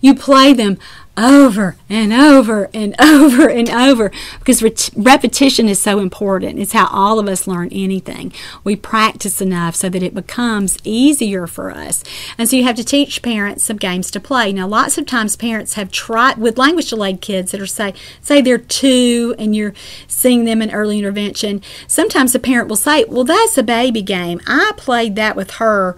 You 0.00 0.14
play 0.14 0.52
them 0.52 0.78
over 1.16 1.76
and 1.88 2.12
over 2.12 2.70
and 2.72 2.94
over 3.00 3.48
and 3.48 3.68
over 3.68 4.10
because 4.38 4.62
repetition 4.96 5.68
is 5.68 5.80
so 5.80 5.98
important. 5.98 6.58
It's 6.58 6.72
how 6.72 6.88
all 6.90 7.18
of 7.18 7.28
us 7.28 7.46
learn 7.46 7.68
anything. 7.70 8.32
We 8.64 8.76
practice 8.76 9.40
enough 9.40 9.76
so 9.76 9.88
that 9.88 10.02
it 10.02 10.14
becomes 10.14 10.78
easier 10.84 11.46
for 11.46 11.70
us. 11.70 12.02
And 12.38 12.48
so 12.48 12.56
you 12.56 12.64
have 12.64 12.76
to 12.76 12.84
teach 12.84 13.22
parents 13.22 13.64
some 13.64 13.76
games 13.76 14.10
to 14.12 14.20
play. 14.20 14.52
Now, 14.52 14.66
lots 14.66 14.98
of 14.98 15.06
times 15.06 15.36
parents 15.36 15.74
have 15.74 15.90
tried 15.90 16.38
with 16.38 16.58
language 16.58 16.90
delayed 16.90 17.20
kids 17.20 17.52
that 17.52 17.60
are 17.60 17.66
say 17.66 17.94
say 18.20 18.40
they're 18.40 18.58
two 18.58 19.34
and 19.38 19.54
you're 19.54 19.74
seeing 20.06 20.44
them 20.44 20.62
in 20.62 20.70
early 20.70 20.98
intervention. 20.98 21.62
Sometimes 21.86 22.32
the 22.32 22.38
parent 22.38 22.68
will 22.68 22.76
say, 22.76 23.04
"Well, 23.04 23.24
that's 23.24 23.58
a 23.58 23.62
baby 23.62 24.02
game. 24.02 24.40
I 24.46 24.72
played 24.76 25.16
that 25.16 25.36
with 25.36 25.52
her." 25.52 25.96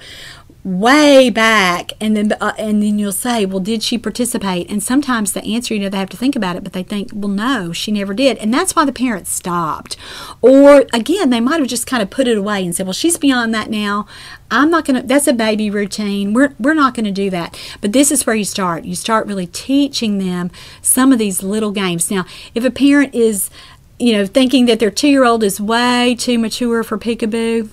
Way 0.65 1.29
back 1.29 1.93
and 2.01 2.17
then 2.17 2.33
uh, 2.41 2.55
and 2.59 2.83
then 2.83 2.99
you'll 2.99 3.13
say 3.13 3.45
well 3.45 3.61
did 3.61 3.83
she 3.83 3.99
participate? 3.99 4.71
And 4.71 4.83
sometimes 4.83 5.35
the 5.35 5.45
answer 5.45 5.75
you 5.75 5.81
know 5.81 5.91
they 5.91 5.99
have 5.99 6.09
to 6.09 6.17
think 6.17 6.35
about 6.35 6.57
it 6.57 6.65
but 6.65 6.73
they 6.73 6.83
think 6.83 7.11
well 7.13 7.29
no 7.29 7.73
she 7.73 7.93
never 7.93 8.15
did. 8.15 8.39
And 8.39 8.53
that's 8.53 8.75
why 8.75 8.87
the 8.87 8.93
parents 8.93 9.31
stopped. 9.31 9.99
Or 10.41 10.87
again 10.95 11.29
they 11.29 11.41
might 11.41 11.61
have 11.61 11.69
just 11.69 11.87
kind 11.87 12.03
of 12.03 12.09
put 12.09 12.27
it 12.27 12.39
away 12.39 12.65
and 12.65 12.75
said 12.75 12.87
well 12.87 12.95
she's 12.95 13.19
beyond 13.19 13.53
that 13.55 13.69
now. 13.69 14.07
I'm 14.51 14.71
not 14.71 14.87
going 14.87 15.03
to 15.03 15.07
that's 15.07 15.27
a 15.27 15.35
baby 15.35 15.69
routine. 15.69 16.33
We're, 16.33 16.55
we're 16.59 16.75
not 16.75 16.95
going 16.95 17.05
to 17.05 17.13
do 17.13 17.29
that. 17.29 17.61
But 17.83 17.93
this 17.93 18.11
is 18.11 18.27
where 18.27 18.37
you 18.37 18.45
start. 18.45 18.85
You 18.85 18.95
start 18.95 19.27
really 19.27 19.49
teaching 19.49 20.17
them 20.17 20.51
some 20.81 21.13
of 21.13 21.19
these 21.19 21.43
little 21.43 21.73
games. 21.73 22.11
Now 22.11 22.25
if 22.55 22.65
a 22.65 22.71
parent 22.71 23.15
is 23.15 23.51
you 23.99 24.15
know 24.15 24.25
thinking 24.25 24.65
that 24.65 24.79
their 24.79 24.91
two 24.91 25.09
year 25.09 25.25
old 25.25 25.45
is 25.45 25.61
way 25.61 26.17
too 26.19 26.39
mature 26.39 26.83
for 26.83 26.97
peekaboo 26.97 27.69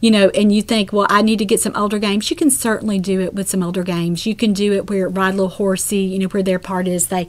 you 0.00 0.10
know, 0.10 0.30
and 0.30 0.52
you 0.52 0.62
think, 0.62 0.92
well, 0.92 1.06
I 1.10 1.22
need 1.22 1.38
to 1.38 1.44
get 1.44 1.60
some 1.60 1.76
older 1.76 1.98
games, 1.98 2.30
you 2.30 2.36
can 2.36 2.50
certainly 2.50 2.98
do 2.98 3.20
it 3.20 3.34
with 3.34 3.48
some 3.48 3.62
older 3.62 3.82
games. 3.82 4.24
You 4.26 4.34
can 4.34 4.52
do 4.52 4.72
it 4.72 4.88
where 4.88 5.08
ride 5.08 5.34
a 5.34 5.36
little 5.36 5.48
horsey, 5.48 5.98
you 5.98 6.18
know, 6.18 6.28
where 6.28 6.42
their 6.42 6.58
part 6.58 6.88
is 6.88 7.08
they 7.08 7.28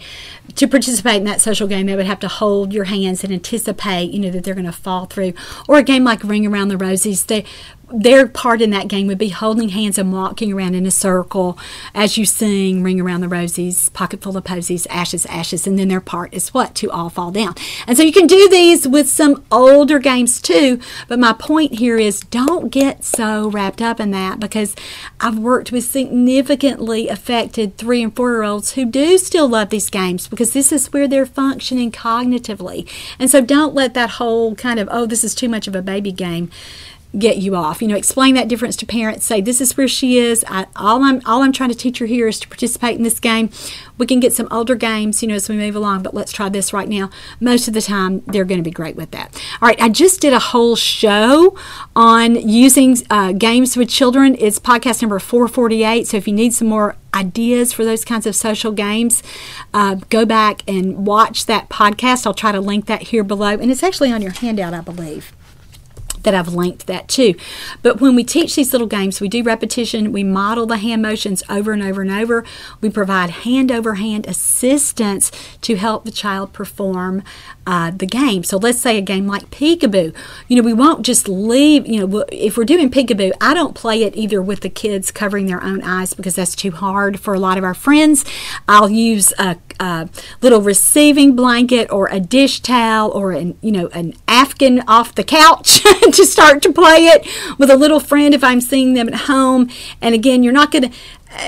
to 0.55 0.67
participate 0.67 1.17
in 1.17 1.25
that 1.25 1.41
social 1.41 1.67
game, 1.67 1.85
they 1.85 1.95
would 1.95 2.05
have 2.05 2.19
to 2.21 2.27
hold 2.27 2.73
your 2.73 2.85
hands 2.85 3.23
and 3.23 3.33
anticipate, 3.33 4.11
you 4.11 4.19
know, 4.19 4.29
that 4.29 4.43
they're 4.43 4.53
going 4.53 4.65
to 4.65 4.71
fall 4.71 5.05
through. 5.05 5.33
Or 5.67 5.77
a 5.77 5.83
game 5.83 6.03
like 6.03 6.23
Ring 6.23 6.45
Around 6.47 6.69
the 6.69 6.75
Rosies, 6.75 7.25
they 7.25 7.45
their 7.93 8.27
part 8.27 8.61
in 8.61 8.69
that 8.71 8.87
game 8.87 9.07
would 9.07 9.17
be 9.17 9.29
holding 9.29 9.69
hands 9.69 9.97
and 9.97 10.13
walking 10.13 10.53
around 10.53 10.75
in 10.75 10.85
a 10.85 10.91
circle 10.91 11.57
as 11.93 12.17
you 12.17 12.25
sing 12.25 12.83
Ring 12.83 12.99
Around 12.99 13.21
the 13.21 13.27
Rosies, 13.27 13.91
Pocket 13.93 14.21
Full 14.21 14.37
of 14.37 14.43
Posies, 14.43 14.87
Ashes, 14.89 15.25
Ashes, 15.25 15.67
and 15.67 15.77
then 15.77 15.87
their 15.87 16.01
part 16.01 16.33
is 16.33 16.53
what? 16.53 16.75
To 16.75 16.89
all 16.91 17.09
fall 17.09 17.31
down. 17.31 17.55
And 17.87 17.97
so 17.97 18.03
you 18.03 18.11
can 18.11 18.27
do 18.27 18.47
these 18.49 18.87
with 18.87 19.09
some 19.09 19.43
older 19.51 19.99
games 19.99 20.41
too, 20.41 20.79
but 21.07 21.19
my 21.19 21.33
point 21.33 21.75
here 21.75 21.97
is 21.97 22.21
don't 22.21 22.71
get 22.71 23.03
so 23.03 23.49
wrapped 23.49 23.81
up 23.81 23.99
in 23.99 24.11
that 24.11 24.39
because 24.39 24.75
I've 25.19 25.37
worked 25.37 25.71
with 25.71 25.83
significantly 25.83 27.07
affected 27.07 27.77
three 27.77 28.01
and 28.01 28.15
four 28.15 28.31
year 28.31 28.43
olds 28.43 28.73
who 28.73 28.85
do 28.85 29.17
still 29.17 29.47
love 29.47 29.69
these 29.69 29.89
games 29.89 30.27
because 30.27 30.53
this 30.53 30.71
is 30.71 30.91
where 30.93 31.07
they're 31.07 31.25
functioning 31.25 31.91
cognitively. 31.91 32.89
And 33.19 33.29
so 33.29 33.41
don't 33.41 33.73
let 33.73 33.93
that 33.93 34.11
whole 34.11 34.55
kind 34.55 34.79
of, 34.79 34.87
oh, 34.91 35.05
this 35.05 35.23
is 35.23 35.35
too 35.35 35.49
much 35.49 35.67
of 35.67 35.75
a 35.75 35.81
baby 35.81 36.11
game 36.11 36.49
get 37.17 37.37
you 37.37 37.55
off. 37.55 37.81
You 37.81 37.87
know, 37.87 37.95
explain 37.95 38.35
that 38.35 38.47
difference 38.47 38.75
to 38.77 38.85
parents. 38.85 39.25
Say 39.25 39.41
this 39.41 39.59
is 39.59 39.75
where 39.75 39.87
she 39.87 40.17
is. 40.17 40.45
I, 40.47 40.67
all 40.75 41.03
I'm 41.03 41.21
all 41.25 41.41
I'm 41.41 41.51
trying 41.51 41.69
to 41.69 41.75
teach 41.75 41.99
her 41.99 42.05
here 42.05 42.27
is 42.27 42.39
to 42.39 42.47
participate 42.47 42.97
in 42.97 43.03
this 43.03 43.19
game. 43.19 43.49
We 43.97 44.07
can 44.07 44.19
get 44.19 44.33
some 44.33 44.47
older 44.49 44.75
games, 44.75 45.21
you 45.21 45.27
know, 45.27 45.35
as 45.35 45.47
we 45.47 45.55
move 45.55 45.75
along, 45.75 46.03
but 46.03 46.13
let's 46.13 46.31
try 46.31 46.49
this 46.49 46.73
right 46.73 46.87
now. 46.87 47.09
Most 47.39 47.67
of 47.67 47.73
the 47.73 47.81
time, 47.81 48.23
they're 48.27 48.45
going 48.45 48.59
to 48.59 48.63
be 48.63 48.71
great 48.71 48.95
with 48.95 49.11
that. 49.11 49.35
All 49.61 49.67
right, 49.67 49.79
I 49.79 49.89
just 49.89 50.21
did 50.21 50.33
a 50.33 50.39
whole 50.39 50.75
show 50.75 51.55
on 51.95 52.35
using 52.35 52.97
uh, 53.09 53.33
games 53.33 53.77
with 53.77 53.89
children. 53.89 54.35
It's 54.39 54.57
podcast 54.57 55.01
number 55.01 55.19
448. 55.19 56.07
So 56.07 56.17
if 56.17 56.27
you 56.27 56.33
need 56.33 56.53
some 56.53 56.67
more 56.67 56.95
ideas 57.13 57.73
for 57.73 57.85
those 57.85 58.03
kinds 58.05 58.25
of 58.25 58.35
social 58.35 58.71
games, 58.71 59.21
uh, 59.73 59.95
go 60.09 60.25
back 60.25 60.63
and 60.67 61.05
watch 61.05 61.45
that 61.45 61.69
podcast. 61.69 62.25
I'll 62.25 62.33
try 62.33 62.51
to 62.51 62.61
link 62.61 62.85
that 62.87 63.03
here 63.03 63.23
below, 63.23 63.49
and 63.49 63.69
it's 63.69 63.83
actually 63.83 64.11
on 64.11 64.21
your 64.21 64.31
handout, 64.31 64.73
I 64.73 64.81
believe 64.81 65.33
that 66.23 66.33
I've 66.33 66.53
linked 66.53 66.87
that 66.87 67.07
to. 67.09 67.33
But 67.81 67.99
when 67.99 68.15
we 68.15 68.23
teach 68.23 68.55
these 68.55 68.71
little 68.71 68.87
games, 68.87 69.21
we 69.21 69.27
do 69.27 69.43
repetition, 69.43 70.11
we 70.11 70.23
model 70.23 70.65
the 70.65 70.77
hand 70.77 71.01
motions 71.01 71.43
over 71.49 71.71
and 71.71 71.83
over 71.83 72.01
and 72.01 72.11
over. 72.11 72.43
We 72.79 72.89
provide 72.89 73.29
hand 73.29 73.71
over 73.71 73.95
hand 73.95 74.27
assistance 74.27 75.31
to 75.61 75.75
help 75.75 76.05
the 76.05 76.11
child 76.11 76.53
perform 76.53 77.23
uh, 77.67 77.91
the 77.91 78.05
game. 78.05 78.43
So 78.43 78.57
let's 78.57 78.79
say 78.79 78.97
a 78.97 79.01
game 79.01 79.27
like 79.27 79.49
peekaboo. 79.51 80.15
You 80.47 80.55
know, 80.55 80.63
we 80.63 80.73
won't 80.73 81.05
just 81.05 81.27
leave, 81.27 81.87
you 81.87 82.05
know, 82.05 82.25
if 82.31 82.57
we're 82.57 82.65
doing 82.65 82.89
peekaboo, 82.89 83.31
I 83.39 83.53
don't 83.53 83.75
play 83.75 84.03
it 84.03 84.15
either 84.15 84.41
with 84.41 84.61
the 84.61 84.69
kids 84.69 85.11
covering 85.11 85.45
their 85.45 85.63
own 85.63 85.81
eyes 85.83 86.13
because 86.13 86.35
that's 86.35 86.55
too 86.55 86.71
hard 86.71 87.19
for 87.19 87.33
a 87.33 87.39
lot 87.39 87.57
of 87.57 87.63
our 87.63 87.73
friends. 87.73 88.25
I'll 88.67 88.89
use 88.89 89.31
a, 89.37 89.57
a 89.79 90.09
little 90.41 90.61
receiving 90.61 91.35
blanket 91.35 91.91
or 91.91 92.07
a 92.07 92.19
dish 92.19 92.61
towel 92.61 93.11
or 93.11 93.31
an, 93.31 93.57
you 93.61 93.71
know, 93.71 93.87
an 93.89 94.13
Afghan 94.27 94.83
off 94.87 95.13
the 95.15 95.23
couch 95.23 95.81
to 96.11 96.25
start 96.25 96.61
to 96.63 96.73
play 96.73 97.05
it 97.07 97.27
with 97.59 97.69
a 97.69 97.75
little 97.75 97.99
friend 97.99 98.33
if 98.33 98.43
I'm 98.43 98.61
seeing 98.61 98.95
them 98.95 99.07
at 99.07 99.15
home. 99.21 99.69
And 100.01 100.15
again, 100.15 100.41
you're 100.41 100.53
not 100.53 100.71
going 100.71 100.89
to 100.89 100.97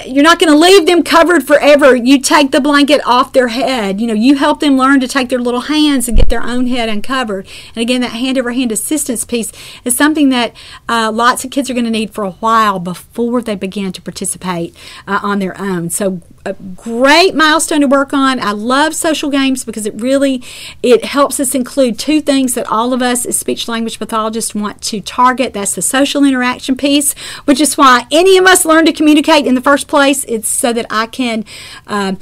you're 0.05 0.23
not 0.23 0.39
going 0.39 0.51
to 0.51 0.57
leave 0.57 0.85
them 0.85 1.03
covered 1.03 1.45
forever. 1.45 1.95
You 1.95 2.19
take 2.19 2.51
the 2.51 2.61
blanket 2.61 3.01
off 3.05 3.33
their 3.33 3.49
head. 3.49 3.99
You 3.99 4.07
know, 4.07 4.13
you 4.13 4.35
help 4.35 4.59
them 4.59 4.77
learn 4.77 4.99
to 5.01 5.07
take 5.07 5.29
their 5.29 5.39
little 5.39 5.61
hands 5.61 6.07
and 6.07 6.17
get 6.17 6.29
their 6.29 6.43
own 6.43 6.67
head 6.67 6.89
uncovered. 6.89 7.47
And 7.75 7.81
again, 7.81 8.01
that 8.01 8.11
hand 8.11 8.37
over 8.37 8.51
hand 8.51 8.71
assistance 8.71 9.25
piece 9.25 9.51
is 9.83 9.95
something 9.95 10.29
that 10.29 10.55
uh, 10.87 11.11
lots 11.13 11.43
of 11.43 11.51
kids 11.51 11.69
are 11.69 11.73
going 11.73 11.85
to 11.85 11.91
need 11.91 12.11
for 12.11 12.23
a 12.23 12.31
while 12.31 12.79
before 12.79 13.41
they 13.41 13.55
begin 13.55 13.91
to 13.91 14.01
participate 14.01 14.75
uh, 15.07 15.19
on 15.21 15.39
their 15.39 15.59
own. 15.59 15.89
So 15.89 16.21
a 16.45 16.53
great 16.53 17.33
milestone 17.35 17.81
to 17.81 17.87
work 17.87 18.13
on. 18.13 18.39
I 18.39 18.51
love 18.51 18.95
social 18.95 19.29
games 19.29 19.63
because 19.63 19.85
it 19.85 19.99
really 20.01 20.43
it 20.81 21.05
helps 21.05 21.39
us 21.39 21.55
include 21.55 21.97
two 21.97 22.19
things 22.19 22.53
that 22.55 22.67
all 22.67 22.93
of 22.93 23.01
us 23.01 23.25
as 23.25 23.37
speech 23.37 23.67
language 23.67 23.97
pathologists 23.97 24.53
want 24.53 24.81
to 24.83 24.99
target. 24.99 25.53
That's 25.53 25.75
the 25.75 25.81
social 25.81 26.23
interaction 26.25 26.75
piece, 26.75 27.13
which 27.45 27.61
is 27.61 27.77
why 27.77 28.05
any 28.11 28.37
of 28.37 28.45
us 28.45 28.65
learn 28.65 28.85
to 28.85 28.93
communicate 28.93 29.45
in 29.45 29.55
the 29.55 29.61
first 29.61 29.72
place. 29.81 30.23
It's 30.27 30.47
so 30.47 30.71
that 30.73 30.85
I 30.91 31.07
can 31.07 31.45
uh, 31.87 32.13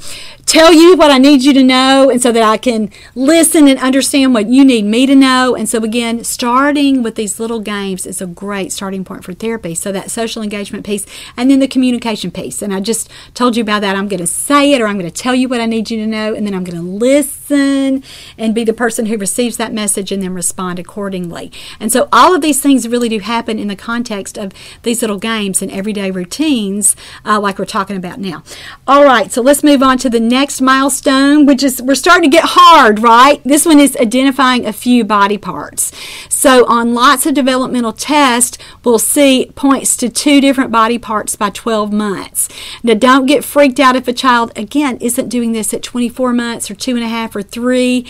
tell 0.46 0.72
you 0.72 0.96
what 0.96 1.10
I 1.10 1.18
need 1.18 1.42
you 1.42 1.52
to 1.52 1.62
know, 1.62 2.08
and 2.08 2.22
so 2.22 2.32
that 2.32 2.42
I 2.42 2.56
can 2.56 2.90
listen 3.14 3.68
and 3.68 3.78
understand 3.78 4.32
what 4.32 4.46
you 4.46 4.64
need 4.64 4.86
me 4.86 5.04
to 5.06 5.14
know. 5.14 5.54
And 5.54 5.68
so 5.68 5.82
again, 5.84 6.24
starting 6.24 7.02
with 7.02 7.16
these 7.16 7.38
little 7.38 7.60
games 7.60 8.06
is 8.06 8.22
a 8.22 8.26
great 8.26 8.72
starting 8.72 9.04
point 9.04 9.24
for 9.24 9.34
therapy. 9.34 9.74
So 9.74 9.92
that 9.92 10.10
social 10.10 10.42
engagement 10.42 10.86
piece, 10.86 11.04
and 11.36 11.50
then 11.50 11.58
the 11.58 11.68
communication 11.68 12.30
piece. 12.30 12.62
And 12.62 12.72
I 12.72 12.80
just 12.80 13.10
told 13.34 13.56
you 13.56 13.62
about 13.62 13.80
that. 13.80 13.96
I'm 13.96 14.08
going 14.08 14.20
to 14.20 14.26
say 14.26 14.72
it 14.72 14.80
or 14.80 14.86
I'm 14.86 14.98
going 14.98 15.10
to 15.10 15.22
tell 15.22 15.34
you 15.34 15.48
what 15.48 15.60
I 15.60 15.66
need 15.66 15.90
you 15.90 15.98
to 15.98 16.06
know, 16.06 16.34
and 16.34 16.46
then 16.46 16.54
I'm 16.54 16.64
going 16.64 16.78
to 16.78 16.82
listen 16.82 17.41
and 17.52 18.54
be 18.54 18.64
the 18.64 18.72
person 18.72 19.06
who 19.06 19.16
receives 19.16 19.56
that 19.56 19.72
message 19.72 20.12
and 20.12 20.22
then 20.22 20.34
respond 20.34 20.78
accordingly. 20.78 21.52
And 21.78 21.92
so 21.92 22.08
all 22.12 22.34
of 22.34 22.42
these 22.42 22.60
things 22.60 22.88
really 22.88 23.08
do 23.08 23.18
happen 23.18 23.58
in 23.58 23.68
the 23.68 23.76
context 23.76 24.38
of 24.38 24.52
these 24.82 25.02
little 25.02 25.18
games 25.18 25.62
and 25.62 25.70
everyday 25.70 26.10
routines, 26.10 26.96
uh, 27.24 27.40
like 27.40 27.58
we're 27.58 27.64
talking 27.64 27.96
about 27.96 28.18
now. 28.18 28.42
All 28.86 29.04
right, 29.04 29.30
so 29.30 29.42
let's 29.42 29.62
move 29.62 29.82
on 29.82 29.98
to 29.98 30.10
the 30.10 30.20
next 30.20 30.60
milestone, 30.60 31.46
which 31.46 31.62
is 31.62 31.82
we're 31.82 31.94
starting 31.94 32.30
to 32.30 32.36
get 32.36 32.44
hard, 32.46 33.00
right? 33.00 33.42
This 33.44 33.66
one 33.66 33.78
is 33.78 33.96
identifying 33.96 34.66
a 34.66 34.72
few 34.72 35.04
body 35.04 35.38
parts. 35.38 35.92
So 36.28 36.66
on 36.66 36.94
lots 36.94 37.26
of 37.26 37.34
developmental 37.34 37.92
tests, 37.92 38.58
we'll 38.84 38.98
see 38.98 39.50
points 39.54 39.96
to 39.98 40.08
two 40.08 40.40
different 40.40 40.70
body 40.70 40.98
parts 40.98 41.36
by 41.36 41.50
12 41.50 41.92
months. 41.92 42.48
Now, 42.82 42.94
don't 42.94 43.26
get 43.26 43.44
freaked 43.44 43.80
out 43.80 43.96
if 43.96 44.08
a 44.08 44.12
child, 44.12 44.52
again, 44.56 44.98
isn't 44.98 45.28
doing 45.28 45.52
this 45.52 45.72
at 45.74 45.82
24 45.82 46.32
months 46.32 46.70
or 46.70 46.74
two 46.74 46.94
and 46.96 47.04
a 47.04 47.08
half 47.08 47.36
or 47.36 47.41
three 47.42 48.06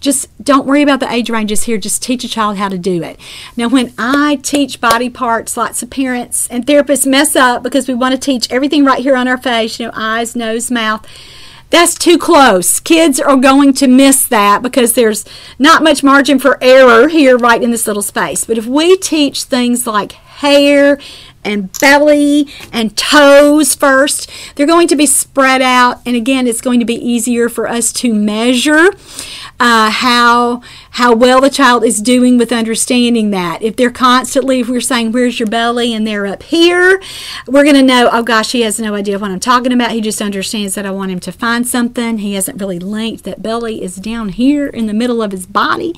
just 0.00 0.28
don't 0.42 0.66
worry 0.66 0.82
about 0.82 1.00
the 1.00 1.12
age 1.12 1.30
ranges 1.30 1.64
here. 1.64 1.78
Just 1.78 2.02
teach 2.02 2.24
a 2.24 2.28
child 2.28 2.56
how 2.56 2.68
to 2.68 2.78
do 2.78 3.02
it. 3.02 3.20
Now, 3.56 3.68
when 3.68 3.92
I 3.98 4.36
teach 4.36 4.80
body 4.80 5.10
parts, 5.10 5.56
lots 5.56 5.82
of 5.82 5.90
parents 5.90 6.48
and 6.48 6.66
therapists 6.66 7.06
mess 7.06 7.36
up 7.36 7.62
because 7.62 7.86
we 7.86 7.94
want 7.94 8.14
to 8.14 8.20
teach 8.20 8.50
everything 8.50 8.84
right 8.84 9.02
here 9.02 9.16
on 9.16 9.28
our 9.28 9.38
face, 9.38 9.78
you 9.78 9.86
know, 9.86 9.92
eyes, 9.94 10.34
nose, 10.34 10.70
mouth. 10.70 11.06
That's 11.68 11.94
too 11.94 12.18
close. 12.18 12.80
Kids 12.80 13.20
are 13.20 13.36
going 13.36 13.74
to 13.74 13.86
miss 13.86 14.26
that 14.26 14.60
because 14.60 14.94
there's 14.94 15.24
not 15.56 15.84
much 15.84 16.02
margin 16.02 16.40
for 16.40 16.58
error 16.60 17.06
here 17.06 17.36
right 17.38 17.62
in 17.62 17.70
this 17.70 17.86
little 17.86 18.02
space. 18.02 18.44
But 18.44 18.58
if 18.58 18.66
we 18.66 18.96
teach 18.96 19.44
things 19.44 19.86
like 19.86 20.12
hair 20.12 20.98
and 21.44 21.76
belly 21.80 22.48
and 22.72 22.96
toes 22.96 23.74
first. 23.74 24.30
They're 24.54 24.66
going 24.66 24.88
to 24.88 24.96
be 24.96 25.06
spread 25.06 25.62
out, 25.62 26.00
and 26.06 26.16
again, 26.16 26.46
it's 26.46 26.60
going 26.60 26.80
to 26.80 26.86
be 26.86 26.94
easier 26.94 27.48
for 27.48 27.68
us 27.68 27.92
to 27.94 28.14
measure 28.14 28.90
uh, 29.58 29.90
how 29.90 30.62
how 30.90 31.14
well 31.14 31.40
the 31.40 31.50
child 31.50 31.84
is 31.84 32.00
doing 32.00 32.36
with 32.36 32.52
understanding 32.52 33.30
that. 33.30 33.62
If 33.62 33.76
they're 33.76 33.90
constantly, 33.90 34.60
if 34.60 34.68
we're 34.68 34.80
saying, 34.80 35.12
Where's 35.12 35.38
your 35.38 35.48
belly? 35.48 35.94
and 35.94 36.06
they're 36.06 36.26
up 36.26 36.42
here, 36.42 37.00
we're 37.46 37.64
going 37.64 37.76
to 37.76 37.82
know, 37.82 38.08
Oh 38.12 38.22
gosh, 38.22 38.52
he 38.52 38.62
has 38.62 38.80
no 38.80 38.94
idea 38.94 39.18
what 39.18 39.30
I'm 39.30 39.40
talking 39.40 39.72
about. 39.72 39.92
He 39.92 40.00
just 40.00 40.20
understands 40.20 40.74
that 40.74 40.86
I 40.86 40.90
want 40.90 41.12
him 41.12 41.20
to 41.20 41.32
find 41.32 41.66
something. 41.66 42.18
He 42.18 42.34
hasn't 42.34 42.60
really 42.60 42.78
linked 42.78 43.24
that 43.24 43.42
belly 43.42 43.82
is 43.82 43.96
down 43.96 44.30
here 44.30 44.66
in 44.66 44.86
the 44.86 44.94
middle 44.94 45.22
of 45.22 45.32
his 45.32 45.46
body. 45.46 45.94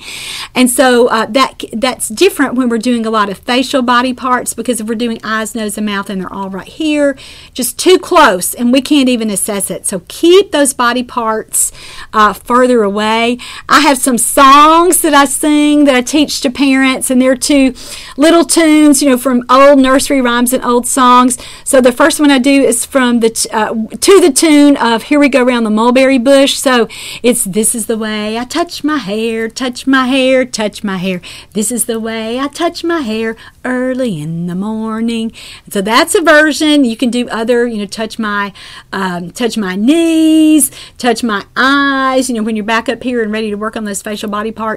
And 0.53 0.69
so 0.69 1.07
uh, 1.07 1.25
that 1.27 1.63
that's 1.73 2.09
different 2.09 2.55
when 2.55 2.69
we're 2.69 2.77
doing 2.77 3.05
a 3.05 3.11
lot 3.11 3.29
of 3.29 3.39
facial 3.39 3.81
body 3.81 4.13
parts 4.13 4.53
because 4.53 4.79
if 4.79 4.87
we're 4.87 4.95
doing 4.95 5.19
eyes, 5.23 5.55
nose, 5.55 5.77
and 5.77 5.85
mouth 5.85 6.09
and 6.09 6.21
they're 6.21 6.33
all 6.33 6.49
right 6.49 6.67
here, 6.67 7.17
just 7.53 7.79
too 7.79 7.97
close 7.97 8.53
and 8.53 8.71
we 8.71 8.81
can't 8.81 9.09
even 9.09 9.29
assess 9.29 9.71
it. 9.71 9.85
So 9.85 10.03
keep 10.07 10.51
those 10.51 10.73
body 10.73 11.03
parts 11.03 11.71
uh, 12.13 12.33
further 12.33 12.83
away. 12.83 13.37
I 13.67 13.81
have 13.81 13.97
some 13.97 14.17
songs 14.17 14.82
that 14.91 15.13
I 15.13 15.25
sing 15.25 15.85
that 15.85 15.95
I 15.95 16.01
teach 16.01 16.41
to 16.41 16.49
parents, 16.49 17.09
and 17.09 17.21
they're 17.21 17.35
two 17.35 17.73
little 18.17 18.43
tunes, 18.43 19.01
you 19.01 19.09
know, 19.09 19.17
from 19.17 19.43
old 19.49 19.79
nursery 19.79 20.21
rhymes 20.21 20.53
and 20.53 20.63
old 20.63 20.87
songs. 20.87 21.37
So 21.63 21.79
the 21.79 21.91
first 21.91 22.19
one 22.19 22.31
I 22.31 22.39
do 22.39 22.63
is 22.63 22.85
from 22.85 23.19
the 23.21 23.29
uh, 23.51 23.73
to 23.97 24.19
the 24.19 24.31
tune 24.31 24.75
of 24.77 25.03
"Here 25.03 25.19
We 25.19 25.29
Go 25.29 25.43
Round 25.43 25.65
the 25.65 25.69
Mulberry 25.69 26.17
Bush." 26.17 26.55
So 26.55 26.87
it's 27.21 27.43
"This 27.43 27.75
is 27.75 27.85
the 27.85 27.97
way 27.97 28.37
I 28.37 28.43
touch 28.45 28.83
my 28.83 28.97
hair, 28.97 29.47
touch 29.47 29.87
my 29.87 30.07
hair, 30.07 30.45
touch 30.45 30.83
my 30.83 30.97
hair. 30.97 31.21
This 31.53 31.71
is 31.71 31.85
the 31.85 31.99
way 31.99 32.39
I 32.39 32.47
touch 32.47 32.83
my 32.83 33.01
hair 33.01 33.35
early 33.63 34.19
in 34.21 34.47
the 34.47 34.55
morning." 34.55 35.31
So 35.69 35.81
that's 35.81 36.15
a 36.15 36.21
version. 36.21 36.83
You 36.85 36.97
can 36.97 37.09
do 37.09 37.29
other, 37.29 37.67
you 37.67 37.77
know, 37.77 37.85
touch 37.85 38.19
my 38.19 38.53
um, 38.91 39.31
touch 39.31 39.57
my 39.57 39.75
knees, 39.75 40.71
touch 40.97 41.23
my 41.23 41.45
eyes. 41.55 42.29
You 42.29 42.35
know, 42.35 42.43
when 42.43 42.55
you're 42.55 42.65
back 42.65 42.89
up 42.89 43.03
here 43.03 43.21
and 43.21 43.31
ready 43.31 43.49
to 43.49 43.55
work 43.55 43.75
on 43.75 43.85
those 43.85 44.01
facial 44.01 44.29
body 44.29 44.51
parts. 44.51 44.72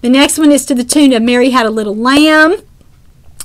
The 0.00 0.08
next 0.08 0.38
one 0.38 0.52
is 0.52 0.64
to 0.66 0.74
the 0.74 0.84
tune 0.84 1.12
of 1.12 1.22
Mary 1.22 1.50
Had 1.50 1.66
a 1.66 1.70
Little 1.70 1.96
Lamb. 1.96 2.56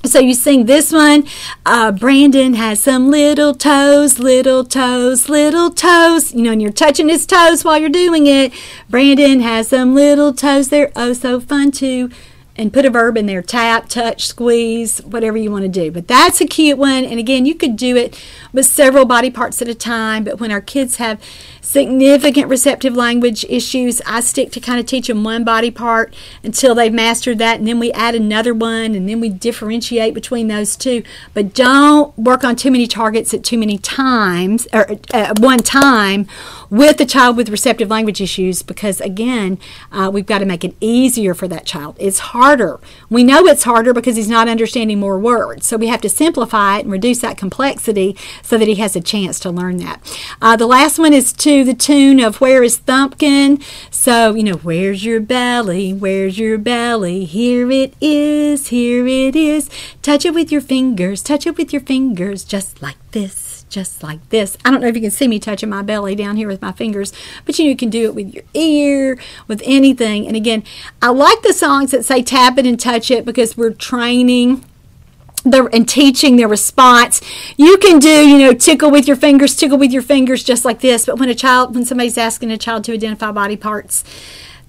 So 0.03 0.19
you 0.19 0.36
sing 0.36 0.65
this 0.65 0.91
one. 0.91 1.26
Uh, 1.65 1.91
Brandon 1.91 2.53
has 2.53 2.82
some 2.82 3.10
little 3.10 3.56
toes, 3.56 4.19
little 4.19 4.64
toes, 4.64 5.30
little 5.30 5.72
toes. 5.72 6.34
You 6.34 6.44
know, 6.44 6.52
and 6.52 6.61
you're 6.61 6.72
touching 6.72 7.10
his 7.10 7.26
toes 7.26 7.64
while 7.64 7.80
you're 7.80 7.90
doing 7.90 8.27
it. 8.27 8.53
Brandon 8.90 9.40
has 9.40 9.69
some 9.69 9.95
little 9.95 10.32
toes. 10.32 10.69
They're 10.69 10.91
oh 10.95 11.14
so 11.14 11.40
fun 11.40 11.72
too 11.72 12.11
and 12.57 12.72
put 12.72 12.86
a 12.86 12.90
verb 12.90 13.18
in 13.18 13.26
there 13.26 13.41
tap, 13.41 13.90
touch, 13.90 14.27
squeeze, 14.27 14.99
whatever 14.99 15.38
you 15.38 15.52
want 15.52 15.64
to 15.64 15.69
do. 15.69 15.91
But 15.91 16.07
that's 16.07 16.40
a 16.40 16.45
cute 16.45 16.77
one. 16.77 17.03
And 17.03 17.19
again, 17.19 17.45
you 17.45 17.56
could 17.56 17.76
do 17.76 17.98
it 17.98 18.22
with 18.53 18.65
several 18.65 19.06
body 19.06 19.30
parts 19.30 19.61
at 19.61 19.68
a 19.68 19.76
time. 19.76 20.23
But 20.23 20.40
when 20.40 20.52
our 20.52 20.61
kids 20.61 20.95
have 20.95 21.22
significant 21.61 22.48
receptive 22.48 22.95
language 22.95 23.44
issues, 23.49 24.02
I 24.06 24.22
stick 24.22 24.52
to 24.53 24.60
kind 24.60 24.80
of 24.80 24.86
teach 24.86 25.07
them 25.07 25.23
one 25.23 25.44
body 25.44 25.72
part 25.72 26.15
until 26.44 26.76
they've 26.76 26.94
mastered 26.94 27.40
that. 27.40 27.60
And 27.60 27.68
then 27.68 27.80
we 27.80 27.91
add 27.91 28.15
another 28.15 28.53
one 28.53 28.95
and 28.95 29.10
then 29.10 29.19
we 29.19 29.30
differentiate 29.30 30.14
between 30.14 30.48
those 30.48 30.77
two. 30.77 31.03
But 31.34 31.53
don't 31.53 32.18
work 32.18 32.44
on 32.44 32.56
too 32.56 32.72
many 32.72 32.88
targets 32.88 33.34
at 33.34 33.44
too 33.44 33.57
many 33.57 33.77
times 33.77 34.68
or 34.72 34.91
uh, 34.91 34.95
at 35.14 35.40
one 35.40 35.60
time 35.60 36.27
with 36.69 36.99
a 36.99 37.05
child 37.05 37.37
with 37.37 37.49
receptive 37.49 37.89
language 37.89 38.21
issues 38.21 38.63
because, 38.63 39.01
again, 39.01 39.57
uh, 39.91 40.09
we've 40.11 40.25
got 40.25 40.39
to 40.39 40.45
make 40.45 40.63
it 40.63 40.75
easier 40.79 41.33
for 41.33 41.47
that 41.47 41.65
child. 41.65 41.95
It's 41.99 42.19
harder. 42.19 42.79
We 43.09 43.23
know 43.23 43.45
it's 43.45 43.63
harder 43.63 43.93
because 43.93 44.15
he's 44.15 44.29
not 44.29 44.47
understanding 44.47 44.99
more 44.99 45.19
words. 45.19 45.65
So 45.67 45.77
we 45.77 45.87
have 45.87 46.01
to 46.01 46.09
simplify 46.09 46.77
it 46.77 46.83
and 46.83 46.91
reduce 46.91 47.19
that 47.19 47.37
complexity 47.37 48.17
so 48.41 48.57
that 48.57 48.67
he 48.67 48.75
has 48.75 48.95
a 48.95 49.01
chance 49.01 49.39
to 49.41 49.51
learn 49.51 49.77
that. 49.77 50.01
Uh, 50.41 50.55
the 50.55 50.67
last 50.67 50.99
one 50.99 51.13
is 51.13 51.33
to 51.33 51.63
the 51.63 51.73
tune 51.73 52.19
of 52.19 52.41
Where 52.41 52.63
is 52.63 52.79
Thumbkin? 52.79 53.61
So, 53.91 54.33
you 54.35 54.43
know, 54.43 54.57
where's 54.57 55.05
your 55.05 55.19
belly? 55.19 55.93
Where's 55.93 56.37
your 56.37 56.57
belly? 56.57 57.25
Here 57.25 57.71
it 57.71 57.93
is, 58.01 58.67
here 58.67 59.07
it 59.07 59.35
is. 59.35 59.69
Touch 60.01 60.25
it 60.25 60.33
with 60.33 60.51
your 60.51 60.61
fingers, 60.61 61.21
touch 61.21 61.47
it 61.47 61.57
with 61.57 61.71
your 61.71 61.81
fingers, 61.81 62.43
just 62.43 62.81
like 62.81 62.97
this 63.11 63.44
just 63.69 64.03
like 64.03 64.29
this. 64.29 64.57
I 64.63 64.71
don't 64.71 64.81
know 64.81 64.87
if 64.87 64.95
you 64.95 65.01
can 65.01 65.11
see 65.11 65.27
me 65.27 65.39
touching 65.39 65.69
my 65.69 65.81
belly 65.81 66.15
down 66.15 66.37
here 66.37 66.47
with 66.47 66.61
my 66.61 66.71
fingers, 66.71 67.13
but 67.45 67.57
you, 67.57 67.65
know, 67.65 67.69
you 67.69 67.75
can 67.75 67.89
do 67.89 68.05
it 68.05 68.15
with 68.15 68.33
your 68.33 68.43
ear, 68.53 69.19
with 69.47 69.61
anything. 69.65 70.27
And 70.27 70.35
again, 70.35 70.63
I 71.01 71.09
like 71.09 71.41
the 71.41 71.53
songs 71.53 71.91
that 71.91 72.05
say 72.05 72.21
tap 72.21 72.57
it 72.57 72.65
and 72.65 72.79
touch 72.79 73.11
it 73.11 73.25
because 73.25 73.57
we're 73.57 73.73
training 73.73 74.63
the, 75.43 75.69
and 75.71 75.87
teaching 75.87 76.35
their 76.35 76.47
response. 76.47 77.21
You 77.57 77.77
can 77.77 77.99
do, 77.99 78.27
you 78.27 78.37
know, 78.37 78.53
tickle 78.53 78.91
with 78.91 79.07
your 79.07 79.17
fingers, 79.17 79.55
tickle 79.55 79.77
with 79.77 79.91
your 79.91 80.01
fingers 80.01 80.43
just 80.43 80.65
like 80.65 80.81
this. 80.81 81.05
But 81.05 81.19
when 81.19 81.29
a 81.29 81.35
child, 81.35 81.75
when 81.75 81.85
somebody's 81.85 82.17
asking 82.17 82.51
a 82.51 82.57
child 82.57 82.83
to 82.85 82.93
identify 82.93 83.31
body 83.31 83.55
parts, 83.55 84.03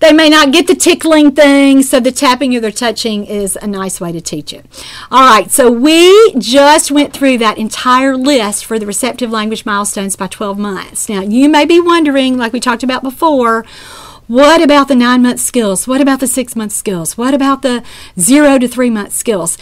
they 0.01 0.12
may 0.12 0.28
not 0.28 0.52
get 0.52 0.66
the 0.66 0.74
tickling 0.74 1.32
thing, 1.32 1.82
so 1.82 2.01
the 2.01 2.12
tapping 2.12 2.55
or 2.55 2.60
the 2.60 2.73
touching 2.73 3.24
is 3.24 3.56
a 3.56 3.66
nice 3.66 4.01
way 4.01 4.12
to 4.12 4.20
teach 4.20 4.52
it. 4.52 4.66
All 5.10 5.27
right, 5.27 5.51
so 5.51 5.70
we 5.70 6.35
just 6.35 6.90
went 6.90 7.12
through 7.12 7.39
that 7.39 7.59
entire 7.59 8.16
list 8.16 8.64
for 8.64 8.78
the 8.78 8.86
receptive 8.86 9.31
language 9.31 9.64
milestones 9.64 10.16
by 10.16 10.27
12 10.27 10.59
months. 10.59 11.09
Now, 11.09 11.23
you 11.23 11.48
may 11.48 11.64
be 11.64 11.81
wondering, 11.81 12.36
like 12.36 12.52
we 12.52 12.60
talked 12.60 12.82
about 12.82 13.02
before, 13.02 13.64
what 14.27 14.60
about 14.60 14.89
the 14.89 14.97
nine 14.97 15.23
month 15.23 15.40
skills? 15.40 15.86
What 15.86 16.01
about 16.01 16.20
the 16.20 16.27
six 16.27 16.56
month 16.56 16.73
skills? 16.73 17.16
What 17.16 17.32
about 17.32 17.62
the 17.62 17.85
zero 18.18 18.59
to 18.59 18.66
three 18.66 18.90
month 18.90 19.12
skills? 19.12 19.56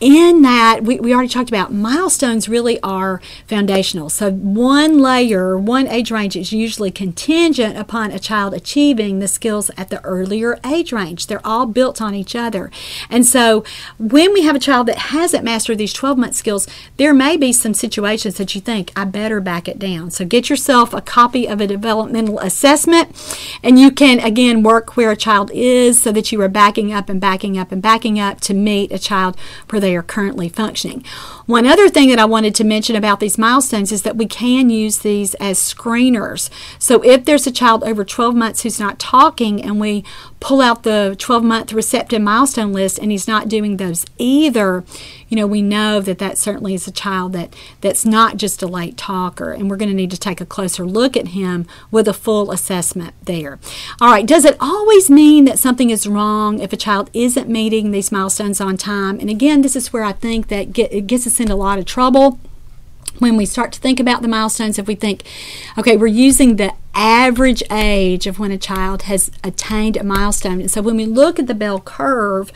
In 0.00 0.40
that, 0.42 0.82
we, 0.82 0.98
we 0.98 1.12
already 1.12 1.28
talked 1.28 1.50
about 1.50 1.72
milestones 1.72 2.48
really 2.48 2.80
are 2.80 3.20
foundational. 3.46 4.08
So, 4.08 4.30
one 4.30 4.98
layer, 4.98 5.58
one 5.58 5.86
age 5.88 6.10
range 6.10 6.36
is 6.36 6.52
usually 6.52 6.90
contingent 6.90 7.76
upon 7.76 8.10
a 8.10 8.18
child 8.18 8.54
achieving 8.54 9.18
the 9.18 9.28
skills 9.28 9.70
at 9.76 9.90
the 9.90 10.02
earlier 10.02 10.58
age 10.64 10.92
range. 10.92 11.26
They're 11.26 11.46
all 11.46 11.66
built 11.66 12.00
on 12.00 12.14
each 12.14 12.34
other. 12.34 12.70
And 13.10 13.26
so, 13.26 13.62
when 13.98 14.32
we 14.32 14.42
have 14.42 14.56
a 14.56 14.60
child 14.60 14.88
that 14.88 14.96
hasn't 14.98 15.44
mastered 15.44 15.76
these 15.76 15.92
12 15.92 16.16
month 16.16 16.34
skills, 16.34 16.66
there 16.96 17.12
may 17.12 17.36
be 17.36 17.52
some 17.52 17.74
situations 17.74 18.36
that 18.36 18.54
you 18.54 18.60
think, 18.62 18.92
I 18.96 19.04
better 19.04 19.40
back 19.40 19.68
it 19.68 19.78
down. 19.78 20.10
So, 20.10 20.24
get 20.24 20.48
yourself 20.48 20.94
a 20.94 21.02
copy 21.02 21.46
of 21.46 21.60
a 21.60 21.66
developmental 21.66 22.38
assessment, 22.38 23.14
and 23.62 23.78
you 23.78 23.90
can 23.90 24.18
again 24.18 24.62
work 24.62 24.96
where 24.96 25.10
a 25.10 25.16
child 25.16 25.50
is 25.52 26.02
so 26.02 26.10
that 26.12 26.32
you 26.32 26.40
are 26.40 26.48
backing 26.48 26.90
up 26.90 27.10
and 27.10 27.20
backing 27.20 27.58
up 27.58 27.70
and 27.70 27.82
backing 27.82 28.18
up 28.18 28.40
to 28.40 28.54
meet 28.54 28.90
a 28.92 28.98
child 28.98 29.36
where 29.68 29.80
they 29.80 29.89
they 29.90 29.96
are 29.96 30.04
currently 30.04 30.48
functioning. 30.48 31.04
One 31.50 31.66
other 31.66 31.88
thing 31.88 32.10
that 32.10 32.20
I 32.20 32.26
wanted 32.26 32.54
to 32.54 32.64
mention 32.64 32.94
about 32.94 33.18
these 33.18 33.36
milestones 33.36 33.90
is 33.90 34.02
that 34.02 34.16
we 34.16 34.26
can 34.26 34.70
use 34.70 35.00
these 35.00 35.34
as 35.34 35.58
screeners. 35.58 36.48
So 36.78 37.02
if 37.02 37.24
there's 37.24 37.44
a 37.44 37.50
child 37.50 37.82
over 37.82 38.04
12 38.04 38.36
months 38.36 38.62
who's 38.62 38.78
not 38.78 39.00
talking 39.00 39.60
and 39.60 39.80
we 39.80 40.04
pull 40.38 40.60
out 40.60 40.84
the 40.84 41.16
12 41.18 41.42
month 41.42 41.72
receptive 41.72 42.22
milestone 42.22 42.72
list 42.72 43.00
and 43.00 43.10
he's 43.10 43.26
not 43.26 43.48
doing 43.48 43.78
those 43.78 44.06
either, 44.16 44.84
you 45.28 45.36
know, 45.36 45.46
we 45.46 45.60
know 45.60 46.00
that 46.00 46.18
that 46.18 46.38
certainly 46.38 46.72
is 46.72 46.86
a 46.86 46.92
child 46.92 47.32
that 47.32 47.52
that's 47.80 48.04
not 48.04 48.36
just 48.36 48.62
a 48.62 48.68
late 48.68 48.96
talker 48.96 49.50
and 49.50 49.68
we're 49.68 49.76
going 49.76 49.90
to 49.90 49.94
need 49.94 50.12
to 50.12 50.16
take 50.16 50.40
a 50.40 50.46
closer 50.46 50.86
look 50.86 51.16
at 51.16 51.28
him 51.28 51.66
with 51.90 52.06
a 52.06 52.14
full 52.14 52.52
assessment 52.52 53.12
there. 53.24 53.58
All 54.00 54.08
right, 54.12 54.24
does 54.24 54.44
it 54.44 54.56
always 54.60 55.10
mean 55.10 55.46
that 55.46 55.58
something 55.58 55.90
is 55.90 56.06
wrong 56.06 56.60
if 56.60 56.72
a 56.72 56.76
child 56.76 57.10
isn't 57.12 57.48
meeting 57.48 57.90
these 57.90 58.12
milestones 58.12 58.60
on 58.60 58.76
time? 58.76 59.18
And 59.18 59.28
again, 59.28 59.62
this 59.62 59.74
is 59.74 59.92
where 59.92 60.04
I 60.04 60.12
think 60.12 60.46
that 60.46 60.72
get, 60.72 60.92
it 60.92 61.08
gets 61.08 61.26
us 61.26 61.39
into 61.40 61.54
a 61.54 61.56
lot 61.56 61.78
of 61.78 61.84
trouble 61.84 62.38
when 63.18 63.36
we 63.36 63.44
start 63.44 63.72
to 63.72 63.80
think 63.80 64.00
about 64.00 64.22
the 64.22 64.28
milestones, 64.28 64.78
if 64.78 64.86
we 64.86 64.94
think, 64.94 65.24
okay, 65.76 65.96
we're 65.96 66.06
using 66.06 66.56
the 66.56 66.72
average 66.94 67.62
age 67.70 68.26
of 68.26 68.38
when 68.38 68.50
a 68.50 68.58
child 68.58 69.02
has 69.02 69.30
attained 69.44 69.96
a 69.96 70.02
milestone. 70.02 70.60
And 70.60 70.70
so 70.70 70.82
when 70.82 70.96
we 70.96 71.06
look 71.06 71.38
at 71.38 71.46
the 71.46 71.54
bell 71.54 71.80
curve, 71.80 72.50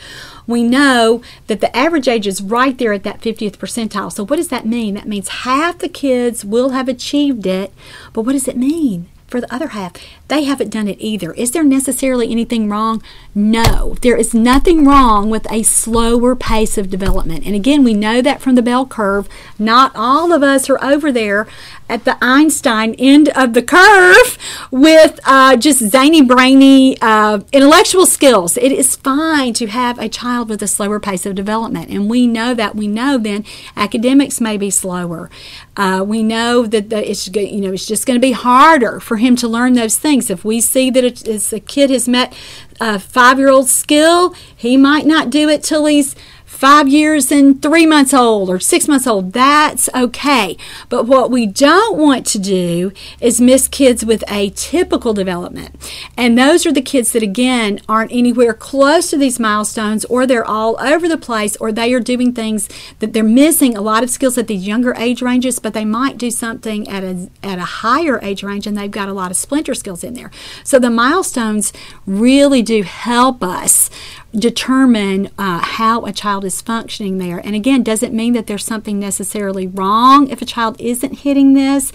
we 0.47 0.63
know 0.63 1.21
that 1.47 1.61
the 1.61 1.75
average 1.75 2.07
age 2.07 2.27
is 2.27 2.41
right 2.41 2.77
there 2.77 2.93
at 2.93 3.03
that 3.03 3.21
50th 3.21 3.57
percentile. 3.57 4.11
So 4.11 4.25
what 4.25 4.37
does 4.37 4.49
that 4.49 4.65
mean? 4.65 4.95
That 4.95 5.07
means 5.07 5.29
half 5.29 5.77
the 5.77 5.89
kids 5.89 6.43
will 6.43 6.69
have 6.69 6.89
achieved 6.89 7.45
it, 7.45 7.73
but 8.13 8.21
what 8.23 8.33
does 8.33 8.47
it 8.47 8.57
mean? 8.57 9.07
for 9.27 9.41
the 9.41 9.53
other 9.53 9.69
half, 9.69 9.91
they 10.27 10.43
haven't 10.43 10.69
done 10.69 10.87
it 10.87 10.97
either. 10.99 11.33
Is 11.33 11.51
there 11.51 11.63
necessarily 11.63 12.31
anything 12.31 12.69
wrong? 12.69 13.01
No, 13.37 13.95
there 14.01 14.15
is 14.15 14.33
nothing 14.33 14.85
wrong 14.85 15.29
with 15.29 15.45
a 15.51 15.61
slower 15.61 16.37
pace 16.37 16.77
of 16.77 16.89
development. 16.89 17.45
And 17.45 17.53
again, 17.53 17.83
we 17.83 17.93
know 17.93 18.21
that 18.21 18.39
from 18.39 18.55
the 18.55 18.61
bell 18.61 18.85
curve. 18.85 19.27
Not 19.59 19.91
all 19.93 20.31
of 20.31 20.41
us 20.41 20.69
are 20.69 20.81
over 20.81 21.11
there 21.11 21.45
at 21.89 22.05
the 22.05 22.17
Einstein 22.21 22.95
end 22.95 23.27
of 23.35 23.53
the 23.53 23.61
curve 23.61 24.37
with 24.71 25.19
uh, 25.25 25.57
just 25.57 25.79
zany, 25.79 26.21
brainy 26.21 26.97
uh, 27.01 27.41
intellectual 27.51 28.05
skills. 28.05 28.55
It 28.55 28.71
is 28.71 28.95
fine 28.95 29.53
to 29.55 29.67
have 29.67 29.99
a 29.99 30.07
child 30.07 30.47
with 30.47 30.63
a 30.63 30.67
slower 30.67 31.01
pace 31.01 31.25
of 31.25 31.35
development, 31.35 31.89
and 31.89 32.09
we 32.09 32.27
know 32.27 32.53
that. 32.53 32.73
We 32.73 32.87
know 32.87 33.17
then 33.17 33.43
academics 33.75 34.39
may 34.39 34.57
be 34.57 34.69
slower. 34.69 35.29
Uh, 35.77 36.03
we 36.07 36.23
know 36.23 36.65
that 36.65 36.91
it's 36.91 37.27
you 37.27 37.61
know 37.61 37.73
it's 37.73 37.85
just 37.85 38.05
going 38.05 38.15
to 38.15 38.25
be 38.25 38.31
harder 38.31 38.99
for 38.99 39.17
him 39.17 39.35
to 39.35 39.47
learn 39.47 39.73
those 39.73 39.97
things. 39.97 40.29
If 40.29 40.45
we 40.45 40.61
see 40.61 40.89
that 40.89 41.27
a, 41.27 41.55
a 41.55 41.59
kid 41.59 41.89
has 41.89 42.07
met 42.07 42.33
a 42.79 42.99
five-year-old 42.99 43.69
skill, 43.69 44.35
he 44.55 44.77
might 44.77 45.05
not 45.05 45.29
do 45.29 45.49
it 45.49 45.63
till 45.63 45.85
he's 45.85 46.15
five 46.45 46.87
years 46.87 47.31
and 47.31 47.61
three 47.61 47.85
months 47.85 48.13
old 48.13 48.49
or 48.49 48.59
six 48.59 48.87
months 48.87 49.07
old, 49.07 49.33
that's 49.33 49.89
okay. 49.93 50.55
But 50.89 51.05
what 51.05 51.29
we 51.31 51.45
don't 51.45 51.97
want 51.97 52.25
to 52.27 52.39
do 52.39 52.91
is 53.19 53.41
miss 53.41 53.67
kids 53.67 54.05
with 54.05 54.23
atypical 54.27 55.13
development. 55.13 55.75
And 56.15 56.37
those 56.37 56.65
are 56.65 56.71
the 56.71 56.81
kids 56.81 57.11
that, 57.11 57.23
again, 57.23 57.81
aren't 57.89 58.11
anywhere 58.11 58.53
close 58.53 59.09
to 59.09 59.17
these 59.17 59.39
milestones 59.39 60.05
or 60.05 60.25
they're 60.25 60.45
all 60.45 60.79
over 60.79 61.07
the 61.07 61.17
place 61.17 61.55
or 61.57 61.71
they 61.71 61.93
are 61.93 61.99
doing 61.99 62.33
things 62.33 62.69
that 62.99 63.13
they're 63.13 63.23
missing 63.23 63.75
a 63.75 63.81
lot 63.81 64.03
of 64.03 64.09
skills 64.09 64.37
at 64.37 64.47
these 64.47 64.65
younger 64.65 64.93
age 64.95 65.21
ranges, 65.21 65.59
but 65.59 65.73
they 65.73 65.85
might 65.85 66.17
do 66.17 66.31
something 66.31 66.87
at 66.87 67.03
a, 67.03 67.29
at 67.43 67.59
a 67.59 67.65
higher 67.65 68.19
age 68.21 68.43
range 68.43 68.67
and 68.67 68.77
they've 68.77 68.91
got 68.91 69.09
a 69.09 69.13
lot 69.13 69.31
of 69.31 69.37
splinter 69.37 69.73
skills 69.73 70.03
in 70.03 70.13
there. 70.13 70.31
So 70.63 70.79
the 70.79 70.89
milestones 70.89 71.73
really 72.05 72.61
do 72.61 72.83
help 72.83 73.43
us 73.43 73.89
determine 74.37 75.29
uh, 75.37 75.59
how 75.59 76.05
a 76.05 76.11
child 76.11 76.45
is 76.45 76.61
functioning 76.61 77.17
there. 77.17 77.39
And 77.39 77.55
again, 77.55 77.83
doesn't 77.83 78.13
mean 78.13 78.33
that 78.33 78.47
there's 78.47 78.65
something 78.65 78.99
necessarily 78.99 79.67
wrong 79.67 80.29
if 80.29 80.41
a 80.41 80.45
child 80.45 80.75
isn't 80.79 81.19
hitting 81.19 81.53
this. 81.53 81.91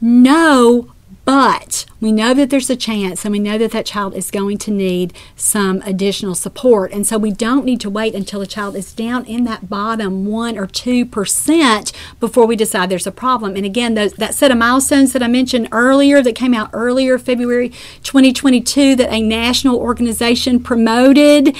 No, 0.00 0.92
but 1.28 1.84
we 2.00 2.10
know 2.10 2.32
that 2.32 2.48
there's 2.48 2.70
a 2.70 2.74
chance 2.74 3.22
and 3.22 3.32
we 3.32 3.38
know 3.38 3.58
that 3.58 3.72
that 3.72 3.84
child 3.84 4.14
is 4.14 4.30
going 4.30 4.56
to 4.56 4.70
need 4.70 5.12
some 5.36 5.82
additional 5.82 6.34
support. 6.34 6.90
And 6.90 7.06
so 7.06 7.18
we 7.18 7.32
don't 7.32 7.66
need 7.66 7.82
to 7.82 7.90
wait 7.90 8.14
until 8.14 8.40
a 8.40 8.46
child 8.46 8.74
is 8.74 8.94
down 8.94 9.26
in 9.26 9.44
that 9.44 9.68
bottom 9.68 10.24
1 10.24 10.56
or 10.56 10.66
2% 10.66 11.92
before 12.18 12.46
we 12.46 12.56
decide 12.56 12.88
there's 12.88 13.06
a 13.06 13.12
problem. 13.12 13.56
And 13.56 13.66
again, 13.66 13.92
those, 13.92 14.14
that 14.14 14.32
set 14.32 14.50
of 14.50 14.56
milestones 14.56 15.12
that 15.12 15.22
I 15.22 15.28
mentioned 15.28 15.68
earlier 15.70 16.22
that 16.22 16.34
came 16.34 16.54
out 16.54 16.70
earlier, 16.72 17.18
February 17.18 17.68
2022, 18.04 18.96
that 18.96 19.12
a 19.12 19.20
national 19.20 19.76
organization 19.76 20.60
promoted 20.60 21.54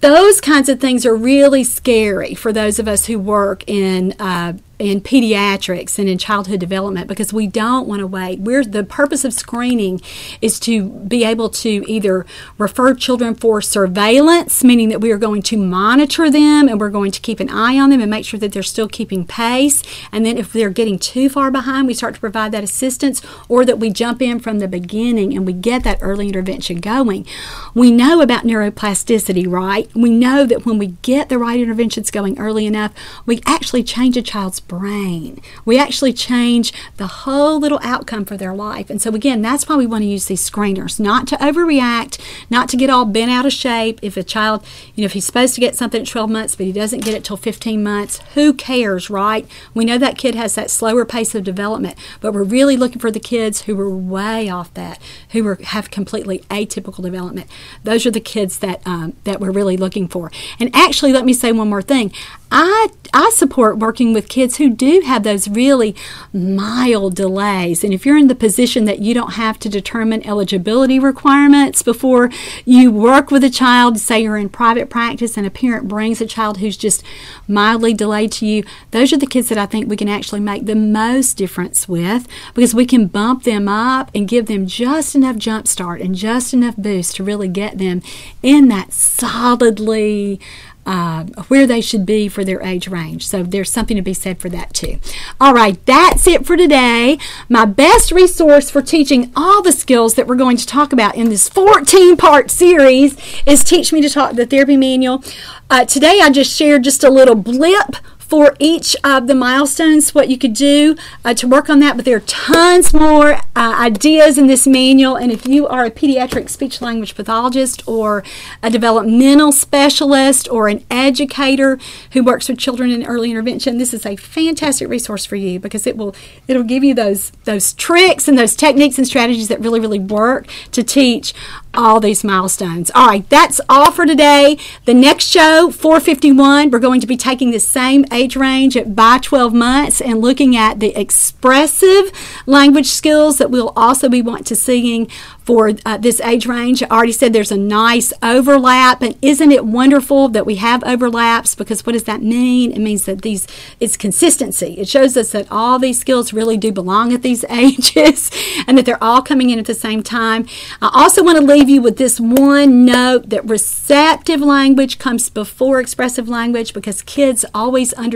those 0.00 0.40
kinds 0.40 0.68
of 0.68 0.80
things 0.80 1.06
are 1.06 1.14
really 1.14 1.62
scary 1.62 2.34
for 2.34 2.52
those 2.52 2.80
of 2.80 2.88
us 2.88 3.06
who 3.06 3.20
work 3.20 3.62
in 3.68 4.14
uh, 4.18 4.54
in 4.80 5.00
pediatrics 5.00 5.98
and 5.98 6.08
in 6.08 6.16
childhood 6.16 6.58
development 6.58 7.06
because 7.06 7.32
we 7.32 7.46
don't 7.46 7.86
want 7.86 8.00
to 8.00 8.06
wait. 8.06 8.40
We're 8.40 8.64
the 8.64 8.82
purpose 8.82 9.24
of 9.24 9.34
screening 9.34 10.00
is 10.40 10.58
to 10.60 10.88
be 10.88 11.22
able 11.22 11.50
to 11.50 11.84
either 11.86 12.24
refer 12.56 12.94
children 12.94 13.34
for 13.34 13.60
surveillance, 13.60 14.64
meaning 14.64 14.88
that 14.88 15.00
we 15.00 15.12
are 15.12 15.18
going 15.18 15.42
to 15.42 15.56
monitor 15.58 16.30
them 16.30 16.66
and 16.68 16.80
we're 16.80 16.88
going 16.90 17.10
to 17.10 17.20
keep 17.20 17.40
an 17.40 17.50
eye 17.50 17.78
on 17.78 17.90
them 17.90 18.00
and 18.00 18.10
make 18.10 18.24
sure 18.24 18.40
that 18.40 18.52
they're 18.52 18.62
still 18.62 18.88
keeping 18.88 19.26
pace. 19.26 19.82
And 20.10 20.24
then 20.24 20.38
if 20.38 20.52
they're 20.52 20.70
getting 20.70 20.98
too 20.98 21.28
far 21.28 21.50
behind, 21.50 21.86
we 21.86 21.94
start 21.94 22.14
to 22.14 22.20
provide 22.20 22.52
that 22.52 22.64
assistance 22.64 23.20
or 23.48 23.66
that 23.66 23.78
we 23.78 23.90
jump 23.90 24.22
in 24.22 24.40
from 24.40 24.60
the 24.60 24.68
beginning 24.68 25.36
and 25.36 25.46
we 25.46 25.52
get 25.52 25.84
that 25.84 25.98
early 26.00 26.28
intervention 26.28 26.80
going. 26.80 27.26
We 27.74 27.90
know 27.90 28.22
about 28.22 28.44
neuroplasticity, 28.44 29.46
right? 29.46 29.90
We 29.94 30.10
know 30.10 30.46
that 30.46 30.64
when 30.64 30.78
we 30.78 30.88
get 31.02 31.28
the 31.28 31.38
right 31.38 31.60
interventions 31.60 32.10
going 32.10 32.38
early 32.38 32.64
enough, 32.66 32.92
we 33.26 33.42
actually 33.44 33.82
change 33.82 34.16
a 34.16 34.22
child's 34.22 34.60
brain. 34.70 35.42
We 35.64 35.80
actually 35.80 36.12
change 36.12 36.72
the 36.96 37.08
whole 37.08 37.58
little 37.58 37.80
outcome 37.82 38.24
for 38.24 38.36
their 38.36 38.54
life. 38.54 38.88
And 38.88 39.02
so, 39.02 39.12
again, 39.12 39.42
that's 39.42 39.68
why 39.68 39.74
we 39.74 39.84
want 39.84 40.02
to 40.02 40.08
use 40.08 40.26
these 40.26 40.48
screeners, 40.48 41.00
not 41.00 41.26
to 41.26 41.36
overreact, 41.36 42.20
not 42.48 42.68
to 42.68 42.76
get 42.76 42.88
all 42.88 43.04
bent 43.04 43.32
out 43.32 43.44
of 43.44 43.52
shape. 43.52 43.98
If 44.00 44.16
a 44.16 44.22
child, 44.22 44.64
you 44.94 45.02
know, 45.02 45.06
if 45.06 45.14
he's 45.14 45.26
supposed 45.26 45.56
to 45.56 45.60
get 45.60 45.76
something 45.76 46.02
at 46.02 46.06
12 46.06 46.30
months, 46.30 46.54
but 46.54 46.66
he 46.66 46.72
doesn't 46.72 47.00
get 47.00 47.14
it 47.14 47.24
till 47.24 47.36
15 47.36 47.82
months, 47.82 48.20
who 48.34 48.52
cares, 48.54 49.10
right? 49.10 49.44
We 49.74 49.84
know 49.84 49.98
that 49.98 50.16
kid 50.16 50.36
has 50.36 50.54
that 50.54 50.70
slower 50.70 51.04
pace 51.04 51.34
of 51.34 51.42
development, 51.42 51.98
but 52.20 52.32
we're 52.32 52.44
really 52.44 52.76
looking 52.76 53.00
for 53.00 53.10
the 53.10 53.18
kids 53.18 53.62
who 53.62 53.78
are 53.80 53.90
way 53.90 54.48
off 54.48 54.72
that, 54.74 55.02
who 55.30 55.44
are, 55.48 55.58
have 55.64 55.90
completely 55.90 56.38
atypical 56.48 57.02
development. 57.02 57.50
Those 57.82 58.06
are 58.06 58.12
the 58.12 58.20
kids 58.20 58.58
that 58.60 58.86
um, 58.86 59.14
that 59.24 59.40
we're 59.40 59.50
really 59.50 59.76
looking 59.76 60.06
for. 60.06 60.30
And 60.60 60.70
actually, 60.76 61.12
let 61.12 61.24
me 61.24 61.32
say 61.32 61.50
one 61.50 61.68
more 61.68 61.82
thing. 61.82 62.12
I 62.50 62.88
I 63.12 63.30
support 63.30 63.78
working 63.78 64.12
with 64.12 64.28
kids 64.28 64.56
who 64.58 64.70
do 64.70 65.00
have 65.04 65.24
those 65.24 65.48
really 65.48 65.96
mild 66.32 67.16
delays. 67.16 67.82
And 67.82 67.92
if 67.92 68.06
you're 68.06 68.16
in 68.16 68.28
the 68.28 68.36
position 68.36 68.84
that 68.84 69.00
you 69.00 69.14
don't 69.14 69.32
have 69.32 69.58
to 69.60 69.68
determine 69.68 70.24
eligibility 70.24 71.00
requirements 71.00 71.82
before 71.82 72.30
you 72.64 72.92
work 72.92 73.32
with 73.32 73.42
a 73.42 73.50
child, 73.50 73.98
say 73.98 74.20
you're 74.20 74.36
in 74.36 74.48
private 74.48 74.90
practice 74.90 75.36
and 75.36 75.44
a 75.44 75.50
parent 75.50 75.88
brings 75.88 76.20
a 76.20 76.26
child 76.26 76.58
who's 76.58 76.76
just 76.76 77.02
mildly 77.48 77.94
delayed 77.94 78.30
to 78.32 78.46
you, 78.46 78.62
those 78.92 79.12
are 79.12 79.18
the 79.18 79.26
kids 79.26 79.48
that 79.48 79.58
I 79.58 79.66
think 79.66 79.88
we 79.88 79.96
can 79.96 80.08
actually 80.08 80.40
make 80.40 80.66
the 80.66 80.76
most 80.76 81.36
difference 81.36 81.88
with 81.88 82.28
because 82.54 82.74
we 82.74 82.86
can 82.86 83.08
bump 83.08 83.42
them 83.42 83.66
up 83.66 84.10
and 84.14 84.28
give 84.28 84.46
them 84.46 84.66
just 84.66 85.16
enough 85.16 85.36
jump 85.36 85.66
start 85.66 86.00
and 86.00 86.14
just 86.14 86.54
enough 86.54 86.76
boost 86.76 87.16
to 87.16 87.24
really 87.24 87.48
get 87.48 87.78
them 87.78 88.02
in 88.40 88.68
that 88.68 88.92
solidly 88.92 90.40
uh, 90.86 91.24
where 91.48 91.66
they 91.66 91.80
should 91.80 92.06
be 92.06 92.28
for 92.28 92.44
their 92.44 92.62
age 92.62 92.88
range. 92.88 93.26
So 93.26 93.42
there's 93.42 93.70
something 93.70 93.96
to 93.96 94.02
be 94.02 94.14
said 94.14 94.38
for 94.38 94.48
that 94.48 94.72
too. 94.72 94.98
All 95.40 95.54
right, 95.54 95.84
that's 95.86 96.26
it 96.26 96.46
for 96.46 96.56
today. 96.56 97.18
My 97.48 97.64
best 97.64 98.12
resource 98.12 98.70
for 98.70 98.82
teaching 98.82 99.32
all 99.36 99.62
the 99.62 99.72
skills 99.72 100.14
that 100.14 100.26
we're 100.26 100.36
going 100.36 100.56
to 100.56 100.66
talk 100.66 100.92
about 100.92 101.14
in 101.14 101.28
this 101.28 101.48
14 101.48 102.16
part 102.16 102.50
series 102.50 103.16
is 103.46 103.62
Teach 103.64 103.92
Me 103.92 104.00
to 104.00 104.08
Talk 104.08 104.34
the 104.34 104.46
Therapy 104.46 104.76
Manual. 104.76 105.22
Uh, 105.68 105.84
today 105.84 106.20
I 106.22 106.30
just 106.30 106.54
shared 106.56 106.82
just 106.82 107.04
a 107.04 107.10
little 107.10 107.36
blip 107.36 107.96
for 108.30 108.54
each 108.60 108.94
of 109.02 109.26
the 109.26 109.34
milestones, 109.34 110.14
what 110.14 110.28
you 110.28 110.38
could 110.38 110.54
do 110.54 110.94
uh, 111.24 111.34
to 111.34 111.48
work 111.48 111.68
on 111.68 111.80
that. 111.80 111.96
But 111.96 112.04
there 112.04 112.16
are 112.16 112.20
tons 112.20 112.94
more 112.94 113.34
uh, 113.34 113.40
ideas 113.56 114.38
in 114.38 114.46
this 114.46 114.68
manual. 114.68 115.16
And 115.16 115.32
if 115.32 115.46
you 115.46 115.66
are 115.66 115.84
a 115.84 115.90
pediatric 115.90 116.48
speech 116.48 116.80
language 116.80 117.16
pathologist 117.16 117.82
or 117.88 118.22
a 118.62 118.70
developmental 118.70 119.50
specialist 119.50 120.48
or 120.48 120.68
an 120.68 120.84
educator 120.92 121.76
who 122.12 122.22
works 122.22 122.48
with 122.48 122.56
children 122.56 122.92
in 122.92 123.04
early 123.04 123.30
intervention, 123.30 123.78
this 123.78 123.92
is 123.92 124.06
a 124.06 124.14
fantastic 124.14 124.88
resource 124.88 125.26
for 125.26 125.34
you 125.34 125.58
because 125.58 125.84
it 125.84 125.96
will 125.96 126.14
it'll 126.46 126.62
give 126.62 126.84
you 126.84 126.94
those 126.94 127.32
those 127.44 127.72
tricks 127.72 128.28
and 128.28 128.38
those 128.38 128.54
techniques 128.54 128.96
and 128.96 129.08
strategies 129.08 129.48
that 129.48 129.60
really 129.60 129.80
really 129.80 129.98
work 129.98 130.46
to 130.70 130.84
teach 130.84 131.34
all 131.74 132.00
these 132.00 132.24
milestones. 132.24 132.90
All 132.94 133.08
right, 133.08 133.28
that's 133.28 133.60
all 133.68 133.90
for 133.90 134.06
today. 134.06 134.58
The 134.84 134.94
next 134.94 135.26
show, 135.26 135.70
451, 135.70 136.70
we're 136.70 136.78
going 136.78 137.00
to 137.00 137.06
be 137.06 137.16
taking 137.16 137.50
the 137.50 137.60
same 137.60 138.04
age 138.20 138.36
range 138.36 138.76
at 138.76 138.94
by 138.94 139.16
12 139.18 139.54
months 139.54 140.00
and 140.02 140.20
looking 140.20 140.54
at 140.54 140.78
the 140.78 140.94
expressive 140.94 142.12
language 142.44 142.88
skills 142.88 143.38
that 143.38 143.50
we'll 143.50 143.72
also 143.74 144.10
be 144.10 144.20
want 144.20 144.46
to 144.46 144.54
seeing 144.54 145.08
for 145.38 145.72
uh, 145.86 145.96
this 145.96 146.20
age 146.20 146.46
range. 146.46 146.82
I 146.82 146.86
already 146.88 147.12
said 147.12 147.32
there's 147.32 147.50
a 147.50 147.56
nice 147.56 148.12
overlap, 148.22 149.00
and 149.02 149.16
isn't 149.22 149.50
it 149.50 149.64
wonderful 149.64 150.28
that 150.28 150.44
we 150.44 150.56
have 150.56 150.84
overlaps? 150.84 151.54
Because 151.54 151.86
what 151.86 151.94
does 151.94 152.04
that 152.04 152.22
mean? 152.22 152.72
It 152.72 152.78
means 152.78 153.06
that 153.06 153.22
these 153.22 153.48
it's 153.80 153.96
consistency. 153.96 154.74
It 154.78 154.88
shows 154.88 155.16
us 155.16 155.32
that 155.32 155.50
all 155.50 155.78
these 155.78 155.98
skills 155.98 156.34
really 156.34 156.58
do 156.58 156.70
belong 156.70 157.12
at 157.14 157.22
these 157.22 157.44
ages, 157.50 158.30
and 158.66 158.76
that 158.76 158.84
they're 158.84 159.02
all 159.02 159.22
coming 159.22 159.48
in 159.48 159.58
at 159.58 159.66
the 159.66 159.74
same 159.74 160.02
time. 160.02 160.46
I 160.82 160.90
also 160.92 161.24
want 161.24 161.38
to 161.38 161.44
leave 161.44 161.70
you 161.70 161.80
with 161.80 161.96
this 161.96 162.20
one 162.20 162.84
note 162.84 163.30
that 163.30 163.48
receptive 163.48 164.40
language 164.40 164.98
comes 164.98 165.30
before 165.30 165.80
expressive 165.80 166.28
language 166.28 166.74
because 166.74 167.02
kids 167.02 167.46
always 167.54 167.92
understand 167.94 168.09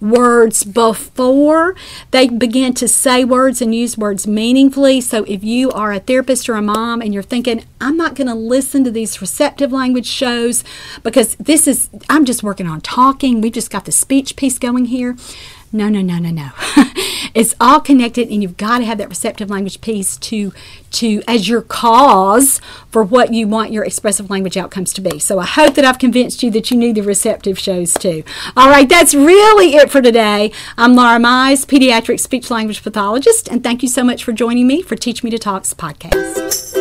words 0.00 0.64
before 0.64 1.74
they 2.10 2.28
begin 2.28 2.74
to 2.74 2.88
say 2.88 3.24
words 3.24 3.60
and 3.60 3.74
use 3.74 3.98
words 3.98 4.26
meaningfully. 4.26 5.00
So 5.00 5.24
if 5.24 5.44
you 5.44 5.70
are 5.72 5.92
a 5.92 6.00
therapist 6.00 6.48
or 6.48 6.54
a 6.54 6.62
mom 6.62 7.02
and 7.02 7.12
you're 7.12 7.22
thinking, 7.22 7.64
I'm 7.80 7.96
not 7.96 8.14
going 8.14 8.28
to 8.28 8.34
listen 8.34 8.84
to 8.84 8.90
these 8.90 9.20
receptive 9.20 9.72
language 9.72 10.06
shows 10.06 10.64
because 11.02 11.34
this 11.36 11.66
is, 11.66 11.90
I'm 12.08 12.24
just 12.24 12.42
working 12.42 12.66
on 12.66 12.80
talking, 12.80 13.40
we've 13.40 13.52
just 13.52 13.70
got 13.70 13.84
the 13.84 13.92
speech 13.92 14.36
piece 14.36 14.58
going 14.58 14.86
here 14.86 15.16
No, 15.72 15.88
no, 15.88 16.00
no, 16.00 16.18
no, 16.18 16.30
no. 16.30 16.50
it's 17.34 17.54
all 17.60 17.80
connected, 17.80 18.28
and 18.28 18.42
you've 18.42 18.56
got 18.56 18.78
to 18.78 18.84
have 18.84 18.98
that 18.98 19.08
receptive 19.08 19.50
language 19.50 19.80
piece 19.80 20.16
to, 20.16 20.52
to 20.92 21.22
as 21.28 21.48
your 21.48 21.62
cause 21.62 22.60
for 22.90 23.04
what 23.04 23.32
you 23.32 23.46
want 23.46 23.70
your 23.70 23.84
expressive 23.84 24.30
language 24.30 24.56
outcomes 24.56 24.92
to 24.94 25.00
be. 25.00 25.20
So 25.20 25.38
I 25.38 25.46
hope 25.46 25.74
that 25.76 25.84
I've 25.84 25.98
convinced 26.00 26.42
you 26.42 26.50
that 26.50 26.70
you 26.70 26.76
need 26.76 26.96
the 26.96 27.02
receptive 27.02 27.58
shows 27.58 27.94
too. 27.94 28.24
All 28.56 28.68
right, 28.68 28.88
that's 28.88 29.14
really 29.14 29.76
it 29.76 29.90
for 29.90 30.02
today. 30.02 30.50
I'm 30.76 30.96
Laura 30.96 31.18
Mize, 31.20 31.64
pediatric 31.64 32.18
speech 32.18 32.50
language 32.50 32.82
pathologist, 32.82 33.48
and 33.48 33.62
thank 33.62 33.82
you 33.82 33.88
so 33.88 34.02
much 34.02 34.24
for 34.24 34.32
joining 34.32 34.66
me 34.66 34.82
for 34.82 34.96
Teach 34.96 35.22
Me 35.22 35.30
to 35.30 35.38
Talks 35.38 35.72
podcast. 35.72 36.79